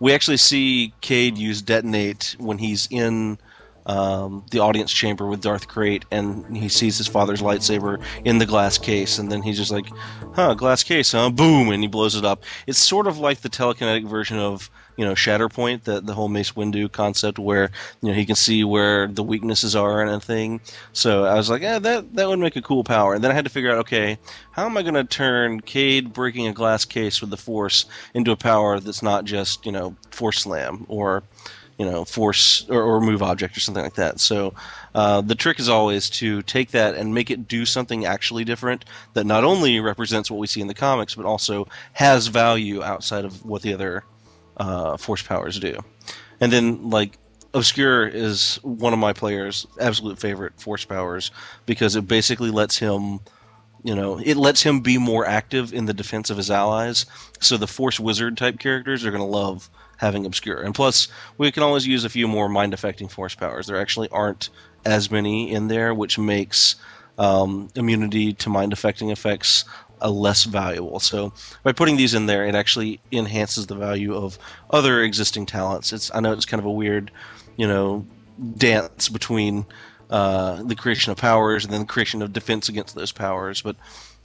We 0.00 0.12
actually 0.12 0.38
see 0.38 0.94
Cade 1.02 1.36
use 1.36 1.60
detonate 1.60 2.34
when 2.38 2.58
he's 2.58 2.88
in 2.90 3.38
um, 3.86 4.44
the 4.50 4.60
audience 4.60 4.92
chamber 4.92 5.26
with 5.26 5.42
Darth 5.42 5.68
Krayt, 5.68 6.04
and 6.10 6.56
he 6.56 6.68
sees 6.68 6.96
his 6.96 7.06
father's 7.06 7.42
lightsaber 7.42 8.02
in 8.24 8.38
the 8.38 8.46
glass 8.46 8.78
case, 8.78 9.18
and 9.18 9.30
then 9.30 9.42
he's 9.42 9.58
just 9.58 9.70
like, 9.70 9.86
"Huh, 10.34 10.54
glass 10.54 10.82
case, 10.82 11.12
huh? 11.12 11.30
Boom!" 11.30 11.70
and 11.70 11.82
he 11.82 11.88
blows 11.88 12.14
it 12.14 12.24
up. 12.24 12.42
It's 12.66 12.78
sort 12.78 13.06
of 13.06 13.18
like 13.18 13.40
the 13.40 13.50
telekinetic 13.50 14.06
version 14.06 14.38
of 14.38 14.70
you 14.96 15.04
know 15.04 15.14
Shatterpoint, 15.14 15.84
the 15.84 16.00
the 16.00 16.14
whole 16.14 16.28
Mace 16.28 16.52
Windu 16.52 16.90
concept, 16.90 17.38
where 17.38 17.70
you 18.02 18.08
know 18.08 18.14
he 18.14 18.26
can 18.26 18.36
see 18.36 18.64
where 18.64 19.06
the 19.06 19.22
weaknesses 19.22 19.74
are 19.74 20.00
and 20.00 20.10
a 20.10 20.20
thing. 20.20 20.60
So 20.92 21.24
I 21.24 21.34
was 21.34 21.50
like, 21.50 21.62
"Yeah, 21.62 21.78
that 21.78 22.14
that 22.14 22.28
would 22.28 22.38
make 22.38 22.56
a 22.56 22.62
cool 22.62 22.84
power." 22.84 23.14
And 23.14 23.22
then 23.22 23.30
I 23.30 23.34
had 23.34 23.44
to 23.44 23.50
figure 23.50 23.70
out, 23.70 23.78
okay, 23.78 24.18
how 24.52 24.66
am 24.66 24.76
I 24.76 24.82
going 24.82 24.94
to 24.94 25.04
turn 25.04 25.60
Cade 25.60 26.12
breaking 26.12 26.46
a 26.46 26.52
glass 26.52 26.84
case 26.84 27.20
with 27.20 27.30
the 27.30 27.36
Force 27.36 27.86
into 28.14 28.30
a 28.30 28.36
power 28.36 28.80
that's 28.80 29.02
not 29.02 29.24
just 29.24 29.66
you 29.66 29.72
know 29.72 29.96
Force 30.10 30.40
Slam 30.40 30.86
or 30.88 31.22
you 31.78 31.84
know, 31.84 32.04
force 32.04 32.68
or, 32.68 32.82
or 32.82 33.00
move 33.00 33.22
object 33.22 33.56
or 33.56 33.60
something 33.60 33.82
like 33.82 33.94
that. 33.94 34.20
So 34.20 34.54
uh, 34.94 35.20
the 35.20 35.34
trick 35.34 35.58
is 35.58 35.68
always 35.68 36.08
to 36.10 36.42
take 36.42 36.70
that 36.70 36.94
and 36.94 37.12
make 37.12 37.30
it 37.30 37.48
do 37.48 37.66
something 37.66 38.04
actually 38.04 38.44
different 38.44 38.84
that 39.14 39.26
not 39.26 39.44
only 39.44 39.80
represents 39.80 40.30
what 40.30 40.38
we 40.38 40.46
see 40.46 40.60
in 40.60 40.68
the 40.68 40.74
comics, 40.74 41.14
but 41.14 41.26
also 41.26 41.66
has 41.94 42.28
value 42.28 42.82
outside 42.82 43.24
of 43.24 43.44
what 43.44 43.62
the 43.62 43.74
other 43.74 44.04
uh, 44.56 44.96
force 44.96 45.22
powers 45.22 45.58
do. 45.58 45.78
And 46.40 46.52
then, 46.52 46.90
like, 46.90 47.18
Obscure 47.54 48.08
is 48.08 48.56
one 48.62 48.92
of 48.92 48.98
my 48.98 49.12
players' 49.12 49.64
absolute 49.80 50.18
favorite 50.18 50.60
force 50.60 50.84
powers 50.84 51.30
because 51.66 51.94
it 51.94 52.08
basically 52.08 52.50
lets 52.50 52.76
him 52.76 53.20
you 53.84 53.94
know 53.94 54.18
it 54.18 54.36
lets 54.36 54.62
him 54.62 54.80
be 54.80 54.98
more 54.98 55.24
active 55.24 55.72
in 55.72 55.86
the 55.86 55.94
defense 55.94 56.30
of 56.30 56.36
his 56.36 56.50
allies. 56.50 57.06
So 57.40 57.56
the 57.56 57.68
force 57.68 58.00
wizard 58.00 58.36
type 58.36 58.58
characters 58.58 59.04
are 59.04 59.12
going 59.12 59.22
to 59.22 59.28
love 59.28 59.70
having 59.98 60.26
obscure. 60.26 60.62
And 60.62 60.74
plus 60.74 61.06
we 61.38 61.52
can 61.52 61.62
always 61.62 61.86
use 61.86 62.04
a 62.04 62.08
few 62.08 62.26
more 62.26 62.48
mind 62.48 62.74
affecting 62.74 63.06
force 63.06 63.36
powers. 63.36 63.68
There 63.68 63.80
actually 63.80 64.08
aren't 64.08 64.50
as 64.84 65.12
many 65.12 65.52
in 65.52 65.68
there 65.68 65.94
which 65.94 66.18
makes 66.18 66.74
um, 67.18 67.68
immunity 67.76 68.32
to 68.32 68.48
mind 68.48 68.72
affecting 68.72 69.10
effects 69.10 69.64
uh, 70.04 70.10
less 70.10 70.44
valuable 70.44 71.00
so 71.00 71.32
by 71.62 71.72
putting 71.72 71.96
these 71.96 72.14
in 72.14 72.26
there 72.26 72.46
it 72.46 72.54
actually 72.54 73.00
enhances 73.10 73.66
the 73.66 73.74
value 73.74 74.14
of 74.14 74.38
other 74.70 75.02
existing 75.02 75.46
talents 75.46 75.92
it's 75.92 76.14
i 76.14 76.20
know 76.20 76.32
it's 76.32 76.44
kind 76.46 76.60
of 76.60 76.66
a 76.66 76.70
weird 76.70 77.10
you 77.56 77.66
know 77.66 78.06
dance 78.56 79.08
between 79.08 79.64
uh, 80.10 80.62
the 80.62 80.74
creation 80.74 81.10
of 81.10 81.18
powers 81.18 81.64
and 81.64 81.72
then 81.72 81.80
the 81.80 81.86
creation 81.86 82.22
of 82.22 82.32
defense 82.32 82.68
against 82.68 82.94
those 82.94 83.12
powers. 83.12 83.62
But 83.62 83.76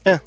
yeah, 0.06 0.19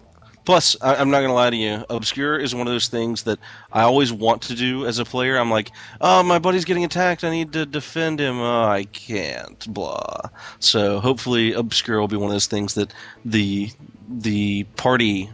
Plus, 0.45 0.77
I, 0.81 0.97
I'm 0.97 1.11
not 1.11 1.21
gonna 1.21 1.35
lie 1.35 1.51
to 1.51 1.57
you. 1.57 1.85
Obscure 1.89 2.39
is 2.39 2.55
one 2.55 2.67
of 2.67 2.73
those 2.73 2.89
things 2.89 3.23
that 3.25 3.39
I 3.73 3.83
always 3.83 4.13
want 4.13 4.43
to 4.43 4.55
do 4.55 4.87
as 4.87 4.99
a 4.99 5.05
player. 5.05 5.39
I'm 5.39 5.51
like, 5.51 5.71
oh, 6.01 6.23
my 6.23 6.39
buddy's 6.39 6.65
getting 6.65 6.85
attacked. 6.85 7.23
I 7.23 7.31
need 7.31 7.53
to 7.53 7.65
defend 7.65 8.19
him. 8.19 8.41
Oh, 8.41 8.65
I 8.65 8.85
can't. 8.85 9.73
Blah. 9.73 10.31
So 10.59 10.99
hopefully, 10.99 11.53
Obscure 11.53 12.01
will 12.01 12.09
be 12.09 12.17
one 12.17 12.27
of 12.27 12.33
those 12.33 12.49
things 12.49 12.75
that 12.75 12.93
the 13.25 13.71
the 14.09 14.65
party 14.77 15.31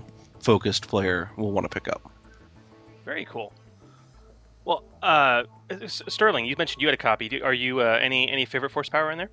focused 0.52 0.88
player 0.88 1.30
will 1.36 1.52
want 1.52 1.62
to 1.66 1.68
pick 1.68 1.88
up. 1.88 2.10
Very 3.04 3.26
cool. 3.26 3.52
Well, 4.64 4.82
uh, 5.02 5.42
S- 5.68 6.00
Sterling, 6.08 6.46
you 6.46 6.54
mentioned 6.56 6.80
you 6.80 6.88
had 6.88 6.94
a 6.94 6.96
copy. 6.96 7.28
Do, 7.28 7.42
are 7.44 7.52
you 7.52 7.80
uh, 7.80 7.98
any 8.00 8.30
any 8.30 8.46
favorite 8.46 8.72
force 8.72 8.88
power 8.88 9.10
in 9.10 9.18
there? 9.18 9.28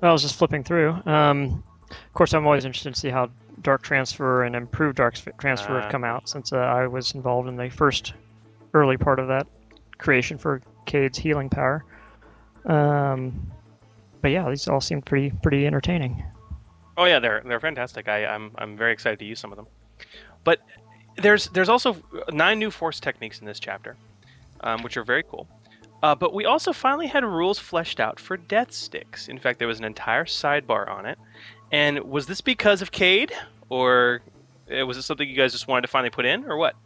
Well, 0.00 0.10
I 0.10 0.12
was 0.12 0.22
just 0.22 0.34
flipping 0.34 0.64
through. 0.64 1.00
Um, 1.06 1.62
of 1.92 2.12
course, 2.12 2.34
I'm 2.34 2.44
always 2.44 2.64
interested 2.64 2.92
to 2.92 2.98
see 2.98 3.08
how 3.08 3.30
Dark 3.62 3.82
Transfer 3.82 4.42
and 4.42 4.56
Improved 4.56 4.96
Dark 4.96 5.14
Transfer 5.38 5.76
Ah. 5.78 5.82
have 5.82 5.92
come 5.92 6.02
out 6.02 6.28
since 6.28 6.52
uh, 6.52 6.56
I 6.56 6.88
was 6.88 7.14
involved 7.14 7.48
in 7.48 7.54
the 7.54 7.68
first 7.70 8.14
early 8.74 8.96
part 8.96 9.20
of 9.20 9.28
that 9.28 9.46
creation 9.98 10.38
for 10.38 10.60
Cade's 10.86 11.18
healing 11.18 11.48
power. 11.48 11.84
Um, 12.64 13.52
but 14.22 14.32
yeah, 14.32 14.48
these 14.50 14.66
all 14.66 14.80
seem 14.80 15.02
pretty 15.02 15.30
pretty 15.40 15.68
entertaining. 15.68 16.20
Oh 16.96 17.04
yeah, 17.04 17.20
they're 17.20 17.42
they're 17.46 17.60
fantastic. 17.60 18.08
I, 18.08 18.26
I'm 18.26 18.50
I'm 18.58 18.76
very 18.76 18.92
excited 18.92 19.20
to 19.20 19.24
use 19.24 19.38
some 19.38 19.52
of 19.52 19.56
them. 19.56 19.68
But 20.44 20.60
there's 21.16 21.48
there's 21.48 21.68
also 21.68 21.96
nine 22.30 22.58
new 22.58 22.70
force 22.70 23.00
techniques 23.00 23.40
in 23.40 23.46
this 23.46 23.60
chapter, 23.60 23.96
um, 24.60 24.82
which 24.82 24.96
are 24.96 25.04
very 25.04 25.22
cool. 25.22 25.48
Uh, 26.02 26.14
but 26.14 26.32
we 26.32 26.44
also 26.44 26.72
finally 26.72 27.08
had 27.08 27.24
rules 27.24 27.58
fleshed 27.58 27.98
out 27.98 28.20
for 28.20 28.36
death 28.36 28.72
sticks. 28.72 29.28
In 29.28 29.38
fact, 29.38 29.58
there 29.58 29.66
was 29.66 29.78
an 29.78 29.84
entire 29.84 30.24
sidebar 30.24 30.88
on 30.88 31.06
it. 31.06 31.18
And 31.72 31.98
was 32.04 32.26
this 32.26 32.40
because 32.40 32.82
of 32.82 32.92
Cade, 32.92 33.32
or 33.68 34.22
uh, 34.70 34.86
was 34.86 34.96
it 34.96 35.02
something 35.02 35.28
you 35.28 35.36
guys 35.36 35.52
just 35.52 35.66
wanted 35.66 35.82
to 35.82 35.88
finally 35.88 36.10
put 36.10 36.24
in, 36.24 36.44
or 36.44 36.56
what? 36.56 36.76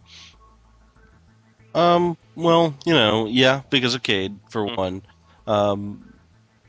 Um, 1.74 2.16
well, 2.34 2.74
you 2.84 2.92
know, 2.92 3.26
yeah, 3.26 3.62
because 3.70 3.94
of 3.94 4.02
Cade 4.02 4.38
for 4.50 4.64
one. 4.64 5.02
Um, 5.46 6.14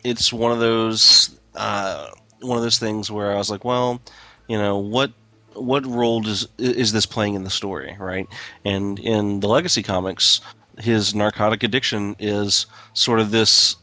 it's 0.03 0.31
one 0.33 0.51
of 0.51 0.59
those 0.59 1.39
uh, 1.55 2.07
one 2.41 2.57
of 2.57 2.63
those 2.63 2.77
things 2.77 3.09
where 3.09 3.31
I 3.31 3.35
was 3.35 3.49
like, 3.49 3.63
well, 3.63 4.01
you 4.47 4.57
know, 4.57 4.77
what 4.77 5.11
what 5.55 5.85
role 5.85 6.21
does 6.21 6.47
is 6.57 6.91
this 6.91 7.05
playing 7.05 7.35
in 7.35 7.43
the 7.43 7.49
story, 7.49 7.95
right? 7.99 8.27
And 8.65 8.99
in 8.99 9.39
the 9.39 9.47
Legacy 9.47 9.83
comics, 9.83 10.41
his 10.79 11.13
narcotic 11.13 11.63
addiction 11.63 12.15
is 12.19 12.65
sort 12.93 13.19
of 13.19 13.31
this. 13.31 13.75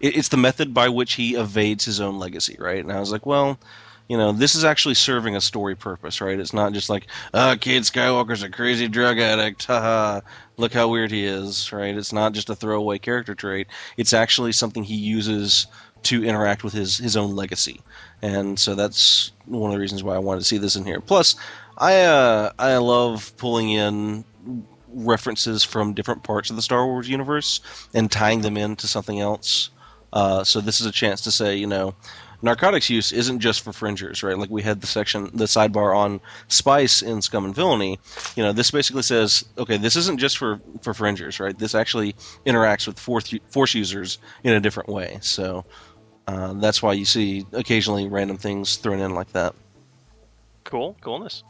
it- 0.00 0.16
It's 0.16 0.28
the 0.28 0.36
method 0.36 0.74
by 0.74 0.88
which 0.88 1.14
he 1.14 1.34
evades 1.34 1.84
his 1.84 2.00
own 2.00 2.18
legacy, 2.18 2.56
right? 2.58 2.82
And 2.82 2.92
I 2.92 3.00
was 3.00 3.12
like, 3.12 3.26
well, 3.26 3.58
you 4.08 4.18
know, 4.18 4.32
this 4.32 4.54
is 4.54 4.64
actually 4.64 4.94
serving 4.94 5.34
a 5.34 5.40
story 5.40 5.74
purpose, 5.74 6.20
right? 6.20 6.38
It's 6.38 6.52
not 6.52 6.72
just 6.74 6.90
like, 6.90 7.06
ah, 7.32 7.56
kid 7.58 7.84
Skywalker's 7.84 8.42
a 8.42 8.50
crazy 8.50 8.86
drug 8.86 9.18
addict, 9.18 9.64
haha, 9.64 10.20
look 10.58 10.74
how 10.74 10.88
weird 10.88 11.10
he 11.10 11.24
is, 11.24 11.72
right? 11.72 11.96
It's 11.96 12.12
not 12.12 12.32
just 12.34 12.50
a 12.50 12.54
throwaway 12.54 12.98
character 12.98 13.34
trait. 13.34 13.66
It's 13.96 14.12
actually 14.12 14.52
something 14.52 14.84
he 14.84 14.94
uses 14.96 15.66
to 16.04 16.24
interact 16.24 16.64
with 16.64 16.72
his 16.72 16.98
his 16.98 17.16
own 17.16 17.34
legacy, 17.34 17.80
and 18.22 18.58
so 18.58 18.74
that's 18.74 19.32
one 19.46 19.70
of 19.70 19.74
the 19.74 19.80
reasons 19.80 20.02
why 20.02 20.14
I 20.14 20.18
wanted 20.18 20.40
to 20.40 20.46
see 20.46 20.58
this 20.58 20.76
in 20.76 20.84
here. 20.84 21.00
Plus, 21.00 21.34
I 21.78 22.02
uh, 22.02 22.52
I 22.58 22.76
love 22.76 23.36
pulling 23.36 23.70
in 23.70 24.24
references 24.88 25.64
from 25.64 25.92
different 25.92 26.22
parts 26.22 26.50
of 26.50 26.56
the 26.56 26.62
Star 26.62 26.86
Wars 26.86 27.08
universe 27.08 27.60
and 27.94 28.10
tying 28.10 28.42
them 28.42 28.56
into 28.56 28.86
something 28.86 29.20
else. 29.20 29.70
Uh, 30.12 30.44
so 30.44 30.60
this 30.60 30.80
is 30.80 30.86
a 30.86 30.92
chance 30.92 31.20
to 31.22 31.30
say, 31.32 31.56
you 31.56 31.66
know, 31.66 31.94
narcotics 32.44 32.88
use 32.88 33.10
isn't 33.10 33.40
just 33.40 33.62
for 33.62 33.72
fringers, 33.72 34.22
right? 34.22 34.38
Like 34.38 34.50
we 34.50 34.62
had 34.62 34.80
the 34.80 34.86
section, 34.86 35.30
the 35.34 35.46
sidebar 35.46 35.96
on 35.96 36.20
spice 36.48 37.02
in 37.02 37.20
Scum 37.22 37.46
and 37.46 37.54
Villainy. 37.54 37.98
You 38.36 38.44
know, 38.44 38.52
this 38.52 38.70
basically 38.70 39.02
says, 39.02 39.44
okay, 39.58 39.76
this 39.76 39.96
isn't 39.96 40.18
just 40.18 40.38
for 40.38 40.60
for 40.82 40.94
fringers, 40.94 41.40
right? 41.40 41.58
This 41.58 41.74
actually 41.74 42.14
interacts 42.46 42.86
with 42.86 42.98
force 43.00 43.34
force 43.48 43.74
users 43.74 44.18
in 44.44 44.52
a 44.52 44.60
different 44.60 44.88
way. 44.88 45.18
So 45.20 45.64
uh, 46.26 46.54
that's 46.54 46.82
why 46.82 46.92
you 46.92 47.04
see 47.04 47.46
occasionally 47.52 48.08
random 48.08 48.36
things 48.36 48.76
thrown 48.76 49.00
in 49.00 49.14
like 49.14 49.32
that. 49.32 49.54
Cool, 50.64 50.96
coolness. 51.00 51.44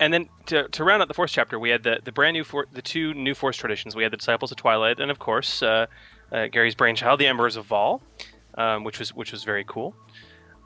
And 0.00 0.12
then 0.12 0.28
to, 0.46 0.68
to 0.68 0.84
round 0.84 1.02
out 1.02 1.08
the 1.08 1.14
Force 1.14 1.32
chapter, 1.32 1.58
we 1.58 1.70
had 1.70 1.82
the, 1.82 1.98
the 2.02 2.12
brand 2.12 2.34
new 2.34 2.44
for, 2.44 2.66
the 2.72 2.82
two 2.82 3.14
new 3.14 3.34
Force 3.34 3.56
traditions. 3.56 3.96
We 3.96 4.04
had 4.04 4.12
the 4.12 4.16
Disciples 4.16 4.50
of 4.50 4.56
Twilight, 4.56 5.00
and 5.00 5.10
of 5.10 5.18
course 5.18 5.62
uh, 5.62 5.86
uh, 6.32 6.46
Gary's 6.46 6.74
brainchild, 6.74 7.18
the 7.18 7.26
Embers 7.26 7.56
of 7.56 7.68
Vahl, 7.68 8.00
um, 8.56 8.84
which 8.84 8.98
was 8.98 9.14
which 9.14 9.32
was 9.32 9.44
very 9.44 9.64
cool. 9.64 9.94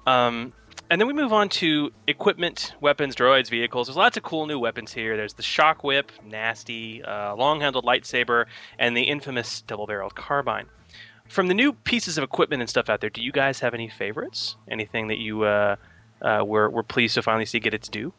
Um, 0.07 0.53
and 0.91 1.01
then 1.01 1.09
we 1.09 1.15
move 1.15 1.33
on 1.33 1.49
to 1.49 1.91
equipment, 2.07 2.75
weapons, 2.81 3.15
droids, 3.17 3.49
vehicles. 3.49 3.87
There's 3.87 3.97
lots 3.97 4.17
of 4.17 4.23
cool 4.23 4.47
new 4.47 4.59
weapons 4.59 4.93
here. 4.93 5.17
There's 5.17 5.33
the 5.33 5.43
shock 5.43 5.85
whip, 5.85 6.13
nasty, 6.25 7.03
uh, 7.03 7.35
long-handled 7.35 7.87
lightsaber, 7.87 8.47
and 8.79 8.95
the 8.95 9.03
infamous 9.03 9.63
double-barreled 9.63 10.15
carbine. 10.15 10.67
From 11.33 11.47
the 11.47 11.55
new 11.55 11.73
pieces 11.73 12.19
of 12.19 12.25
equipment 12.25 12.61
and 12.61 12.69
stuff 12.69 12.91
out 12.91 13.01
there, 13.01 13.09
do 13.09 13.23
you 13.23 13.33
guys 13.33 13.59
have 13.61 13.73
any 13.73 13.89
favorites? 13.89 14.57
Anything 14.71 15.09
that 15.09 15.17
you 15.17 15.45
uh, 15.45 15.77
uh, 16.21 16.45
were 16.45 16.69
were 16.69 16.83
pleased 16.83 17.15
to 17.15 17.23
finally 17.23 17.47
see 17.47 17.59
get 17.59 17.73
its 17.73 17.89
due? 17.89 18.13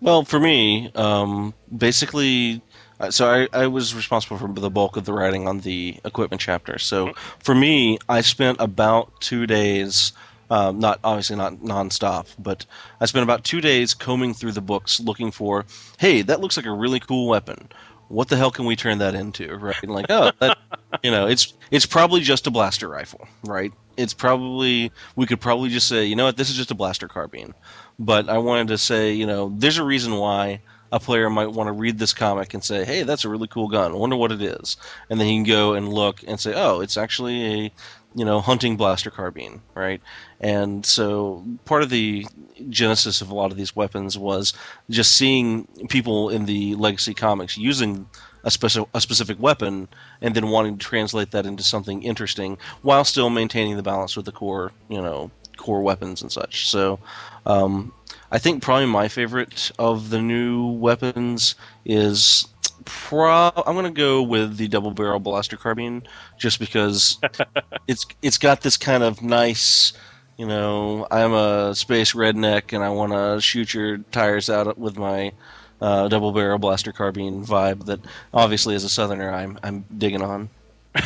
Well, 0.00 0.24
for 0.24 0.40
me, 0.40 0.90
um, 0.96 1.54
basically, 1.76 2.60
uh, 2.98 3.12
so 3.12 3.30
I, 3.30 3.48
I 3.52 3.68
was 3.68 3.94
responsible 3.94 4.38
for 4.38 4.48
the 4.48 4.70
bulk 4.70 4.96
of 4.96 5.04
the 5.04 5.12
writing 5.12 5.46
on 5.46 5.60
the 5.60 6.00
equipment 6.04 6.40
chapter. 6.40 6.80
So 6.80 7.12
for 7.38 7.54
me, 7.54 7.98
I 8.08 8.20
spent 8.20 8.60
about 8.60 9.20
two 9.20 9.46
days, 9.46 10.14
um, 10.50 10.80
not 10.80 10.98
obviously 11.04 11.36
not 11.36 11.54
nonstop, 11.58 12.26
but 12.40 12.66
I 13.00 13.06
spent 13.06 13.22
about 13.22 13.44
two 13.44 13.60
days 13.60 13.94
combing 13.94 14.34
through 14.34 14.52
the 14.52 14.60
books 14.60 14.98
looking 14.98 15.30
for, 15.30 15.64
hey, 15.98 16.22
that 16.22 16.40
looks 16.40 16.56
like 16.56 16.66
a 16.66 16.72
really 16.72 16.98
cool 16.98 17.28
weapon. 17.28 17.68
What 18.08 18.28
the 18.28 18.36
hell 18.36 18.50
can 18.50 18.64
we 18.64 18.76
turn 18.76 18.98
that 18.98 19.14
into, 19.14 19.54
right? 19.56 19.76
And 19.82 19.92
like, 19.92 20.06
oh, 20.08 20.30
that, 20.40 20.58
you 21.02 21.10
know, 21.10 21.26
it's 21.26 21.52
it's 21.70 21.86
probably 21.86 22.20
just 22.20 22.46
a 22.46 22.50
blaster 22.50 22.88
rifle, 22.88 23.28
right? 23.44 23.72
It's 23.96 24.14
probably 24.14 24.92
we 25.16 25.26
could 25.26 25.40
probably 25.40 25.68
just 25.68 25.88
say, 25.88 26.06
you 26.06 26.16
know 26.16 26.24
what, 26.24 26.36
this 26.36 26.50
is 26.50 26.56
just 26.56 26.70
a 26.70 26.74
blaster 26.74 27.08
carbine 27.08 27.54
but 27.98 28.28
I 28.28 28.38
wanted 28.38 28.68
to 28.68 28.78
say, 28.78 29.12
you 29.12 29.26
know, 29.26 29.52
there's 29.56 29.78
a 29.78 29.84
reason 29.84 30.14
why 30.14 30.60
a 30.90 31.00
player 31.00 31.28
might 31.28 31.48
want 31.52 31.68
to 31.68 31.72
read 31.72 31.98
this 31.98 32.14
comic 32.14 32.54
and 32.54 32.64
say, 32.64 32.84
"Hey, 32.84 33.02
that's 33.02 33.24
a 33.24 33.28
really 33.28 33.48
cool 33.48 33.68
gun. 33.68 33.92
I 33.92 33.96
wonder 33.96 34.16
what 34.16 34.32
it 34.32 34.40
is." 34.40 34.76
And 35.10 35.20
then 35.20 35.26
he 35.26 35.36
can 35.36 35.44
go 35.44 35.74
and 35.74 35.92
look 35.92 36.20
and 36.26 36.40
say, 36.40 36.54
"Oh, 36.54 36.80
it's 36.80 36.96
actually 36.96 37.44
a, 37.66 37.72
you 38.18 38.24
know, 38.24 38.40
hunting 38.40 38.76
blaster 38.76 39.10
carbine, 39.10 39.62
right?" 39.74 40.00
And 40.40 40.84
so 40.84 41.44
part 41.64 41.82
of 41.82 41.90
the 41.90 42.26
genesis 42.68 43.20
of 43.22 43.30
a 43.30 43.34
lot 43.34 43.50
of 43.50 43.56
these 43.56 43.76
weapons 43.76 44.18
was 44.18 44.52
just 44.90 45.12
seeing 45.16 45.66
people 45.88 46.28
in 46.30 46.46
the 46.46 46.74
legacy 46.74 47.14
comics 47.14 47.56
using 47.56 48.06
a 48.44 48.50
special 48.50 48.88
a 48.94 49.00
specific 49.00 49.40
weapon 49.40 49.88
and 50.20 50.34
then 50.34 50.48
wanting 50.48 50.78
to 50.78 50.86
translate 50.86 51.30
that 51.32 51.46
into 51.46 51.62
something 51.62 52.02
interesting 52.02 52.58
while 52.82 53.04
still 53.04 53.30
maintaining 53.30 53.76
the 53.76 53.82
balance 53.82 54.16
with 54.16 54.26
the 54.26 54.32
core, 54.32 54.72
you 54.88 55.00
know, 55.00 55.30
core 55.56 55.82
weapons 55.82 56.22
and 56.22 56.32
such. 56.32 56.68
So, 56.68 56.98
um, 57.46 57.92
I 58.30 58.38
think 58.38 58.62
probably 58.62 58.86
my 58.86 59.08
favorite 59.08 59.70
of 59.78 60.10
the 60.10 60.20
new 60.20 60.66
weapons 60.66 61.54
is 61.84 62.46
pro. 62.88 63.52
I'm 63.54 63.74
gonna 63.74 63.90
go 63.90 64.22
with 64.22 64.56
the 64.56 64.66
double 64.68 64.90
barrel 64.90 65.20
blaster 65.20 65.56
carbine, 65.56 66.02
just 66.38 66.58
because 66.58 67.18
it's 67.86 68.06
it's 68.22 68.38
got 68.38 68.62
this 68.62 68.76
kind 68.76 69.02
of 69.02 69.22
nice. 69.22 69.92
You 70.36 70.46
know, 70.46 71.06
I'm 71.10 71.32
a 71.32 71.74
space 71.74 72.12
redneck 72.12 72.72
and 72.72 72.84
I 72.84 72.90
want 72.90 73.12
to 73.12 73.40
shoot 73.40 73.74
your 73.74 73.98
tires 73.98 74.48
out 74.48 74.78
with 74.78 74.96
my 74.96 75.32
uh, 75.80 76.06
double 76.06 76.32
barrel 76.32 76.58
blaster 76.58 76.92
carbine 76.92 77.44
vibe. 77.44 77.86
That 77.86 78.00
obviously, 78.32 78.74
as 78.74 78.84
a 78.84 78.88
southerner, 78.88 79.32
I'm 79.32 79.58
I'm 79.62 79.84
digging 79.98 80.22
on. 80.22 80.48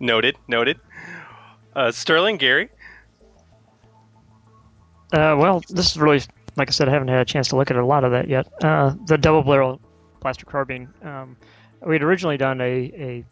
Noted, 0.00 0.36
noted. 0.46 0.78
Uh, 1.74 1.90
Sterling, 1.90 2.36
Gary. 2.36 2.68
Uh, 5.12 5.36
well, 5.38 5.62
this 5.68 5.90
is 5.90 5.98
really, 5.98 6.20
like 6.56 6.68
I 6.68 6.72
said, 6.72 6.88
I 6.88 6.92
haven't 6.92 7.08
had 7.08 7.20
a 7.20 7.24
chance 7.24 7.48
to 7.48 7.56
look 7.56 7.70
at 7.70 7.76
a 7.76 7.84
lot 7.84 8.04
of 8.04 8.10
that 8.12 8.28
yet. 8.28 8.46
Uh, 8.62 8.94
the 9.06 9.18
double 9.18 9.42
barrel 9.42 9.80
blaster 10.20 10.46
carbine. 10.46 10.88
Um, 11.02 11.36
we 11.86 11.94
had 11.94 12.02
originally 12.02 12.36
done 12.36 12.60
a, 12.60 12.64
a 12.64 13.24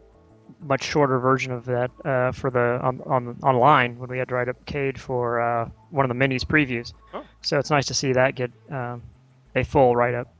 much 0.60 0.82
shorter 0.84 1.18
version 1.18 1.50
of 1.52 1.64
that 1.64 1.90
uh, 2.04 2.32
for 2.32 2.50
the 2.50 2.78
on, 2.82 3.00
on 3.06 3.36
online 3.42 3.98
when 3.98 4.08
we 4.10 4.18
had 4.18 4.28
to 4.28 4.34
write 4.34 4.48
up 4.48 4.64
Cade 4.66 5.00
for 5.00 5.40
uh, 5.40 5.68
one 5.90 6.08
of 6.08 6.16
the 6.16 6.24
minis 6.24 6.44
previews. 6.44 6.92
Oh. 7.14 7.24
So 7.42 7.58
it's 7.58 7.70
nice 7.70 7.86
to 7.86 7.94
see 7.94 8.12
that 8.12 8.34
get 8.34 8.50
um, 8.70 9.02
a 9.56 9.64
full 9.64 9.96
write 9.96 10.14
up. 10.14 10.32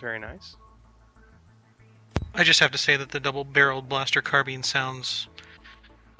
Very 0.00 0.18
nice. 0.18 0.56
I 2.34 2.44
just 2.44 2.60
have 2.60 2.70
to 2.72 2.78
say 2.78 2.96
that 2.96 3.08
the 3.10 3.18
double-barreled 3.18 3.88
blaster 3.88 4.20
carbine 4.22 4.62
sounds 4.62 5.28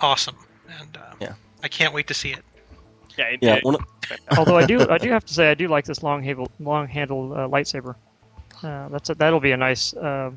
awesome, 0.00 0.36
and 0.80 0.96
uh, 0.96 1.14
Yeah. 1.20 1.34
I 1.62 1.68
can't 1.68 1.92
wait 1.94 2.06
to 2.08 2.14
see 2.14 2.30
it. 2.32 2.44
Yeah, 3.16 3.26
it, 3.26 3.38
Yeah, 3.42 3.54
it- 3.56 3.64
one 3.64 3.74
of- 3.76 3.82
Although 4.36 4.56
I 4.56 4.66
do, 4.66 4.88
I 4.88 4.98
do 4.98 5.10
have 5.16 5.24
to 5.24 5.34
say, 5.34 5.50
I 5.50 5.54
do 5.54 5.68
like 5.68 5.84
this 5.84 6.02
long 6.02 6.22
handle, 6.22 6.50
long 6.60 6.86
handled 6.88 7.32
uh, 7.32 7.48
lightsaber. 7.48 7.94
Uh, 8.62 8.88
that's 8.88 9.10
a, 9.10 9.14
that'll 9.14 9.40
be 9.40 9.52
a 9.52 9.56
nice 9.56 9.94
uh, 9.94 10.30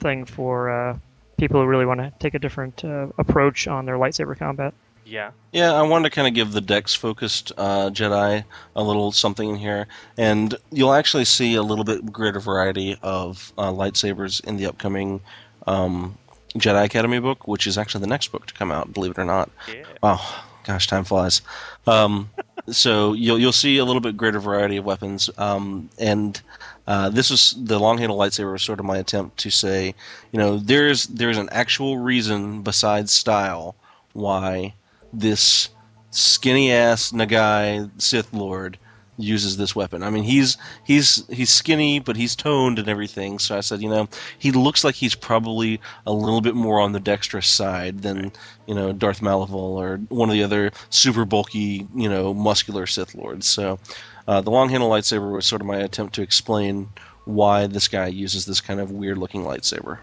thing 0.00 0.24
for 0.24 0.70
uh, 0.70 0.98
people 1.36 1.60
who 1.60 1.66
really 1.66 1.86
want 1.86 2.00
to 2.00 2.12
take 2.18 2.34
a 2.34 2.38
different 2.38 2.84
uh, 2.84 3.08
approach 3.18 3.66
on 3.66 3.86
their 3.86 3.96
lightsaber 3.96 4.38
combat. 4.38 4.74
Yeah. 5.06 5.32
Yeah, 5.52 5.72
I 5.72 5.82
wanted 5.82 6.08
to 6.08 6.14
kind 6.14 6.26
of 6.26 6.34
give 6.34 6.52
the 6.52 6.60
Dex 6.60 6.94
focused 6.94 7.52
uh, 7.56 7.90
Jedi 7.90 8.44
a 8.74 8.82
little 8.82 9.12
something 9.12 9.50
in 9.50 9.56
here, 9.56 9.86
and 10.16 10.54
you'll 10.70 10.94
actually 10.94 11.26
see 11.26 11.54
a 11.54 11.62
little 11.62 11.84
bit 11.84 12.10
greater 12.12 12.40
variety 12.40 12.96
of 13.02 13.52
uh, 13.58 13.70
lightsabers 13.70 14.42
in 14.44 14.56
the 14.56 14.66
upcoming 14.66 15.20
um, 15.66 16.16
Jedi 16.56 16.84
Academy 16.84 17.18
book, 17.18 17.46
which 17.46 17.66
is 17.66 17.76
actually 17.76 18.00
the 18.00 18.06
next 18.06 18.32
book 18.32 18.46
to 18.46 18.54
come 18.54 18.72
out. 18.72 18.92
Believe 18.92 19.12
it 19.12 19.18
or 19.18 19.24
not. 19.24 19.50
Yeah. 19.68 19.84
Wow, 20.02 20.20
gosh, 20.64 20.86
time 20.86 21.04
flies. 21.04 21.42
Um, 21.86 22.30
so 22.70 23.12
you'll 23.12 23.38
you'll 23.38 23.52
see 23.52 23.78
a 23.78 23.84
little 23.84 24.00
bit 24.00 24.16
greater 24.16 24.40
variety 24.40 24.76
of 24.76 24.84
weapons, 24.84 25.30
um, 25.38 25.88
and 25.98 26.40
uh, 26.86 27.08
this 27.10 27.30
was 27.30 27.54
the 27.58 27.78
long 27.78 27.98
handle 27.98 28.18
lightsaber 28.18 28.52
was 28.52 28.62
sort 28.62 28.80
of 28.80 28.86
my 28.86 28.98
attempt 28.98 29.38
to 29.38 29.50
say, 29.50 29.94
you 30.32 30.38
know, 30.38 30.58
there's 30.58 31.06
there's 31.06 31.38
an 31.38 31.48
actual 31.52 31.98
reason 31.98 32.62
besides 32.62 33.12
style 33.12 33.74
why 34.12 34.74
this 35.12 35.68
skinny 36.10 36.72
ass 36.72 37.12
Nagai 37.12 37.90
Sith 38.00 38.32
Lord 38.32 38.78
uses 39.16 39.56
this 39.56 39.76
weapon. 39.76 40.02
I 40.02 40.10
mean, 40.10 40.24
he's 40.24 40.56
he's 40.84 41.26
he's 41.28 41.50
skinny, 41.50 41.98
but 41.98 42.16
he's 42.16 42.34
toned 42.34 42.78
and 42.78 42.88
everything. 42.88 43.38
So 43.38 43.56
I 43.56 43.60
said, 43.60 43.82
you 43.82 43.88
know, 43.88 44.08
he 44.38 44.50
looks 44.50 44.84
like 44.84 44.94
he's 44.94 45.14
probably 45.14 45.80
a 46.06 46.12
little 46.12 46.40
bit 46.40 46.54
more 46.54 46.80
on 46.80 46.92
the 46.92 47.00
dexterous 47.00 47.48
side 47.48 48.02
than 48.02 48.32
you 48.66 48.74
know 48.74 48.92
Darth 48.92 49.20
Malevil 49.20 49.54
or 49.54 49.98
one 50.08 50.28
of 50.28 50.34
the 50.34 50.42
other 50.42 50.72
super 50.90 51.24
bulky, 51.24 51.86
you 51.94 52.08
know, 52.08 52.34
muscular 52.34 52.86
Sith 52.86 53.14
Lords. 53.14 53.46
So 53.46 53.78
uh, 54.26 54.40
the 54.40 54.50
long 54.50 54.68
handle 54.68 54.90
lightsaber 54.90 55.32
was 55.32 55.46
sort 55.46 55.60
of 55.60 55.66
my 55.66 55.78
attempt 55.78 56.14
to 56.16 56.22
explain 56.22 56.88
why 57.24 57.66
this 57.66 57.88
guy 57.88 58.06
uses 58.06 58.46
this 58.46 58.60
kind 58.60 58.80
of 58.80 58.90
weird 58.90 59.18
looking 59.18 59.42
lightsaber. 59.42 59.98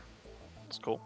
That's 0.65 0.79
cool. 0.79 1.01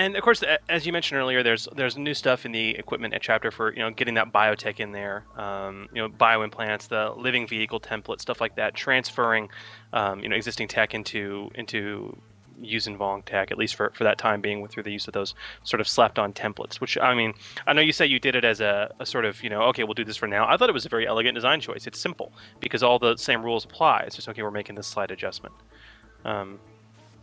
And 0.00 0.16
of 0.16 0.22
course, 0.22 0.42
as 0.70 0.86
you 0.86 0.94
mentioned 0.94 1.20
earlier, 1.20 1.42
there's 1.42 1.68
there's 1.76 1.98
new 1.98 2.14
stuff 2.14 2.46
in 2.46 2.52
the 2.52 2.70
equipment 2.70 3.14
chapter 3.20 3.50
for 3.50 3.70
you 3.74 3.80
know 3.80 3.90
getting 3.90 4.14
that 4.14 4.32
biotech 4.32 4.80
in 4.80 4.92
there, 4.92 5.24
um, 5.36 5.90
you 5.92 6.00
know 6.00 6.08
bioimplants, 6.08 6.88
the 6.88 7.12
living 7.20 7.46
vehicle 7.46 7.78
template, 7.78 8.18
stuff 8.18 8.40
like 8.40 8.56
that, 8.56 8.74
transferring 8.74 9.50
um, 9.92 10.20
you 10.20 10.30
know 10.30 10.36
existing 10.36 10.68
tech 10.68 10.94
into 10.94 11.50
into 11.54 12.16
using 12.62 12.96
Vong 12.96 13.22
tech 13.26 13.50
at 13.50 13.58
least 13.58 13.74
for, 13.74 13.90
for 13.94 14.04
that 14.04 14.16
time 14.16 14.40
being 14.40 14.66
through 14.68 14.84
the 14.84 14.90
use 14.90 15.06
of 15.06 15.12
those 15.12 15.34
sort 15.64 15.82
of 15.82 15.88
slapped 15.88 16.18
on 16.18 16.32
templates. 16.32 16.80
Which 16.80 16.96
I 16.96 17.14
mean, 17.14 17.34
I 17.66 17.74
know 17.74 17.82
you 17.82 17.92
say 17.92 18.06
you 18.06 18.18
did 18.18 18.34
it 18.34 18.44
as 18.44 18.62
a, 18.62 18.90
a 19.00 19.04
sort 19.04 19.26
of 19.26 19.42
you 19.42 19.50
know 19.50 19.60
okay 19.64 19.84
we'll 19.84 19.92
do 19.92 20.04
this 20.06 20.16
for 20.16 20.26
now. 20.26 20.48
I 20.48 20.56
thought 20.56 20.70
it 20.70 20.74
was 20.80 20.86
a 20.86 20.88
very 20.88 21.06
elegant 21.06 21.34
design 21.34 21.60
choice. 21.60 21.86
It's 21.86 22.00
simple 22.00 22.32
because 22.58 22.82
all 22.82 22.98
the 22.98 23.18
same 23.18 23.42
rules 23.42 23.66
apply. 23.66 24.04
It's 24.06 24.16
just 24.16 24.30
okay 24.30 24.40
we're 24.42 24.50
making 24.50 24.76
this 24.76 24.86
slight 24.86 25.10
adjustment. 25.10 25.54
Um, 26.24 26.58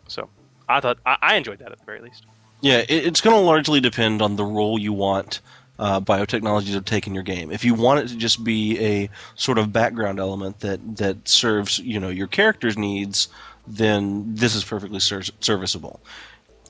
so 0.08 0.30
I 0.70 0.80
thought 0.80 0.99
I 1.08 1.38
enjoyed 1.38 1.58
that 1.58 1.72
at 1.72 1.80
the 1.80 1.86
very 1.86 2.02
least. 2.02 2.28
Yeah, 2.61 2.79
it, 2.79 2.89
it's 2.89 3.21
going 3.21 3.35
to 3.35 3.41
largely 3.41 3.79
depend 3.79 4.21
on 4.21 4.35
the 4.35 4.45
role 4.45 4.79
you 4.79 4.93
want 4.93 5.41
uh, 5.79 6.01
biotechnology 6.01 6.73
to 6.73 6.81
take 6.81 7.07
in 7.07 7.13
your 7.13 7.23
game. 7.23 7.51
If 7.51 7.63
you 7.63 7.73
want 7.73 7.99
it 7.99 8.07
to 8.09 8.17
just 8.17 8.43
be 8.43 8.79
a 8.79 9.09
sort 9.35 9.57
of 9.57 9.71
background 9.71 10.19
element 10.19 10.59
that 10.61 10.97
that 10.97 11.27
serves 11.27 11.79
you 11.79 11.99
know 11.99 12.09
your 12.09 12.27
character's 12.27 12.77
needs, 12.77 13.27
then 13.67 14.34
this 14.35 14.55
is 14.55 14.63
perfectly 14.63 14.99
ser- 14.99 15.21
serviceable. 15.39 15.99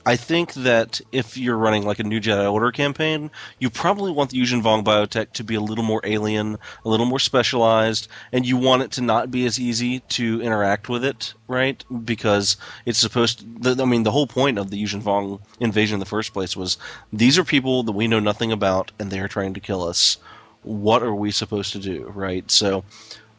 I 0.07 0.15
think 0.15 0.53
that 0.53 1.01
if 1.11 1.37
you're 1.37 1.57
running 1.57 1.83
like 1.85 1.99
a 1.99 2.03
new 2.05 2.21
Jedi 2.21 2.49
Order 2.49 2.71
campaign, 2.71 3.29
you 3.59 3.69
probably 3.69 4.09
want 4.09 4.29
the 4.29 4.39
Yuuzhan 4.39 4.61
Vong 4.61 4.81
biotech 4.81 5.33
to 5.33 5.43
be 5.43 5.55
a 5.55 5.59
little 5.59 5.83
more 5.83 5.99
alien, 6.05 6.57
a 6.85 6.87
little 6.87 7.05
more 7.05 7.19
specialized, 7.19 8.07
and 8.31 8.45
you 8.45 8.55
want 8.55 8.83
it 8.83 8.91
to 8.91 9.01
not 9.01 9.31
be 9.31 9.45
as 9.45 9.59
easy 9.59 9.99
to 9.99 10.41
interact 10.41 10.87
with 10.87 11.03
it, 11.03 11.33
right? 11.49 11.83
Because 12.05 12.55
it's 12.85 12.99
supposed 12.99 13.45
to, 13.63 13.75
I 13.81 13.83
mean, 13.83 14.03
the 14.03 14.11
whole 14.11 14.27
point 14.27 14.57
of 14.57 14.69
the 14.69 14.81
Yuuzhan 14.81 15.01
Vong 15.01 15.41
invasion 15.59 15.95
in 15.95 15.99
the 15.99 16.05
first 16.05 16.31
place 16.31 16.55
was 16.55 16.77
these 17.11 17.37
are 17.37 17.43
people 17.43 17.83
that 17.83 17.91
we 17.91 18.07
know 18.07 18.21
nothing 18.21 18.53
about 18.53 18.93
and 18.99 19.11
they're 19.11 19.27
trying 19.27 19.53
to 19.55 19.59
kill 19.59 19.83
us. 19.83 20.19
What 20.63 21.03
are 21.03 21.15
we 21.15 21.31
supposed 21.31 21.73
to 21.73 21.79
do, 21.79 22.05
right? 22.15 22.49
So, 22.49 22.85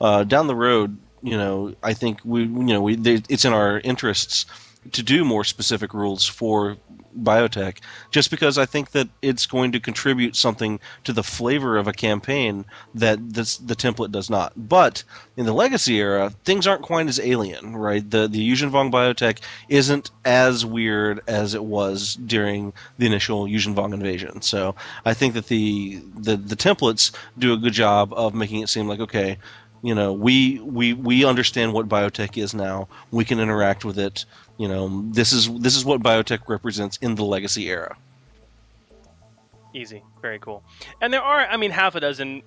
uh, 0.02 0.24
down 0.24 0.48
the 0.48 0.54
road, 0.54 0.98
you 1.22 1.38
know, 1.38 1.74
I 1.82 1.94
think 1.94 2.20
we, 2.26 2.42
you 2.42 2.74
know, 2.74 2.82
we, 2.82 2.94
they, 2.94 3.22
it's 3.30 3.46
in 3.46 3.54
our 3.54 3.80
interests 3.80 4.44
to 4.92 5.02
do 5.02 5.24
more 5.24 5.44
specific 5.44 5.94
rules 5.94 6.26
for 6.26 6.76
biotech 7.22 7.78
just 8.10 8.30
because 8.30 8.58
I 8.58 8.66
think 8.66 8.92
that 8.92 9.08
it's 9.22 9.46
going 9.46 9.72
to 9.72 9.80
contribute 9.80 10.36
something 10.36 10.78
to 11.04 11.12
the 11.12 11.22
flavor 11.22 11.76
of 11.76 11.88
a 11.88 11.92
campaign 11.92 12.64
that 12.94 13.34
this, 13.34 13.56
the 13.56 13.74
template 13.74 14.12
does 14.12 14.30
not. 14.30 14.52
But 14.56 15.04
in 15.36 15.46
the 15.46 15.52
legacy 15.52 15.98
era, 15.98 16.32
things 16.44 16.66
aren't 16.66 16.82
quite 16.82 17.08
as 17.08 17.20
alien, 17.20 17.76
right? 17.76 18.08
The 18.08 18.28
the 18.28 18.50
Yuuzhan 18.50 18.70
Vong 18.70 18.90
biotech 18.90 19.40
isn't 19.68 20.10
as 20.24 20.64
weird 20.64 21.20
as 21.26 21.54
it 21.54 21.64
was 21.64 22.14
during 22.14 22.72
the 22.98 23.06
initial 23.06 23.46
Yuuzhan 23.46 23.74
Vong 23.74 23.94
invasion. 23.94 24.42
So 24.42 24.74
I 25.04 25.14
think 25.14 25.34
that 25.34 25.46
the, 25.46 26.00
the 26.16 26.36
the 26.36 26.56
templates 26.56 27.12
do 27.38 27.52
a 27.52 27.56
good 27.56 27.72
job 27.72 28.12
of 28.12 28.34
making 28.34 28.62
it 28.62 28.68
seem 28.68 28.88
like 28.88 29.00
okay, 29.00 29.38
you 29.82 29.94
know, 29.94 30.12
we 30.12 30.58
we 30.60 30.92
we 30.92 31.24
understand 31.24 31.72
what 31.72 31.88
biotech 31.88 32.36
is 32.36 32.54
now. 32.54 32.88
We 33.10 33.24
can 33.24 33.38
interact 33.40 33.84
with 33.84 33.98
it. 33.98 34.24
You 34.56 34.68
know, 34.68 35.04
this 35.12 35.32
is 35.32 35.48
this 35.60 35.76
is 35.76 35.84
what 35.84 36.02
biotech 36.02 36.48
represents 36.48 36.96
in 36.98 37.14
the 37.14 37.24
legacy 37.24 37.68
era. 37.68 37.96
Easy, 39.74 40.02
very 40.22 40.38
cool. 40.38 40.62
And 41.00 41.12
there 41.12 41.22
are, 41.22 41.40
I 41.46 41.56
mean, 41.56 41.70
half 41.70 41.94
a 41.94 42.00
dozen 42.00 42.42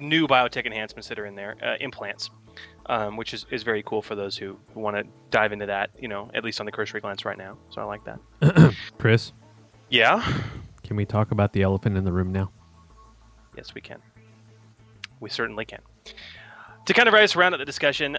new 0.00 0.26
biotech 0.26 0.64
enhancements 0.64 1.08
that 1.08 1.18
are 1.18 1.26
in 1.26 1.34
there, 1.34 1.56
uh, 1.62 1.74
implants, 1.80 2.30
um, 2.86 3.16
which 3.16 3.34
is, 3.34 3.44
is 3.50 3.62
very 3.64 3.82
cool 3.82 4.00
for 4.00 4.14
those 4.14 4.36
who, 4.36 4.56
who 4.72 4.80
want 4.80 4.96
to 4.96 5.02
dive 5.30 5.52
into 5.52 5.66
that. 5.66 5.90
You 5.98 6.08
know, 6.08 6.30
at 6.34 6.44
least 6.44 6.60
on 6.60 6.66
the 6.66 6.72
cursory 6.72 7.00
glance 7.00 7.24
right 7.24 7.36
now. 7.36 7.58
So 7.70 7.80
I 7.82 7.84
like 7.84 8.02
that. 8.04 8.74
Chris, 8.98 9.32
Yeah. 9.90 10.24
can 10.84 10.96
we 10.96 11.04
talk 11.04 11.32
about 11.32 11.52
the 11.52 11.62
elephant 11.62 11.96
in 11.96 12.04
the 12.04 12.12
room 12.12 12.32
now? 12.32 12.50
Yes, 13.56 13.74
we 13.74 13.80
can. 13.80 13.98
We 15.20 15.28
certainly 15.28 15.64
can. 15.64 15.80
To 16.86 16.94
kind 16.94 17.06
of 17.06 17.14
raise 17.14 17.36
around 17.36 17.54
at 17.54 17.58
the 17.58 17.64
discussion, 17.64 18.18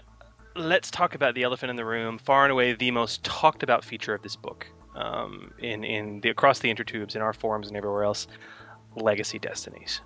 let's 0.55 0.89
talk 0.89 1.15
about 1.15 1.35
the 1.35 1.43
elephant 1.43 1.69
in 1.69 1.75
the 1.75 1.83
room. 1.83 2.17
Far 2.17 2.43
and 2.43 2.51
away, 2.51 2.73
the 2.73 2.91
most 2.91 3.21
talked 3.23 3.61
about 3.61 3.83
feature 3.83 4.13
of 4.13 4.21
this 4.21 4.37
book, 4.37 4.65
um, 4.95 5.51
in 5.59 5.83
in 5.83 6.21
the 6.21 6.29
across 6.29 6.59
the 6.59 6.73
intertubes, 6.73 7.15
in 7.15 7.21
our 7.21 7.33
forums, 7.33 7.67
and 7.67 7.75
everywhere 7.75 8.05
else, 8.05 8.27
legacy 8.95 9.37
destinies. 9.37 9.99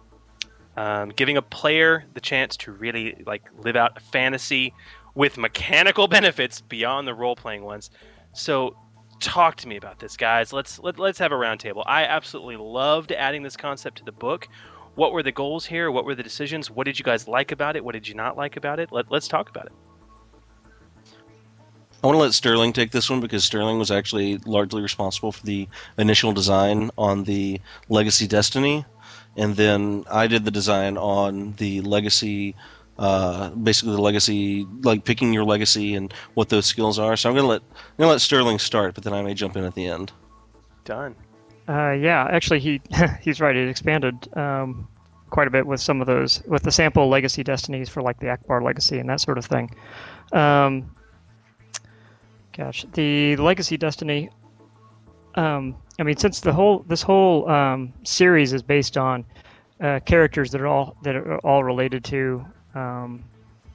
Um, 0.75 1.09
giving 1.09 1.37
a 1.37 1.41
player 1.41 2.05
the 2.15 2.21
chance 2.21 2.57
to 2.57 2.71
really 2.71 3.21
like 3.27 3.43
live 3.59 3.75
out 3.75 3.95
a 3.95 3.99
fantasy 3.99 4.73
with 5.13 5.37
mechanical 5.37 6.07
benefits 6.17 6.61
beyond 6.61 7.07
the 7.07 7.13
role 7.13 7.35
playing 7.35 7.63
ones. 7.63 7.91
So 8.33 8.75
talk 9.19 9.55
to 9.55 9.67
me 9.67 9.77
about 9.77 9.97
this 9.97 10.15
guys 10.15 10.53
let's 10.53 10.77
let, 10.77 10.99
let's 10.99 11.17
have 11.17 11.31
a 11.31 11.35
roundtable 11.35 11.81
i 11.87 12.03
absolutely 12.03 12.55
loved 12.55 13.11
adding 13.11 13.41
this 13.41 13.57
concept 13.57 13.97
to 13.97 14.03
the 14.03 14.11
book 14.11 14.47
what 14.97 15.13
were 15.13 15.21
the 15.21 15.31
goals 15.31 15.65
here? 15.65 15.91
What 15.91 16.05
were 16.05 16.15
the 16.15 16.23
decisions? 16.23 16.71
What 16.71 16.85
did 16.85 16.97
you 16.97 17.05
guys 17.05 17.27
like 17.27 17.51
about 17.51 17.75
it? 17.75 17.85
What 17.85 17.93
did 17.93 18.07
you 18.07 18.15
not 18.15 18.35
like 18.35 18.57
about 18.57 18.79
it? 18.79 18.91
Let, 18.91 19.11
let's 19.11 19.27
talk 19.27 19.47
about 19.47 19.67
it. 19.67 19.71
I 22.03 22.07
want 22.07 22.15
to 22.15 22.21
let 22.21 22.33
Sterling 22.33 22.73
take 22.73 22.91
this 22.91 23.09
one 23.09 23.21
because 23.21 23.43
Sterling 23.43 23.77
was 23.77 23.91
actually 23.91 24.39
largely 24.39 24.81
responsible 24.81 25.31
for 25.31 25.45
the 25.45 25.67
initial 25.99 26.33
design 26.33 26.89
on 26.97 27.23
the 27.25 27.61
Legacy 27.89 28.27
Destiny, 28.27 28.85
and 29.35 29.55
then 29.55 30.03
I 30.09 30.25
did 30.25 30.45
the 30.45 30.51
design 30.51 30.97
on 30.97 31.53
the 31.53 31.81
Legacy, 31.81 32.55
uh, 32.97 33.49
basically 33.49 33.95
the 33.95 34.01
Legacy, 34.01 34.65
like 34.81 35.05
picking 35.05 35.31
your 35.31 35.43
Legacy 35.43 35.93
and 35.93 36.11
what 36.33 36.49
those 36.49 36.65
skills 36.65 36.97
are. 36.97 37.15
So 37.17 37.29
I'm 37.29 37.35
gonna 37.35 37.47
let 37.47 37.61
I'm 37.61 37.97
gonna 37.99 38.11
let 38.11 38.21
Sterling 38.21 38.57
start, 38.59 38.95
but 38.95 39.03
then 39.03 39.13
I 39.13 39.21
may 39.21 39.35
jump 39.35 39.55
in 39.57 39.63
at 39.63 39.75
the 39.75 39.87
end. 39.87 40.11
done 40.85 41.15
Uh, 41.67 41.91
yeah, 41.91 42.27
actually, 42.31 42.59
he 42.59 42.81
he's 43.21 43.41
right. 43.41 43.55
It 43.55 43.67
expanded 43.69 44.35
um, 44.37 44.87
quite 45.29 45.47
a 45.47 45.51
bit 45.51 45.65
with 45.65 45.81
some 45.81 46.01
of 46.01 46.07
those 46.07 46.41
with 46.47 46.63
the 46.63 46.71
sample 46.71 47.09
legacy 47.09 47.43
destinies 47.43 47.89
for 47.89 48.01
like 48.01 48.19
the 48.19 48.27
Ackbar 48.27 48.63
legacy 48.63 48.99
and 48.99 49.09
that 49.09 49.19
sort 49.19 49.37
of 49.37 49.45
thing. 49.45 49.73
Um, 50.31 50.95
gosh, 52.55 52.85
the 52.93 53.35
legacy 53.37 53.77
destiny. 53.77 54.29
Um, 55.35 55.75
I 55.99 56.03
mean, 56.03 56.17
since 56.17 56.39
the 56.39 56.53
whole 56.53 56.85
this 56.87 57.01
whole 57.01 57.49
um, 57.49 57.93
series 58.03 58.53
is 58.53 58.61
based 58.61 58.97
on 58.97 59.25
uh, 59.81 59.99
characters 60.05 60.51
that 60.51 60.61
are 60.61 60.67
all 60.67 60.95
that 61.03 61.15
are 61.15 61.37
all 61.39 61.63
related 61.63 62.03
to 62.05 62.45
um, 62.75 63.23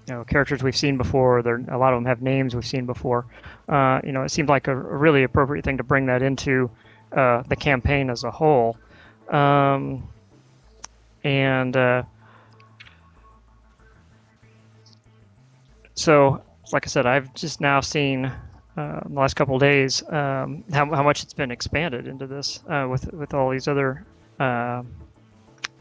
you 0.08 0.14
know 0.14 0.24
characters 0.24 0.62
we've 0.62 0.76
seen 0.76 0.96
before. 0.96 1.42
There 1.42 1.62
a 1.68 1.78
lot 1.78 1.92
of 1.92 1.98
them 1.98 2.06
have 2.06 2.22
names 2.22 2.54
we've 2.54 2.66
seen 2.66 2.86
before. 2.86 3.26
Uh, 3.68 4.00
you 4.02 4.12
know, 4.12 4.22
it 4.22 4.30
seemed 4.30 4.48
like 4.48 4.66
a, 4.66 4.72
a 4.72 4.96
really 4.96 5.22
appropriate 5.22 5.64
thing 5.64 5.76
to 5.76 5.84
bring 5.84 6.06
that 6.06 6.22
into 6.22 6.70
uh, 7.16 7.42
the 7.48 7.56
campaign 7.56 8.10
as 8.10 8.24
a 8.24 8.30
whole. 8.30 8.76
Um, 9.28 10.08
and 11.24 11.76
uh, 11.76 12.02
so, 15.94 16.42
like 16.72 16.86
I 16.86 16.88
said, 16.88 17.06
I've 17.06 17.32
just 17.34 17.60
now 17.60 17.80
seen 17.80 18.30
uh, 18.76 19.00
in 19.04 19.14
the 19.14 19.20
last 19.20 19.34
couple 19.34 19.54
of 19.54 19.60
days 19.60 20.02
um, 20.08 20.64
how, 20.72 20.86
how 20.86 21.02
much 21.02 21.22
it's 21.22 21.34
been 21.34 21.50
expanded 21.50 22.06
into 22.06 22.26
this 22.26 22.62
uh, 22.68 22.86
with 22.90 23.12
with 23.12 23.34
all 23.34 23.50
these 23.50 23.68
other 23.68 24.04
uh, 24.40 24.82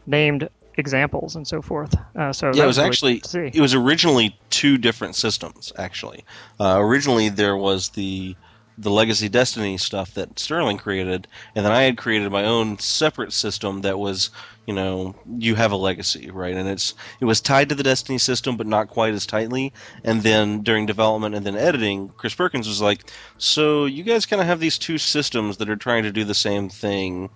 named 0.05 0.49
examples 0.77 1.35
and 1.35 1.47
so 1.47 1.61
forth. 1.61 1.95
Uh, 2.15 2.33
so 2.33 2.51
yeah, 2.53 2.63
it 2.63 2.67
was 2.67 2.77
really 2.77 2.87
actually 3.17 3.51
it 3.53 3.61
was 3.61 3.73
originally 3.73 4.37
two 4.49 4.77
different 4.77 5.15
systems. 5.15 5.71
Actually, 5.77 6.23
uh, 6.59 6.77
originally 6.79 7.29
there 7.29 7.57
was 7.57 7.89
the 7.89 8.35
the 8.81 8.89
Legacy 8.89 9.29
Destiny 9.29 9.77
stuff 9.77 10.13
that 10.15 10.39
Sterling 10.39 10.77
created, 10.77 11.27
and 11.55 11.65
then 11.65 11.71
I 11.71 11.83
had 11.83 11.97
created 11.97 12.31
my 12.31 12.43
own 12.43 12.79
separate 12.79 13.31
system 13.31 13.81
that 13.81 13.99
was, 13.99 14.31
you 14.65 14.73
know, 14.73 15.15
you 15.37 15.55
have 15.55 15.71
a 15.71 15.75
legacy, 15.77 16.31
right? 16.31 16.55
And 16.55 16.67
it's 16.67 16.95
it 17.19 17.25
was 17.25 17.41
tied 17.41 17.69
to 17.69 17.75
the 17.75 17.83
Destiny 17.83 18.17
system, 18.17 18.57
but 18.57 18.67
not 18.67 18.87
quite 18.89 19.13
as 19.13 19.25
tightly. 19.25 19.71
And 20.03 20.23
then 20.23 20.61
during 20.63 20.85
development 20.85 21.35
and 21.35 21.45
then 21.45 21.55
editing, 21.55 22.09
Chris 22.17 22.33
Perkins 22.33 22.67
was 22.67 22.81
like, 22.81 23.11
"So 23.37 23.85
you 23.85 24.03
guys 24.03 24.25
kind 24.25 24.41
of 24.41 24.47
have 24.47 24.59
these 24.59 24.79
two 24.79 24.97
systems 24.97 25.57
that 25.57 25.69
are 25.69 25.75
trying 25.75 26.03
to 26.03 26.11
do 26.11 26.23
the 26.23 26.33
same 26.33 26.69
thing. 26.69 27.29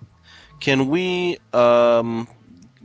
Can 0.60 0.88
we 0.88 1.38
um, 1.52 2.26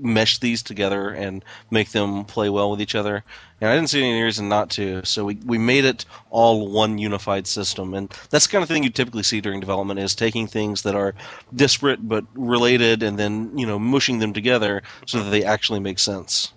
mesh 0.02 0.40
these 0.40 0.61
together 0.61 1.10
and 1.10 1.45
make 1.69 1.91
them 1.91 2.26
play 2.26 2.49
well 2.49 2.72
with 2.72 2.82
each 2.82 2.95
other?" 2.95 3.23
And 3.61 3.69
I 3.69 3.76
didn't 3.76 3.91
see 3.91 4.03
any 4.03 4.22
reason 4.22 4.49
not 4.49 4.72
to, 4.72 5.06
so 5.06 5.23
we, 5.23 5.36
we 5.45 5.60
made 5.60 5.86
it 5.86 6.06
all 6.32 6.68
one 6.68 6.98
unified 6.98 7.45
system. 7.45 7.94
And 7.94 8.10
that's 8.32 8.48
the 8.48 8.52
kind 8.52 8.64
of 8.64 8.68
thing 8.68 8.84
you 8.84 8.90
typically 8.90 9.22
see 9.22 9.40
during 9.40 9.60
development 9.60 9.99
is 9.99 10.15
taking 10.15 10.48
things 10.48 10.82
that 10.82 10.95
are 10.95 11.14
disparate 11.53 12.07
but 12.07 12.26
related 12.34 13.03
and 13.03 13.19
then, 13.19 13.56
you 13.56 13.68
know, 13.68 13.78
mushing 13.78 14.18
them 14.18 14.34
together 14.34 14.82
so 15.06 15.22
that 15.22 15.30
they 15.30 15.44
actually 15.44 15.80
make 15.80 15.99
sense. 15.99 16.53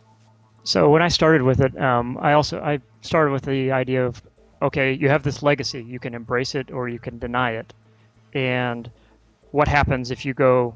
So 0.62 0.89
when 0.89 1.03
I 1.03 1.09
started 1.09 1.43
with 1.43 1.61
it, 1.61 1.79
um, 1.79 2.16
I 2.23 2.33
also 2.33 2.59
I 2.61 2.81
started 3.03 3.33
with 3.33 3.43
the 3.43 3.71
idea 3.71 4.07
of, 4.07 4.23
okay, 4.62 4.95
you 4.95 5.11
have 5.11 5.23
this 5.23 5.43
legacy, 5.43 5.85
you 5.85 5.99
can 5.99 6.15
embrace 6.15 6.55
it 6.55 6.71
or 6.71 6.89
you 6.89 6.99
can 6.99 7.19
deny 7.19 7.51
it, 7.51 7.75
and 8.33 8.91
what 9.51 9.69
happens 9.69 10.11
if 10.11 10.25
you 10.25 10.33
go, 10.33 10.75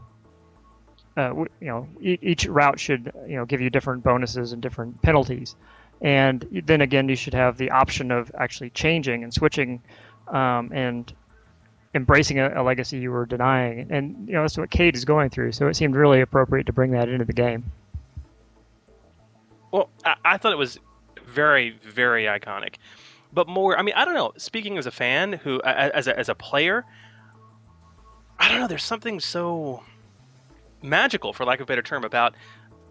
uh, 1.19 1.35
you 1.61 1.67
know, 1.67 1.89
each 2.01 2.47
route 2.47 2.79
should 2.79 3.13
you 3.27 3.37
know 3.37 3.45
give 3.45 3.61
you 3.61 3.71
different 3.71 4.05
bonuses 4.05 4.53
and 4.53 4.63
different 4.63 5.03
penalties, 5.03 5.57
and 6.01 6.47
then 6.65 6.81
again 6.81 7.09
you 7.09 7.17
should 7.17 7.35
have 7.35 7.59
the 7.59 7.71
option 7.71 8.13
of 8.13 8.31
actually 8.39 8.71
changing 8.71 9.25
and 9.25 9.35
switching, 9.35 9.83
um, 10.29 10.71
and 10.73 11.13
embracing 11.95 12.39
a, 12.39 12.61
a 12.61 12.63
legacy 12.63 12.99
you 12.99 13.11
were 13.11 13.27
denying, 13.27 13.89
and 13.91 14.29
you 14.29 14.35
know 14.35 14.43
that's 14.43 14.57
what 14.57 14.71
Cade 14.71 14.95
is 14.95 15.05
going 15.05 15.29
through. 15.29 15.51
So 15.53 15.67
it 15.67 15.75
seemed 15.75 15.97
really 15.97 16.21
appropriate 16.21 16.67
to 16.67 16.73
bring 16.73 16.93
that 16.93 17.09
into 17.09 17.25
the 17.25 17.33
game. 17.33 17.65
Well, 19.73 19.91
I, 20.05 20.15
I 20.25 20.37
thought 20.39 20.53
it 20.53 20.59
was 20.59 20.79
very, 21.27 21.71
very 21.83 22.25
iconic. 22.25 22.77
But 23.33 23.49
more, 23.49 23.77
I 23.77 23.83
mean, 23.83 23.95
I 23.97 24.05
don't 24.05 24.15
know. 24.15 24.33
Speaking 24.39 24.79
as 24.79 24.87
a 24.87 24.91
fan, 24.91 25.35
who 25.35 25.61
as 25.63 26.07
a, 26.07 26.19
as 26.19 26.29
a 26.29 26.35
player, 26.35 26.85
I 28.39 28.49
don't 28.49 28.61
know. 28.61 28.69
There's 28.69 28.85
something 28.85 29.21
so 29.21 29.83
magical, 30.83 31.33
for 31.33 31.45
lack 31.45 31.61
of 31.61 31.65
a 31.65 31.67
better 31.67 31.83
term, 31.83 32.05
about 32.05 32.35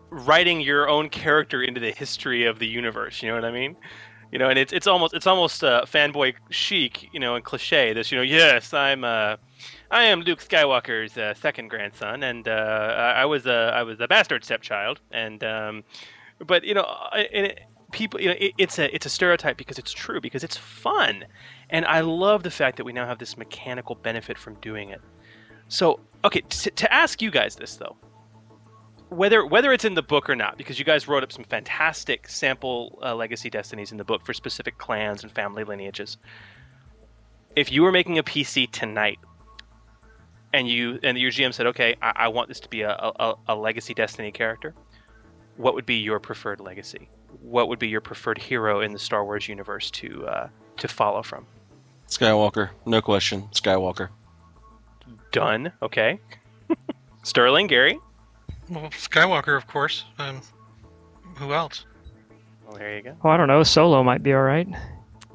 writing 0.10 0.62
your 0.62 0.88
own 0.90 1.10
character 1.10 1.62
into 1.62 1.80
the 1.80 1.92
history 1.92 2.46
of 2.46 2.60
the 2.60 2.68
universe. 2.68 3.22
You 3.22 3.30
know 3.30 3.36
what 3.36 3.46
I 3.46 3.52
mean? 3.52 3.76
You 4.32 4.40
know, 4.40 4.50
and 4.50 4.60
it's 4.60 4.74
it's 4.74 4.88
almost 4.88 5.14
it's 5.14 5.28
almost 5.28 5.64
uh, 5.64 5.84
fanboy 5.86 6.36
chic, 6.50 7.10
you 7.14 7.20
know, 7.20 7.36
and 7.36 7.44
cliche. 7.44 7.94
This, 7.94 8.12
you 8.12 8.18
know, 8.18 8.24
yes, 8.24 8.74
I'm 8.74 9.04
uh, 9.04 9.38
I 9.90 10.04
am 10.04 10.22
Luke 10.22 10.40
Skywalker's 10.40 11.18
uh, 11.18 11.34
second 11.34 11.70
grandson, 11.70 12.24
and 12.24 12.48
uh, 12.48 12.94
I 12.98 13.22
I 13.22 13.26
was 13.26 13.46
a 13.46 13.72
I 13.74 13.84
was 13.84 14.00
a 14.02 14.08
bastard 14.08 14.44
stepchild, 14.44 15.00
and 15.12 15.44
um, 15.44 15.84
but 16.46 16.66
you 16.66 16.74
know, 16.74 16.84
and 17.14 17.48
it, 17.48 17.60
people, 17.92 18.20
you 18.20 18.28
know, 18.28 18.36
it, 18.38 18.54
it's 18.58 18.80
a 18.80 18.94
it's 18.94 19.06
a 19.06 19.10
stereotype 19.10 19.56
because 19.56 19.80
it's 19.80 19.94
true 19.94 20.20
because 20.20 20.44
it's 20.44 20.58
fun, 20.58 21.26
and 21.70 21.86
I 21.86 22.02
love 22.02 22.44
the 22.44 22.52
fact 22.52 22.78
that 22.78 22.84
we 22.84 22.92
now 22.92 23.08
have 23.08 23.20
this 23.20 23.38
mechanical 23.38 23.96
benefit 23.96 24.38
from 24.38 24.56
doing 24.56 24.90
it. 24.90 25.02
So, 25.68 26.00
okay, 26.24 26.42
t- 26.50 26.72
to 26.72 26.94
ask 26.94 27.22
you 27.22 27.32
guys 27.32 27.56
this 27.56 27.76
though, 27.76 27.96
whether 29.10 29.46
whether 29.46 29.72
it's 29.72 29.86
in 29.86 29.94
the 29.94 30.02
book 30.02 30.30
or 30.30 30.36
not, 30.36 30.58
because 30.58 30.80
you 30.80 30.86
guys 30.86 31.08
wrote 31.08 31.24
up 31.24 31.32
some 31.32 31.44
fantastic 31.44 32.28
sample 32.28 33.00
uh, 33.04 33.16
legacy 33.16 33.50
destinies 33.50 33.92
in 33.92 33.98
the 33.98 34.04
book 34.04 34.26
for 34.26 34.34
specific 34.34 34.78
clans 34.78 35.24
and 35.24 35.32
family 35.32 35.64
lineages. 35.64 36.18
If 37.56 37.72
you 37.72 37.84
were 37.84 37.92
making 37.92 38.18
a 38.18 38.24
PC 38.24 38.72
tonight, 38.72 39.20
and 40.54 40.68
you 40.68 41.00
and 41.04 41.18
your 41.18 41.32
GM 41.32 41.54
said, 41.54 41.68
"Okay, 41.68 41.96
I, 42.02 42.14
I 42.16 42.28
want 42.28 42.50
this 42.50 42.60
to 42.62 42.70
be 42.70 42.82
a, 42.82 42.92
a, 42.92 43.36
a 43.48 43.56
legacy 43.56 43.94
destiny 43.94 44.32
character," 44.32 44.74
what 45.58 45.74
would 45.74 45.86
be 45.86 45.96
your 45.96 46.20
preferred 46.20 46.60
legacy? 46.60 47.10
What 47.42 47.68
would 47.68 47.80
be 47.80 47.88
your 47.88 48.02
preferred 48.02 48.38
hero 48.38 48.82
in 48.82 48.94
the 48.94 49.00
Star 49.00 49.24
Wars 49.24 49.48
universe 49.48 49.92
to 49.92 50.28
uh, 50.28 50.50
to 50.78 50.88
follow 50.88 51.24
from? 51.24 51.46
Skywalker, 52.08 52.70
no 52.86 53.02
question. 53.02 53.50
Skywalker. 53.52 54.10
Done. 55.32 55.72
Okay. 55.82 56.20
Sterling, 57.24 57.68
Gary. 57.68 58.00
Well, 58.70 58.90
Skywalker, 58.92 59.56
of 59.56 59.68
course. 59.68 60.04
Um, 60.20 60.42
who 61.36 61.54
else? 61.54 61.86
Well, 62.66 62.78
there 62.78 62.96
you 62.96 63.02
go. 63.02 63.16
Oh, 63.24 63.30
I 63.30 63.38
don't 63.38 63.48
know. 63.48 63.64
Solo 63.64 64.04
might 64.04 64.24
be 64.24 64.34
all 64.34 64.42
right. 64.42 64.68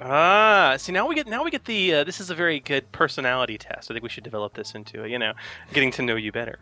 Ah, 0.04 0.74
see 0.78 0.90
now 0.90 1.06
we 1.06 1.14
get 1.14 1.28
now 1.28 1.44
we 1.44 1.50
get 1.50 1.64
the 1.64 1.94
uh, 1.94 2.04
this 2.04 2.20
is 2.20 2.28
a 2.28 2.34
very 2.34 2.58
good 2.58 2.90
personality 2.90 3.56
test. 3.56 3.88
I 3.88 3.94
think 3.94 4.02
we 4.02 4.08
should 4.08 4.24
develop 4.24 4.54
this 4.54 4.74
into 4.74 5.06
you 5.06 5.18
know 5.18 5.32
getting 5.72 5.92
to 5.92 6.02
know 6.02 6.16
you 6.16 6.32
better. 6.32 6.58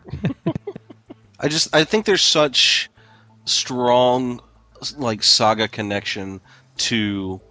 I 1.39 1.47
just 1.47 1.75
I 1.75 1.83
think 1.83 2.05
there's 2.05 2.21
such 2.21 2.89
strong 3.45 4.41
like 4.95 5.23
saga 5.23 5.67
connection 5.67 6.39
to 6.77 7.41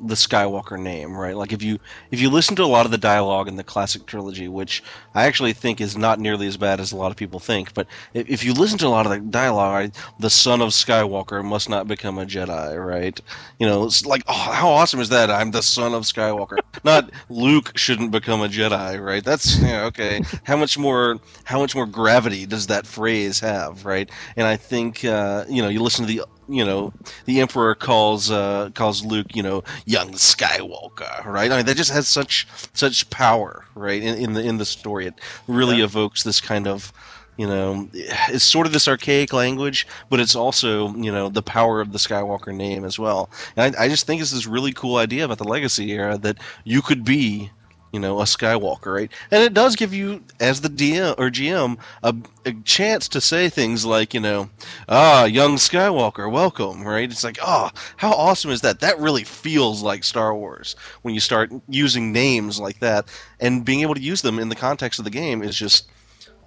the 0.00 0.14
Skywalker 0.14 0.78
name, 0.78 1.16
right? 1.16 1.36
Like 1.36 1.52
if 1.52 1.62
you 1.62 1.78
if 2.10 2.20
you 2.20 2.30
listen 2.30 2.56
to 2.56 2.64
a 2.64 2.66
lot 2.66 2.86
of 2.86 2.92
the 2.92 2.98
dialogue 2.98 3.48
in 3.48 3.56
the 3.56 3.64
classic 3.64 4.06
trilogy, 4.06 4.48
which 4.48 4.82
I 5.14 5.26
actually 5.26 5.52
think 5.52 5.80
is 5.80 5.96
not 5.96 6.20
nearly 6.20 6.46
as 6.46 6.56
bad 6.56 6.80
as 6.80 6.92
a 6.92 6.96
lot 6.96 7.10
of 7.10 7.16
people 7.16 7.40
think, 7.40 7.74
but 7.74 7.86
if, 8.14 8.44
you 8.44 8.52
listen 8.52 8.78
to 8.78 8.86
a 8.86 8.88
lot 8.88 9.06
of 9.06 9.12
the 9.12 9.18
dialogue, 9.18 9.92
the 10.20 10.30
son 10.30 10.60
of 10.62 10.70
Skywalker 10.70 11.44
must 11.44 11.68
not 11.68 11.88
become 11.88 12.18
a 12.18 12.24
Jedi, 12.24 12.84
right? 12.84 13.20
You 13.58 13.66
know, 13.66 13.84
it's 13.84 14.06
like 14.06 14.22
oh, 14.28 14.32
how 14.32 14.68
awesome 14.70 15.00
is 15.00 15.08
that? 15.10 15.30
I'm 15.30 15.50
the 15.50 15.62
son 15.62 15.94
of 15.94 16.04
Skywalker. 16.04 16.58
not 16.84 17.10
Luke 17.28 17.76
shouldn't 17.76 18.10
become 18.10 18.40
a 18.40 18.48
Jedi, 18.48 19.04
right? 19.04 19.24
That's 19.24 19.58
yeah, 19.62 19.84
okay. 19.86 20.20
How 20.44 20.56
much 20.56 20.78
more 20.78 21.18
how 21.44 21.58
much 21.60 21.74
more 21.74 21.86
gravity 21.86 22.46
does 22.46 22.66
that 22.68 22.86
phrase 22.86 23.40
have, 23.40 23.84
right? 23.84 24.10
And 24.36 24.46
I 24.46 24.56
think 24.56 25.04
uh, 25.04 25.44
you 25.48 25.62
know, 25.62 25.68
you 25.68 25.82
listen 25.82 26.06
to 26.06 26.12
the 26.12 26.22
you 26.48 26.64
know, 26.64 26.92
the 27.26 27.40
Emperor 27.40 27.74
calls 27.74 28.30
uh, 28.30 28.70
calls 28.74 29.04
Luke, 29.04 29.34
you 29.34 29.42
know, 29.42 29.62
young 29.84 30.12
Skywalker, 30.12 31.24
right? 31.24 31.50
I 31.52 31.56
mean, 31.56 31.66
that 31.66 31.76
just 31.76 31.92
has 31.92 32.08
such 32.08 32.46
such 32.72 33.08
power, 33.10 33.64
right? 33.74 34.02
In, 34.02 34.16
in 34.16 34.32
the 34.32 34.42
in 34.42 34.58
the 34.58 34.64
story, 34.64 35.06
it 35.06 35.14
really 35.46 35.80
evokes 35.80 36.22
this 36.22 36.40
kind 36.40 36.66
of, 36.66 36.92
you 37.36 37.46
know, 37.46 37.88
it's 37.92 38.44
sort 38.44 38.66
of 38.66 38.72
this 38.72 38.88
archaic 38.88 39.32
language, 39.32 39.86
but 40.08 40.20
it's 40.20 40.34
also 40.34 40.94
you 40.94 41.12
know 41.12 41.28
the 41.28 41.42
power 41.42 41.80
of 41.80 41.92
the 41.92 41.98
Skywalker 41.98 42.54
name 42.54 42.84
as 42.84 42.98
well. 42.98 43.30
And 43.56 43.76
I, 43.76 43.84
I 43.84 43.88
just 43.88 44.06
think 44.06 44.22
it's 44.22 44.32
this 44.32 44.46
really 44.46 44.72
cool 44.72 44.96
idea 44.96 45.24
about 45.26 45.38
the 45.38 45.44
Legacy 45.44 45.92
era 45.92 46.16
that 46.18 46.38
you 46.64 46.82
could 46.82 47.04
be 47.04 47.50
you 47.92 48.00
know, 48.00 48.20
a 48.20 48.24
Skywalker, 48.24 48.94
right? 48.94 49.12
And 49.30 49.42
it 49.42 49.54
does 49.54 49.76
give 49.76 49.94
you, 49.94 50.22
as 50.40 50.60
the 50.60 50.68
DM 50.68 51.14
or 51.18 51.30
GM, 51.30 51.78
a, 52.02 52.14
a 52.44 52.52
chance 52.64 53.08
to 53.08 53.20
say 53.20 53.48
things 53.48 53.84
like, 53.86 54.12
you 54.12 54.20
know, 54.20 54.50
ah, 54.88 55.24
young 55.24 55.56
Skywalker, 55.56 56.30
welcome, 56.30 56.82
right? 56.82 57.10
It's 57.10 57.24
like, 57.24 57.38
oh, 57.42 57.70
how 57.96 58.12
awesome 58.12 58.50
is 58.50 58.60
that? 58.60 58.80
That 58.80 58.98
really 58.98 59.24
feels 59.24 59.82
like 59.82 60.04
Star 60.04 60.34
Wars 60.34 60.76
when 61.02 61.14
you 61.14 61.20
start 61.20 61.50
using 61.68 62.12
names 62.12 62.60
like 62.60 62.80
that, 62.80 63.06
and 63.40 63.64
being 63.64 63.80
able 63.80 63.94
to 63.94 64.00
use 64.02 64.22
them 64.22 64.38
in 64.38 64.48
the 64.48 64.56
context 64.56 64.98
of 64.98 65.04
the 65.04 65.10
game 65.10 65.42
is 65.42 65.56
just. 65.56 65.88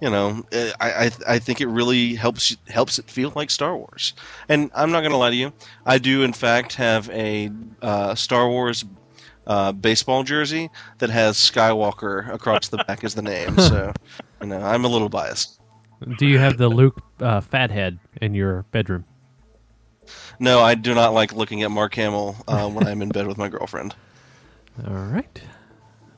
You 0.00 0.10
know, 0.10 0.44
eh, 0.50 0.72
I, 0.80 0.90
I 1.04 1.10
I 1.28 1.38
think 1.38 1.60
it 1.60 1.68
really 1.68 2.16
helps 2.16 2.56
helps 2.66 2.98
it 2.98 3.08
feel 3.08 3.32
like 3.36 3.50
Star 3.50 3.76
Wars. 3.76 4.14
And 4.48 4.68
I'm 4.74 4.90
not 4.90 5.02
going 5.02 5.12
to 5.12 5.16
lie 5.16 5.30
to 5.30 5.36
you, 5.36 5.52
I 5.86 5.98
do 5.98 6.24
in 6.24 6.32
fact 6.32 6.74
have 6.74 7.08
a 7.10 7.52
uh, 7.80 8.16
Star 8.16 8.48
Wars 8.48 8.84
uh, 9.46 9.72
baseball 9.72 10.22
jersey 10.22 10.70
that 10.98 11.10
has 11.10 11.36
Skywalker 11.36 12.32
across 12.32 12.68
the 12.68 12.78
back 12.78 13.04
as 13.04 13.14
the 13.14 13.22
name. 13.22 13.58
So, 13.58 13.92
you 14.40 14.48
know, 14.48 14.60
I'm 14.60 14.84
a 14.84 14.88
little 14.88 15.08
biased. 15.08 15.60
Do 16.18 16.26
you 16.26 16.38
have 16.38 16.58
the 16.58 16.68
Luke 16.68 17.00
uh, 17.20 17.40
fathead 17.40 17.98
in 18.20 18.34
your 18.34 18.64
bedroom? 18.72 19.04
No, 20.40 20.60
I 20.60 20.74
do 20.74 20.94
not 20.94 21.14
like 21.14 21.32
looking 21.32 21.62
at 21.62 21.70
Mark 21.70 21.94
Hamill 21.94 22.36
uh, 22.48 22.68
when 22.68 22.86
I'm 22.86 23.02
in 23.02 23.10
bed 23.10 23.26
with 23.26 23.38
my 23.38 23.48
girlfriend. 23.48 23.94
All 24.86 24.94
right. 24.94 25.42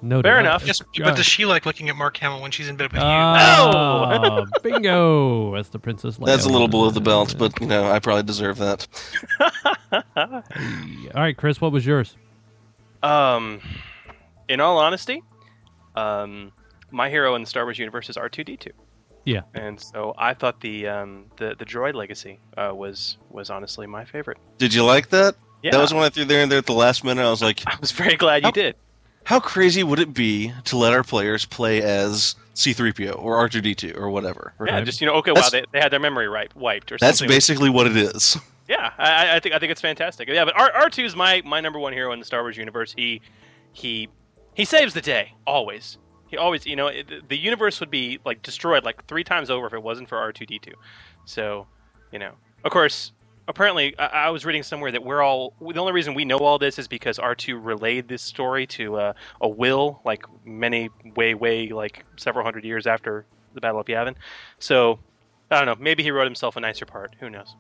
No. 0.00 0.20
Fair 0.20 0.38
enough. 0.38 0.66
Yes, 0.66 0.82
but 0.98 1.16
does 1.16 1.24
she 1.24 1.46
like 1.46 1.64
looking 1.64 1.88
at 1.88 1.96
Mark 1.96 2.16
Hamill 2.18 2.42
when 2.42 2.50
she's 2.50 2.68
in 2.68 2.76
bed 2.76 2.92
with 2.92 3.00
you? 3.00 3.06
Oh, 3.06 4.44
bingo! 4.62 5.54
That's 5.54 5.70
the 5.70 5.78
Princess 5.78 6.18
Leia. 6.18 6.26
That's 6.26 6.44
a 6.44 6.50
little 6.50 6.68
below 6.68 6.90
the 6.90 7.00
belt, 7.00 7.34
but 7.38 7.58
you 7.58 7.66
know, 7.66 7.90
I 7.90 8.00
probably 8.00 8.22
deserve 8.22 8.58
that. 8.58 8.86
All 10.16 10.42
right, 11.14 11.34
Chris, 11.36 11.58
what 11.58 11.72
was 11.72 11.86
yours? 11.86 12.16
Um, 13.04 13.60
in 14.48 14.60
all 14.60 14.78
honesty, 14.78 15.22
um, 15.94 16.52
my 16.90 17.10
hero 17.10 17.34
in 17.34 17.42
the 17.42 17.46
Star 17.46 17.64
Wars 17.64 17.78
universe 17.78 18.08
is 18.08 18.16
R 18.16 18.28
two 18.28 18.44
D 18.44 18.56
two. 18.56 18.70
Yeah. 19.24 19.42
And 19.54 19.80
so 19.80 20.14
I 20.18 20.34
thought 20.34 20.60
the 20.60 20.88
um, 20.88 21.26
the 21.36 21.54
the 21.58 21.64
droid 21.64 21.94
legacy 21.94 22.40
uh, 22.56 22.72
was 22.74 23.18
was 23.30 23.50
honestly 23.50 23.86
my 23.86 24.04
favorite. 24.04 24.38
Did 24.58 24.72
you 24.74 24.84
like 24.84 25.10
that? 25.10 25.34
Yeah. 25.62 25.72
That 25.72 25.80
was 25.80 25.94
when 25.94 26.02
I 26.02 26.10
threw 26.10 26.24
there 26.24 26.42
and 26.42 26.50
there 26.50 26.58
at 26.58 26.66
the 26.66 26.72
last 26.72 27.04
minute. 27.04 27.22
I 27.22 27.30
was 27.30 27.42
like, 27.42 27.62
I 27.66 27.76
was 27.80 27.92
very 27.92 28.16
glad 28.16 28.44
you 28.44 28.52
did. 28.52 28.76
How 29.24 29.40
crazy 29.40 29.82
would 29.82 29.98
it 29.98 30.12
be 30.12 30.52
to 30.64 30.76
let 30.76 30.92
our 30.92 31.02
players 31.02 31.46
play 31.46 31.80
as 31.80 32.36
C3PO 32.54 33.18
or 33.18 33.48
R2D2 33.48 33.96
or 33.96 34.10
whatever? 34.10 34.52
Yeah, 34.60 34.74
right? 34.74 34.84
just 34.84 35.00
you 35.00 35.06
know, 35.06 35.14
okay, 35.14 35.32
wow, 35.32 35.48
they, 35.50 35.64
they 35.72 35.80
had 35.80 35.90
their 35.90 36.00
memory 36.00 36.28
right 36.28 36.54
wiped 36.54 36.92
or 36.92 36.98
something. 36.98 37.26
That's 37.26 37.34
basically 37.34 37.70
what 37.70 37.86
it 37.86 37.96
is. 37.96 38.36
Yeah, 38.68 38.92
I, 38.96 39.36
I 39.36 39.40
think 39.40 39.54
I 39.54 39.58
think 39.58 39.72
it's 39.72 39.80
fantastic. 39.80 40.28
Yeah, 40.28 40.44
but 40.44 40.58
R 40.58 40.88
two 40.88 41.04
is 41.04 41.14
my 41.14 41.42
my 41.44 41.60
number 41.60 41.78
one 41.78 41.92
hero 41.92 42.12
in 42.12 42.18
the 42.18 42.24
Star 42.24 42.42
Wars 42.42 42.56
universe. 42.56 42.94
He 42.96 43.20
he 43.72 44.08
He 44.54 44.64
saves 44.64 44.94
the 44.94 45.00
day 45.00 45.34
always. 45.46 45.98
He 46.28 46.38
always, 46.38 46.64
you 46.64 46.74
know, 46.74 46.86
it, 46.86 47.28
the 47.28 47.36
universe 47.36 47.78
would 47.80 47.90
be 47.90 48.18
like 48.24 48.42
destroyed 48.42 48.84
like 48.84 49.04
three 49.06 49.22
times 49.24 49.50
over 49.50 49.66
if 49.66 49.74
it 49.74 49.82
wasn't 49.82 50.08
for 50.08 50.16
R 50.16 50.32
two 50.32 50.46
D 50.46 50.58
two. 50.58 50.72
So, 51.26 51.66
you 52.10 52.18
know, 52.18 52.32
of 52.64 52.72
course, 52.72 53.12
apparently, 53.48 53.96
I, 53.98 54.06
I 54.06 54.30
was 54.30 54.44
reading 54.46 54.62
somewhere 54.62 54.90
that 54.92 55.04
we're 55.04 55.22
all 55.22 55.52
the 55.60 55.78
only 55.78 55.92
reason 55.92 56.14
we 56.14 56.24
know 56.24 56.38
all 56.38 56.58
this 56.58 56.78
is 56.78 56.88
because 56.88 57.18
R 57.18 57.34
two 57.34 57.58
relayed 57.58 58.08
this 58.08 58.22
story 58.22 58.66
to 58.68 58.96
uh, 58.96 59.12
a 59.40 59.48
will 59.48 60.00
like 60.04 60.24
many 60.46 60.88
way 61.16 61.34
way 61.34 61.68
like 61.68 62.04
several 62.16 62.44
hundred 62.44 62.64
years 62.64 62.86
after 62.86 63.26
the 63.52 63.60
Battle 63.60 63.80
of 63.80 63.86
Yavin. 63.86 64.14
So. 64.58 64.98
I 65.50 65.58
don't 65.62 65.66
know. 65.66 65.84
Maybe 65.84 66.02
he 66.02 66.10
wrote 66.10 66.24
himself 66.24 66.56
a 66.56 66.60
nicer 66.60 66.86
part. 66.86 67.14
Who 67.20 67.28
knows? 67.28 67.54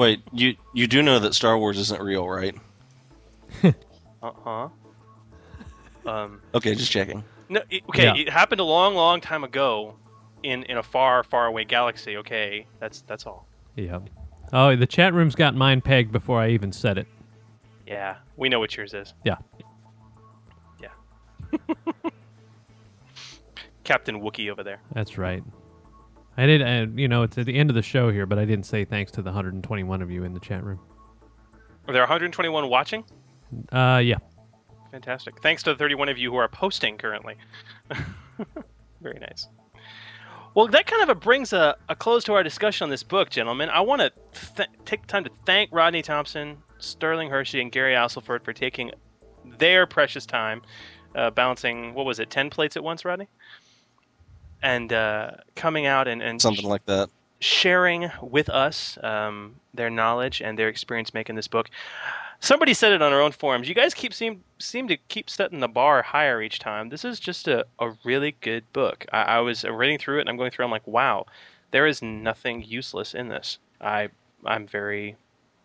Wait, 0.00 0.22
you 0.32 0.56
you 0.72 0.86
do 0.86 1.02
know 1.02 1.18
that 1.18 1.34
Star 1.34 1.58
Wars 1.58 1.76
isn't 1.76 2.00
real, 2.00 2.26
right? 2.26 2.56
Uh 4.22 4.32
huh. 4.44 4.68
Um. 6.06 6.40
Okay, 6.54 6.74
just 6.74 6.90
checking. 6.90 7.22
No, 7.50 7.60
it, 7.70 7.82
okay, 7.88 8.04
Yeah. 8.04 8.14
it 8.16 8.28
happened 8.28 8.60
a 8.60 8.64
long, 8.64 8.94
long 8.94 9.20
time 9.20 9.44
ago, 9.44 9.94
in 10.42 10.62
in 10.64 10.76
a 10.78 10.82
far, 10.82 11.22
far 11.22 11.46
away 11.46 11.64
galaxy. 11.64 12.16
Okay, 12.18 12.66
that's 12.78 13.02
that's 13.02 13.26
all. 13.26 13.46
Yeah. 13.76 13.98
Oh, 14.54 14.74
the 14.76 14.86
chat 14.86 15.12
room's 15.14 15.34
got 15.34 15.54
mine 15.54 15.80
pegged 15.82 16.12
before 16.12 16.38
I 16.40 16.48
even 16.50 16.70
said 16.72 16.96
it. 16.98 17.06
Yeah, 17.86 18.16
we 18.36 18.48
know 18.50 18.58
what 18.58 18.74
yours 18.76 18.92
is. 18.94 19.12
Yeah. 19.24 19.36
Yeah. 20.80 20.88
Captain 23.84 24.20
Wookie 24.20 24.50
over 24.50 24.62
there. 24.62 24.80
That's 24.92 25.16
right. 25.18 25.42
I 26.40 26.46
did, 26.46 26.62
uh, 26.62 26.86
you 26.94 27.06
know, 27.06 27.22
it's 27.22 27.36
at 27.36 27.44
the 27.44 27.54
end 27.54 27.68
of 27.68 27.76
the 27.76 27.82
show 27.82 28.10
here, 28.10 28.24
but 28.24 28.38
I 28.38 28.46
didn't 28.46 28.64
say 28.64 28.86
thanks 28.86 29.12
to 29.12 29.22
the 29.22 29.28
121 29.28 30.00
of 30.00 30.10
you 30.10 30.24
in 30.24 30.32
the 30.32 30.40
chat 30.40 30.64
room. 30.64 30.80
Are 31.86 31.92
there 31.92 32.00
121 32.00 32.70
watching? 32.70 33.04
Uh, 33.70 34.00
yeah. 34.02 34.16
Fantastic. 34.90 35.42
Thanks 35.42 35.62
to 35.64 35.74
the 35.74 35.76
31 35.76 36.08
of 36.08 36.16
you 36.16 36.30
who 36.30 36.38
are 36.38 36.48
posting 36.48 36.96
currently. 36.96 37.36
Very 39.02 39.18
nice. 39.20 39.48
Well, 40.54 40.66
that 40.68 40.86
kind 40.86 41.10
of 41.10 41.20
brings 41.20 41.52
a, 41.52 41.76
a 41.90 41.94
close 41.94 42.24
to 42.24 42.32
our 42.32 42.42
discussion 42.42 42.84
on 42.84 42.90
this 42.90 43.02
book, 43.02 43.28
gentlemen. 43.28 43.68
I 43.68 43.80
want 43.80 44.00
to 44.00 44.12
th- 44.56 44.68
take 44.86 45.06
time 45.06 45.24
to 45.24 45.30
thank 45.44 45.70
Rodney 45.72 46.00
Thompson, 46.00 46.56
Sterling 46.78 47.28
Hershey, 47.28 47.60
and 47.60 47.70
Gary 47.70 47.94
Astleford 47.94 48.44
for 48.44 48.54
taking 48.54 48.90
their 49.58 49.86
precious 49.86 50.24
time 50.24 50.62
uh, 51.14 51.30
balancing, 51.30 51.92
what 51.94 52.06
was 52.06 52.18
it, 52.18 52.30
10 52.30 52.50
plates 52.50 52.76
at 52.76 52.82
once, 52.82 53.04
Rodney? 53.04 53.28
And 54.62 54.92
uh, 54.92 55.32
coming 55.56 55.86
out 55.86 56.06
and, 56.08 56.22
and 56.22 56.40
Something 56.40 56.68
like 56.68 56.84
that. 56.86 57.08
sharing 57.40 58.10
with 58.20 58.48
us 58.48 58.98
um, 59.02 59.56
their 59.72 59.90
knowledge 59.90 60.42
and 60.42 60.58
their 60.58 60.68
experience 60.68 61.14
making 61.14 61.36
this 61.36 61.48
book. 61.48 61.70
Somebody 62.40 62.72
said 62.72 62.92
it 62.92 63.02
on 63.02 63.12
our 63.12 63.20
own 63.20 63.32
forums. 63.32 63.68
You 63.68 63.74
guys 63.74 63.92
keep 63.92 64.14
seem 64.14 64.42
seem 64.58 64.88
to 64.88 64.96
keep 65.08 65.28
setting 65.28 65.60
the 65.60 65.68
bar 65.68 66.02
higher 66.02 66.40
each 66.40 66.58
time. 66.58 66.88
This 66.88 67.04
is 67.04 67.20
just 67.20 67.46
a, 67.48 67.66
a 67.78 67.92
really 68.04 68.34
good 68.40 68.64
book. 68.72 69.04
I, 69.12 69.22
I 69.22 69.38
was 69.40 69.64
reading 69.64 69.98
through 69.98 70.18
it 70.18 70.20
and 70.22 70.30
I'm 70.30 70.36
going 70.38 70.50
through. 70.50 70.64
I'm 70.64 70.70
like, 70.70 70.86
wow, 70.86 71.26
there 71.70 71.86
is 71.86 72.00
nothing 72.02 72.62
useless 72.66 73.14
in 73.14 73.28
this. 73.28 73.58
I 73.80 74.08
I'm 74.46 74.66
very 74.66 75.16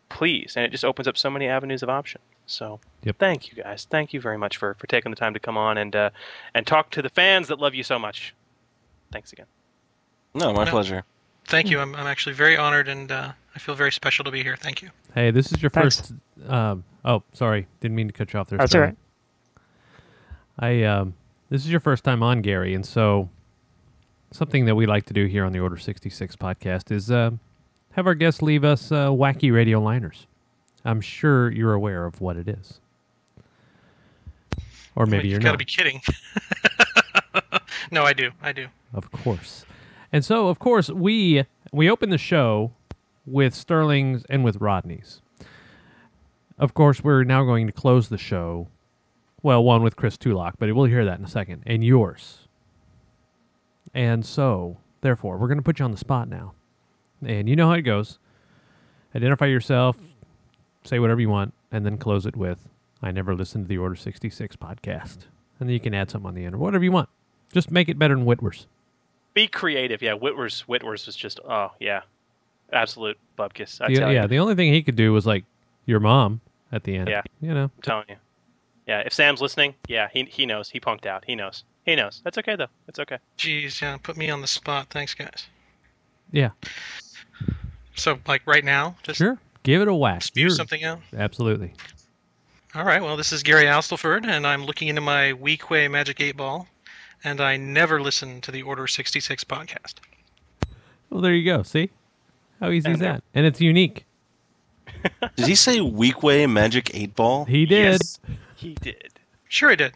pleased, 0.10 0.58
and 0.58 0.66
it 0.66 0.70
just 0.72 0.86
opens 0.86 1.08
up 1.08 1.18
so 1.18 1.30
many 1.30 1.48
avenues 1.48 1.82
of 1.82 1.90
option. 1.90 2.22
So 2.46 2.80
Yep. 3.04 3.18
thank 3.20 3.50
you 3.52 3.64
guys. 3.64 3.88
Thank 3.90 4.14
you 4.14 4.20
very 4.20 4.38
much 4.38 4.58
for, 4.58 4.74
for 4.76 4.88
taking 4.88 5.12
the 5.12 5.16
time 5.16 5.34
to 5.34 5.40
come 5.40 5.58
on 5.58 5.78
and 5.78 5.96
uh, 5.96 6.10
and 6.54 6.66
talk 6.68 6.90
to 6.92 7.02
the 7.02 7.10
fans 7.10 7.48
that 7.48 7.60
love 7.60 7.74
you 7.74 7.84
so 7.84 7.98
much. 8.00 8.34
Thanks 9.16 9.32
again. 9.32 9.46
No, 10.34 10.52
my 10.52 10.66
No. 10.66 10.72
pleasure. 10.72 11.06
Thank 11.46 11.70
you. 11.70 11.80
I'm, 11.80 11.96
I'm 11.96 12.06
actually 12.06 12.36
very 12.36 12.58
honored 12.58 12.90
and 12.90 13.10
uh, 13.10 13.32
I 13.56 13.60
feel 13.60 13.74
very 13.74 13.94
special 13.94 14.26
to 14.26 14.32
be 14.32 14.44
here. 14.44 14.58
Thank 14.58 14.82
you. 14.82 14.90
Hey, 15.14 15.32
this 15.32 15.54
is 15.54 15.62
your 15.64 15.70
Thanks. 15.70 16.02
first. 16.02 16.50
Um, 16.52 16.84
oh, 17.06 17.24
sorry, 17.32 17.66
didn't 17.80 17.96
mean 17.96 18.08
to 18.08 18.14
cut 18.14 18.34
you 18.34 18.40
off 18.42 18.50
there. 18.50 18.58
That's 18.60 18.76
all 18.76 18.82
Sterling. 18.82 18.98
I 20.60 20.84
um, 20.84 21.14
this 21.50 21.64
is 21.64 21.72
your 21.72 21.80
first 21.80 22.04
time 22.04 22.22
on, 22.24 22.42
Gary, 22.42 22.74
and 22.74 22.86
so 22.86 23.30
something 24.32 24.66
that 24.66 24.76
we 24.76 24.86
like 24.86 25.06
to 25.06 25.14
do 25.14 25.28
here 25.28 25.46
on 25.46 25.54
the 25.54 25.60
Order 25.60 25.78
sixty 25.78 26.10
six 26.10 26.36
podcast 26.36 26.92
is 26.92 27.10
uh, 27.10 27.32
have 27.94 28.06
our 28.08 28.16
guests 28.16 28.42
leave 28.42 28.66
us 28.66 28.92
uh, 28.92 29.08
wacky 29.12 29.54
radio 29.54 29.80
liners. 29.80 30.28
I'm 30.84 31.00
sure 31.00 31.50
you're 31.52 31.74
aware 31.74 32.06
of 32.06 32.20
what 32.20 32.36
it 32.36 32.50
is, 32.50 32.82
or 34.94 35.06
maybe 35.06 35.20
Wait, 35.20 35.26
you're 35.30 35.34
you've 35.36 35.44
got 35.44 35.54
to 35.54 35.58
be 35.58 35.64
kidding. 35.64 36.02
no, 37.96 38.04
I 38.04 38.14
do. 38.14 38.32
I 38.42 38.52
do. 38.52 38.68
Of 38.94 39.10
course. 39.12 39.66
And 40.12 40.24
so, 40.24 40.50
of 40.50 40.60
course, 40.60 40.90
we 40.90 41.46
we 41.72 41.90
open 41.90 42.10
the 42.10 42.18
show 42.18 42.74
with 43.26 43.56
Sterling's 43.56 44.24
and 44.30 44.44
with 44.44 44.58
Rodney's. 44.58 45.22
Of 46.60 46.74
course, 46.74 47.04
we're 47.04 47.24
now 47.24 47.44
going 47.44 47.68
to 47.68 47.74
close 47.74 48.10
the 48.10 48.18
show. 48.18 48.68
Well, 49.42 49.64
one 49.64 49.82
with 49.82 49.96
Chris 49.96 50.18
Tulloch, 50.18 50.56
but 50.60 50.74
we'll 50.74 50.86
hear 50.86 51.06
that 51.06 51.20
in 51.20 51.26
a 51.26 51.30
second, 51.30 51.64
and 51.66 51.84
yours. 51.84 52.48
And 53.94 54.26
so, 54.26 54.78
therefore, 55.02 55.38
we're 55.38 55.48
going 55.48 55.58
to 55.58 55.64
put 55.64 55.80
you 55.80 55.86
on 55.86 55.92
the 55.92 55.98
spot 55.98 56.28
now. 56.28 56.54
And 57.26 57.48
you 57.48 57.56
know 57.56 57.68
how 57.68 57.74
it 57.74 57.84
goes. 57.84 58.20
Identify 59.16 59.46
yourself, 59.46 59.98
say 60.84 61.00
whatever 61.00 61.22
you 61.22 61.30
want, 61.30 61.54
and 61.72 61.86
then 61.86 61.98
close 61.98 62.26
it 62.26 62.36
with, 62.36 62.68
I 63.02 63.12
never 63.12 63.36
listened 63.36 63.66
to 63.66 63.70
the 63.70 63.78
Order 63.78 63.96
66 63.96 64.56
podcast. 64.58 65.28
And 65.60 65.70
then 65.70 65.70
you 65.70 65.80
can 65.80 65.94
add 65.94 66.10
something 66.10 66.28
on 66.28 66.36
the 66.36 66.44
end 66.44 66.56
or 66.56 66.58
whatever 66.58 66.84
you 66.84 66.92
want. 66.92 67.10
Just 67.56 67.72
make 67.72 67.88
it 67.90 67.98
better 67.98 68.14
than 68.14 68.26
Whitworth's. 68.26 68.68
Be 69.34 69.48
creative. 69.48 70.02
Yeah, 70.02 70.14
Whitworth's 70.14 70.68
Whitworth's 70.68 71.06
was 71.08 71.16
just 71.16 71.40
oh 71.50 71.72
yeah, 71.80 72.02
absolute 72.74 73.18
bubkiss. 73.40 73.82
I 73.82 73.88
The- 73.88 73.96
tell 73.96 74.12
yeah, 74.12 74.24
you. 74.24 74.28
the 74.28 74.40
only 74.40 74.56
thing 74.56 74.72
he 74.74 74.84
could 74.84 74.98
do 74.98 75.14
was 75.14 75.26
like 75.26 75.46
your 75.86 76.00
mom 76.02 76.42
at 76.74 76.84
the 76.84 76.98
end. 76.98 77.08
Yeah. 77.10 77.22
You 77.42 77.54
know. 77.54 77.64
I'm 77.64 77.82
telling 77.82 78.06
you. 78.10 78.18
Yeah, 78.88 79.00
if 79.06 79.14
Sam's 79.14 79.42
listening, 79.42 79.74
yeah, 79.88 80.10
he 80.14 80.26
he 80.26 80.46
knows. 80.46 80.70
He 80.70 80.80
punked 80.82 81.06
out. 81.06 81.24
He 81.26 81.34
knows. 81.34 81.64
He 81.86 81.96
knows. 81.96 82.22
That's 82.26 82.38
okay 82.40 82.58
though. 82.58 82.68
It's 82.90 83.00
okay. 83.00 83.20
Jeez, 83.38 83.82
yeah, 83.82 83.96
put 84.04 84.18
me 84.18 84.30
on 84.30 84.42
the 84.42 84.48
spot. 84.48 84.88
Thanks, 84.90 85.14
guys. 85.14 85.48
Yeah. 86.32 86.50
So, 87.96 88.20
like 88.28 88.42
right 88.46 88.66
now, 88.66 88.96
just 89.04 89.18
Sure. 89.20 89.38
Give 89.64 89.82
it 89.82 89.88
a 89.88 89.96
whack. 89.96 90.22
spew 90.24 90.42
You're- 90.42 90.56
something 90.56 90.84
out. 90.84 91.00
Absolutely. 91.18 91.74
All 92.76 92.84
right. 92.84 93.02
Well, 93.02 93.16
this 93.16 93.32
is 93.32 93.42
Gary 93.42 93.66
Astleford, 93.66 94.26
and 94.26 94.46
I'm 94.46 94.66
looking 94.66 94.90
into 94.90 95.02
my 95.02 95.32
Weequay 95.34 95.90
Magic 95.90 96.20
Eight 96.20 96.36
Ball, 96.36 96.68
and 97.26 97.42
I 97.42 97.58
never 97.58 98.00
listen 98.02 98.40
to 98.42 98.52
the 98.52 98.62
Order 98.62 98.88
66 98.88 99.44
podcast. 99.44 99.96
Well, 101.10 101.22
there 101.22 101.34
you 101.34 101.44
go. 101.44 101.64
See? 101.64 101.90
How 102.60 102.70
easy 102.70 102.90
is 102.90 102.94
And 102.94 103.02
there- 103.02 103.14
that? 103.14 103.24
And 103.34 103.46
it's 103.46 103.60
unique. 103.60 104.06
Did 105.36 105.48
he 105.48 105.56
say 105.56 105.80
Weequay 105.80 106.50
Magic 106.50 106.92
8 106.94 107.16
Ball? 107.16 107.46
He 107.46 107.66
did. 107.66 107.94
Yes, 108.02 108.20
he 108.56 108.76
did. 108.76 109.20
Sure, 109.50 109.72
he 109.72 109.76
did. 109.76 109.94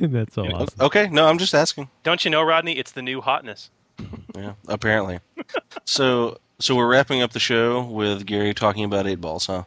That's 0.00 0.34
so 0.34 0.44
awesome. 0.46 0.80
Okay, 0.80 1.08
no, 1.10 1.26
I'm 1.26 1.38
just 1.38 1.54
asking. 1.54 1.88
Don't 2.02 2.24
you 2.24 2.30
know, 2.30 2.42
Rodney? 2.42 2.78
It's 2.78 2.92
the 2.92 3.02
new 3.02 3.20
hotness. 3.20 3.70
Yeah, 4.34 4.54
apparently. 4.66 5.20
so, 5.84 6.38
so 6.58 6.74
we're 6.74 6.86
wrapping 6.88 7.20
up 7.20 7.32
the 7.32 7.38
show 7.38 7.82
with 7.82 8.24
Gary 8.24 8.54
talking 8.54 8.82
about 8.84 9.06
eight 9.06 9.20
balls, 9.20 9.44
huh? 9.46 9.64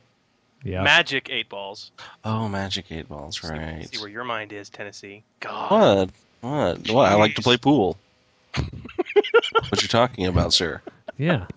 Yeah. 0.64 0.82
Magic 0.82 1.30
eight 1.30 1.50
balls. 1.50 1.92
Oh, 2.24 2.50
Magic 2.50 2.92
eight 2.92 3.08
balls, 3.08 3.40
See- 3.40 3.48
right? 3.48 3.88
See 3.94 4.00
where 4.02 4.10
your 4.10 4.24
mind 4.24 4.52
is, 4.52 4.70
Tennessee. 4.70 5.24
God. 5.40 5.70
What? 5.72 6.10
What? 6.42 6.90
What? 6.92 7.12
I 7.12 7.16
like 7.16 7.36
to 7.36 7.42
play 7.42 7.58
pool. 7.58 7.98
what 8.56 9.82
you 9.82 9.88
talking 9.88 10.26
about, 10.28 10.54
sir? 10.54 10.82
yeah. 11.18 11.48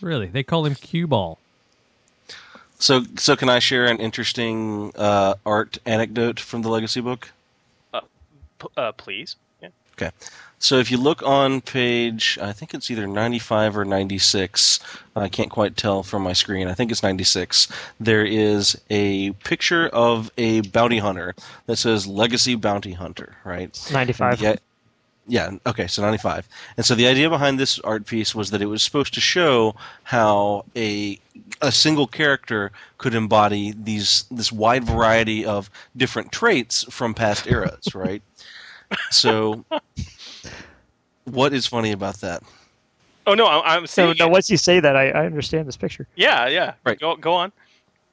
Really. 0.00 0.26
They 0.26 0.42
call 0.42 0.66
him 0.66 0.74
cue 0.74 1.06
ball. 1.06 1.38
So, 2.78 3.04
so 3.16 3.36
can 3.36 3.48
I 3.48 3.60
share 3.60 3.86
an 3.86 3.98
interesting 3.98 4.92
uh, 4.96 5.34
art 5.46 5.78
anecdote 5.86 6.40
from 6.40 6.62
the 6.62 6.68
Legacy 6.68 7.00
book? 7.00 7.30
P- 8.62 8.68
uh, 8.76 8.92
please. 8.92 9.36
Okay. 10.02 10.10
So 10.62 10.78
if 10.78 10.92
you 10.92 10.96
look 10.96 11.24
on 11.24 11.60
page, 11.60 12.38
I 12.40 12.52
think 12.52 12.72
it's 12.72 12.88
either 12.88 13.08
95 13.08 13.76
or 13.76 13.84
96. 13.84 14.78
I 15.16 15.28
can't 15.28 15.50
quite 15.50 15.76
tell 15.76 16.04
from 16.04 16.22
my 16.22 16.34
screen. 16.34 16.68
I 16.68 16.74
think 16.74 16.92
it's 16.92 17.02
96. 17.02 17.66
There 17.98 18.24
is 18.24 18.80
a 18.88 19.32
picture 19.44 19.88
of 19.88 20.30
a 20.38 20.60
bounty 20.60 20.98
hunter 20.98 21.34
that 21.66 21.78
says 21.78 22.06
Legacy 22.06 22.54
Bounty 22.54 22.92
Hunter, 22.92 23.34
right? 23.44 23.76
95. 23.92 24.40
Yeah. 24.40 24.54
Yeah, 25.28 25.52
okay, 25.66 25.86
so 25.86 26.02
95. 26.02 26.48
And 26.76 26.84
so 26.84 26.94
the 26.94 27.06
idea 27.06 27.30
behind 27.30 27.58
this 27.58 27.78
art 27.80 28.06
piece 28.06 28.34
was 28.34 28.50
that 28.50 28.60
it 28.60 28.66
was 28.66 28.82
supposed 28.82 29.14
to 29.14 29.20
show 29.20 29.74
how 30.02 30.64
a 30.76 31.18
a 31.60 31.70
single 31.72 32.06
character 32.06 32.72
could 32.98 33.14
embody 33.14 33.72
these 33.72 34.24
this 34.30 34.50
wide 34.50 34.84
variety 34.84 35.44
of 35.46 35.70
different 35.96 36.32
traits 36.32 36.84
from 36.90 37.14
past 37.14 37.46
eras, 37.46 37.86
right? 37.94 38.22
So 39.10 39.64
what 41.24 41.52
is 41.52 41.66
funny 41.66 41.92
about 41.92 42.16
that? 42.20 42.42
Oh 43.26 43.34
no, 43.34 43.46
I, 43.46 43.76
I'm 43.76 43.86
So 43.86 44.12
seeing. 44.12 44.16
now, 44.18 44.28
once 44.28 44.50
you 44.50 44.56
say 44.56 44.80
that, 44.80 44.96
I, 44.96 45.10
I 45.10 45.26
understand 45.26 45.68
this 45.68 45.76
picture. 45.76 46.06
Yeah, 46.16 46.48
yeah. 46.48 46.74
Right. 46.84 46.98
Go 46.98 47.16
go 47.16 47.32
on. 47.34 47.52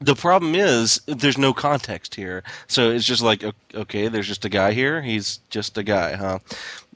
The 0.01 0.15
problem 0.15 0.55
is 0.55 1.01
there's 1.07 1.37
no 1.37 1.53
context 1.53 2.15
here. 2.15 2.43
So 2.67 2.91
it's 2.91 3.05
just 3.05 3.21
like 3.21 3.43
okay, 3.73 4.07
there's 4.07 4.27
just 4.27 4.45
a 4.45 4.49
guy 4.49 4.71
here. 4.73 5.01
He's 5.01 5.39
just 5.49 5.77
a 5.77 5.83
guy, 5.83 6.15
huh? 6.15 6.39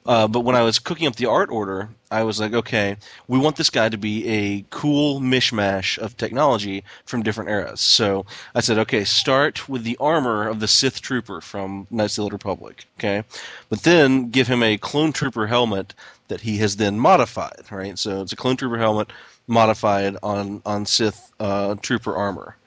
Uh, 0.05 0.27
but 0.27 0.41
when 0.41 0.55
I 0.55 0.63
was 0.63 0.80
cooking 0.80 1.07
up 1.07 1.15
the 1.15 1.27
art 1.27 1.49
order, 1.49 1.89
I 2.11 2.23
was 2.23 2.39
like, 2.39 2.53
okay, 2.53 2.97
we 3.27 3.39
want 3.39 3.55
this 3.55 3.69
guy 3.69 3.89
to 3.89 3.97
be 3.97 4.27
a 4.27 4.65
cool 4.69 5.21
mishmash 5.21 5.97
of 5.97 6.17
technology 6.17 6.84
from 7.05 7.23
different 7.23 7.49
eras. 7.49 7.80
So 7.80 8.25
I 8.53 8.59
said, 8.59 8.77
okay, 8.80 9.03
start 9.05 9.69
with 9.69 9.84
the 9.84 9.97
armor 9.99 10.47
of 10.47 10.59
the 10.59 10.67
Sith 10.67 11.01
Trooper 11.01 11.41
from 11.41 11.88
Knights 11.89 12.13
of 12.13 12.15
the 12.17 12.21
Old 12.23 12.34
Republic, 12.34 12.85
okay? 12.99 13.23
But 13.69 13.84
then 13.84 14.30
give 14.30 14.47
him 14.47 14.61
a 14.61 14.77
clone 14.77 15.13
trooper 15.13 15.47
helmet 15.47 15.93
that 16.27 16.41
he 16.41 16.57
has 16.57 16.75
then 16.75 16.99
modified, 16.99 17.63
right? 17.71 17.97
So 17.97 18.21
it's 18.21 18.34
a 18.34 18.38
clone 18.38 18.57
trooper 18.57 18.77
helmet 18.77 19.11
modified 19.47 20.17
on, 20.21 20.61
on 20.65 20.85
Sith 20.85 21.31
uh, 21.39 21.75
trooper 21.75 22.15
armor. 22.15 22.57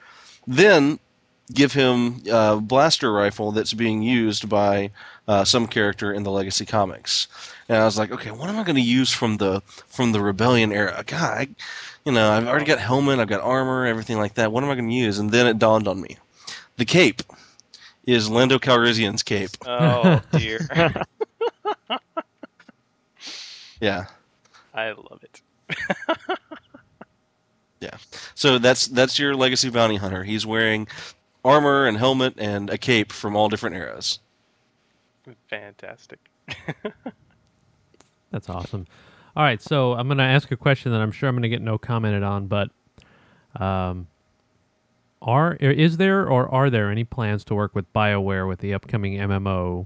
Then 0.47 0.99
give 1.53 1.73
him 1.73 2.21
a 2.29 2.57
blaster 2.59 3.11
rifle 3.11 3.51
that's 3.51 3.73
being 3.73 4.01
used 4.01 4.49
by 4.49 4.91
uh, 5.27 5.43
some 5.43 5.67
character 5.67 6.13
in 6.13 6.23
the 6.23 6.31
Legacy 6.31 6.65
comics. 6.65 7.27
And 7.69 7.77
I 7.77 7.85
was 7.85 7.97
like, 7.97 8.11
okay, 8.11 8.31
what 8.31 8.49
am 8.49 8.57
I 8.57 8.63
going 8.63 8.75
to 8.75 8.81
use 8.81 9.11
from 9.11 9.37
the 9.37 9.61
from 9.87 10.11
the 10.11 10.21
Rebellion 10.21 10.71
era? 10.71 11.03
God, 11.05 11.21
I, 11.37 11.47
you 12.05 12.11
know, 12.11 12.31
I've 12.31 12.47
already 12.47 12.65
got 12.65 12.79
helmet, 12.79 13.19
I've 13.19 13.27
got 13.27 13.41
armor, 13.41 13.85
everything 13.85 14.17
like 14.17 14.35
that. 14.35 14.51
What 14.51 14.63
am 14.63 14.69
I 14.69 14.75
going 14.75 14.89
to 14.89 14.95
use? 14.95 15.19
And 15.19 15.31
then 15.31 15.47
it 15.47 15.59
dawned 15.59 15.87
on 15.87 16.01
me, 16.01 16.17
the 16.77 16.85
cape 16.85 17.21
is 18.05 18.29
Lando 18.29 18.57
Calrissian's 18.57 19.23
cape. 19.23 19.51
Oh 19.65 20.21
dear. 20.31 20.59
Yeah, 23.79 24.05
I 24.73 24.91
love 24.91 25.23
it. 25.23 25.41
yeah. 27.79 27.95
So 28.35 28.57
that's 28.57 28.87
that's 28.87 29.19
your 29.19 29.35
Legacy 29.35 29.69
bounty 29.69 29.97
hunter. 29.97 30.23
He's 30.23 30.45
wearing 30.45 30.87
armor 31.47 31.87
and 31.87 31.97
helmet 31.97 32.33
and 32.37 32.69
a 32.69 32.77
cape 32.77 33.11
from 33.11 33.35
all 33.35 33.49
different 33.49 33.75
eras. 33.75 34.19
Fantastic. 35.49 36.19
That's 38.31 38.49
awesome. 38.49 38.85
All 39.35 39.43
right, 39.43 39.61
so 39.61 39.93
I'm 39.93 40.07
going 40.07 40.17
to 40.17 40.23
ask 40.23 40.51
a 40.51 40.57
question 40.57 40.91
that 40.91 40.99
I'm 40.99 41.11
sure 41.11 41.29
I'm 41.29 41.35
going 41.35 41.43
to 41.43 41.49
get 41.49 41.61
no 41.61 41.77
commented 41.77 42.23
on, 42.23 42.47
but 42.47 42.69
um, 43.55 44.07
are 45.21 45.53
is 45.55 45.97
there 45.97 46.27
or 46.27 46.47
are 46.49 46.69
there 46.69 46.91
any 46.91 47.03
plans 47.03 47.43
to 47.45 47.55
work 47.55 47.73
with 47.73 47.91
BioWare 47.93 48.47
with 48.47 48.59
the 48.59 48.73
upcoming 48.73 49.13
MMO 49.13 49.85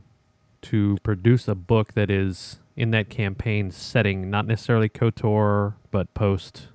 to 0.63 0.97
produce 1.03 1.47
a 1.47 1.55
book 1.55 1.93
that 1.93 2.09
is 2.09 2.59
in 2.75 2.91
that 2.91 3.09
campaign 3.09 3.71
setting, 3.71 4.29
not 4.29 4.47
necessarily 4.47 4.89
KOTOR, 4.89 5.73
but 5.91 6.13
post 6.13 6.67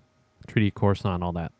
Treaty 0.47 0.71
Coruscant, 0.71 1.23
all 1.23 1.33
that? 1.33 1.53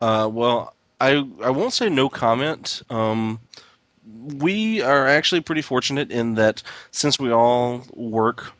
Uh, 0.00 0.28
well, 0.32 0.74
I 1.00 1.26
I 1.42 1.50
won't 1.50 1.72
say 1.72 1.88
no 1.88 2.08
comment. 2.08 2.82
Um, 2.90 3.40
we 4.04 4.82
are 4.82 5.06
actually 5.06 5.40
pretty 5.40 5.62
fortunate 5.62 6.10
in 6.10 6.34
that 6.34 6.62
since 6.90 7.18
we 7.18 7.32
all 7.32 7.84
work 7.92 8.52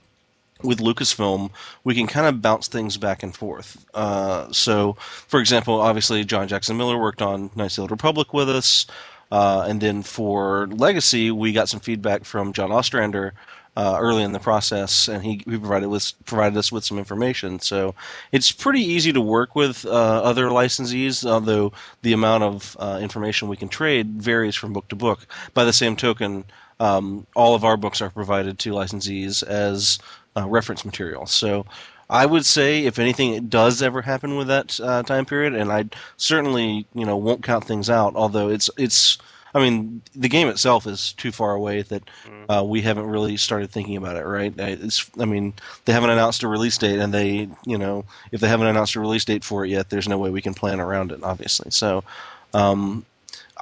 with 0.62 0.78
Lucasfilm, 0.78 1.50
we 1.84 1.94
can 1.94 2.06
kind 2.06 2.26
of 2.26 2.42
bounce 2.42 2.68
things 2.68 2.96
back 2.96 3.22
and 3.22 3.34
forth. 3.34 3.84
Uh, 3.94 4.50
so, 4.52 4.92
for 5.00 5.40
example, 5.40 5.80
obviously 5.80 6.24
John 6.24 6.48
Jackson 6.48 6.76
Miller 6.76 6.98
worked 6.98 7.22
on 7.22 7.50
Knights 7.56 7.74
of 7.74 7.76
the 7.76 7.82
Old 7.82 7.90
Republic 7.90 8.34
with 8.34 8.50
us, 8.50 8.86
uh, 9.32 9.64
and 9.68 9.80
then 9.80 10.02
for 10.02 10.66
Legacy, 10.68 11.30
we 11.30 11.52
got 11.52 11.68
some 11.68 11.80
feedback 11.80 12.24
from 12.24 12.52
John 12.52 12.72
Ostrander 12.72 13.32
uh, 13.76 13.96
early 14.00 14.22
in 14.22 14.32
the 14.32 14.40
process, 14.40 15.08
and 15.08 15.22
he, 15.22 15.42
he 15.46 15.58
provided 15.58 15.88
with 15.88 16.12
provided 16.24 16.56
us 16.58 16.72
with 16.72 16.84
some 16.84 16.98
information. 16.98 17.60
So 17.60 17.94
it's 18.32 18.50
pretty 18.52 18.80
easy 18.80 19.12
to 19.12 19.20
work 19.20 19.54
with 19.54 19.86
uh, 19.86 19.90
other 19.90 20.46
licensees, 20.46 21.24
although 21.24 21.72
the 22.02 22.12
amount 22.12 22.44
of 22.44 22.76
uh, 22.80 22.98
information 23.00 23.48
we 23.48 23.56
can 23.56 23.68
trade 23.68 24.22
varies 24.22 24.56
from 24.56 24.72
book 24.72 24.88
to 24.88 24.96
book. 24.96 25.26
By 25.54 25.64
the 25.64 25.72
same 25.72 25.96
token, 25.96 26.44
um, 26.80 27.26
all 27.36 27.54
of 27.54 27.64
our 27.64 27.76
books 27.76 28.00
are 28.00 28.10
provided 28.10 28.58
to 28.60 28.72
licensees 28.72 29.42
as 29.42 29.98
uh, 30.36 30.48
reference 30.48 30.84
material. 30.84 31.26
So. 31.26 31.66
I 32.12 32.26
would 32.26 32.44
say 32.44 32.86
if 32.86 32.98
anything 32.98 33.46
does 33.46 33.82
ever 33.82 34.02
happen 34.02 34.36
with 34.36 34.48
that 34.48 34.80
uh, 34.80 35.04
time 35.04 35.26
period, 35.26 35.54
and 35.54 35.70
I 35.70 35.84
certainly 36.16 36.84
you 36.92 37.06
know 37.06 37.16
won't 37.16 37.44
count 37.44 37.64
things 37.64 37.88
out. 37.88 38.16
Although 38.16 38.48
it's 38.48 38.68
it's 38.76 39.16
I 39.54 39.60
mean, 39.60 40.02
the 40.14 40.28
game 40.28 40.48
itself 40.48 40.86
is 40.86 41.12
too 41.14 41.32
far 41.32 41.54
away 41.54 41.82
that 41.82 42.02
uh, 42.48 42.64
we 42.64 42.82
haven't 42.82 43.06
really 43.06 43.36
started 43.36 43.70
thinking 43.70 43.96
about 43.96 44.16
it. 44.16 44.24
Right? 44.24 44.54
It's, 44.58 45.10
I 45.18 45.24
mean, 45.24 45.54
they 45.84 45.92
haven't 45.92 46.10
announced 46.10 46.42
a 46.42 46.48
release 46.48 46.78
date, 46.78 46.98
and 46.98 47.12
they, 47.12 47.48
you 47.66 47.78
know, 47.78 48.04
if 48.32 48.40
they 48.40 48.48
haven't 48.48 48.68
announced 48.68 48.94
a 48.94 49.00
release 49.00 49.24
date 49.24 49.44
for 49.44 49.64
it 49.64 49.70
yet, 49.70 49.90
there's 49.90 50.08
no 50.08 50.18
way 50.18 50.30
we 50.30 50.42
can 50.42 50.54
plan 50.54 50.80
around 50.80 51.12
it. 51.12 51.22
Obviously, 51.22 51.70
so. 51.70 52.04
Um, 52.52 53.06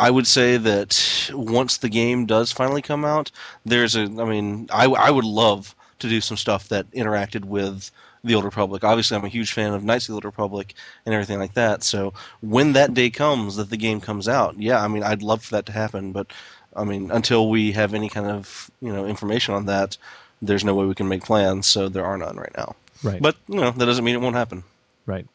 I 0.00 0.10
would 0.10 0.28
say 0.28 0.56
that 0.58 1.30
once 1.34 1.78
the 1.78 1.88
game 1.88 2.24
does 2.24 2.52
finally 2.52 2.82
come 2.82 3.04
out, 3.04 3.32
there's 3.66 3.96
a. 3.96 4.02
I 4.02 4.24
mean, 4.24 4.68
I, 4.72 4.86
I 4.86 5.10
would 5.10 5.24
love 5.24 5.74
to 5.98 6.08
do 6.08 6.20
some 6.20 6.36
stuff 6.36 6.68
that 6.68 6.90
interacted 6.92 7.44
with 7.44 7.90
the 8.24 8.34
Old 8.34 8.44
Republic. 8.44 8.84
Obviously, 8.84 9.16
I'm 9.16 9.24
a 9.24 9.28
huge 9.28 9.52
fan 9.52 9.74
of 9.74 9.84
Knights 9.84 10.04
of 10.04 10.12
the 10.12 10.14
Old 10.14 10.24
Republic 10.24 10.74
and 11.06 11.14
everything 11.14 11.38
like 11.38 11.54
that. 11.54 11.82
So 11.82 12.12
when 12.40 12.72
that 12.72 12.94
day 12.94 13.10
comes 13.10 13.56
that 13.56 13.70
the 13.70 13.76
game 13.76 14.00
comes 14.00 14.28
out, 14.28 14.58
yeah, 14.58 14.82
I 14.82 14.88
mean, 14.88 15.02
I'd 15.02 15.22
love 15.22 15.44
for 15.44 15.54
that 15.56 15.66
to 15.66 15.72
happen. 15.72 16.12
But 16.12 16.32
I 16.76 16.84
mean, 16.84 17.10
until 17.10 17.48
we 17.48 17.72
have 17.72 17.94
any 17.94 18.08
kind 18.08 18.26
of 18.26 18.70
you 18.80 18.92
know 18.92 19.06
information 19.06 19.54
on 19.54 19.66
that, 19.66 19.96
there's 20.42 20.64
no 20.64 20.74
way 20.74 20.86
we 20.86 20.94
can 20.94 21.08
make 21.08 21.24
plans. 21.24 21.66
So 21.66 21.88
there 21.88 22.04
are 22.04 22.16
none 22.16 22.36
right 22.36 22.56
now. 22.56 22.76
Right. 23.02 23.22
But 23.22 23.36
you 23.48 23.56
know, 23.56 23.70
that 23.70 23.86
doesn't 23.86 24.04
mean 24.04 24.14
it 24.14 24.20
won't 24.20 24.36
happen. 24.36 24.64
Right. 25.06 25.26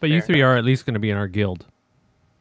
But 0.00 0.10
you 0.10 0.20
three 0.20 0.42
are 0.42 0.56
at 0.56 0.64
least 0.64 0.84
going 0.84 0.94
to 0.94 1.00
be 1.00 1.10
in 1.10 1.16
our 1.16 1.28
guild. 1.28 1.64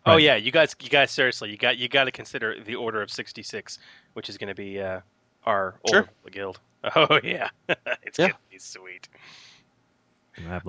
Oh 0.05 0.17
yeah, 0.17 0.35
you 0.35 0.51
guys, 0.51 0.75
you 0.79 0.89
guys, 0.89 1.09
seriously, 1.09 1.49
you 1.49 1.57
got 1.57 1.77
you 1.77 1.87
got 1.87 2.03
to 2.03 2.11
consider 2.11 2.59
the 2.59 2.75
Order 2.75 3.01
of 3.01 3.09
sixty 3.09 3.41
six, 3.41 3.79
which 4.13 4.29
is 4.29 4.37
going 4.37 4.49
to 4.49 4.55
be 4.55 4.79
uh, 4.79 4.99
our 5.45 5.75
Sure. 5.89 6.07
Old 6.23 6.31
guild. 6.31 6.59
Oh 6.95 7.19
yeah, 7.23 7.49
it's 8.03 8.19
Yeah. 8.19 8.27
gonna 8.27 8.37
be 8.51 8.59
sweet. 8.59 9.09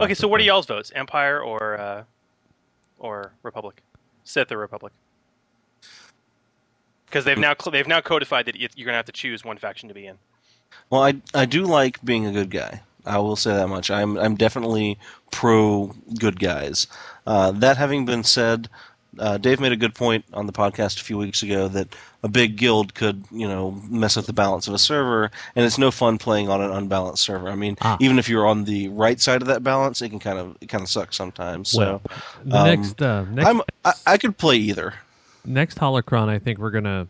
Okay, 0.01 0.15
so 0.15 0.27
of 0.27 0.31
what 0.31 0.41
are 0.41 0.45
y'all's 0.45 0.67
votes? 0.67 0.93
Empire 0.95 1.41
or 1.41 1.79
uh, 1.79 2.05
or 2.99 3.33
Republic? 3.43 3.83
Sith 4.25 4.53
or 4.53 4.59
Republic? 4.59 4.93
Because 7.07 7.25
they've 7.25 7.39
now 7.39 7.55
cl- 7.61 7.73
they've 7.73 7.87
now 7.87 8.01
codified 8.01 8.47
that 8.47 8.57
you're 8.57 8.87
gonna 8.87 8.97
have 8.97 9.07
to 9.07 9.13
choose 9.13 9.45
one 9.45 9.59
faction 9.59 9.89
to 9.89 9.95
be 9.95 10.07
in. 10.07 10.19
Well, 10.91 11.03
I 11.03 11.15
I 11.35 11.47
do 11.47 11.65
like 11.65 12.05
being 12.05 12.27
a 12.27 12.33
good 12.33 12.51
guy. 12.51 12.83
I 13.05 13.19
will 13.19 13.37
say 13.37 13.55
that 13.55 13.69
much. 13.69 13.91
I'm 13.91 14.17
I'm 14.19 14.35
definitely 14.37 14.99
pro 15.31 15.95
good 16.19 16.41
guys. 16.41 16.87
Uh, 17.27 17.53
that 17.53 17.77
having 17.77 18.05
been 18.05 18.25
said, 18.25 18.69
uh, 19.19 19.39
Dave 19.39 19.61
made 19.61 19.73
a 19.73 19.77
good 19.77 19.95
point 19.95 20.25
on 20.33 20.47
the 20.47 20.53
podcast 20.53 21.01
a 21.01 21.05
few 21.05 21.19
weeks 21.19 21.43
ago 21.43 21.69
that 21.69 21.95
a 22.23 22.29
big 22.29 22.57
guild 22.57 22.95
could 22.95 23.25
you 23.31 23.47
know 23.49 23.73
mess 23.89 24.17
with 24.17 24.27
the 24.27 24.33
balance 24.33 24.69
of 24.69 24.75
a 24.75 24.79
server, 24.79 25.31
and 25.55 25.65
it's 25.65 25.79
no 25.79 25.91
fun 25.91 26.19
playing 26.19 26.49
on 26.49 26.61
an 26.61 26.71
unbalanced 26.71 27.23
server. 27.23 27.49
I 27.49 27.55
mean, 27.55 27.77
Ah. 27.83 27.97
even 28.01 28.19
if 28.19 28.29
you're 28.29 28.47
on 28.47 28.65
the 28.65 28.89
right 28.89 29.21
side 29.21 29.43
of 29.43 29.49
that 29.49 29.63
balance, 29.63 30.03
it 30.03 30.09
can 30.11 30.19
kind 30.19 30.39
of 30.39 30.57
it 30.61 30.69
kind 30.69 30.83
of 30.83 30.89
suck 30.91 31.13
sometimes. 31.13 31.71
So, 31.71 31.79
Well, 31.81 32.03
the 32.45 32.57
um, 32.59 32.67
next 32.67 33.03
uh, 33.03 33.25
next 33.31 33.49
I'm 33.49 33.63
I, 33.85 33.93
I 34.07 34.17
could 34.19 34.37
play 34.39 34.57
either. 34.57 34.95
next 35.45 35.79
holocron 35.79 36.29
i 36.29 36.39
think 36.41 36.59
we're 36.59 36.73
gonna 36.73 37.07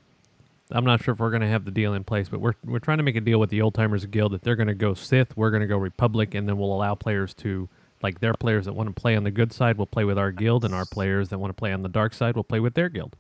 i'm 0.71 0.85
not 0.85 1.03
sure 1.03 1.15
if 1.15 1.21
we're 1.21 1.31
gonna 1.31 1.49
have 1.49 1.65
the 1.65 1.71
deal 1.71 1.95
in 1.95 2.05
place 2.05 2.29
but 2.29 2.39
we're 2.39 2.53
we're 2.67 2.79
trying 2.79 2.99
to 2.99 3.03
make 3.03 3.17
a 3.17 3.21
deal 3.21 3.41
with 3.41 3.49
the 3.49 3.63
old 3.63 3.73
timers 3.75 4.05
guild 4.05 4.33
that 4.33 4.43
they're 4.43 4.57
gonna 4.57 4.75
go 4.75 4.93
sith 4.93 5.35
we're 5.39 5.51
gonna 5.51 5.67
go 5.67 5.79
republic 5.79 6.35
and 6.35 6.47
then 6.47 6.59
we'll 6.59 6.73
allow 6.75 6.95
players 6.95 7.33
to 7.33 7.67
like 8.07 8.21
their 8.21 8.35
players 8.35 8.65
that 8.67 8.73
want 8.73 8.89
to 8.89 9.01
play 9.01 9.17
on 9.17 9.25
the 9.25 9.31
good 9.31 9.53
side 9.53 9.77
will 9.77 9.87
play 9.87 10.05
with 10.05 10.19
our 10.19 10.31
guild 10.31 10.65
and 10.65 10.75
our 10.75 10.87
players 10.87 11.29
that 11.29 11.39
want 11.39 11.51
to 11.51 11.55
play 11.55 11.73
on 11.73 11.83
the 11.83 11.89
dark 11.89 12.15
side 12.15 12.37
will 12.37 12.45
play 12.45 12.61
with 12.61 12.75
their 12.75 12.89
guild 12.89 13.17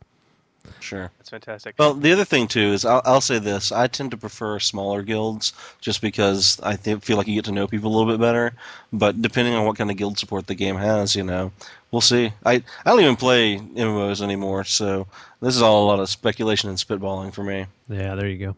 Sure. 0.81 1.13
That's 1.19 1.31
fantastic. 1.31 1.77
Well, 1.79 1.95
the 1.95 2.13
other 2.13 2.25
thing 2.25 2.49
too 2.49 2.73
is 2.73 2.85
I'll, 2.85 3.01
I'll 3.05 3.21
say 3.21 3.39
this: 3.39 3.71
I 3.71 3.87
tend 3.87 4.11
to 4.11 4.17
prefer 4.17 4.59
smaller 4.59 5.03
guilds 5.03 5.53
just 5.81 6.01
because 6.01 6.59
I 6.61 6.75
th- 6.75 7.05
feel 7.05 7.17
like 7.17 7.29
you 7.29 7.37
get 7.37 7.45
to 7.45 7.53
know 7.53 7.69
people 7.69 7.89
a 7.89 7.95
little 7.97 8.13
bit 8.13 8.21
better. 8.21 8.53
But 8.93 9.23
depending 9.23 9.55
on 9.55 9.65
what 9.65 9.79
kind 9.79 9.93
of 9.93 9.97
guild 9.97 10.19
support 10.19 10.49
the 10.49 10.57
game 10.57 10.75
has, 10.75 11.15
you 11.15 11.23
know, 11.23 11.53
we'll 11.93 12.01
see. 12.01 12.33
I 12.45 12.55
I 12.55 12.91
don't 12.91 13.01
even 13.01 13.15
play 13.15 13.59
MMOs 13.59 14.21
anymore, 14.21 14.65
so 14.65 15.07
this 15.41 15.55
is 15.55 15.63
all 15.63 15.85
a 15.85 15.87
lot 15.87 16.01
of 16.01 16.09
speculation 16.09 16.69
and 16.69 16.79
spitballing 16.79 17.33
for 17.33 17.45
me. 17.45 17.67
yeah 17.89 18.17
there 18.17 18.27
you 18.27 18.47
go 18.47 18.57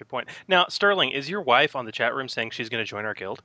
Good 0.00 0.08
point. 0.08 0.28
Now, 0.48 0.64
Sterling, 0.70 1.10
is 1.10 1.28
your 1.28 1.42
wife 1.42 1.76
on 1.76 1.84
the 1.84 1.92
chat 1.92 2.14
room 2.14 2.26
saying 2.26 2.52
she's 2.52 2.70
going 2.70 2.82
to 2.82 2.88
join 2.88 3.04
our 3.04 3.12
guild? 3.12 3.42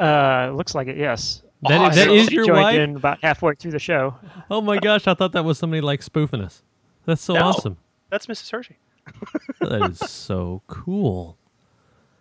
Uh, 0.00 0.50
looks 0.52 0.74
like 0.74 0.88
it. 0.88 0.96
Yes. 0.96 1.42
That- 1.62 1.94
that 1.94 2.08
She- 2.08 2.16
is 2.16 2.26
she 2.28 2.34
your 2.34 2.46
joined 2.46 2.58
wife? 2.60 2.74
in 2.78 2.96
about 2.96 3.18
halfway 3.22 3.54
through 3.54 3.70
the 3.72 3.78
show. 3.78 4.16
oh 4.50 4.60
my 4.60 4.78
gosh 4.78 5.06
i 5.06 5.14
thought 5.14 5.32
that 5.32 5.44
was 5.44 5.58
somebody 5.58 5.80
like 5.80 6.02
spoofing 6.02 6.40
us 6.40 6.62
that's 7.06 7.22
so 7.22 7.34
No. 7.34 7.40
awesome 7.42 7.76
That's 8.10 8.26
Mrs. 8.26 8.50
Hershey. 8.50 8.76
that 9.60 9.90
is 9.90 9.98
so 9.98 10.62
cool 10.66 11.36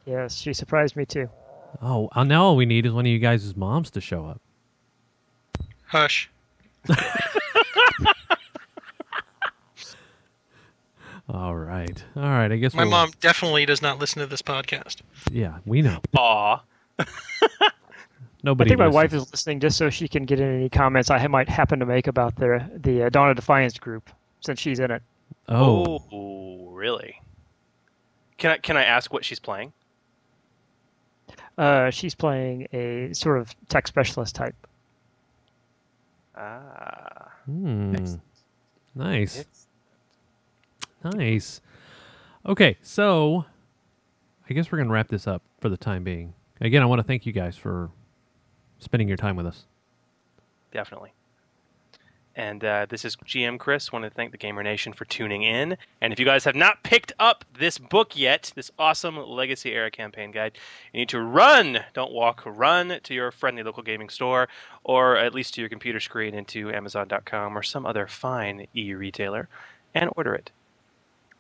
Yes, 0.05 0.35
she 0.37 0.53
surprised 0.53 0.95
me 0.95 1.05
too. 1.05 1.29
oh 1.81 2.09
uh, 2.13 2.23
now 2.23 2.43
all 2.45 2.55
we 2.55 2.65
need 2.65 2.85
is 2.85 2.91
one 2.93 3.05
of 3.05 3.11
you 3.11 3.19
guys' 3.19 3.55
moms 3.55 3.89
to 3.91 4.01
show 4.01 4.25
up 4.25 4.41
Hush. 5.87 6.29
all 11.29 11.55
right 11.55 12.03
all 12.15 12.23
right 12.23 12.51
i 12.51 12.57
guess 12.57 12.73
My 12.73 12.83
we'll- 12.83 12.91
mom 12.91 13.11
definitely 13.21 13.65
does 13.65 13.81
not 13.81 13.99
listen 13.99 14.19
to 14.21 14.27
this 14.27 14.41
podcast. 14.41 14.97
yeah 15.31 15.57
we 15.65 15.81
know 15.81 15.99
Aw. 16.17 16.61
nobody 18.43 18.67
I 18.67 18.71
think 18.71 18.79
my 18.79 18.85
listens. 18.87 18.95
wife 18.95 19.13
is 19.13 19.31
listening 19.31 19.59
just 19.59 19.77
so 19.77 19.89
she 19.89 20.07
can 20.07 20.25
get 20.25 20.39
in 20.39 20.55
any 20.55 20.69
comments 20.69 21.09
I 21.09 21.25
might 21.27 21.49
happen 21.49 21.79
to 21.79 21.85
make 21.85 22.07
about 22.07 22.35
the 22.35 22.69
the 22.77 23.03
uh, 23.03 23.09
Dawn 23.09 23.29
of 23.29 23.35
Defiance 23.35 23.77
group, 23.77 24.09
since 24.41 24.59
she's 24.59 24.79
in 24.79 24.91
it. 24.91 25.01
oh 25.49 26.03
Oh, 26.11 26.69
really? 26.71 27.21
Can 28.37 28.51
I 28.51 28.57
can 28.57 28.77
I 28.77 28.83
ask 28.83 29.13
what 29.13 29.23
she's 29.25 29.39
playing? 29.39 29.71
Uh, 31.57 31.89
she's 31.91 32.15
playing 32.15 32.67
a 32.73 33.13
sort 33.13 33.37
of 33.37 33.53
tech 33.69 33.87
specialist 33.87 34.33
type. 34.35 34.55
Ah. 36.35 37.31
Hmm. 37.45 37.93
Nice. 38.95 39.45
Nice. 41.03 41.61
Okay, 42.45 42.77
so 42.81 43.45
I 44.49 44.53
guess 44.53 44.71
we're 44.71 44.77
going 44.77 44.87
to 44.87 44.93
wrap 44.93 45.07
this 45.07 45.27
up 45.27 45.41
for 45.59 45.69
the 45.69 45.77
time 45.77 46.03
being. 46.03 46.33
Again, 46.59 46.81
I 46.81 46.85
want 46.85 46.99
to 46.99 47.03
thank 47.03 47.25
you 47.25 47.31
guys 47.31 47.55
for 47.55 47.89
spending 48.81 49.07
your 49.07 49.17
time 49.17 49.37
with 49.37 49.45
us. 49.45 49.65
Definitely. 50.71 51.13
And 52.35 52.63
uh, 52.63 52.85
this 52.89 53.03
is 53.03 53.17
GM 53.17 53.59
Chris. 53.59 53.91
Want 53.91 54.05
to 54.05 54.09
thank 54.09 54.31
the 54.31 54.37
Gamer 54.37 54.63
Nation 54.63 54.93
for 54.93 55.05
tuning 55.05 55.43
in. 55.43 55.77
And 55.99 56.13
if 56.13 56.19
you 56.19 56.25
guys 56.25 56.45
have 56.45 56.55
not 56.55 56.81
picked 56.83 57.11
up 57.19 57.43
this 57.57 57.77
book 57.77 58.17
yet, 58.17 58.51
this 58.55 58.71
awesome 58.79 59.17
Legacy 59.17 59.73
Era 59.73 59.91
campaign 59.91 60.31
guide, 60.31 60.57
you 60.93 61.01
need 61.01 61.09
to 61.09 61.19
run, 61.19 61.79
don't 61.93 62.13
walk, 62.13 62.43
run 62.45 62.99
to 63.03 63.13
your 63.13 63.31
friendly 63.31 63.63
local 63.63 63.83
gaming 63.83 64.09
store, 64.09 64.47
or 64.83 65.17
at 65.17 65.33
least 65.33 65.53
to 65.55 65.61
your 65.61 65.69
computer 65.69 65.99
screen 65.99 66.33
into 66.33 66.71
Amazon.com 66.71 67.57
or 67.57 67.63
some 67.63 67.85
other 67.85 68.07
fine 68.07 68.65
e-retailer, 68.75 69.49
and 69.93 70.09
order 70.15 70.33
it. 70.33 70.51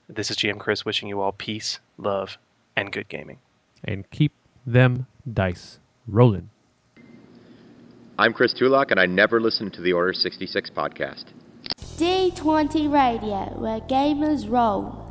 This 0.09 0.29
is 0.29 0.35
GM 0.35 0.59
Chris 0.59 0.83
wishing 0.83 1.07
you 1.07 1.21
all 1.21 1.31
peace, 1.31 1.79
love, 1.97 2.37
and 2.75 2.91
good 2.91 3.07
gaming. 3.07 3.39
And 3.83 4.09
keep 4.11 4.33
them 4.67 5.07
dice 5.31 5.79
rolling. 6.05 6.50
I'm 8.19 8.33
Chris 8.33 8.53
Tulach, 8.53 8.91
and 8.91 8.99
I 8.99 9.05
never 9.05 9.39
listen 9.39 9.71
to 9.71 9.81
the 9.81 9.93
Order 9.93 10.13
66 10.13 10.69
podcast. 10.71 11.25
D20 11.97 12.91
Radio, 12.91 13.57
where 13.59 13.79
gamers 13.81 14.49
roll. 14.49 15.10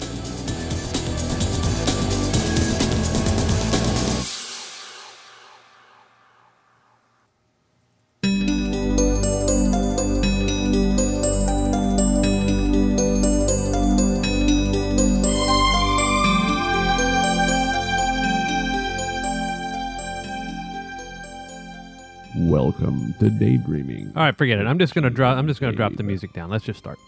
Daydreaming. 23.39 24.13
All 24.15 24.23
right, 24.23 24.37
forget 24.37 24.59
it. 24.59 24.67
I'm 24.67 24.79
just 24.79 24.93
gonna 24.93 25.09
drop. 25.09 25.37
I'm 25.37 25.47
just 25.47 25.59
gonna 25.59 25.75
drop 25.75 25.95
the 25.95 26.03
music 26.03 26.33
down. 26.33 26.49
Let's 26.49 26.65
just 26.65 26.79
start. 26.79 26.99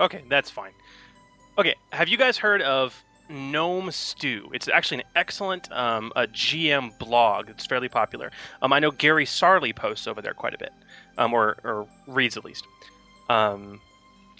Okay, 0.00 0.22
that's 0.28 0.50
fine. 0.50 0.72
Okay, 1.58 1.74
have 1.90 2.08
you 2.08 2.16
guys 2.16 2.38
heard 2.38 2.62
of 2.62 3.02
Gnome 3.28 3.90
Stew? 3.90 4.50
It's 4.52 4.68
actually 4.68 4.98
an 4.98 5.06
excellent 5.16 5.70
um, 5.70 6.12
a 6.16 6.26
GM 6.26 6.98
blog. 6.98 7.50
It's 7.50 7.66
fairly 7.66 7.88
popular. 7.88 8.30
Um, 8.62 8.72
I 8.72 8.78
know 8.78 8.90
Gary 8.90 9.26
Sarli 9.26 9.74
posts 9.74 10.06
over 10.06 10.22
there 10.22 10.34
quite 10.34 10.54
a 10.54 10.58
bit, 10.58 10.72
um, 11.18 11.34
or, 11.34 11.56
or 11.62 11.86
reads 12.06 12.36
at 12.36 12.44
least. 12.44 12.66
Um, 13.28 13.80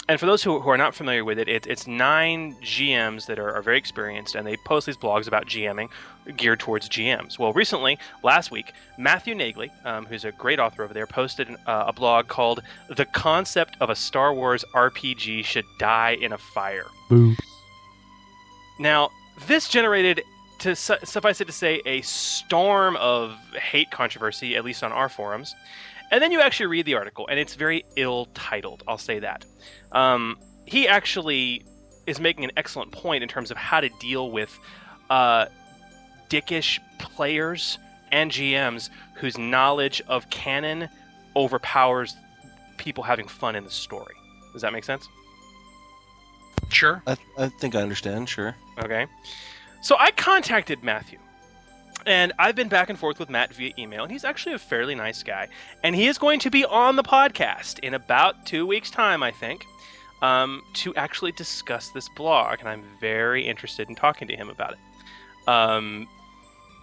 and 0.08 0.18
for 0.18 0.26
those 0.26 0.42
who, 0.42 0.60
who 0.60 0.70
are 0.70 0.76
not 0.76 0.94
familiar 0.94 1.24
with 1.24 1.38
it, 1.38 1.48
it 1.48 1.66
it's 1.66 1.86
nine 1.86 2.54
GMs 2.62 3.26
that 3.26 3.38
are, 3.38 3.54
are 3.54 3.62
very 3.62 3.78
experienced, 3.78 4.34
and 4.34 4.46
they 4.46 4.56
post 4.56 4.86
these 4.86 4.96
blogs 4.96 5.28
about 5.28 5.46
GMing 5.46 5.88
geared 6.36 6.60
towards 6.60 6.88
GMs. 6.88 7.38
Well, 7.38 7.52
recently, 7.52 7.98
last 8.22 8.50
week, 8.50 8.72
Matthew 8.98 9.34
Neagley, 9.34 9.70
um, 9.84 10.06
who's 10.06 10.24
a 10.24 10.32
great 10.32 10.58
author 10.58 10.82
over 10.82 10.94
there, 10.94 11.06
posted 11.06 11.48
an, 11.48 11.56
uh, 11.66 11.84
a 11.86 11.92
blog 11.92 12.28
called 12.28 12.62
"The 12.88 13.04
Concept 13.06 13.76
of 13.80 13.90
a 13.90 13.96
Star 13.96 14.34
Wars 14.34 14.64
RPG 14.74 15.44
Should 15.44 15.66
Die 15.78 16.16
in 16.20 16.32
a 16.32 16.38
Fire." 16.38 16.86
Boo. 17.08 17.34
Now, 18.78 19.10
this 19.46 19.68
generated, 19.68 20.22
to 20.60 20.74
su- 20.74 20.96
suffice 21.04 21.40
it 21.40 21.46
to 21.46 21.52
say, 21.52 21.80
a 21.86 22.00
storm 22.02 22.96
of 22.96 23.32
hate 23.54 23.90
controversy, 23.90 24.56
at 24.56 24.64
least 24.64 24.82
on 24.82 24.92
our 24.92 25.08
forums. 25.08 25.54
And 26.12 26.22
then 26.22 26.30
you 26.30 26.42
actually 26.42 26.66
read 26.66 26.84
the 26.84 26.94
article, 26.94 27.26
and 27.26 27.40
it's 27.40 27.54
very 27.54 27.84
ill 27.96 28.28
titled, 28.34 28.82
I'll 28.86 28.98
say 28.98 29.18
that. 29.20 29.46
Um, 29.92 30.38
he 30.66 30.86
actually 30.86 31.64
is 32.06 32.20
making 32.20 32.44
an 32.44 32.52
excellent 32.58 32.92
point 32.92 33.22
in 33.22 33.30
terms 33.30 33.50
of 33.50 33.56
how 33.56 33.80
to 33.80 33.88
deal 33.98 34.30
with 34.30 34.56
uh, 35.08 35.46
dickish 36.28 36.78
players 36.98 37.78
and 38.12 38.30
GMs 38.30 38.90
whose 39.14 39.38
knowledge 39.38 40.02
of 40.06 40.28
canon 40.28 40.90
overpowers 41.34 42.14
people 42.76 43.02
having 43.02 43.26
fun 43.26 43.56
in 43.56 43.64
the 43.64 43.70
story. 43.70 44.14
Does 44.52 44.60
that 44.60 44.74
make 44.74 44.84
sense? 44.84 45.08
Sure. 46.68 47.02
I, 47.06 47.16
I 47.38 47.48
think 47.48 47.74
I 47.74 47.80
understand. 47.80 48.28
Sure. 48.28 48.54
Okay. 48.78 49.06
So 49.80 49.96
I 49.98 50.10
contacted 50.10 50.82
Matthew. 50.84 51.18
And 52.06 52.32
I've 52.38 52.54
been 52.54 52.68
back 52.68 52.90
and 52.90 52.98
forth 52.98 53.18
with 53.18 53.30
Matt 53.30 53.54
via 53.54 53.72
email, 53.78 54.02
and 54.02 54.12
he's 54.12 54.24
actually 54.24 54.54
a 54.54 54.58
fairly 54.58 54.94
nice 54.94 55.22
guy. 55.22 55.48
And 55.82 55.94
he 55.94 56.08
is 56.08 56.18
going 56.18 56.40
to 56.40 56.50
be 56.50 56.64
on 56.64 56.96
the 56.96 57.02
podcast 57.02 57.78
in 57.80 57.94
about 57.94 58.46
two 58.46 58.66
weeks' 58.66 58.90
time, 58.90 59.22
I 59.22 59.30
think, 59.30 59.66
um, 60.20 60.62
to 60.74 60.94
actually 60.96 61.32
discuss 61.32 61.90
this 61.90 62.08
blog. 62.16 62.60
And 62.60 62.68
I'm 62.68 62.84
very 63.00 63.46
interested 63.46 63.88
in 63.88 63.94
talking 63.94 64.28
to 64.28 64.36
him 64.36 64.50
about 64.50 64.72
it. 64.72 65.48
Um, 65.48 66.08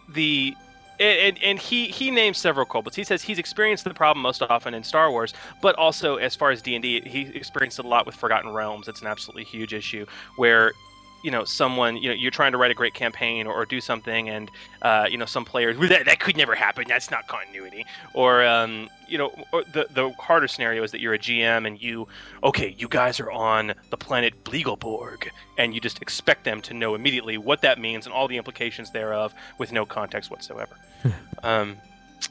the 0.09 0.55
and, 0.99 1.41
and 1.41 1.57
he 1.57 1.87
he 1.87 2.11
names 2.11 2.37
several 2.37 2.65
culprits. 2.65 2.95
He 2.95 3.05
says 3.05 3.21
he's 3.21 3.39
experienced 3.39 3.85
the 3.85 3.93
problem 3.93 4.21
most 4.21 4.41
often 4.41 4.73
in 4.73 4.83
Star 4.83 5.09
Wars, 5.11 5.33
but 5.61 5.75
also 5.75 6.17
as 6.17 6.35
far 6.35 6.51
as 6.51 6.61
D 6.61 6.75
and 6.75 6.83
D, 6.83 7.01
he 7.01 7.21
experienced 7.33 7.79
it 7.79 7.85
a 7.85 7.87
lot 7.87 8.05
with 8.05 8.15
Forgotten 8.15 8.51
Realms. 8.51 8.89
It's 8.89 8.99
an 9.01 9.07
absolutely 9.07 9.45
huge 9.45 9.73
issue 9.73 10.05
where 10.35 10.73
you 11.23 11.31
know 11.31 11.43
someone 11.43 11.97
you 11.97 12.09
know 12.09 12.15
you're 12.15 12.31
trying 12.31 12.51
to 12.51 12.57
write 12.57 12.71
a 12.71 12.75
great 12.75 12.93
campaign 12.93 13.47
or, 13.47 13.53
or 13.53 13.65
do 13.65 13.81
something 13.81 14.29
and 14.29 14.51
uh, 14.81 15.07
you 15.09 15.17
know 15.17 15.25
some 15.25 15.45
players 15.45 15.77
well, 15.77 15.89
that, 15.89 16.05
that 16.05 16.19
could 16.19 16.37
never 16.37 16.55
happen. 16.55 16.85
That's 16.87 17.11
not 17.11 17.27
continuity. 17.27 17.85
Or 18.13 18.45
um, 18.45 18.89
you 19.07 19.17
know 19.17 19.33
or 19.51 19.63
the 19.63 19.87
the 19.89 20.11
harder 20.19 20.47
scenario 20.47 20.83
is 20.83 20.91
that 20.91 21.01
you're 21.01 21.13
a 21.13 21.19
GM 21.19 21.67
and 21.67 21.81
you 21.81 22.07
okay 22.43 22.75
you 22.77 22.87
guys 22.87 23.19
are 23.19 23.31
on 23.31 23.73
the 23.89 23.97
planet 23.97 24.43
Bleagleborg 24.43 25.29
and 25.57 25.73
you 25.73 25.81
just 25.81 26.01
expect 26.01 26.43
them 26.43 26.61
to 26.61 26.73
know 26.73 26.95
immediately 26.95 27.37
what 27.37 27.61
that 27.61 27.79
means 27.79 28.05
and 28.05 28.13
all 28.13 28.27
the 28.27 28.37
implications 28.37 28.91
thereof 28.91 29.33
with 29.57 29.71
no 29.71 29.85
context 29.85 30.31
whatsoever. 30.31 30.75
Um, 31.41 31.77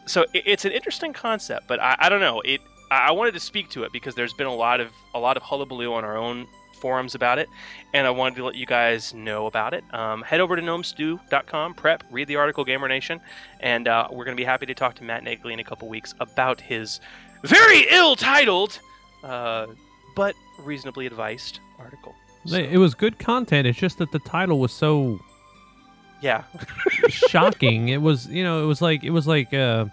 so 0.05 0.27
it, 0.35 0.43
it's 0.45 0.65
an 0.67 0.73
interesting 0.73 1.13
concept 1.13 1.67
but 1.67 1.81
I, 1.81 1.97
I 1.99 2.09
don't 2.09 2.21
know. 2.21 2.41
It 2.43 2.61
I 2.91 3.09
I 3.09 3.11
wanted 3.13 3.35
to 3.35 3.41
speak 3.41 3.69
to 3.71 3.85
it 3.85 3.93
because 3.93 4.15
there's 4.15 4.33
been 4.33 4.47
a 4.47 4.55
lot 4.55 4.81
of 4.81 4.93
a 5.15 5.19
lot 5.19 5.37
of 5.37 5.43
hullabaloo 5.43 5.93
on 5.93 6.05
our 6.05 6.17
own 6.17 6.47
forums 6.79 7.15
about 7.15 7.39
it, 7.39 7.49
and 7.93 8.07
I 8.07 8.11
wanted 8.11 8.37
to 8.37 8.45
let 8.45 8.55
you 8.55 8.67
guys 8.67 9.13
know 9.13 9.47
about 9.47 9.75
it. 9.75 9.85
Um, 9.93 10.23
head 10.23 10.41
over 10.41 10.57
to 10.57 10.63
gnomestew.com, 10.63 11.75
prep, 11.75 12.05
read 12.11 12.29
the 12.29 12.37
article, 12.37 12.65
Gamer 12.65 12.89
Nation, 12.89 13.21
and 13.61 13.89
uh, 13.89 14.09
we're 14.11 14.25
going 14.25 14.37
to 14.37 14.41
be 14.41 14.45
happy 14.45 14.67
to 14.67 14.75
talk 14.75 14.95
to 14.97 15.05
Matt 15.05 15.25
Neagley 15.25 15.53
in 15.53 15.61
a 15.61 15.65
couple 15.65 15.89
weeks 15.89 16.15
about 16.21 16.61
his 16.61 17.01
very 17.45 17.87
ill-titled, 17.91 18.79
uh, 19.25 19.67
but 20.17 20.35
reasonably 20.61 21.07
advised 21.07 21.61
article. 21.79 22.15
They- 22.47 22.69
It 22.69 22.79
was 22.79 22.95
good 22.95 23.19
content. 23.19 23.67
It's 23.67 23.79
just 23.79 23.99
that 23.99 24.11
the 24.13 24.19
title 24.21 24.59
was 24.59 24.73
so 24.73 25.21
Yeah. 26.23 26.45
shocking. 27.09 27.89
It 27.91 28.01
was, 28.03 28.27
you 28.27 28.43
know, 28.43 28.63
it 28.63 28.67
was 28.67 28.81
like 28.83 29.05
it 29.05 29.11
was 29.11 29.27
like 29.27 29.53
uh, 29.55 29.87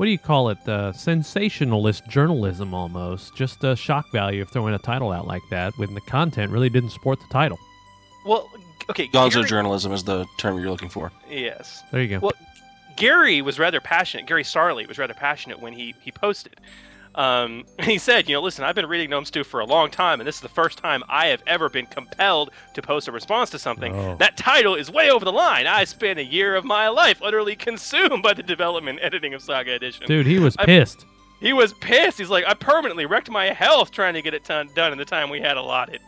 what 0.00 0.06
do 0.06 0.12
you 0.12 0.18
call 0.18 0.48
it? 0.48 0.66
Uh, 0.66 0.94
sensationalist 0.94 2.08
journalism 2.08 2.72
almost. 2.72 3.36
Just 3.36 3.62
a 3.64 3.76
shock 3.76 4.10
value 4.12 4.40
of 4.40 4.48
throwing 4.48 4.72
a 4.72 4.78
title 4.78 5.12
out 5.12 5.26
like 5.26 5.42
that 5.50 5.76
when 5.76 5.92
the 5.92 6.00
content 6.00 6.50
really 6.50 6.70
didn't 6.70 6.88
support 6.88 7.20
the 7.20 7.26
title. 7.30 7.58
well, 8.24 8.48
okay. 8.88 9.08
Gonzo 9.08 9.32
Gary- 9.34 9.44
journalism 9.44 9.92
is 9.92 10.02
the 10.02 10.24
term 10.38 10.58
you're 10.58 10.70
looking 10.70 10.88
for. 10.88 11.12
Yes. 11.28 11.82
There 11.92 12.00
you 12.00 12.18
go. 12.18 12.20
Well, 12.20 12.32
Gary 12.96 13.42
was 13.42 13.58
rather 13.58 13.78
passionate. 13.78 14.26
Gary 14.26 14.42
Sarli 14.42 14.88
was 14.88 14.96
rather 14.96 15.12
passionate 15.12 15.60
when 15.60 15.74
he 15.74 15.94
he 16.00 16.10
posted. 16.10 16.56
Um, 17.14 17.64
he 17.82 17.98
said, 17.98 18.28
you 18.28 18.34
know, 18.34 18.40
listen, 18.42 18.64
I've 18.64 18.74
been 18.74 18.86
reading 18.86 19.10
Gnome 19.10 19.24
Stew 19.24 19.44
for 19.44 19.60
a 19.60 19.64
long 19.64 19.90
time, 19.90 20.20
and 20.20 20.26
this 20.26 20.36
is 20.36 20.40
the 20.40 20.48
first 20.48 20.78
time 20.78 21.02
I 21.08 21.26
have 21.26 21.42
ever 21.46 21.68
been 21.68 21.86
compelled 21.86 22.50
to 22.74 22.82
post 22.82 23.08
a 23.08 23.12
response 23.12 23.50
to 23.50 23.58
something. 23.58 23.94
Oh. 23.94 24.16
That 24.16 24.36
title 24.36 24.74
is 24.74 24.90
way 24.90 25.10
over 25.10 25.24
the 25.24 25.32
line. 25.32 25.66
I 25.66 25.84
spent 25.84 26.18
a 26.18 26.24
year 26.24 26.54
of 26.56 26.64
my 26.64 26.88
life 26.88 27.20
utterly 27.22 27.56
consumed 27.56 28.22
by 28.22 28.34
the 28.34 28.42
development 28.42 28.98
and 28.98 29.06
editing 29.06 29.34
of 29.34 29.42
Saga 29.42 29.72
Edition. 29.72 30.06
Dude, 30.06 30.26
he 30.26 30.38
was 30.38 30.56
I- 30.58 30.64
pissed. 30.66 31.04
he 31.40 31.52
was 31.52 31.72
pissed. 31.74 32.18
He's 32.18 32.30
like, 32.30 32.44
I 32.46 32.54
permanently 32.54 33.06
wrecked 33.06 33.30
my 33.30 33.46
health 33.46 33.90
trying 33.90 34.14
to 34.14 34.22
get 34.22 34.34
it 34.34 34.44
ton- 34.44 34.70
done 34.74 34.92
in 34.92 34.98
the 34.98 35.04
time 35.04 35.30
we 35.30 35.40
had 35.40 35.56
allotted. 35.56 36.00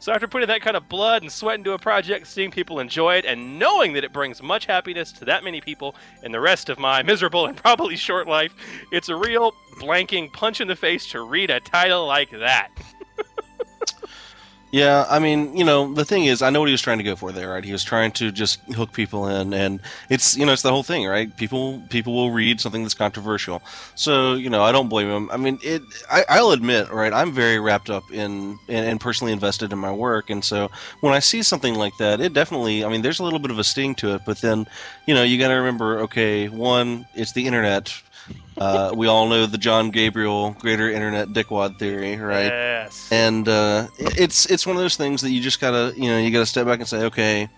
So 0.00 0.12
after 0.12 0.28
putting 0.28 0.48
that 0.48 0.60
kind 0.60 0.76
of 0.76 0.88
blood 0.88 1.22
and 1.22 1.32
sweat 1.32 1.58
into 1.58 1.72
a 1.72 1.78
project, 1.78 2.26
seeing 2.26 2.50
people 2.50 2.78
enjoy 2.78 3.16
it, 3.16 3.24
and 3.24 3.58
knowing 3.58 3.92
that 3.94 4.04
it 4.04 4.12
brings 4.12 4.42
much 4.42 4.66
happiness 4.66 5.10
to 5.12 5.24
that 5.24 5.42
many 5.42 5.60
people 5.60 5.94
in 6.22 6.30
the 6.32 6.40
rest 6.40 6.68
of 6.68 6.78
my 6.78 7.02
miserable 7.04 7.46
and 7.46 7.56
probably 7.56 7.96
short 7.96 8.28
life, 8.28 8.54
it's 8.92 9.08
a 9.08 9.16
real 9.16 9.52
blanking 9.80 10.32
punch 10.32 10.60
in 10.60 10.68
the 10.68 10.76
face 10.76 11.06
to 11.08 11.22
read 11.22 11.50
a 11.50 11.60
title 11.60 12.06
like 12.06 12.30
that. 12.30 12.70
Yeah, 14.70 15.06
I 15.08 15.18
mean, 15.18 15.56
you 15.56 15.64
know, 15.64 15.94
the 15.94 16.04
thing 16.04 16.26
is, 16.26 16.42
I 16.42 16.50
know 16.50 16.60
what 16.60 16.66
he 16.68 16.72
was 16.72 16.82
trying 16.82 16.98
to 16.98 17.04
go 17.04 17.16
for 17.16 17.32
there, 17.32 17.48
right? 17.50 17.64
He 17.64 17.72
was 17.72 17.82
trying 17.82 18.12
to 18.12 18.30
just 18.30 18.60
hook 18.74 18.92
people 18.92 19.26
in, 19.26 19.54
and 19.54 19.80
it's, 20.10 20.36
you 20.36 20.44
know, 20.44 20.52
it's 20.52 20.60
the 20.60 20.70
whole 20.70 20.82
thing, 20.82 21.06
right? 21.06 21.34
People, 21.36 21.86
people 21.88 22.12
will 22.14 22.30
read 22.32 22.60
something 22.60 22.82
that's 22.82 22.92
controversial, 22.92 23.64
so 23.94 24.34
you 24.34 24.50
know, 24.50 24.62
I 24.62 24.70
don't 24.72 24.90
blame 24.90 25.08
him. 25.08 25.30
I 25.32 25.38
mean, 25.38 25.58
it, 25.62 25.84
I, 26.10 26.22
I'll 26.28 26.50
admit, 26.50 26.90
right? 26.90 27.14
I'm 27.14 27.32
very 27.32 27.58
wrapped 27.58 27.88
up 27.88 28.10
in 28.10 28.60
and, 28.68 28.86
and 28.86 29.00
personally 29.00 29.32
invested 29.32 29.72
in 29.72 29.78
my 29.78 29.92
work, 29.92 30.28
and 30.28 30.44
so 30.44 30.68
when 31.00 31.14
I 31.14 31.20
see 31.20 31.42
something 31.42 31.74
like 31.74 31.96
that, 31.96 32.20
it 32.20 32.34
definitely, 32.34 32.84
I 32.84 32.90
mean, 32.90 33.00
there's 33.00 33.20
a 33.20 33.24
little 33.24 33.38
bit 33.38 33.50
of 33.50 33.58
a 33.58 33.64
sting 33.64 33.94
to 33.96 34.14
it, 34.16 34.22
but 34.24 34.42
then, 34.42 34.66
you 35.06 35.14
know, 35.14 35.22
you 35.22 35.38
got 35.38 35.48
to 35.48 35.54
remember, 35.54 36.00
okay, 36.00 36.48
one, 36.50 37.06
it's 37.14 37.32
the 37.32 37.46
internet. 37.46 37.90
Uh, 38.58 38.92
we 38.94 39.06
all 39.06 39.28
know 39.28 39.46
the 39.46 39.58
John 39.58 39.90
Gabriel 39.90 40.50
greater 40.58 40.90
internet 40.90 41.28
dickwad 41.28 41.78
theory, 41.78 42.16
right? 42.16 42.46
Yes. 42.46 43.10
And 43.12 43.48
uh, 43.48 43.86
it's 43.98 44.46
it's 44.46 44.66
one 44.66 44.76
of 44.76 44.82
those 44.82 44.96
things 44.96 45.22
that 45.22 45.30
you 45.30 45.40
just 45.40 45.60
gotta 45.60 45.94
you 45.96 46.08
know 46.08 46.18
you 46.18 46.30
gotta 46.30 46.46
step 46.46 46.66
back 46.66 46.80
and 46.80 46.88
say, 46.88 47.04
okay, 47.04 47.48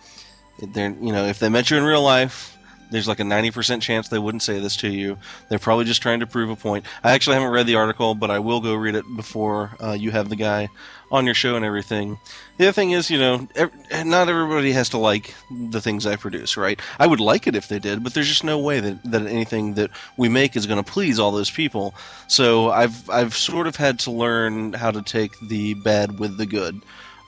they're 0.59 0.91
you 1.01 1.13
know 1.13 1.25
if 1.25 1.39
they 1.39 1.49
met 1.49 1.71
you 1.71 1.79
in 1.79 1.85
real 1.85 2.03
life, 2.03 2.59
there's 2.91 3.09
like 3.09 3.21
a 3.21 3.25
ninety 3.25 3.51
percent 3.51 3.83
chance 3.83 4.09
they 4.09 4.19
wouldn't 4.19 4.43
say 4.43 4.61
this 4.61 4.77
to 4.79 4.89
you. 4.89 5.19
They're 5.49 5.59
probably 5.59 5.85
just 5.85 6.03
trying 6.03 6.21
to 6.21 6.27
prove 6.27 6.51
a 6.51 6.57
point. 6.57 6.87
I 7.03 7.13
actually 7.13 7.35
haven't 7.35 7.53
read 7.53 7.67
the 7.67 7.77
article, 7.77 8.15
but 8.15 8.31
I 8.31 8.39
will 8.39 8.61
go 8.61 8.75
read 8.75 8.95
it 8.95 9.05
before 9.17 9.71
uh, 9.83 9.93
you 9.93 10.11
have 10.11 10.29
the 10.29 10.37
guy 10.37 10.69
on 11.13 11.25
your 11.25 11.35
show 11.35 11.57
and 11.57 11.65
everything. 11.65 12.19
The 12.59 12.67
other 12.67 12.73
thing 12.73 12.93
is, 12.93 13.11
you 13.11 13.19
know, 13.19 13.49
ev- 13.57 13.73
not 14.07 14.29
everybody 14.29 14.73
has 14.73 14.91
to 14.91 14.99
like 14.99 15.35
the 15.51 15.81
things 15.81 16.07
I 16.07 16.17
produce, 16.17 16.57
right? 16.57 16.81
I 16.99 17.07
would 17.07 17.21
like 17.21 17.47
it 17.47 17.57
if 17.57 17.69
they 17.69 17.79
did, 17.79 18.05
but 18.05 18.15
there's 18.15 18.29
just 18.29 18.45
no 18.45 18.59
way 18.59 18.81
that, 18.81 19.03
that 19.05 19.27
anything 19.27 19.75
that 19.75 19.91
we 20.17 20.29
make 20.29 20.57
is 20.57 20.67
going 20.67 20.83
to 20.83 20.93
please 20.93 21.19
all 21.19 21.33
those 21.33 21.51
people. 21.51 21.95
So 22.29 22.71
I've 22.71 23.09
I've 23.11 23.35
sort 23.35 23.67
of 23.67 23.77
had 23.77 23.99
to 24.01 24.11
learn 24.11 24.73
how 24.75 24.91
to 24.91 25.03
take 25.03 25.33
the 25.41 25.75
bad 25.75 26.19
with 26.19 26.37
the 26.37 26.47
good. 26.47 26.81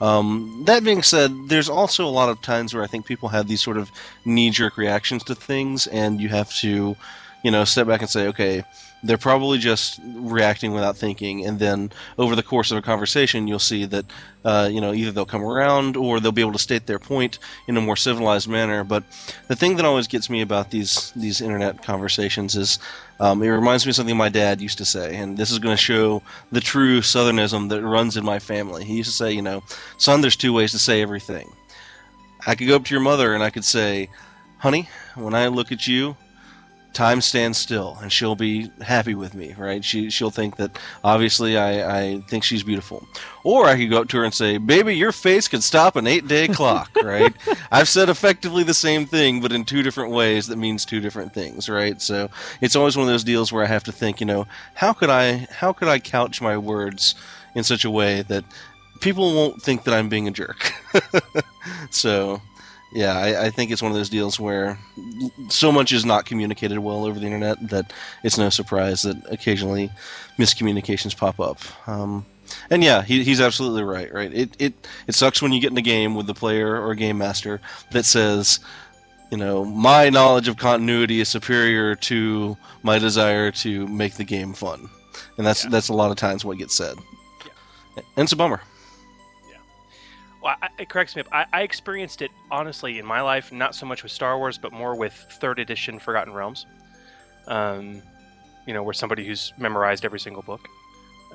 Um, 0.03 0.63
that 0.65 0.83
being 0.83 1.01
said, 1.01 1.47
there's 1.47 1.69
also 1.69 2.05
a 2.05 2.11
lot 2.19 2.29
of 2.29 2.41
times 2.41 2.73
where 2.73 2.83
I 2.83 2.87
think 2.87 3.05
people 3.05 3.29
have 3.29 3.47
these 3.47 3.63
sort 3.63 3.77
of 3.77 3.91
knee-jerk 4.25 4.77
reactions 4.77 5.23
to 5.25 5.35
things, 5.35 5.87
and 5.87 6.19
you 6.19 6.29
have 6.29 6.51
to, 6.55 6.95
you 7.43 7.51
know, 7.51 7.63
step 7.63 7.87
back 7.87 8.01
and 8.01 8.09
say, 8.09 8.27
okay, 8.27 8.63
they're 9.03 9.17
probably 9.17 9.57
just 9.57 9.99
reacting 10.05 10.73
without 10.73 10.95
thinking, 10.95 11.45
and 11.45 11.59
then 11.59 11.91
over 12.17 12.35
the 12.35 12.43
course 12.43 12.71
of 12.71 12.77
a 12.77 12.81
conversation, 12.81 13.47
you'll 13.47 13.59
see 13.59 13.83
that, 13.85 14.05
uh, 14.45 14.69
you 14.71 14.79
know, 14.79 14.93
either 14.93 15.11
they'll 15.11 15.25
come 15.25 15.43
around 15.43 15.97
or 15.97 16.19
they'll 16.19 16.31
be 16.31 16.41
able 16.41 16.53
to 16.53 16.59
state 16.59 16.87
their 16.87 16.99
point 16.99 17.39
in 17.67 17.75
a 17.75 17.81
more 17.81 17.97
civilized 17.97 18.47
manner. 18.47 18.83
But 18.83 19.03
the 19.49 19.55
thing 19.55 19.75
that 19.75 19.85
always 19.85 20.07
gets 20.07 20.29
me 20.29 20.41
about 20.41 20.71
these 20.71 21.11
these 21.15 21.41
internet 21.41 21.83
conversations 21.83 22.55
is, 22.55 22.79
um, 23.19 23.43
it 23.43 23.49
reminds 23.49 23.85
me 23.85 23.89
of 23.89 23.95
something 23.95 24.15
my 24.15 24.29
dad 24.29 24.61
used 24.61 24.77
to 24.77 24.85
say, 24.85 25.17
and 25.17 25.37
this 25.37 25.51
is 25.51 25.59
going 25.59 25.75
to 25.75 25.81
show 25.81 26.21
the 26.51 26.61
true 26.61 27.01
Southernism 27.01 27.69
that 27.69 27.81
runs 27.83 28.15
in 28.15 28.23
my 28.23 28.39
family. 28.39 28.85
He 28.85 28.95
used 28.95 29.09
to 29.09 29.15
say, 29.15 29.33
you 29.33 29.41
know, 29.41 29.63
son, 29.97 30.21
there's 30.21 30.37
two 30.37 30.53
ways 30.53 30.71
to 30.71 30.79
say 30.79 31.01
everything. 31.01 31.51
I 32.47 32.55
could 32.55 32.67
go 32.67 32.75
up 32.75 32.85
to 32.85 32.93
your 32.93 33.03
mother 33.03 33.33
and 33.33 33.43
I 33.43 33.49
could 33.49 33.65
say, 33.65 34.09
honey, 34.59 34.87
when 35.15 35.33
I 35.33 35.47
look 35.47 35.71
at 35.71 35.87
you, 35.87 36.15
time 36.93 37.21
stands 37.21 37.57
still 37.57 37.97
and 38.01 38.11
she'll 38.11 38.35
be 38.35 38.71
happy 38.81 39.15
with 39.15 39.33
me 39.33 39.53
right? 39.57 39.83
She, 39.83 40.09
she'll 40.09 40.31
think 40.31 40.57
that 40.57 40.77
obviously 41.03 41.57
I, 41.57 41.99
I 41.99 42.19
think 42.27 42.43
she's 42.43 42.63
beautiful. 42.63 43.07
Or 43.43 43.65
i 43.65 43.75
could 43.75 43.89
go 43.89 44.01
up 44.01 44.07
to 44.09 44.17
her 44.17 44.23
and 44.23 44.33
say 44.33 44.57
baby 44.57 44.95
your 44.95 45.11
face 45.11 45.47
could 45.47 45.63
stop 45.63 45.95
an 45.95 46.07
eight 46.07 46.27
day 46.27 46.47
clock 46.47 46.91
right? 47.03 47.33
I've 47.71 47.89
said 47.89 48.09
effectively 48.09 48.63
the 48.63 48.73
same 48.73 49.05
thing 49.05 49.41
but 49.41 49.51
in 49.51 49.65
two 49.65 49.83
different 49.83 50.11
ways 50.11 50.47
that 50.47 50.57
means 50.57 50.85
two 50.85 50.99
different 50.99 51.33
things 51.33 51.67
right? 51.69 52.01
So 52.01 52.29
it's 52.61 52.75
always 52.75 52.95
one 52.95 53.07
of 53.07 53.11
those 53.13 53.23
deals 53.23 53.51
where 53.51 53.63
i 53.63 53.67
have 53.67 53.83
to 53.85 53.91
think 53.91 54.19
you 54.19 54.25
know 54.25 54.47
how 54.75 54.93
could 54.93 55.09
i 55.09 55.47
how 55.51 55.73
could 55.73 55.87
i 55.87 55.99
couch 55.99 56.41
my 56.41 56.57
words 56.57 57.15
in 57.55 57.63
such 57.63 57.85
a 57.85 57.91
way 57.91 58.21
that 58.23 58.43
people 59.01 59.33
won't 59.33 59.61
think 59.61 59.83
that 59.83 59.93
i'm 59.93 60.09
being 60.09 60.27
a 60.27 60.31
jerk? 60.31 60.71
So 61.89 62.41
yeah, 62.93 63.17
I, 63.17 63.45
I, 63.45 63.49
think 63.49 63.71
it's 63.71 63.81
one 63.81 63.91
of 63.91 63.97
those 63.97 64.09
deals 64.09 64.39
where 64.39 64.77
so 65.49 65.71
much 65.71 65.91
is 65.91 66.05
not 66.05 66.25
communicated 66.25 66.77
well 66.77 67.05
over 67.05 67.19
the 67.19 67.25
internet 67.25 67.69
that 67.69 67.91
it's 68.23 68.37
no 68.37 68.49
surprise 68.49 69.01
that 69.01 69.17
occasionally 69.31 69.91
miscommunications 70.37 71.17
pop 71.17 71.39
up. 71.39 71.59
Um, 71.87 72.25
and 72.69 72.83
yeah, 72.83 73.01
he, 73.01 73.23
he's 73.23 73.41
absolutely 73.41 73.83
right. 73.83 74.13
Right, 74.13 74.31
it, 74.31 74.55
it 74.59 74.87
it 75.07 75.15
sucks 75.15 75.41
when 75.41 75.51
you 75.51 75.59
get 75.59 75.71
in 75.71 75.77
a 75.77 75.81
game 75.81 76.13
with 76.13 76.27
the 76.27 76.35
player 76.35 76.79
or 76.79 76.93
game 76.93 77.17
master 77.17 77.59
that 77.91 78.05
says, 78.05 78.59
you 79.31 79.37
know, 79.37 79.65
my 79.65 80.09
knowledge 80.09 80.47
of 80.47 80.57
continuity 80.57 81.19
is 81.19 81.29
superior 81.29 81.95
to 81.95 82.55
my 82.83 82.99
desire 82.99 83.49
to 83.51 83.87
make 83.87 84.15
the 84.15 84.23
game 84.23 84.53
fun, 84.53 84.87
and 85.37 85.47
that's 85.47 85.63
yeah. 85.63 85.71
that's 85.71 85.89
a 85.89 85.93
lot 85.93 86.11
of 86.11 86.17
times 86.17 86.45
what 86.45 86.59
gets 86.59 86.75
said. 86.75 86.97
Yeah. 87.43 88.03
And 88.17 88.25
it's 88.25 88.33
a 88.33 88.35
bummer 88.35 88.61
well, 90.43 90.55
I, 90.61 90.67
it 90.77 90.89
corrects 90.89 91.15
me 91.15 91.21
up. 91.21 91.27
I, 91.31 91.45
I, 91.53 91.61
experienced 91.61 92.21
it 92.21 92.29
honestly 92.51 92.99
in 92.99 93.05
my 93.05 93.21
life, 93.21 93.51
not 93.51 93.73
so 93.75 93.85
much 93.85 94.03
with 94.03 94.11
Star 94.11 94.37
Wars, 94.37 94.57
but 94.57 94.73
more 94.73 94.93
with 94.93 95.13
third 95.13 95.57
edition 95.57 95.99
Forgotten 95.99 96.33
Realms. 96.33 96.65
Um, 97.47 98.01
you 98.67 98.73
know, 98.73 98.83
where 98.83 98.93
somebody 98.93 99.25
who's 99.25 99.53
memorized 99.57 100.05
every 100.05 100.19
single 100.19 100.41
book. 100.43 100.67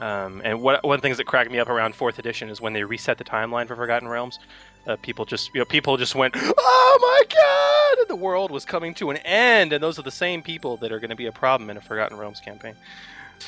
Um, 0.01 0.41
and 0.45 0.63
what, 0.63 0.85
one 0.85 0.95
of 0.95 1.01
the 1.01 1.07
things 1.07 1.17
that 1.17 1.25
cracked 1.25 1.51
me 1.51 1.59
up 1.59 1.69
around 1.69 1.95
fourth 1.95 2.19
edition 2.19 2.51
is 2.51 2.61
when 2.61 2.73
they 2.73 2.85
reset 2.85 3.19
the 3.19 3.25
timeline 3.25 3.67
for 3.67 3.77
Forgotten 3.77 4.09
Realms. 4.09 4.39
Uh, 4.87 4.97
people 4.97 5.25
just, 5.25 5.53
you 5.55 5.61
know, 5.61 5.65
people 5.65 5.97
just 5.97 6.15
went, 6.15 6.35
"Oh 6.37 6.99
my 7.01 7.35
god!" 7.35 7.99
And 8.03 8.09
the 8.09 8.23
world 8.23 8.51
was 8.51 8.65
coming 8.65 8.95
to 8.95 9.11
an 9.11 9.17
end, 9.19 9.73
and 9.73 9.83
those 9.83 9.99
are 9.99 10.03
the 10.03 10.11
same 10.11 10.41
people 10.43 10.77
that 10.79 10.93
are 10.93 11.01
going 11.01 11.11
to 11.11 11.17
be 11.17 11.27
a 11.27 11.33
problem 11.33 11.69
in 11.69 11.77
a 11.77 11.81
Forgotten 11.81 12.17
Realms 12.17 12.41
campaign. 12.41 12.75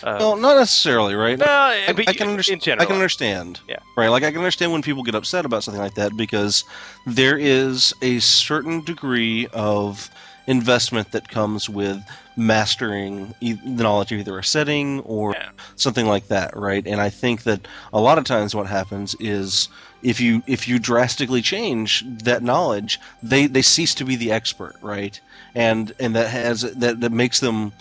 Well, 0.02 0.36
not 0.36 0.56
necessarily, 0.56 1.14
right? 1.14 1.38
No, 1.38 1.46
I, 1.46 1.84
I, 1.88 1.94
I 2.08 2.12
can 2.12 2.28
understand. 2.28 2.80
I 2.80 2.84
can 2.84 2.94
understand. 2.94 3.60
Yeah. 3.68 3.78
Right. 3.96 4.08
Like 4.08 4.22
I 4.22 4.30
can 4.30 4.38
understand 4.38 4.72
when 4.72 4.82
people 4.82 5.02
get 5.02 5.14
upset 5.14 5.44
about 5.44 5.62
something 5.64 5.82
like 5.82 5.94
that 5.94 6.16
because 6.16 6.64
there 7.06 7.38
is 7.38 7.94
a 8.02 8.18
certain 8.20 8.82
degree 8.82 9.46
of 9.52 10.10
investment 10.46 11.12
that 11.12 11.28
comes 11.28 11.68
with 11.68 12.02
mastering 12.36 13.34
the 13.40 13.56
knowledge 13.64 14.12
of 14.12 14.18
either 14.18 14.38
a 14.38 14.44
setting 14.44 15.00
or 15.00 15.32
yeah. 15.32 15.50
something 15.76 16.06
like 16.06 16.28
that, 16.28 16.56
right? 16.56 16.86
And 16.86 17.00
I 17.00 17.10
think 17.10 17.42
that 17.42 17.68
a 17.92 18.00
lot 18.00 18.18
of 18.18 18.24
times 18.24 18.54
what 18.54 18.66
happens 18.66 19.14
is 19.20 19.68
if 20.02 20.20
you 20.20 20.42
if 20.46 20.66
you 20.66 20.78
drastically 20.78 21.42
change 21.42 22.04
that 22.24 22.42
knowledge, 22.42 22.98
they 23.22 23.46
they 23.46 23.62
cease 23.62 23.94
to 23.96 24.04
be 24.04 24.16
the 24.16 24.32
expert, 24.32 24.76
right? 24.80 25.20
And 25.54 25.92
and 26.00 26.16
that 26.16 26.28
has 26.30 26.62
that 26.62 27.00
that 27.00 27.12
makes 27.12 27.40
them 27.40 27.72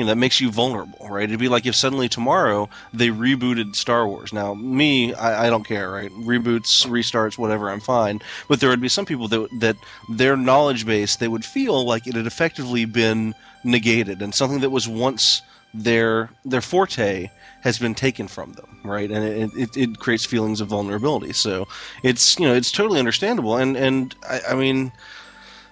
you 0.00 0.06
know, 0.06 0.12
that 0.12 0.16
makes 0.16 0.40
you 0.40 0.50
vulnerable, 0.50 1.06
right? 1.10 1.24
It'd 1.24 1.38
be 1.38 1.50
like 1.50 1.66
if 1.66 1.74
suddenly 1.74 2.08
tomorrow 2.08 2.70
they 2.94 3.08
rebooted 3.08 3.76
Star 3.76 4.08
Wars. 4.08 4.32
Now, 4.32 4.54
me, 4.54 5.12
I, 5.12 5.46
I, 5.46 5.50
don't 5.50 5.64
care, 5.64 5.90
right? 5.90 6.10
Reboots, 6.10 6.86
restarts, 6.86 7.36
whatever, 7.36 7.68
I'm 7.68 7.80
fine. 7.80 8.22
But 8.48 8.60
there 8.60 8.70
would 8.70 8.80
be 8.80 8.88
some 8.88 9.04
people 9.04 9.28
that 9.28 9.46
that 9.58 9.76
their 10.08 10.38
knowledge 10.38 10.86
base 10.86 11.16
they 11.16 11.28
would 11.28 11.44
feel 11.44 11.84
like 11.84 12.06
it 12.06 12.14
had 12.14 12.26
effectively 12.26 12.86
been 12.86 13.34
negated, 13.62 14.22
and 14.22 14.34
something 14.34 14.60
that 14.60 14.70
was 14.70 14.88
once 14.88 15.42
their 15.74 16.30
their 16.46 16.62
forte 16.62 17.30
has 17.60 17.78
been 17.78 17.94
taken 17.94 18.26
from 18.26 18.54
them, 18.54 18.80
right? 18.82 19.10
And 19.10 19.22
it, 19.22 19.50
it, 19.54 19.76
it 19.76 19.98
creates 19.98 20.24
feelings 20.24 20.62
of 20.62 20.68
vulnerability. 20.68 21.34
So 21.34 21.68
it's 22.02 22.38
you 22.38 22.48
know 22.48 22.54
it's 22.54 22.72
totally 22.72 22.98
understandable, 22.98 23.58
and 23.58 23.76
and 23.76 24.14
I, 24.26 24.40
I 24.52 24.54
mean 24.54 24.92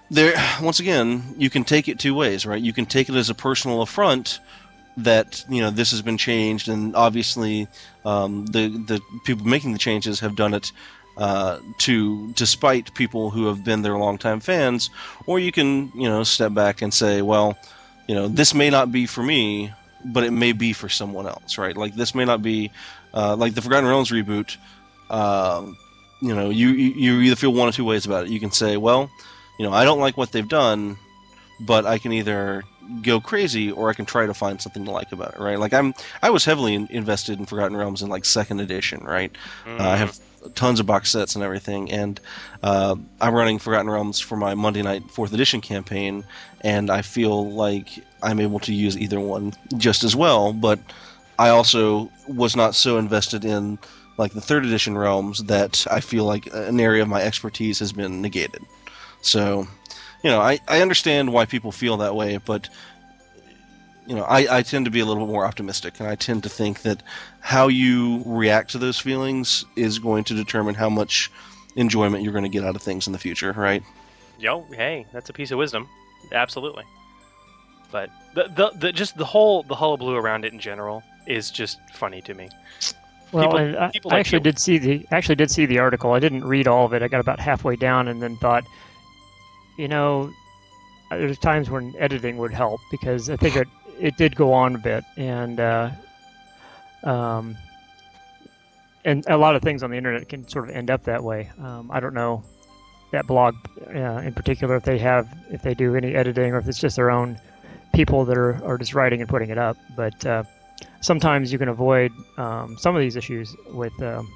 there 0.09 0.33
once 0.61 0.79
again 0.79 1.23
you 1.37 1.49
can 1.49 1.63
take 1.63 1.87
it 1.87 1.99
two 1.99 2.15
ways 2.15 2.45
right? 2.45 2.61
You 2.61 2.73
can 2.73 2.85
take 2.85 3.09
it 3.09 3.15
as 3.15 3.29
a 3.29 3.35
personal 3.35 3.81
affront 3.81 4.39
that 4.97 5.45
you 5.49 5.61
know 5.61 5.69
this 5.69 5.91
has 5.91 6.01
been 6.01 6.17
changed 6.17 6.67
and 6.67 6.95
obviously 6.95 7.67
um, 8.05 8.45
the 8.47 8.67
the 8.67 9.01
people 9.25 9.45
making 9.45 9.73
the 9.73 9.79
changes 9.79 10.19
have 10.19 10.35
done 10.35 10.53
it 10.53 10.71
uh, 11.17 11.59
to 11.79 12.31
despite 12.33 12.93
people 12.95 13.29
who 13.29 13.45
have 13.47 13.63
been 13.63 13.81
their 13.81 13.97
longtime 13.97 14.39
fans 14.39 14.89
or 15.25 15.39
you 15.39 15.51
can 15.51 15.91
you 15.95 16.07
know 16.07 16.23
step 16.23 16.53
back 16.53 16.81
and 16.81 16.93
say 16.93 17.21
well 17.21 17.57
you 18.07 18.15
know 18.15 18.27
this 18.27 18.53
may 18.53 18.69
not 18.69 18.91
be 18.91 19.05
for 19.05 19.23
me 19.23 19.71
but 20.05 20.23
it 20.23 20.31
may 20.31 20.53
be 20.53 20.73
for 20.73 20.89
someone 20.89 21.27
else 21.27 21.57
right? 21.57 21.77
Like 21.77 21.95
this 21.95 22.15
may 22.15 22.25
not 22.25 22.41
be 22.41 22.71
uh, 23.13 23.35
like 23.35 23.53
the 23.53 23.61
forgotten 23.61 23.87
realms 23.87 24.11
reboot 24.11 24.57
uh, 25.09 25.65
you 26.21 26.35
know 26.35 26.49
you 26.49 26.69
you 26.69 27.19
either 27.21 27.35
feel 27.35 27.53
one 27.53 27.69
or 27.69 27.71
two 27.71 27.85
ways 27.85 28.05
about 28.05 28.25
it. 28.25 28.31
You 28.31 28.39
can 28.39 28.51
say 28.51 28.75
well 28.77 29.09
you 29.59 29.65
know, 29.65 29.73
I 29.73 29.83
don't 29.83 29.99
like 29.99 30.17
what 30.17 30.31
they've 30.31 30.47
done, 30.47 30.97
but 31.59 31.85
I 31.85 31.99
can 31.99 32.13
either 32.13 32.63
go 33.03 33.19
crazy 33.19 33.71
or 33.71 33.89
I 33.89 33.93
can 33.93 34.05
try 34.05 34.25
to 34.25 34.33
find 34.33 34.59
something 34.59 34.85
to 34.85 34.91
like 34.91 35.11
about 35.11 35.35
it, 35.35 35.39
right? 35.39 35.59
Like 35.59 35.73
I'm, 35.73 35.93
I 36.23 36.29
was 36.29 36.45
heavily 36.45 36.73
in, 36.73 36.87
invested 36.89 37.37
in 37.37 37.45
Forgotten 37.45 37.77
Realms 37.77 38.01
in 38.01 38.09
like 38.09 38.25
second 38.25 38.61
edition, 38.61 39.03
right? 39.03 39.31
Mm. 39.65 39.79
Uh, 39.79 39.89
I 39.89 39.97
have 39.97 40.17
tons 40.55 40.79
of 40.79 40.85
box 40.85 41.11
sets 41.11 41.35
and 41.35 41.43
everything, 41.43 41.91
and 41.91 42.19
uh, 42.63 42.95
I'm 43.19 43.33
running 43.33 43.59
Forgotten 43.59 43.89
Realms 43.89 44.21
for 44.21 44.37
my 44.37 44.55
Monday 44.55 44.81
night 44.81 45.03
fourth 45.11 45.33
edition 45.33 45.59
campaign, 45.59 46.23
and 46.61 46.89
I 46.89 47.01
feel 47.01 47.51
like 47.51 47.89
I'm 48.23 48.39
able 48.39 48.59
to 48.59 48.73
use 48.73 48.97
either 48.97 49.19
one 49.19 49.53
just 49.77 50.05
as 50.05 50.15
well, 50.15 50.53
but 50.53 50.79
I 51.37 51.49
also 51.49 52.09
was 52.27 52.55
not 52.55 52.75
so 52.75 52.97
invested 52.97 53.43
in 53.43 53.77
like 54.17 54.33
the 54.33 54.41
third 54.41 54.65
edition 54.65 54.97
realms 54.97 55.43
that 55.45 55.85
I 55.89 56.01
feel 56.01 56.25
like 56.25 56.47
an 56.53 56.79
area 56.79 57.01
of 57.01 57.07
my 57.07 57.21
expertise 57.21 57.79
has 57.79 57.93
been 57.93 58.21
negated. 58.21 58.61
So, 59.21 59.67
you 60.23 60.29
know, 60.29 60.39
I, 60.39 60.59
I 60.67 60.81
understand 60.81 61.31
why 61.33 61.45
people 61.45 61.71
feel 61.71 61.97
that 61.97 62.15
way, 62.15 62.37
but 62.37 62.69
you 64.07 64.15
know, 64.15 64.23
I, 64.23 64.57
I 64.57 64.61
tend 64.63 64.85
to 64.85 64.91
be 64.91 65.01
a 65.01 65.05
little 65.05 65.23
bit 65.25 65.31
more 65.31 65.45
optimistic, 65.45 65.99
and 65.99 66.09
I 66.09 66.15
tend 66.15 66.41
to 66.43 66.49
think 66.49 66.81
that 66.81 67.03
how 67.41 67.67
you 67.67 68.23
react 68.25 68.71
to 68.71 68.79
those 68.79 68.97
feelings 68.97 69.65
is 69.75 69.99
going 69.99 70.23
to 70.25 70.33
determine 70.33 70.73
how 70.73 70.89
much 70.89 71.29
enjoyment 71.75 72.23
you're 72.23 72.33
going 72.33 72.43
to 72.43 72.49
get 72.49 72.63
out 72.63 72.75
of 72.75 72.81
things 72.81 73.05
in 73.05 73.13
the 73.13 73.19
future, 73.19 73.53
right? 73.53 73.83
Yo, 74.39 74.61
hey, 74.71 75.05
that's 75.13 75.29
a 75.29 75.33
piece 75.33 75.51
of 75.51 75.59
wisdom. 75.59 75.87
Absolutely. 76.31 76.85
But 77.91 78.09
the, 78.33 78.43
the, 78.55 78.71
the 78.79 78.91
just 78.91 79.17
the 79.17 79.25
whole 79.25 79.63
the 79.63 79.75
hullabaloo 79.75 80.15
around 80.15 80.43
it 80.45 80.53
in 80.53 80.59
general 80.59 81.03
is 81.27 81.51
just 81.51 81.77
funny 81.93 82.21
to 82.23 82.33
me. 82.33 82.49
Well, 83.31 83.45
People- 83.51 83.79
I, 83.79 83.91
people 83.91 84.11
I 84.11 84.15
like 84.15 84.19
actually 84.21 84.39
you. 84.39 84.43
did 84.43 84.59
see 84.59 84.77
the 84.79 85.05
actually 85.11 85.35
did 85.35 85.51
see 85.51 85.65
the 85.67 85.77
article. 85.79 86.13
I 86.13 86.19
didn't 86.19 86.45
read 86.45 86.67
all 86.67 86.85
of 86.85 86.93
it. 86.93 87.03
I 87.03 87.07
got 87.07 87.19
about 87.19 87.39
halfway 87.39 87.75
down 87.75 88.07
and 88.07 88.21
then 88.23 88.37
thought, 88.37 88.63
you 89.79 89.87
know, 89.87 90.29
there's 91.09 91.39
times 91.39 91.69
when 91.69 91.95
editing 91.97 92.37
would 92.37 92.53
help 92.53 92.81
because 92.91 93.29
I 93.29 93.37
think 93.37 93.55
it 93.55 93.67
it 93.97 94.17
did 94.17 94.35
go 94.35 94.51
on 94.51 94.75
a 94.75 94.77
bit 94.77 95.05
and 95.15 95.59
uh, 95.59 95.89
um, 97.05 97.57
and 99.05 99.23
a 99.27 99.37
lot 99.37 99.55
of 99.55 99.61
things 99.61 99.81
on 99.81 99.89
the 99.89 99.97
internet 99.97 100.27
can 100.27 100.47
sort 100.49 100.69
of 100.69 100.75
end 100.75 100.91
up 100.91 101.05
that 101.05 101.23
way. 101.23 101.49
Um, 101.61 101.89
I 101.91 102.01
don't 102.01 102.13
know 102.13 102.43
that 103.11 103.25
blog 103.25 103.55
uh, 103.87 104.21
in 104.23 104.33
particular 104.33 104.75
if 104.75 104.83
they 104.83 104.97
have 104.99 105.29
if 105.49 105.61
they 105.61 105.73
do 105.73 105.95
any 105.95 106.13
editing 106.13 106.51
or 106.51 106.57
if 106.57 106.67
it's 106.67 106.79
just 106.79 106.97
their 106.97 107.09
own 107.09 107.39
people 107.93 108.25
that 108.25 108.37
are, 108.37 108.61
are 108.65 108.77
just 108.77 108.93
writing 108.93 109.21
and 109.21 109.29
putting 109.29 109.49
it 109.49 109.57
up. 109.57 109.77
But 109.95 110.25
uh, 110.25 110.43
sometimes 110.99 111.53
you 111.53 111.57
can 111.57 111.69
avoid 111.69 112.11
um, 112.37 112.77
some 112.77 112.97
of 112.97 112.99
these 112.99 113.15
issues 113.15 113.55
with 113.71 113.93
um, 114.03 114.29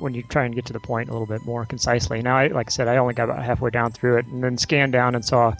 when 0.00 0.14
you 0.14 0.22
try 0.22 0.44
and 0.44 0.54
get 0.54 0.64
to 0.66 0.72
the 0.72 0.80
point 0.80 1.08
a 1.08 1.12
little 1.12 1.26
bit 1.26 1.44
more 1.44 1.64
concisely. 1.64 2.22
Now, 2.22 2.36
I, 2.36 2.46
like 2.48 2.68
I 2.68 2.70
said, 2.70 2.88
I 2.88 2.96
only 2.96 3.14
got 3.14 3.24
about 3.24 3.42
halfway 3.42 3.70
down 3.70 3.92
through 3.92 4.18
it 4.18 4.26
and 4.26 4.42
then 4.42 4.58
scanned 4.58 4.92
down 4.92 5.14
and 5.14 5.24
saw 5.24 5.54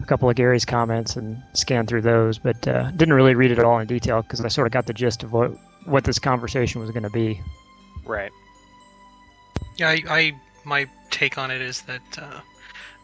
a 0.00 0.06
couple 0.06 0.28
of 0.28 0.36
Gary's 0.36 0.64
comments 0.64 1.16
and 1.16 1.42
scanned 1.52 1.88
through 1.88 2.02
those, 2.02 2.38
but 2.38 2.66
uh, 2.66 2.90
didn't 2.92 3.14
really 3.14 3.34
read 3.34 3.50
it 3.50 3.58
all 3.60 3.78
in 3.78 3.86
detail 3.86 4.22
because 4.22 4.40
I 4.44 4.48
sort 4.48 4.66
of 4.66 4.72
got 4.72 4.86
the 4.86 4.94
gist 4.94 5.22
of 5.22 5.32
what 5.32 5.52
what 5.84 6.04
this 6.04 6.18
conversation 6.18 6.80
was 6.80 6.90
going 6.90 7.02
to 7.02 7.10
be. 7.10 7.40
Right. 8.04 8.32
Yeah, 9.76 9.90
I, 9.90 10.02
I 10.08 10.32
my 10.64 10.86
take 11.10 11.38
on 11.38 11.50
it 11.50 11.60
is 11.60 11.82
that 11.82 12.18
uh, 12.18 12.40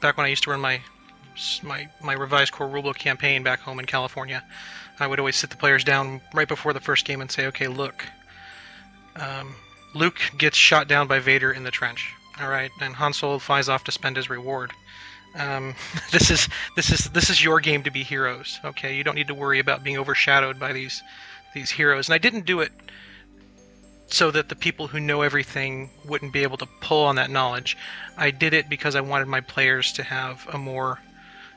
back 0.01 0.17
when 0.17 0.27
I 0.27 0.29
used 0.31 0.45
to 0.45 0.51
run 0.51 0.61
my 0.61 0.81
my 1.63 1.89
my 2.03 2.13
revised 2.13 2.53
core 2.53 2.69
rulebook 2.69 2.99
campaign 2.99 3.43
back 3.43 3.61
home 3.61 3.79
in 3.79 3.87
California, 3.87 4.43
I 4.99 5.07
would 5.07 5.19
always 5.19 5.37
sit 5.37 5.51
the 5.51 5.57
players 5.57 5.85
down 5.85 6.21
right 6.35 6.49
before 6.49 6.73
the 6.73 6.81
first 6.81 7.05
game 7.05 7.21
and 7.21 7.31
say, 7.31 7.47
"Okay, 7.47 7.69
look, 7.69 8.05
um, 9.17 9.55
Luke 9.95 10.21
gets 10.37 10.57
shot 10.57 10.89
down 10.89 11.07
by 11.07 11.19
Vader 11.19 11.53
in 11.53 11.65
the 11.65 11.71
trench. 11.71 12.15
All 12.41 12.49
right, 12.49 12.71
and 12.81 12.95
Han 12.95 13.13
Solo 13.13 13.39
flies 13.39 13.69
off 13.69 13.85
to 13.85 13.93
spend 13.93 14.17
his 14.17 14.31
reward. 14.31 14.73
Um, 15.35 15.75
this 16.11 16.31
is 16.31 16.49
this 16.77 16.91
is 16.91 17.11
this 17.11 17.31
is 17.31 17.43
your 17.43 17.61
game 17.61 17.83
to 17.83 17.91
be 17.91 18.03
heroes. 18.03 18.61
Okay, 18.65 18.97
you 18.97 19.05
don't 19.05 19.15
need 19.15 19.29
to 19.29 19.35
worry 19.35 19.59
about 19.59 19.85
being 19.85 19.99
overshadowed 19.99 20.59
by 20.59 20.73
these 20.73 21.03
these 21.55 21.71
heroes. 21.71 22.09
And 22.09 22.15
I 22.15 22.19
didn't 22.19 22.47
do 22.47 22.61
it 22.61 22.73
so 24.07 24.31
that 24.31 24.49
the 24.49 24.57
people 24.57 24.89
who 24.89 24.99
know 24.99 25.23
everything 25.23 25.91
wouldn't 26.05 26.33
be 26.33 26.43
able 26.43 26.57
to 26.59 26.67
pull 26.81 27.05
on 27.05 27.17
that 27.17 27.31
knowledge. 27.31 27.77
I 28.17 28.31
did 28.31 28.55
it 28.55 28.69
because 28.69 28.97
I 28.97 29.01
wanted 29.01 29.29
my 29.29 29.41
players 29.41 29.93
to 29.93 30.03
have 30.03 30.47
a 30.53 30.59
more 30.59 30.99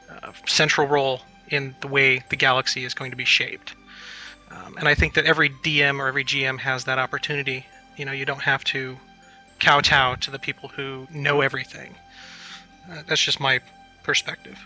uh, 0.10 0.32
central 0.46 0.88
role 0.88 1.22
in 1.50 1.76
the 1.82 1.88
way 1.88 2.24
the 2.30 2.36
galaxy 2.36 2.86
is 2.86 2.94
going 2.94 3.12
to 3.12 3.18
be 3.18 3.26
shaped. 3.26 3.74
Um, 4.52 4.78
and 4.78 4.88
I 4.88 4.94
think 4.94 5.16
that 5.16 5.26
every 5.26 5.50
DM 5.50 6.00
or 6.00 6.08
every 6.08 6.24
GM 6.24 6.60
has 6.60 6.84
that 6.86 7.00
opportunity. 7.00 7.66
You 7.98 8.06
know, 8.06 8.12
you 8.12 8.26
don't 8.26 8.42
have 8.42 8.64
to 8.66 8.98
kowtow 9.60 10.16
to 10.16 10.32
the 10.32 10.40
people 10.40 10.70
who 10.70 11.08
know 11.12 11.42
everything. 11.42 11.96
Uh, 12.92 13.04
that's 13.08 13.22
just 13.22 13.40
my 13.40 13.60
perspective. 14.04 14.60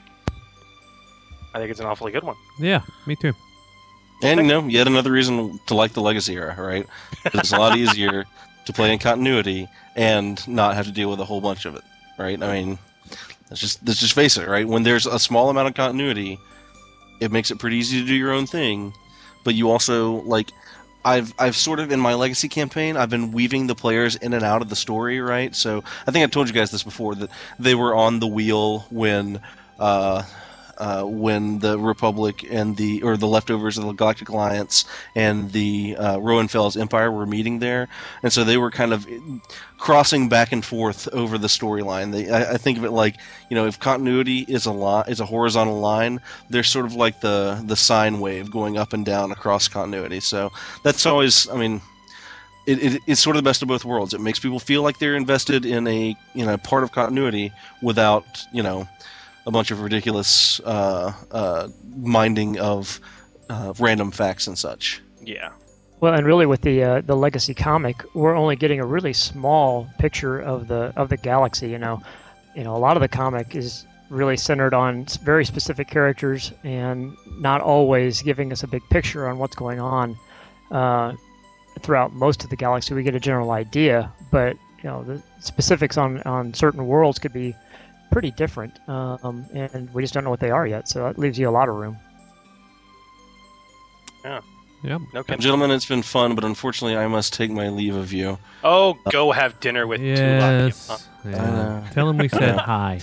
I 1.54 1.60
think 1.60 1.72
it's 1.72 1.80
an 1.80 1.86
awfully 1.86 2.12
good 2.12 2.24
one. 2.24 2.36
Yeah, 2.60 2.82
me 3.06 3.16
too. 3.16 3.34
And 4.24 4.40
you 4.42 4.48
know, 4.48 4.68
yet 4.68 4.88
another 4.88 5.12
reason 5.12 5.60
to 5.68 5.76
like 5.76 5.94
the 5.94 6.02
Legacy 6.02 6.36
era, 6.36 6.56
right? 6.58 6.88
it's 7.26 7.52
a 7.52 7.58
lot 7.58 7.78
easier 7.78 8.26
to 8.66 8.74
play 8.74 8.92
in 8.92 9.00
continuity 9.00 9.68
and 9.96 10.46
not 10.48 10.76
have 10.76 10.86
to 10.86 10.92
deal 10.92 11.10
with 11.10 11.20
a 11.20 11.26
whole 11.26 11.42
bunch 11.42 11.66
of 11.66 11.76
it, 11.76 11.84
right? 12.18 12.42
I 12.42 12.62
mean, 12.62 12.80
let's 13.50 13.62
just 13.62 13.86
let's 13.86 14.00
just 14.00 14.14
face 14.14 14.38
it, 14.38 14.48
right? 14.48 14.68
When 14.68 14.84
there's 14.84 15.06
a 15.06 15.20
small 15.20 15.50
amount 15.50 15.68
of 15.68 15.76
continuity, 15.76 16.40
it 17.20 17.32
makes 17.32 17.52
it 17.52 17.60
pretty 17.60 17.78
easy 17.78 18.02
to 18.02 18.08
do 18.08 18.16
your 18.16 18.34
own 18.34 18.48
thing, 18.48 18.94
but 19.44 19.56
you 19.56 19.70
also 19.70 20.22
like 20.24 20.50
I've 21.08 21.34
I've 21.40 21.56
sort 21.56 21.80
of 21.80 21.92
in 21.92 22.02
my 22.02 22.16
legacy 22.16 22.50
campaign 22.50 22.98
I've 22.98 23.10
been 23.10 23.32
weaving 23.32 23.68
the 23.68 23.76
players 23.76 24.18
in 24.18 24.34
and 24.34 24.44
out 24.44 24.62
of 24.62 24.68
the 24.68 24.76
story, 24.76 25.22
right? 25.22 25.56
So 25.56 25.84
I 26.06 26.12
think 26.12 26.24
I 26.24 26.28
told 26.28 26.48
you 26.48 26.54
guys 26.54 26.70
this 26.70 26.84
before 26.84 27.16
that 27.16 27.30
they 27.58 27.76
were 27.76 27.96
on 27.96 28.20
the 28.20 28.28
wheel 28.28 28.80
when 28.90 29.40
uh, 29.80 30.24
uh, 30.78 31.04
when 31.04 31.60
the 31.60 31.80
Republic 31.80 32.46
and 32.50 32.78
the 32.78 33.02
or 33.04 33.18
the 33.18 33.28
leftovers 33.28 33.78
of 33.78 33.86
the 33.86 33.94
Galactic 33.94 34.30
Alliance 34.30 34.86
and 35.16 35.52
the 35.52 35.96
uh, 35.98 36.18
Roan 36.20 36.48
Fel's 36.48 36.78
Empire 36.78 37.12
were 37.12 37.26
meeting 37.26 37.60
there, 37.60 37.88
and 38.24 38.32
so 38.32 38.44
they 38.44 38.58
were 38.58 38.72
kind 38.72 38.94
of 38.94 39.08
crossing 39.78 40.30
back 40.30 40.52
and 40.52 40.64
forth 40.64 41.08
over 41.14 41.38
the 41.38 41.48
storyline. 41.48 42.32
I, 42.32 42.54
I 42.54 42.58
think 42.58 42.78
of 42.78 42.86
it 42.86 42.92
like 42.92 43.16
you 43.50 43.56
know, 43.56 43.66
if 43.66 43.80
continuity 43.80 44.40
is 44.48 44.66
a 44.66 44.72
li- 44.72 45.04
is 45.08 45.20
a 45.20 45.26
horizontal 45.26 45.80
line, 45.80 46.22
there's 46.50 46.70
sort 46.70 46.86
of 46.86 46.94
like 46.94 47.22
the 47.22 47.62
the 47.66 47.76
sine 47.76 48.20
wave 48.20 48.52
going 48.52 48.78
up 48.78 48.94
and 48.94 49.06
down 49.06 49.32
across 49.32 49.68
continuity. 49.68 50.20
So 50.20 50.52
that's 50.84 51.06
always, 51.06 51.50
I 51.50 51.58
mean. 51.58 51.82
It, 52.66 52.84
it, 52.84 53.02
it's 53.08 53.22
sort 53.22 53.38
of 53.38 53.46
the 53.46 53.50
best 53.50 53.62
of 53.62 53.70
both 53.70 53.86
worlds. 53.86 54.14
It 54.14 54.20
makes 54.20 54.40
people 54.40 54.60
feel 54.60 54.82
like 54.82 55.00
they're 55.00 55.16
invested 55.16 55.66
in 55.66 55.88
a 55.88 56.18
you 56.34 56.46
know 56.46 56.58
part 56.58 56.84
of 56.84 56.92
continuity 56.92 57.54
without 57.82 58.44
you 58.52 58.62
know 58.62 58.86
a 59.48 59.52
bunch 59.52 59.72
of 59.72 59.82
ridiculous 59.82 60.60
uh, 60.66 61.14
uh, 61.32 61.70
minding 61.96 62.60
of 62.60 63.00
uh, 63.50 63.74
random 63.80 64.12
facts 64.12 64.46
and 64.46 64.58
such. 64.58 65.02
Yeah. 65.24 65.52
Well, 66.02 66.14
and 66.14 66.28
really 66.28 66.46
with 66.46 66.62
the 66.62 66.84
uh, 66.84 67.02
the 67.02 67.16
legacy 67.16 67.56
comic, 67.56 68.04
we're 68.14 68.36
only 68.36 68.56
getting 68.56 68.80
a 68.80 68.86
really 68.86 69.14
small 69.14 69.88
picture 69.98 70.40
of 70.40 70.68
the 70.68 70.94
of 70.96 71.10
the 71.10 71.18
galaxy. 71.18 71.70
You 71.70 71.80
know, 71.80 72.04
you 72.56 72.64
know, 72.64 72.76
a 72.76 72.78
lot 72.78 72.98
of 72.98 73.02
the 73.02 73.08
comic 73.08 73.56
is 73.56 73.88
really 74.10 74.38
centered 74.38 74.74
on 74.74 75.06
very 75.24 75.44
specific 75.44 75.88
characters 75.88 76.52
and 76.64 77.16
not 77.40 77.62
always 77.62 78.22
giving 78.22 78.52
us 78.52 78.64
a 78.64 78.68
big 78.68 78.82
picture 78.90 79.28
on 79.28 79.38
what's 79.38 79.56
going 79.56 79.80
on 79.80 80.18
uh, 80.72 81.14
throughout 81.82 82.14
most 82.14 82.44
of 82.44 82.50
the 82.50 82.56
galaxy. 82.56 82.94
We 82.94 83.04
get 83.04 83.16
a 83.16 83.20
general 83.20 83.52
idea, 83.52 84.12
but 84.30 84.56
you 84.84 84.90
know, 84.90 85.04
the 85.04 85.24
specifics 85.40 85.98
on 85.98 86.22
on 86.24 86.54
certain 86.54 86.86
worlds 86.86 87.18
could 87.18 87.34
be 87.34 87.56
pretty 88.12 88.32
different, 88.32 88.80
um, 88.90 89.46
and 89.54 89.94
we 89.94 90.02
just 90.04 90.14
don't 90.14 90.24
know 90.24 90.30
what 90.30 90.40
they 90.40 90.52
are 90.52 90.66
yet. 90.68 90.88
So 90.88 91.04
that 91.04 91.18
leaves 91.20 91.38
you 91.38 91.50
a 91.50 91.52
lot 91.52 91.70
of 91.70 91.76
room. 91.76 91.98
Yeah. 94.24 94.42
Yep. 94.84 95.02
No 95.14 95.24
kidding. 95.24 95.42
Gentlemen, 95.42 95.72
it's 95.72 95.86
been 95.86 96.04
fun, 96.04 96.36
but 96.36 96.44
unfortunately, 96.44 96.96
I 96.98 97.08
must 97.08 97.34
take 97.34 97.50
my 97.50 97.70
leave 97.70 97.96
of 97.96 98.14
you. 98.14 98.38
Oh, 98.64 98.98
go 99.10 99.32
have 99.32 99.60
dinner 99.60 99.88
with 99.88 100.02
Yes. 100.02 100.88
Tulach. 100.88 101.08
Yeah. 101.26 101.88
Tell 101.94 102.10
him 102.10 102.18
we 102.18 102.28
said 102.28 102.56
hi. 102.60 103.02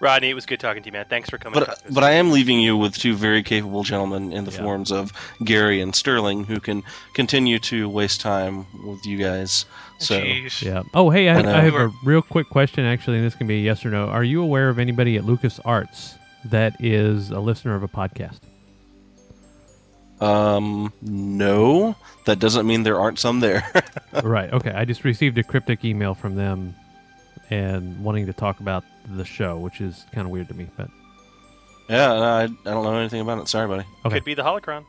Rodney, 0.00 0.30
it 0.30 0.34
was 0.34 0.46
good 0.46 0.60
talking 0.60 0.82
to 0.82 0.86
you, 0.86 0.92
man. 0.92 1.06
Thanks 1.10 1.28
for 1.28 1.36
coming. 1.38 1.58
But 1.58 1.82
but 1.90 2.04
I 2.04 2.12
am 2.12 2.30
leaving 2.30 2.60
you 2.60 2.76
with 2.76 2.96
two 2.96 3.14
very 3.16 3.42
capable 3.42 3.82
gentlemen 3.82 4.32
in 4.32 4.44
the 4.44 4.52
forms 4.52 4.92
of 4.92 5.12
Gary 5.44 5.80
and 5.80 5.94
Sterling, 5.94 6.44
who 6.44 6.60
can 6.60 6.84
continue 7.14 7.58
to 7.60 7.88
waste 7.88 8.20
time 8.20 8.64
with 8.86 9.04
you 9.04 9.18
guys. 9.18 9.66
So 9.98 10.16
Yeah. 10.16 10.82
Oh, 10.94 11.10
hey, 11.10 11.28
I, 11.28 11.40
I. 11.40 11.58
I 11.58 11.60
have 11.62 11.74
a 11.74 11.92
real 12.04 12.22
quick 12.22 12.48
question, 12.48 12.84
actually, 12.84 13.18
and 13.18 13.26
this 13.26 13.34
can 13.34 13.46
be 13.46 13.56
a 13.56 13.62
yes 13.62 13.84
or 13.84 13.90
no. 13.90 14.06
Are 14.06 14.24
you 14.24 14.42
aware 14.42 14.68
of 14.68 14.78
anybody 14.78 15.16
at 15.16 15.24
Lucas 15.24 15.60
Arts 15.64 16.16
that 16.44 16.76
is 16.80 17.30
a 17.30 17.40
listener 17.40 17.74
of 17.74 17.82
a 17.82 17.88
podcast? 17.88 18.38
Um, 20.20 20.92
no, 21.00 21.94
that 22.24 22.38
doesn't 22.38 22.66
mean 22.66 22.82
there 22.82 23.00
aren't 23.00 23.18
some 23.18 23.40
there. 23.40 23.64
right. 24.22 24.52
Okay. 24.52 24.72
I 24.72 24.84
just 24.84 25.04
received 25.04 25.38
a 25.38 25.44
cryptic 25.44 25.84
email 25.84 26.14
from 26.14 26.34
them 26.34 26.74
and 27.50 28.02
wanting 28.02 28.26
to 28.26 28.32
talk 28.32 28.60
about 28.60 28.84
the 29.06 29.24
show, 29.24 29.58
which 29.58 29.80
is 29.80 30.04
kind 30.12 30.26
of 30.26 30.30
weird 30.30 30.48
to 30.48 30.54
me. 30.54 30.68
But 30.76 30.90
yeah, 31.88 32.08
no, 32.08 32.22
I, 32.22 32.42
I 32.42 32.46
don't 32.46 32.84
know 32.84 32.94
anything 32.94 33.20
about 33.20 33.38
it. 33.38 33.48
Sorry, 33.48 33.68
buddy. 33.68 33.84
okay. 34.04 34.16
Could 34.16 34.24
be 34.24 34.34
the 34.34 34.42
holocron. 34.42 34.84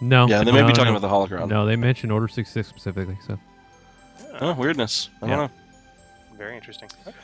No. 0.00 0.26
Yeah, 0.26 0.42
they 0.42 0.52
may 0.52 0.62
no, 0.62 0.66
be 0.66 0.72
talking 0.72 0.92
no. 0.92 0.98
about 0.98 1.28
the 1.28 1.36
holocron. 1.36 1.48
No, 1.48 1.66
they 1.66 1.76
mentioned 1.76 2.10
Order 2.10 2.28
66 2.28 2.66
specifically. 2.66 3.18
So 3.26 3.38
Oh, 4.40 4.52
weirdness. 4.54 5.08
I 5.20 5.26
Yeah. 5.26 5.36
don't 5.36 5.50
know. 6.32 6.36
Very 6.38 6.56
interesting. 6.56 6.88
Okay. 7.06 7.16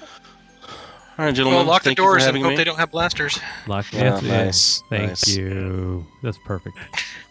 All 1.19 1.25
right, 1.25 1.35
gentlemen. 1.35 1.59
Well, 1.61 1.67
lock 1.67 1.83
the 1.83 1.91
thank 1.91 1.99
you 1.99 2.05
doors 2.05 2.25
and 2.25 2.37
hope 2.39 2.51
me. 2.51 2.57
they 2.57 2.63
don't 2.65 2.79
have 2.79 2.93
blasters. 2.93 3.41
lock 3.67 3.87
Yeah, 3.93 4.21
yes, 4.21 4.23
nice, 4.23 4.83
Thank 4.89 5.09
nice. 5.09 5.37
you. 5.37 6.07
That's 6.23 6.39
perfect. 6.45 6.77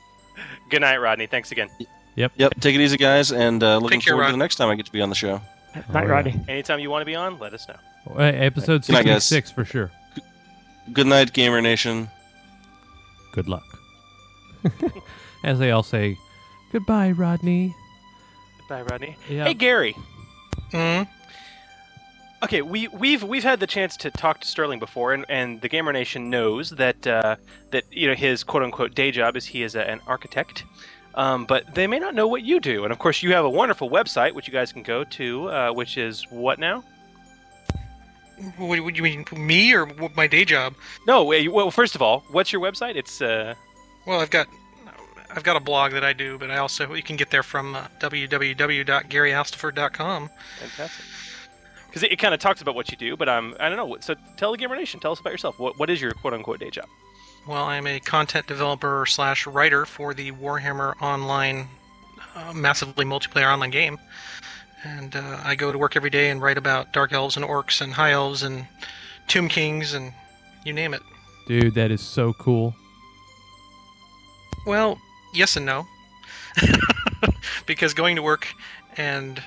Good 0.70 0.82
night, 0.82 0.98
Rodney. 0.98 1.28
Thanks 1.28 1.52
again. 1.54 1.70
Yep. 2.16 2.34
Yep. 2.36 2.54
Take 2.60 2.76
it 2.76 2.82
easy, 2.82 2.98
guys, 2.98 3.32
and 3.32 3.64
uh, 3.64 3.78
looking 3.78 4.02
care, 4.02 4.14
forward 4.14 4.26
to 4.26 4.32
the 4.34 4.38
next 4.38 4.56
time 4.56 4.70
I 4.70 4.76
get 4.76 4.86
to 4.88 4.92
be 4.92 5.02
on 5.02 5.08
the 5.10 5.16
show. 5.16 5.40
Night. 5.94 6.08
Rodney. 6.10 6.38
Anytime 6.50 6.80
you 6.80 6.90
want 6.90 7.02
to 7.02 7.06
be 7.06 7.16
on, 7.16 7.38
let 7.40 7.54
us 7.54 7.66
know. 7.68 7.76
Uh, 8.14 8.24
episode 8.24 8.82
Good 8.86 8.94
night, 8.94 9.06
guys. 9.06 9.24
66 9.26 9.52
for 9.52 9.64
sure. 9.64 9.92
Good 10.92 11.08
night, 11.08 11.32
Gamer 11.32 11.62
Nation. 11.62 12.10
Good 13.34 13.48
luck. 13.48 13.64
As 15.44 15.60
they 15.60 15.72
all 15.72 15.84
say, 15.84 16.18
goodbye, 16.74 17.12
Rodney. 17.12 17.76
Bye, 18.68 18.82
Rodney. 18.82 19.16
Yeah. 19.30 19.46
Hey, 19.46 19.54
Gary. 19.54 19.96
Hmm. 20.72 21.04
Okay, 22.44 22.62
we 22.62 22.88
we've 22.90 23.24
we've 23.24 23.44
had 23.44 23.60
the 23.60 23.66
chance 23.68 23.98
to 23.98 24.12
talk 24.12 24.42
to 24.42 24.48
Sterling 24.48 24.78
before, 24.78 25.14
and, 25.14 25.26
and 25.28 25.60
the 25.60 25.70
Gamer 25.70 25.92
Nation 25.92 26.30
knows 26.30 26.70
that 26.72 27.08
uh, 27.08 27.36
that 27.72 27.86
you 27.92 28.08
know 28.08 28.14
his 28.14 28.44
quote 28.44 28.62
unquote 28.62 28.94
day 28.94 29.10
job 29.10 29.36
is 29.36 29.46
he 29.46 29.64
is 29.64 29.76
a, 29.76 29.90
an 29.90 30.02
architect. 30.06 30.64
Um, 31.16 31.46
but 31.46 31.74
they 31.74 31.88
may 31.88 31.98
not 31.98 32.14
know 32.14 32.28
what 32.28 32.44
you 32.44 32.60
do, 32.60 32.84
and 32.84 32.94
of 32.94 33.00
course 33.00 33.24
you 33.24 33.34
have 33.34 33.44
a 33.44 33.50
wonderful 33.50 33.90
website 33.90 34.34
which 34.34 34.48
you 34.48 34.54
guys 34.54 34.72
can 34.72 34.84
go 34.84 35.04
to, 35.04 35.50
uh, 35.50 35.72
which 35.74 35.98
is 35.98 36.26
what 36.30 36.60
now? 36.60 36.84
What, 38.58 38.80
what 38.82 38.94
do 38.94 38.98
you 38.98 39.02
mean, 39.02 39.26
me 39.36 39.74
or 39.74 39.88
what, 39.88 40.16
my 40.16 40.28
day 40.28 40.46
job? 40.46 40.76
No, 41.08 41.24
well, 41.24 41.72
first 41.72 41.96
of 41.96 42.04
all, 42.04 42.24
what's 42.30 42.54
your 42.54 42.62
website? 42.62 42.96
It's 42.96 43.20
uh, 43.20 43.56
Well, 44.06 44.20
I've 44.20 44.30
got 44.30 44.46
I've 45.38 45.44
got 45.44 45.56
a 45.56 45.60
blog 45.60 45.92
that 45.92 46.04
I 46.04 46.14
do, 46.14 46.40
but 46.40 46.50
I 46.50 46.58
also 46.58 46.96
you 46.96 47.04
can 47.04 47.16
get 47.16 47.30
there 47.30 47.44
from 47.44 47.76
uh, 47.76 47.88
fantastic. 50.60 51.06
Because 51.86 52.02
it, 52.02 52.14
it 52.14 52.16
kind 52.16 52.34
of 52.34 52.40
talks 52.40 52.64
about 52.64 52.74
what 52.74 52.90
you 52.90 52.98
do, 52.98 53.16
but 53.16 53.30
um, 53.30 53.56
I 53.60 53.70
don't 53.70 53.78
know. 53.78 53.98
So 54.00 54.16
tell 54.36 54.52
the 54.52 54.58
Gamer 54.58 54.76
Nation, 54.76 55.00
tell 55.00 55.12
us 55.12 55.20
about 55.20 55.32
yourself. 55.32 55.60
What 55.60 55.78
what 55.78 55.92
is 55.92 56.02
your 56.02 56.12
quote 56.14 56.34
unquote 56.34 56.60
day 56.60 56.72
job? 56.72 56.88
Well, 57.48 57.66
I'm 57.66 57.86
a 57.86 58.00
content 58.00 58.48
developer 58.48 59.06
slash 59.06 59.46
writer 59.46 59.86
for 59.86 60.16
the 60.16 60.32
Warhammer 60.32 61.00
Online, 61.04 61.68
uh, 62.36 62.54
massively 62.54 63.06
multiplayer 63.06 63.54
online 63.54 63.70
game, 63.70 64.00
and 64.84 65.16
uh, 65.16 65.40
I 65.44 65.54
go 65.54 65.72
to 65.72 65.78
work 65.78 65.96
every 65.96 66.10
day 66.10 66.32
and 66.32 66.42
write 66.42 66.58
about 66.58 66.94
dark 66.94 67.14
elves 67.14 67.38
and 67.38 67.46
orcs 67.46 67.80
and 67.80 67.94
high 67.94 68.12
elves 68.12 68.42
and 68.42 68.66
tomb 69.28 69.50
kings 69.50 69.94
and 69.94 70.14
you 70.66 70.74
name 70.74 70.96
it. 70.96 71.02
Dude, 71.48 71.76
that 71.76 71.92
is 71.92 72.02
so 72.02 72.34
cool. 72.34 72.74
Well, 74.66 75.00
yes 75.34 75.56
and 75.56 75.66
no. 75.66 75.88
because 77.66 77.94
going 77.94 78.16
to 78.16 78.22
work 78.22 78.48
and 78.98 79.42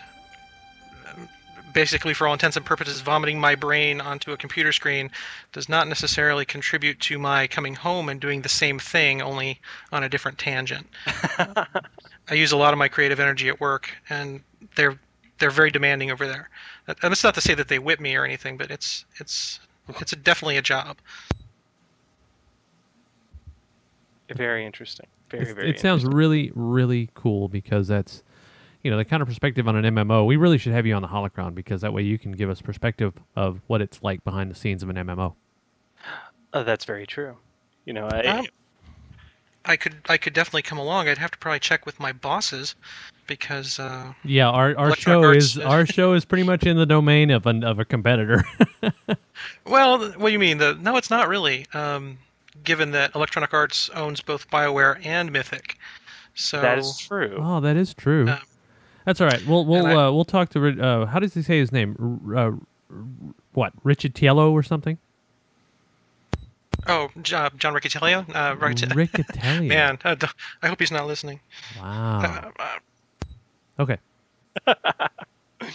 um, 1.07 1.28
basically, 1.73 2.15
for 2.15 2.27
all 2.27 2.32
intents 2.32 2.57
and 2.57 2.65
purposes, 2.65 3.01
vomiting 3.01 3.40
my 3.40 3.55
brain 3.55 4.01
onto 4.01 4.32
a 4.32 4.36
computer 4.36 4.73
screen 4.73 5.11
does 5.52 5.69
not 5.69 5.89
necessarily 5.89 6.44
contribute 6.44 7.01
to 7.01 7.19
my 7.19 7.47
coming 7.47 7.74
home 7.74 8.09
and 8.09 8.20
doing 8.20 8.43
the 8.43 8.48
same 8.48 8.78
thing, 8.78 9.20
only 9.20 9.61
on 9.93 10.05
a 10.05 10.09
different 10.09 10.39
tangent. 10.39 10.86
I 11.07 12.35
use 12.35 12.52
a 12.52 12.57
lot 12.57 12.73
of 12.73 12.78
my 12.78 12.89
creative 12.89 13.20
energy 13.20 13.48
at 13.48 13.61
work, 13.61 13.90
and 14.09 14.40
they're 14.77 14.98
they're 15.39 15.51
very 15.51 15.70
demanding 15.70 16.11
over 16.11 16.27
there. 16.27 16.51
And 16.86 16.97
that's 17.02 17.24
not 17.24 17.35
to 17.35 17.40
say 17.40 17.55
that 17.55 17.69
they 17.69 17.78
whip 17.78 17.98
me 17.98 18.15
or 18.15 18.24
anything, 18.24 18.57
but 18.57 18.70
it's 18.70 19.05
it's 19.19 19.59
it's 20.01 20.12
a, 20.12 20.16
definitely 20.16 20.57
a 20.59 20.62
job. 20.62 20.98
Very 24.28 24.65
interesting. 24.65 25.07
Very 25.31 25.43
It's- 25.43 25.55
very. 25.55 25.70
it 25.70 25.78
sounds 25.81 26.05
really, 26.05 26.51
really 26.55 27.09
cool 27.15 27.48
because 27.48 27.89
that's, 27.89 28.23
you 28.82 28.90
know, 28.90 28.97
the 28.97 29.05
kind 29.05 29.23
of 29.23 29.28
perspective 29.28 29.69
on 29.69 29.77
an 29.77 29.85
MMO. 29.94 30.24
We 30.27 30.36
really 30.36 30.59
should 30.59 30.73
have 30.73 30.86
you 30.86 30.94
on 30.94 31.02
the 31.02 31.09
Holocron 31.09 31.55
because 31.55 31.81
that 31.82 31.93
way 31.93 32.02
you 32.02 32.19
can 32.19 32.32
give 32.32 32.51
us 32.51 32.61
perspective 32.61 33.15
of 33.36 33.61
what 33.66 33.81
it's 33.81 34.02
like 34.02 34.24
behind 34.24 34.51
the 34.51 34.55
scenes 34.55 34.82
of 34.82 34.89
an 34.89 34.97
MMO. 34.97 35.35
Uh, 36.52 36.62
that's 36.65 36.85
very 36.85 37.07
true. 37.07 37.36
You 37.85 37.93
know, 37.93 38.07
I, 38.09 38.20
Um, 38.23 38.47
I 39.65 39.77
could 39.77 39.97
I 40.09 40.16
could 40.16 40.32
definitely 40.32 40.62
come 40.62 40.78
along. 40.78 41.09
I'd 41.09 41.19
have 41.19 41.31
to 41.32 41.39
probably 41.39 41.61
check 41.61 41.85
with 41.86 42.01
my 42.01 42.12
bosses 42.12 42.74
because 43.27 43.78
uh, 43.78 44.15
Yeah, 44.24 44.48
our 44.48 44.77
our 44.77 44.97
show 44.97 45.23
Arts- 45.23 45.44
is 45.57 45.59
our 45.59 45.85
show 45.86 46.15
is 46.15 46.24
pretty 46.24 46.44
much 46.44 46.65
in 46.65 46.77
the 46.77 46.86
domain 46.86 47.31
of 47.31 47.47
an 47.47 47.62
of 47.62 47.78
a 47.78 47.85
competitor. 47.85 48.43
Well, 49.65 49.98
what 50.12 50.28
do 50.28 50.32
you 50.32 50.39
mean? 50.39 50.59
The 50.59 50.74
no, 50.81 50.97
it's 50.97 51.11
not 51.11 51.28
really. 51.28 51.66
Um, 51.73 52.19
given 52.64 52.90
that 52.93 53.14
Electronic 53.14 53.52
Arts 53.55 53.89
owns 53.94 54.20
both 54.20 54.48
BioWare 54.51 55.05
and 55.05 55.32
Mythic, 55.32 55.78
so 56.35 56.60
that 56.60 56.78
is 56.78 56.98
true. 56.98 57.39
oh, 57.40 57.60
that 57.60 57.77
is 57.77 57.94
true. 57.94 58.28
That's 59.05 59.20
all 59.20 59.27
right. 59.27 59.44
We'll 59.47 59.64
we'll 59.64 59.86
I- 59.86 59.94
uh, 59.94 60.12
we'll 60.12 60.24
talk 60.24 60.51
to 60.51 60.82
uh, 60.82 61.06
how 61.06 61.18
does 61.18 61.35
he 61.35 61.43
say 61.43 61.59
his 61.59 61.72
name? 61.72 62.20
R- 62.27 62.36
uh, 62.36 62.52
what 63.55 63.72
Richitiello 63.85 64.52
or 64.52 64.62
something? 64.62 64.98
Oh, 66.86 67.09
John, 67.22 67.51
John 67.59 67.74
Riccitiello. 67.74 68.28
Uh, 68.35 68.56
Riccate- 68.56 68.89
Riccitiello. 68.94 69.66
Man, 69.68 69.98
uh, 70.05 70.14
d- 70.14 70.27
I 70.62 70.68
hope 70.68 70.81
he's 70.81 70.90
not 70.93 71.06
listening. 71.06 71.40
Wow. 71.78 72.52
Uh, 72.59 72.78
Okay. 73.78 73.97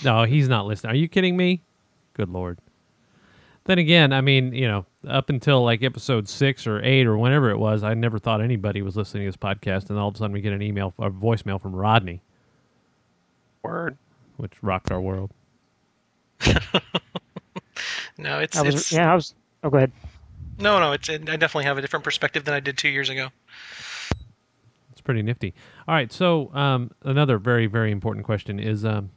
no, 0.03 0.23
he's 0.23 0.47
not 0.47 0.65
listening. 0.67 0.91
Are 0.91 0.95
you 0.95 1.07
kidding 1.07 1.35
me? 1.37 1.61
Good 2.13 2.29
lord. 2.29 2.59
Then 3.65 3.79
again, 3.79 4.13
I 4.13 4.21
mean, 4.21 4.53
you 4.53 4.67
know, 4.67 4.85
up 5.07 5.29
until 5.29 5.63
like 5.63 5.81
episode 5.83 6.29
six 6.29 6.67
or 6.67 6.83
eight 6.83 7.07
or 7.07 7.17
whenever 7.17 7.49
it 7.49 7.57
was, 7.57 7.83
I 7.83 7.95
never 7.95 8.19
thought 8.19 8.39
anybody 8.41 8.83
was 8.83 8.95
listening 8.95 9.23
to 9.23 9.29
this 9.29 9.37
podcast, 9.37 9.89
and 9.89 9.97
all 9.97 10.07
of 10.07 10.15
a 10.15 10.17
sudden 10.19 10.33
we 10.33 10.41
get 10.41 10.53
an 10.53 10.61
email, 10.61 10.93
a 10.99 11.09
voicemail 11.09 11.59
from 11.59 11.75
Rodney, 11.75 12.21
Word. 13.63 13.97
which 14.37 14.51
rocked 14.61 14.91
our 14.91 15.01
world. 15.01 15.31
no, 18.19 18.39
it's, 18.39 18.55
I 18.55 18.61
was, 18.61 18.75
it's 18.75 18.91
yeah, 18.91 19.11
I 19.11 19.15
was. 19.15 19.33
Oh, 19.63 19.71
go 19.71 19.77
ahead. 19.77 19.91
no, 20.59 20.79
no. 20.79 20.91
It's 20.91 21.09
I 21.09 21.17
definitely 21.17 21.63
have 21.63 21.79
a 21.79 21.81
different 21.81 22.03
perspective 22.03 22.45
than 22.45 22.53
I 22.53 22.59
did 22.59 22.77
two 22.77 22.89
years 22.89 23.09
ago. 23.09 23.29
It's 24.91 25.01
pretty 25.01 25.23
nifty. 25.23 25.55
All 25.87 25.95
right, 25.95 26.13
so 26.13 26.53
um, 26.53 26.91
another 27.01 27.39
very 27.39 27.65
very 27.65 27.91
important 27.91 28.27
question 28.27 28.59
is, 28.59 28.85
um, 28.85 29.09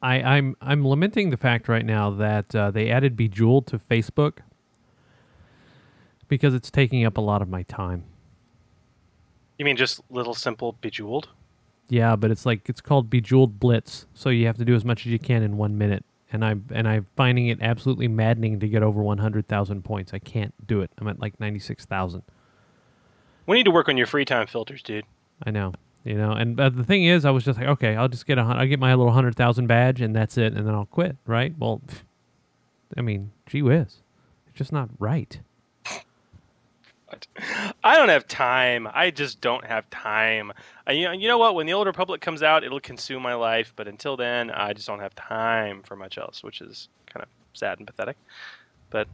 I, 0.00 0.22
I'm 0.22 0.56
I'm 0.60 0.86
lamenting 0.86 1.30
the 1.30 1.36
fact 1.36 1.68
right 1.68 1.84
now 1.84 2.10
that 2.10 2.54
uh, 2.54 2.70
they 2.70 2.90
added 2.90 3.16
Bejeweled 3.16 3.66
to 3.68 3.78
Facebook 3.78 4.38
because 6.28 6.54
it's 6.54 6.70
taking 6.70 7.04
up 7.04 7.16
a 7.16 7.20
lot 7.20 7.42
of 7.42 7.48
my 7.48 7.62
time. 7.64 8.04
You 9.58 9.64
mean 9.64 9.76
just 9.76 10.00
little 10.10 10.34
simple 10.34 10.76
bejeweled? 10.80 11.28
Yeah, 11.88 12.16
but 12.16 12.30
it's 12.30 12.46
like 12.46 12.68
it's 12.68 12.80
called 12.80 13.10
Bejeweled 13.10 13.58
Blitz, 13.58 14.06
so 14.14 14.28
you 14.28 14.46
have 14.46 14.58
to 14.58 14.64
do 14.64 14.74
as 14.74 14.84
much 14.84 15.06
as 15.06 15.06
you 15.06 15.18
can 15.18 15.42
in 15.42 15.56
one 15.56 15.76
minute. 15.76 16.04
And 16.30 16.44
I 16.44 16.54
and 16.70 16.86
I'm 16.86 17.06
finding 17.16 17.48
it 17.48 17.58
absolutely 17.60 18.06
maddening 18.06 18.60
to 18.60 18.68
get 18.68 18.82
over 18.82 19.02
100,000 19.02 19.82
points. 19.82 20.12
I 20.14 20.18
can't 20.18 20.54
do 20.66 20.82
it. 20.82 20.90
I'm 20.98 21.08
at 21.08 21.18
like 21.18 21.40
96,000. 21.40 22.22
We 23.46 23.56
need 23.56 23.64
to 23.64 23.70
work 23.70 23.88
on 23.88 23.96
your 23.96 24.06
free 24.06 24.26
time 24.26 24.46
filters, 24.46 24.82
dude. 24.82 25.06
I 25.44 25.50
know, 25.50 25.72
you 26.04 26.14
know. 26.14 26.32
And 26.32 26.56
the 26.56 26.84
thing 26.84 27.04
is, 27.04 27.24
I 27.24 27.30
was 27.30 27.44
just 27.44 27.58
like, 27.58 27.68
okay, 27.68 27.96
I'll 27.96 28.08
just 28.08 28.26
get 28.26 28.38
a 28.38 28.42
I'll 28.42 28.66
get 28.66 28.80
my 28.80 28.94
little 28.94 29.12
hundred 29.12 29.36
thousand 29.36 29.66
badge, 29.66 30.00
and 30.00 30.14
that's 30.14 30.38
it, 30.38 30.54
and 30.54 30.66
then 30.66 30.74
I'll 30.74 30.86
quit. 30.86 31.16
Right? 31.26 31.54
Well, 31.58 31.80
pff, 31.86 32.02
I 32.96 33.02
mean, 33.02 33.32
gee 33.46 33.62
whiz, 33.62 34.02
it's 34.46 34.56
just 34.56 34.72
not 34.72 34.88
right. 34.98 35.38
I 37.84 37.96
don't 37.96 38.10
have 38.10 38.28
time. 38.28 38.88
I 38.92 39.10
just 39.10 39.40
don't 39.40 39.64
have 39.64 39.88
time. 39.90 40.52
Uh, 40.86 40.92
you, 40.92 41.04
know, 41.04 41.12
you 41.12 41.28
know 41.28 41.38
what? 41.38 41.54
When 41.54 41.66
the 41.66 41.72
Old 41.72 41.86
Republic 41.86 42.20
comes 42.20 42.42
out, 42.42 42.64
it'll 42.64 42.80
consume 42.80 43.22
my 43.22 43.34
life. 43.34 43.72
But 43.76 43.88
until 43.88 44.16
then, 44.16 44.50
I 44.50 44.72
just 44.72 44.86
don't 44.86 45.00
have 45.00 45.14
time 45.14 45.82
for 45.82 45.96
much 45.96 46.18
else, 46.18 46.42
which 46.42 46.60
is 46.60 46.88
kind 47.06 47.22
of 47.22 47.28
sad 47.54 47.78
and 47.78 47.86
pathetic. 47.86 48.16
But 48.90 49.08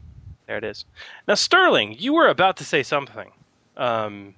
there 0.46 0.58
it 0.58 0.64
is. 0.64 0.84
Now, 1.28 1.34
Sterling, 1.34 1.96
you 1.98 2.14
were 2.14 2.28
about 2.28 2.56
to 2.58 2.64
say 2.64 2.82
something. 2.82 3.30
Um, 3.76 4.34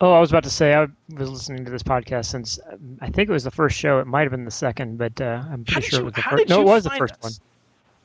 Oh, 0.00 0.12
I 0.12 0.20
was 0.20 0.30
about 0.30 0.44
to 0.44 0.50
say 0.50 0.74
I 0.74 0.86
was 1.14 1.30
listening 1.30 1.64
to 1.64 1.70
this 1.70 1.82
podcast 1.82 2.26
since 2.26 2.58
um, 2.70 2.98
I 3.00 3.08
think 3.08 3.28
it 3.28 3.32
was 3.32 3.44
the 3.44 3.50
first 3.50 3.78
show. 3.78 3.98
It 3.98 4.06
might 4.06 4.22
have 4.22 4.30
been 4.30 4.44
the 4.44 4.50
second, 4.50 4.98
but 4.98 5.18
uh, 5.20 5.42
I'm 5.50 5.64
pretty 5.64 5.88
sure 5.88 6.00
you- 6.00 6.02
it 6.02 6.04
was 6.06 6.14
the 6.14 6.22
first. 6.22 6.48
No, 6.48 6.60
it 6.60 6.64
was 6.64 6.84
the 6.84 6.90
first 6.90 7.14
us? 7.14 7.22
one. 7.22 7.32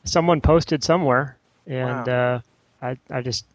Someone 0.04 0.40
posted 0.40 0.82
somewhere, 0.82 1.36
and 1.66 2.06
Wow. 2.08 2.34
uh, 2.34 2.40
I 2.82 2.96
I 3.10 3.20
just 3.20 3.46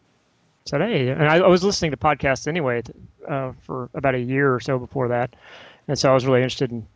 said, 0.66 0.80
"Hey," 0.80 1.08
and 1.08 1.24
I, 1.28 1.38
I 1.38 1.48
was 1.48 1.64
listening 1.64 1.90
to 1.90 1.96
podcasts 1.96 2.46
anyway 2.46 2.82
uh, 3.28 3.52
for 3.62 3.88
about 3.94 4.14
a 4.14 4.20
year 4.20 4.54
or 4.54 4.60
so 4.60 4.78
before 4.78 5.08
that, 5.08 5.34
and 5.88 5.98
so 5.98 6.10
I 6.10 6.14
was 6.14 6.24
really 6.26 6.42
interested 6.42 6.70
in 6.70 6.86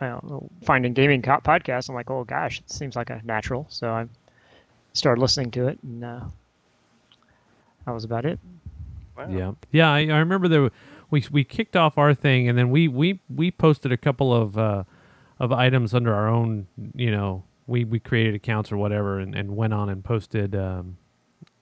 uh, 0.00 0.20
finding 0.62 0.92
gaming 0.92 1.22
co- 1.22 1.38
podcasts. 1.38 1.88
I'm 1.88 1.94
like, 1.94 2.10
"Oh 2.10 2.24
gosh, 2.24 2.60
it 2.60 2.70
seems 2.70 2.94
like 2.94 3.10
a 3.10 3.20
natural," 3.24 3.66
so 3.70 3.90
I 3.90 4.06
started 4.92 5.20
listening 5.20 5.50
to 5.52 5.68
it, 5.68 5.78
and 5.82 6.04
uh, 6.04 6.20
that 7.86 7.92
was 7.92 8.04
about 8.04 8.24
it. 8.26 8.38
Yeah, 9.30 9.52
yeah. 9.70 9.90
I, 9.92 10.00
I 10.00 10.18
remember 10.18 10.48
there. 10.48 10.70
We 11.10 11.24
we 11.30 11.44
kicked 11.44 11.76
off 11.76 11.98
our 11.98 12.14
thing, 12.14 12.48
and 12.48 12.58
then 12.58 12.70
we 12.70 12.88
we 12.88 13.20
we 13.28 13.50
posted 13.50 13.92
a 13.92 13.96
couple 13.96 14.34
of 14.34 14.58
uh, 14.58 14.84
of 15.38 15.52
items 15.52 15.94
under 15.94 16.14
our 16.14 16.28
own. 16.28 16.66
You 16.94 17.10
know, 17.10 17.44
we 17.66 17.84
we 17.84 18.00
created 18.00 18.34
accounts 18.34 18.72
or 18.72 18.76
whatever, 18.76 19.18
and, 19.18 19.34
and 19.34 19.56
went 19.56 19.72
on 19.72 19.88
and 19.88 20.04
posted 20.04 20.54
um, 20.56 20.96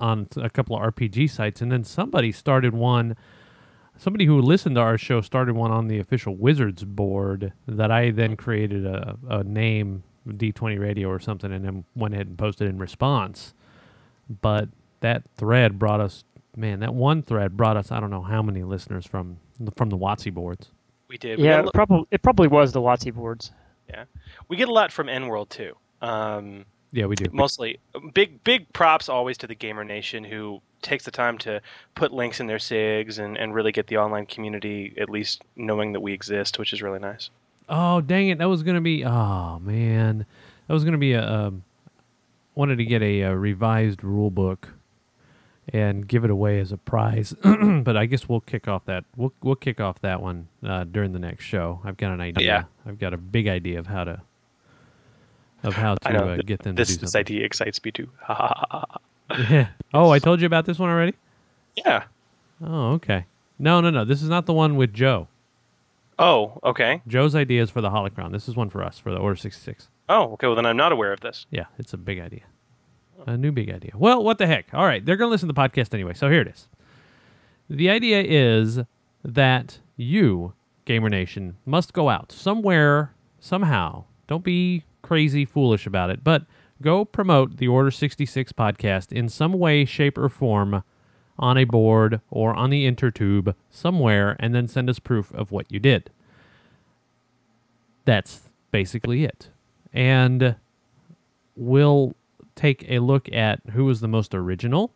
on 0.00 0.28
a 0.36 0.50
couple 0.50 0.76
of 0.76 0.94
RPG 0.94 1.30
sites, 1.30 1.60
and 1.60 1.70
then 1.70 1.84
somebody 1.84 2.32
started 2.32 2.74
one. 2.74 3.16
Somebody 3.98 4.24
who 4.24 4.40
listened 4.40 4.76
to 4.76 4.80
our 4.80 4.96
show 4.98 5.20
started 5.20 5.54
one 5.54 5.70
on 5.70 5.86
the 5.86 5.98
official 5.98 6.34
Wizards 6.34 6.82
board 6.82 7.52
that 7.68 7.90
I 7.90 8.10
then 8.10 8.36
created 8.36 8.86
a, 8.86 9.16
a 9.28 9.44
name 9.44 10.02
D20 10.26 10.80
Radio 10.80 11.08
or 11.08 11.20
something, 11.20 11.52
and 11.52 11.64
then 11.64 11.84
went 11.94 12.14
ahead 12.14 12.26
and 12.26 12.38
posted 12.38 12.68
in 12.68 12.78
response. 12.78 13.54
But 14.40 14.68
that 15.00 15.24
thread 15.36 15.78
brought 15.78 16.00
us, 16.00 16.24
man, 16.56 16.80
that 16.80 16.94
one 16.94 17.22
thread 17.22 17.56
brought 17.56 17.76
us, 17.76 17.90
I 17.92 18.00
don't 18.00 18.10
know 18.10 18.22
how 18.22 18.42
many 18.42 18.62
listeners 18.62 19.06
from 19.06 19.38
from 19.76 19.90
the 19.90 19.96
WotC 19.96 20.32
boards. 20.32 20.70
we 21.08 21.18
did. 21.18 21.38
We 21.38 21.44
Yeah, 21.44 21.56
got 21.56 21.60
it 21.60 21.64
li- 21.66 21.70
probably 21.74 22.06
it 22.10 22.22
probably 22.22 22.48
was 22.48 22.72
the 22.72 22.80
WotC 22.80 23.14
boards. 23.14 23.52
Yeah, 23.88 24.04
we 24.48 24.56
get 24.56 24.68
a 24.68 24.72
lot 24.72 24.90
from 24.92 25.08
EN 25.08 25.26
World 25.28 25.50
too. 25.50 25.76
Um, 26.00 26.64
Yeah, 26.92 27.06
we 27.06 27.14
do. 27.16 27.26
Mostly, 27.32 27.78
big 28.14 28.42
big 28.44 28.72
props 28.72 29.08
always 29.08 29.38
to 29.38 29.46
the 29.46 29.54
Gamer 29.54 29.84
Nation 29.84 30.24
who 30.24 30.60
takes 30.82 31.04
the 31.04 31.10
time 31.10 31.38
to 31.38 31.60
put 31.94 32.12
links 32.12 32.40
in 32.40 32.46
their 32.48 32.58
sigs 32.58 33.18
and, 33.20 33.36
and 33.38 33.54
really 33.54 33.70
get 33.70 33.86
the 33.86 33.96
online 33.98 34.26
community 34.26 34.94
at 34.98 35.08
least 35.08 35.42
knowing 35.56 35.92
that 35.92 36.00
we 36.00 36.12
exist, 36.12 36.58
which 36.58 36.72
is 36.72 36.82
really 36.82 36.98
nice. 36.98 37.30
Oh 37.68 38.00
dang 38.00 38.28
it! 38.28 38.38
That 38.38 38.48
was 38.48 38.62
gonna 38.62 38.80
be. 38.80 39.04
Oh 39.04 39.58
man, 39.60 40.26
that 40.66 40.74
was 40.74 40.84
gonna 40.84 40.98
be 40.98 41.12
a. 41.12 41.24
Um, 41.24 41.62
wanted 42.54 42.76
to 42.76 42.84
get 42.84 43.00
a, 43.02 43.24
uh 43.24 43.32
revised 43.32 44.02
rule 44.04 44.30
book, 44.30 44.68
and 45.68 46.06
give 46.06 46.24
it 46.24 46.30
away 46.30 46.60
as 46.60 46.72
a 46.72 46.76
prize. 46.76 47.34
but 47.43 47.97
I 47.97 48.06
guess 48.06 48.28
we'll 48.28 48.40
kick 48.40 48.68
off 48.68 48.84
that. 48.86 49.05
We'll 49.16 49.32
we'll 49.43 49.55
kick 49.56 49.80
off 49.80 50.01
that 50.01 50.20
one 50.20 50.48
uh, 50.66 50.84
during 50.84 51.12
the 51.12 51.18
next 51.18 51.44
show. 51.44 51.80
I've 51.84 51.97
got 51.97 52.12
an 52.12 52.20
idea. 52.20 52.47
Yeah. 52.47 52.64
I've 52.86 52.98
got 52.98 53.14
a 53.14 53.18
big 53.18 53.48
idea 53.48 53.78
of 53.78 53.86
how 53.86 54.05
to. 54.05 54.22
Of 55.62 55.74
how 55.74 55.94
to 55.94 56.24
uh, 56.24 56.36
get 56.39 56.64
them 56.64 56.74
this, 56.74 56.89
to 56.89 56.94
do 56.94 57.01
this 57.02 57.14
idea 57.14 57.44
excites 57.44 57.82
me 57.84 57.93
too. 57.93 58.09
Yeah. 58.28 59.68
Oh, 59.94 60.10
I 60.10 60.18
told 60.18 60.40
you 60.40 60.47
about 60.47 60.66
this 60.66 60.78
one 60.78 60.90
already. 60.90 61.14
Yeah. 61.76 62.05
Oh, 62.62 62.93
okay. 62.93 63.26
No, 63.59 63.80
no, 63.80 63.90
no. 63.90 64.05
This 64.05 64.22
is 64.22 64.28
not 64.28 64.47
the 64.47 64.52
one 64.52 64.76
with 64.76 64.93
Joe. 64.93 65.28
Oh, 66.18 66.59
okay. 66.64 67.02
Joe's 67.06 67.34
idea 67.34 67.62
is 67.62 67.70
for 67.70 67.80
the 67.80 67.90
holocron. 67.90 68.32
This 68.32 68.48
is 68.48 68.56
one 68.56 68.70
for 68.70 68.82
us 68.82 68.98
for 68.98 69.12
the 69.12 69.18
Order 69.18 69.36
66. 69.36 69.89
Oh, 70.09 70.32
okay. 70.32 70.47
Well, 70.47 70.56
then 70.56 70.66
I'm 70.66 70.76
not 70.76 70.93
aware 70.93 71.12
of 71.12 71.20
this. 71.20 71.47
Yeah, 71.51 71.66
it's 71.78 71.93
a 71.93 71.97
big 71.97 72.20
idea. 72.20 72.43
A 73.26 73.36
new 73.36 73.52
big 73.52 73.70
idea. 73.70 73.92
Well, 73.94 74.22
what 74.22 74.38
the 74.38 74.46
heck? 74.46 74.72
All 74.72 74.84
right, 74.84 75.04
they're 75.04 75.16
going 75.16 75.28
to 75.28 75.32
listen 75.32 75.48
to 75.48 75.52
the 75.52 75.60
podcast 75.60 75.94
anyway. 75.94 76.14
So 76.14 76.28
here 76.28 76.40
it 76.40 76.48
is. 76.48 76.66
The 77.70 77.90
idea 77.90 78.22
is 78.22 78.80
that 79.24 79.78
you, 79.96 80.54
Gamer 80.84 81.08
Nation, 81.08 81.56
must 81.64 81.92
go 81.92 82.08
out 82.08 82.32
somewhere, 82.32 83.14
somehow. 83.40 84.04
Don't 84.26 84.44
be 84.44 84.84
crazy 85.02 85.44
foolish 85.44 85.86
about 85.86 86.10
it, 86.10 86.24
but 86.24 86.44
go 86.80 87.04
promote 87.04 87.58
the 87.58 87.68
Order 87.68 87.90
66 87.90 88.52
podcast 88.52 89.12
in 89.12 89.28
some 89.28 89.52
way, 89.52 89.84
shape, 89.84 90.18
or 90.18 90.28
form 90.28 90.82
on 91.38 91.56
a 91.56 91.64
board 91.64 92.20
or 92.30 92.54
on 92.54 92.70
the 92.70 92.90
intertube 92.90 93.54
somewhere, 93.70 94.36
and 94.38 94.54
then 94.54 94.68
send 94.68 94.90
us 94.90 94.98
proof 94.98 95.32
of 95.32 95.50
what 95.50 95.70
you 95.70 95.78
did. 95.78 96.10
That's 98.04 98.50
basically 98.70 99.24
it. 99.24 99.48
And 99.92 100.56
we'll 101.56 102.14
take 102.56 102.84
a 102.88 102.98
look 102.98 103.30
at 103.32 103.60
who 103.72 103.88
is 103.90 104.00
the 104.00 104.08
most 104.08 104.34
original, 104.34 104.92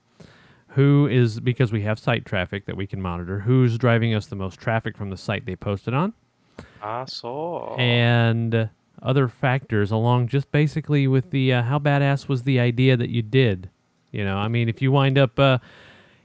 who 0.68 1.06
is, 1.10 1.40
because 1.40 1.72
we 1.72 1.82
have 1.82 1.98
site 1.98 2.24
traffic 2.24 2.66
that 2.66 2.76
we 2.76 2.86
can 2.86 3.00
monitor, 3.00 3.40
who's 3.40 3.78
driving 3.78 4.14
us 4.14 4.26
the 4.26 4.36
most 4.36 4.58
traffic 4.60 4.96
from 4.96 5.10
the 5.10 5.16
site 5.16 5.46
they 5.46 5.56
posted 5.56 5.94
on, 5.94 6.12
Ah, 6.82 7.04
so. 7.06 7.74
and 7.78 8.68
other 9.02 9.28
factors 9.28 9.90
along 9.90 10.26
just 10.28 10.50
basically 10.52 11.06
with 11.06 11.30
the 11.30 11.52
uh, 11.52 11.62
how 11.62 11.78
badass 11.78 12.28
was 12.28 12.42
the 12.44 12.58
idea 12.60 12.96
that 12.96 13.10
you 13.10 13.22
did. 13.22 13.68
You 14.10 14.24
know, 14.24 14.36
I 14.38 14.48
mean, 14.48 14.68
if 14.68 14.80
you 14.80 14.90
wind 14.92 15.18
up, 15.18 15.38
uh, 15.38 15.58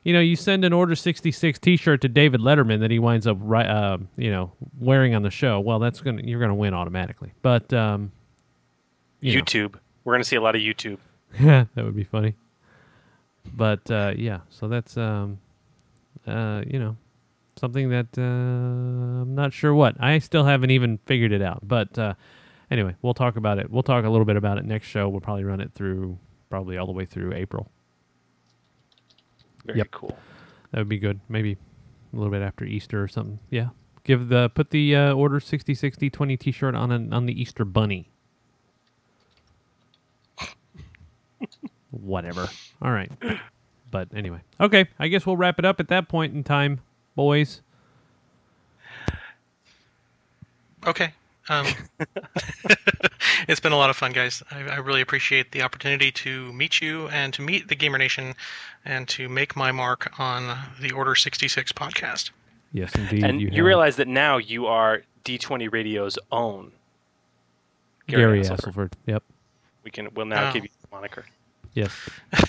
you 0.04 0.14
know, 0.14 0.20
you 0.22 0.36
send 0.36 0.64
an 0.66 0.72
Order 0.74 0.96
66 0.96 1.60
T-shirt 1.60 2.02
to 2.02 2.08
David 2.08 2.40
Letterman 2.42 2.80
that 2.80 2.90
he 2.90 2.98
winds 3.00 3.28
up, 3.28 3.38
ri- 3.42 3.66
uh, 3.66 3.98
you 4.18 4.32
know, 4.32 4.52
wearing 4.80 5.14
on 5.14 5.22
the 5.24 5.30
show. 5.30 5.60
Well, 5.60 5.80
that's 5.80 6.00
gonna 6.02 6.22
you're 6.24 6.40
gonna 6.40 6.56
win 6.56 6.74
automatically. 6.74 7.34
But 7.42 7.72
um, 7.74 8.12
you 9.20 9.36
know. 9.38 9.42
YouTube. 9.44 9.76
We're 10.04 10.14
gonna 10.14 10.24
see 10.24 10.38
a 10.38 10.42
lot 10.42 10.56
of 10.56 10.62
YouTube. 10.62 10.98
Yeah, 11.40 11.66
that 11.76 11.86
would 11.86 11.96
be 11.96 12.04
funny. 12.04 12.36
But 13.54 13.90
uh, 13.90 14.14
yeah, 14.16 14.42
so 14.50 14.68
that's 14.68 14.98
um, 14.98 15.40
uh, 16.28 16.62
you 16.68 16.80
know 16.80 16.96
something 17.56 17.90
that 17.90 18.08
uh, 18.18 18.22
I'm 18.22 19.36
not 19.36 19.54
sure 19.54 19.74
what. 19.74 19.96
I 20.00 20.20
still 20.20 20.44
haven't 20.46 20.72
even 20.72 21.00
figured 21.06 21.32
it 21.32 21.42
out. 21.42 21.60
But 21.68 21.98
uh, 21.98 22.14
anyway, 22.70 22.96
we'll 23.02 23.14
talk 23.14 23.36
about 23.36 23.60
it. 23.60 23.70
We'll 23.70 23.84
talk 23.84 24.06
a 24.06 24.10
little 24.10 24.26
bit 24.26 24.36
about 24.38 24.58
it 24.58 24.66
next 24.66 24.88
show. 24.88 25.10
We'll 25.10 25.22
probably 25.22 25.44
run 25.44 25.60
it 25.62 25.72
through 25.74 26.18
probably 26.50 26.78
all 26.78 26.86
the 26.86 26.92
way 26.92 27.06
through 27.06 27.34
April. 27.34 27.70
Very 29.66 29.80
Yep. 29.80 29.92
cool. 29.92 30.18
That 30.72 30.80
would 30.80 30.90
be 30.90 30.98
good. 31.00 31.20
Maybe 31.30 31.58
a 32.14 32.16
little 32.16 32.32
bit 32.32 32.42
after 32.42 32.66
Easter 32.66 33.02
or 33.04 33.08
something. 33.08 33.40
Yeah. 33.50 33.70
Give 34.04 34.30
the 34.30 34.50
put 34.50 34.72
the 34.72 34.96
uh, 34.96 35.14
order 35.14 35.40
6060 35.40 36.10
20 36.10 36.38
t-shirt 36.38 36.74
on 36.76 36.92
an, 36.92 37.14
on 37.14 37.26
the 37.28 37.40
Easter 37.40 37.66
bunny. 37.66 38.10
Whatever. 41.92 42.48
All 42.82 42.92
right. 42.92 43.12
But 43.92 44.08
anyway. 44.16 44.40
Okay, 44.60 44.88
I 45.00 45.08
guess 45.10 45.26
we'll 45.26 45.38
wrap 45.38 45.60
it 45.60 45.66
up 45.66 45.80
at 45.80 45.88
that 45.90 46.08
point 46.08 46.34
in 46.34 46.44
time, 46.44 46.80
boys. 47.16 47.62
Okay. 50.88 51.14
Um, 51.50 51.68
it's 53.48 53.60
been 53.60 53.72
a 53.72 53.78
lot 53.78 53.90
of 53.90 53.98
fun, 53.98 54.12
guys. 54.14 54.42
I, 54.52 54.62
I 54.62 54.76
really 54.78 55.02
appreciate 55.02 55.52
the 55.52 55.62
opportunity 55.62 56.12
to 56.12 56.52
meet 56.54 56.82
you 56.82 57.08
and 57.10 57.34
to 57.34 57.42
meet 57.42 57.68
the 57.68 57.76
Gamer 57.76 57.98
Nation 57.98 58.34
and 58.86 59.08
to 59.10 59.28
make 59.28 59.56
my 59.56 59.72
mark 59.72 60.18
on 60.20 60.58
the 60.80 60.92
Order 60.92 61.16
66 61.16 61.72
podcast. 61.74 62.32
Yes, 62.74 62.94
indeed. 62.96 63.24
and 63.24 63.42
you, 63.42 63.50
have 63.52 63.66
realize 63.66 63.98
that 63.98 64.08
now 64.08 64.38
you 64.38 64.66
are 64.68 65.04
D20 65.26 65.72
Radio's 65.72 66.18
own. 66.32 66.72
Gary 68.08 68.42
Hasselford. 68.42 68.74
Hasselford. 68.74 68.92
Yep. 69.08 69.24
We 69.84 69.92
can. 69.92 70.08
We'll 70.14 70.26
now 70.26 70.50
Oh. 70.50 70.54
give 70.54 70.64
you 70.64 70.70
the 70.82 70.96
moniker. 70.96 71.26
Yes. 71.74 71.92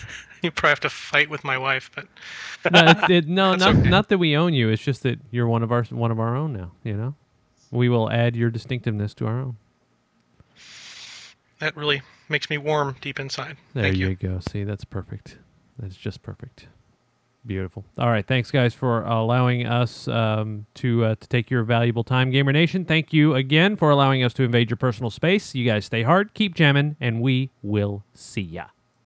You 0.42 0.50
probably 0.50 0.70
have 0.70 0.80
to 0.80 0.90
fight 0.90 1.30
with 1.30 1.44
my 1.44 1.56
wife, 1.56 1.88
but 1.94 2.72
no, 2.72 2.84
it, 2.84 3.10
it, 3.10 3.28
no 3.28 3.54
not 3.56 3.76
okay. 3.76 3.88
not 3.88 4.08
that 4.08 4.18
we 4.18 4.36
own 4.36 4.54
you. 4.54 4.70
It's 4.70 4.82
just 4.82 5.04
that 5.04 5.20
you're 5.30 5.46
one 5.46 5.62
of 5.62 5.70
our 5.70 5.84
one 5.84 6.10
of 6.10 6.18
our 6.18 6.34
own 6.34 6.52
now. 6.52 6.72
You 6.82 6.96
know, 6.96 7.14
we 7.70 7.88
will 7.88 8.10
add 8.10 8.34
your 8.34 8.50
distinctiveness 8.50 9.14
to 9.14 9.26
our 9.28 9.38
own. 9.38 9.56
that 11.60 11.76
really 11.76 12.02
makes 12.28 12.50
me 12.50 12.58
warm 12.58 12.96
deep 13.00 13.20
inside. 13.20 13.56
There 13.72 13.84
Thank 13.84 13.98
you. 13.98 14.08
you. 14.08 14.16
go. 14.16 14.40
See, 14.40 14.64
that's 14.64 14.84
perfect. 14.84 15.38
That's 15.78 15.96
just 15.96 16.22
perfect. 16.22 16.66
Beautiful. 17.46 17.84
All 17.96 18.08
right, 18.08 18.26
thanks 18.26 18.50
guys 18.50 18.74
for 18.74 19.04
allowing 19.04 19.66
us 19.66 20.08
um, 20.08 20.66
to 20.74 21.04
uh, 21.04 21.14
to 21.14 21.28
take 21.28 21.50
your 21.50 21.62
valuable 21.62 22.02
time, 22.02 22.30
Gamer 22.32 22.52
Nation. 22.52 22.84
Thank 22.84 23.12
you 23.12 23.36
again 23.36 23.76
for 23.76 23.90
allowing 23.90 24.24
us 24.24 24.32
to 24.34 24.42
invade 24.42 24.70
your 24.70 24.76
personal 24.76 25.10
space. 25.10 25.54
You 25.54 25.64
guys 25.64 25.84
stay 25.84 26.02
hard, 26.02 26.34
keep 26.34 26.56
jamming, 26.56 26.96
and 27.00 27.20
we 27.20 27.50
will 27.62 28.02
see 28.12 28.42
ya. 28.42 28.66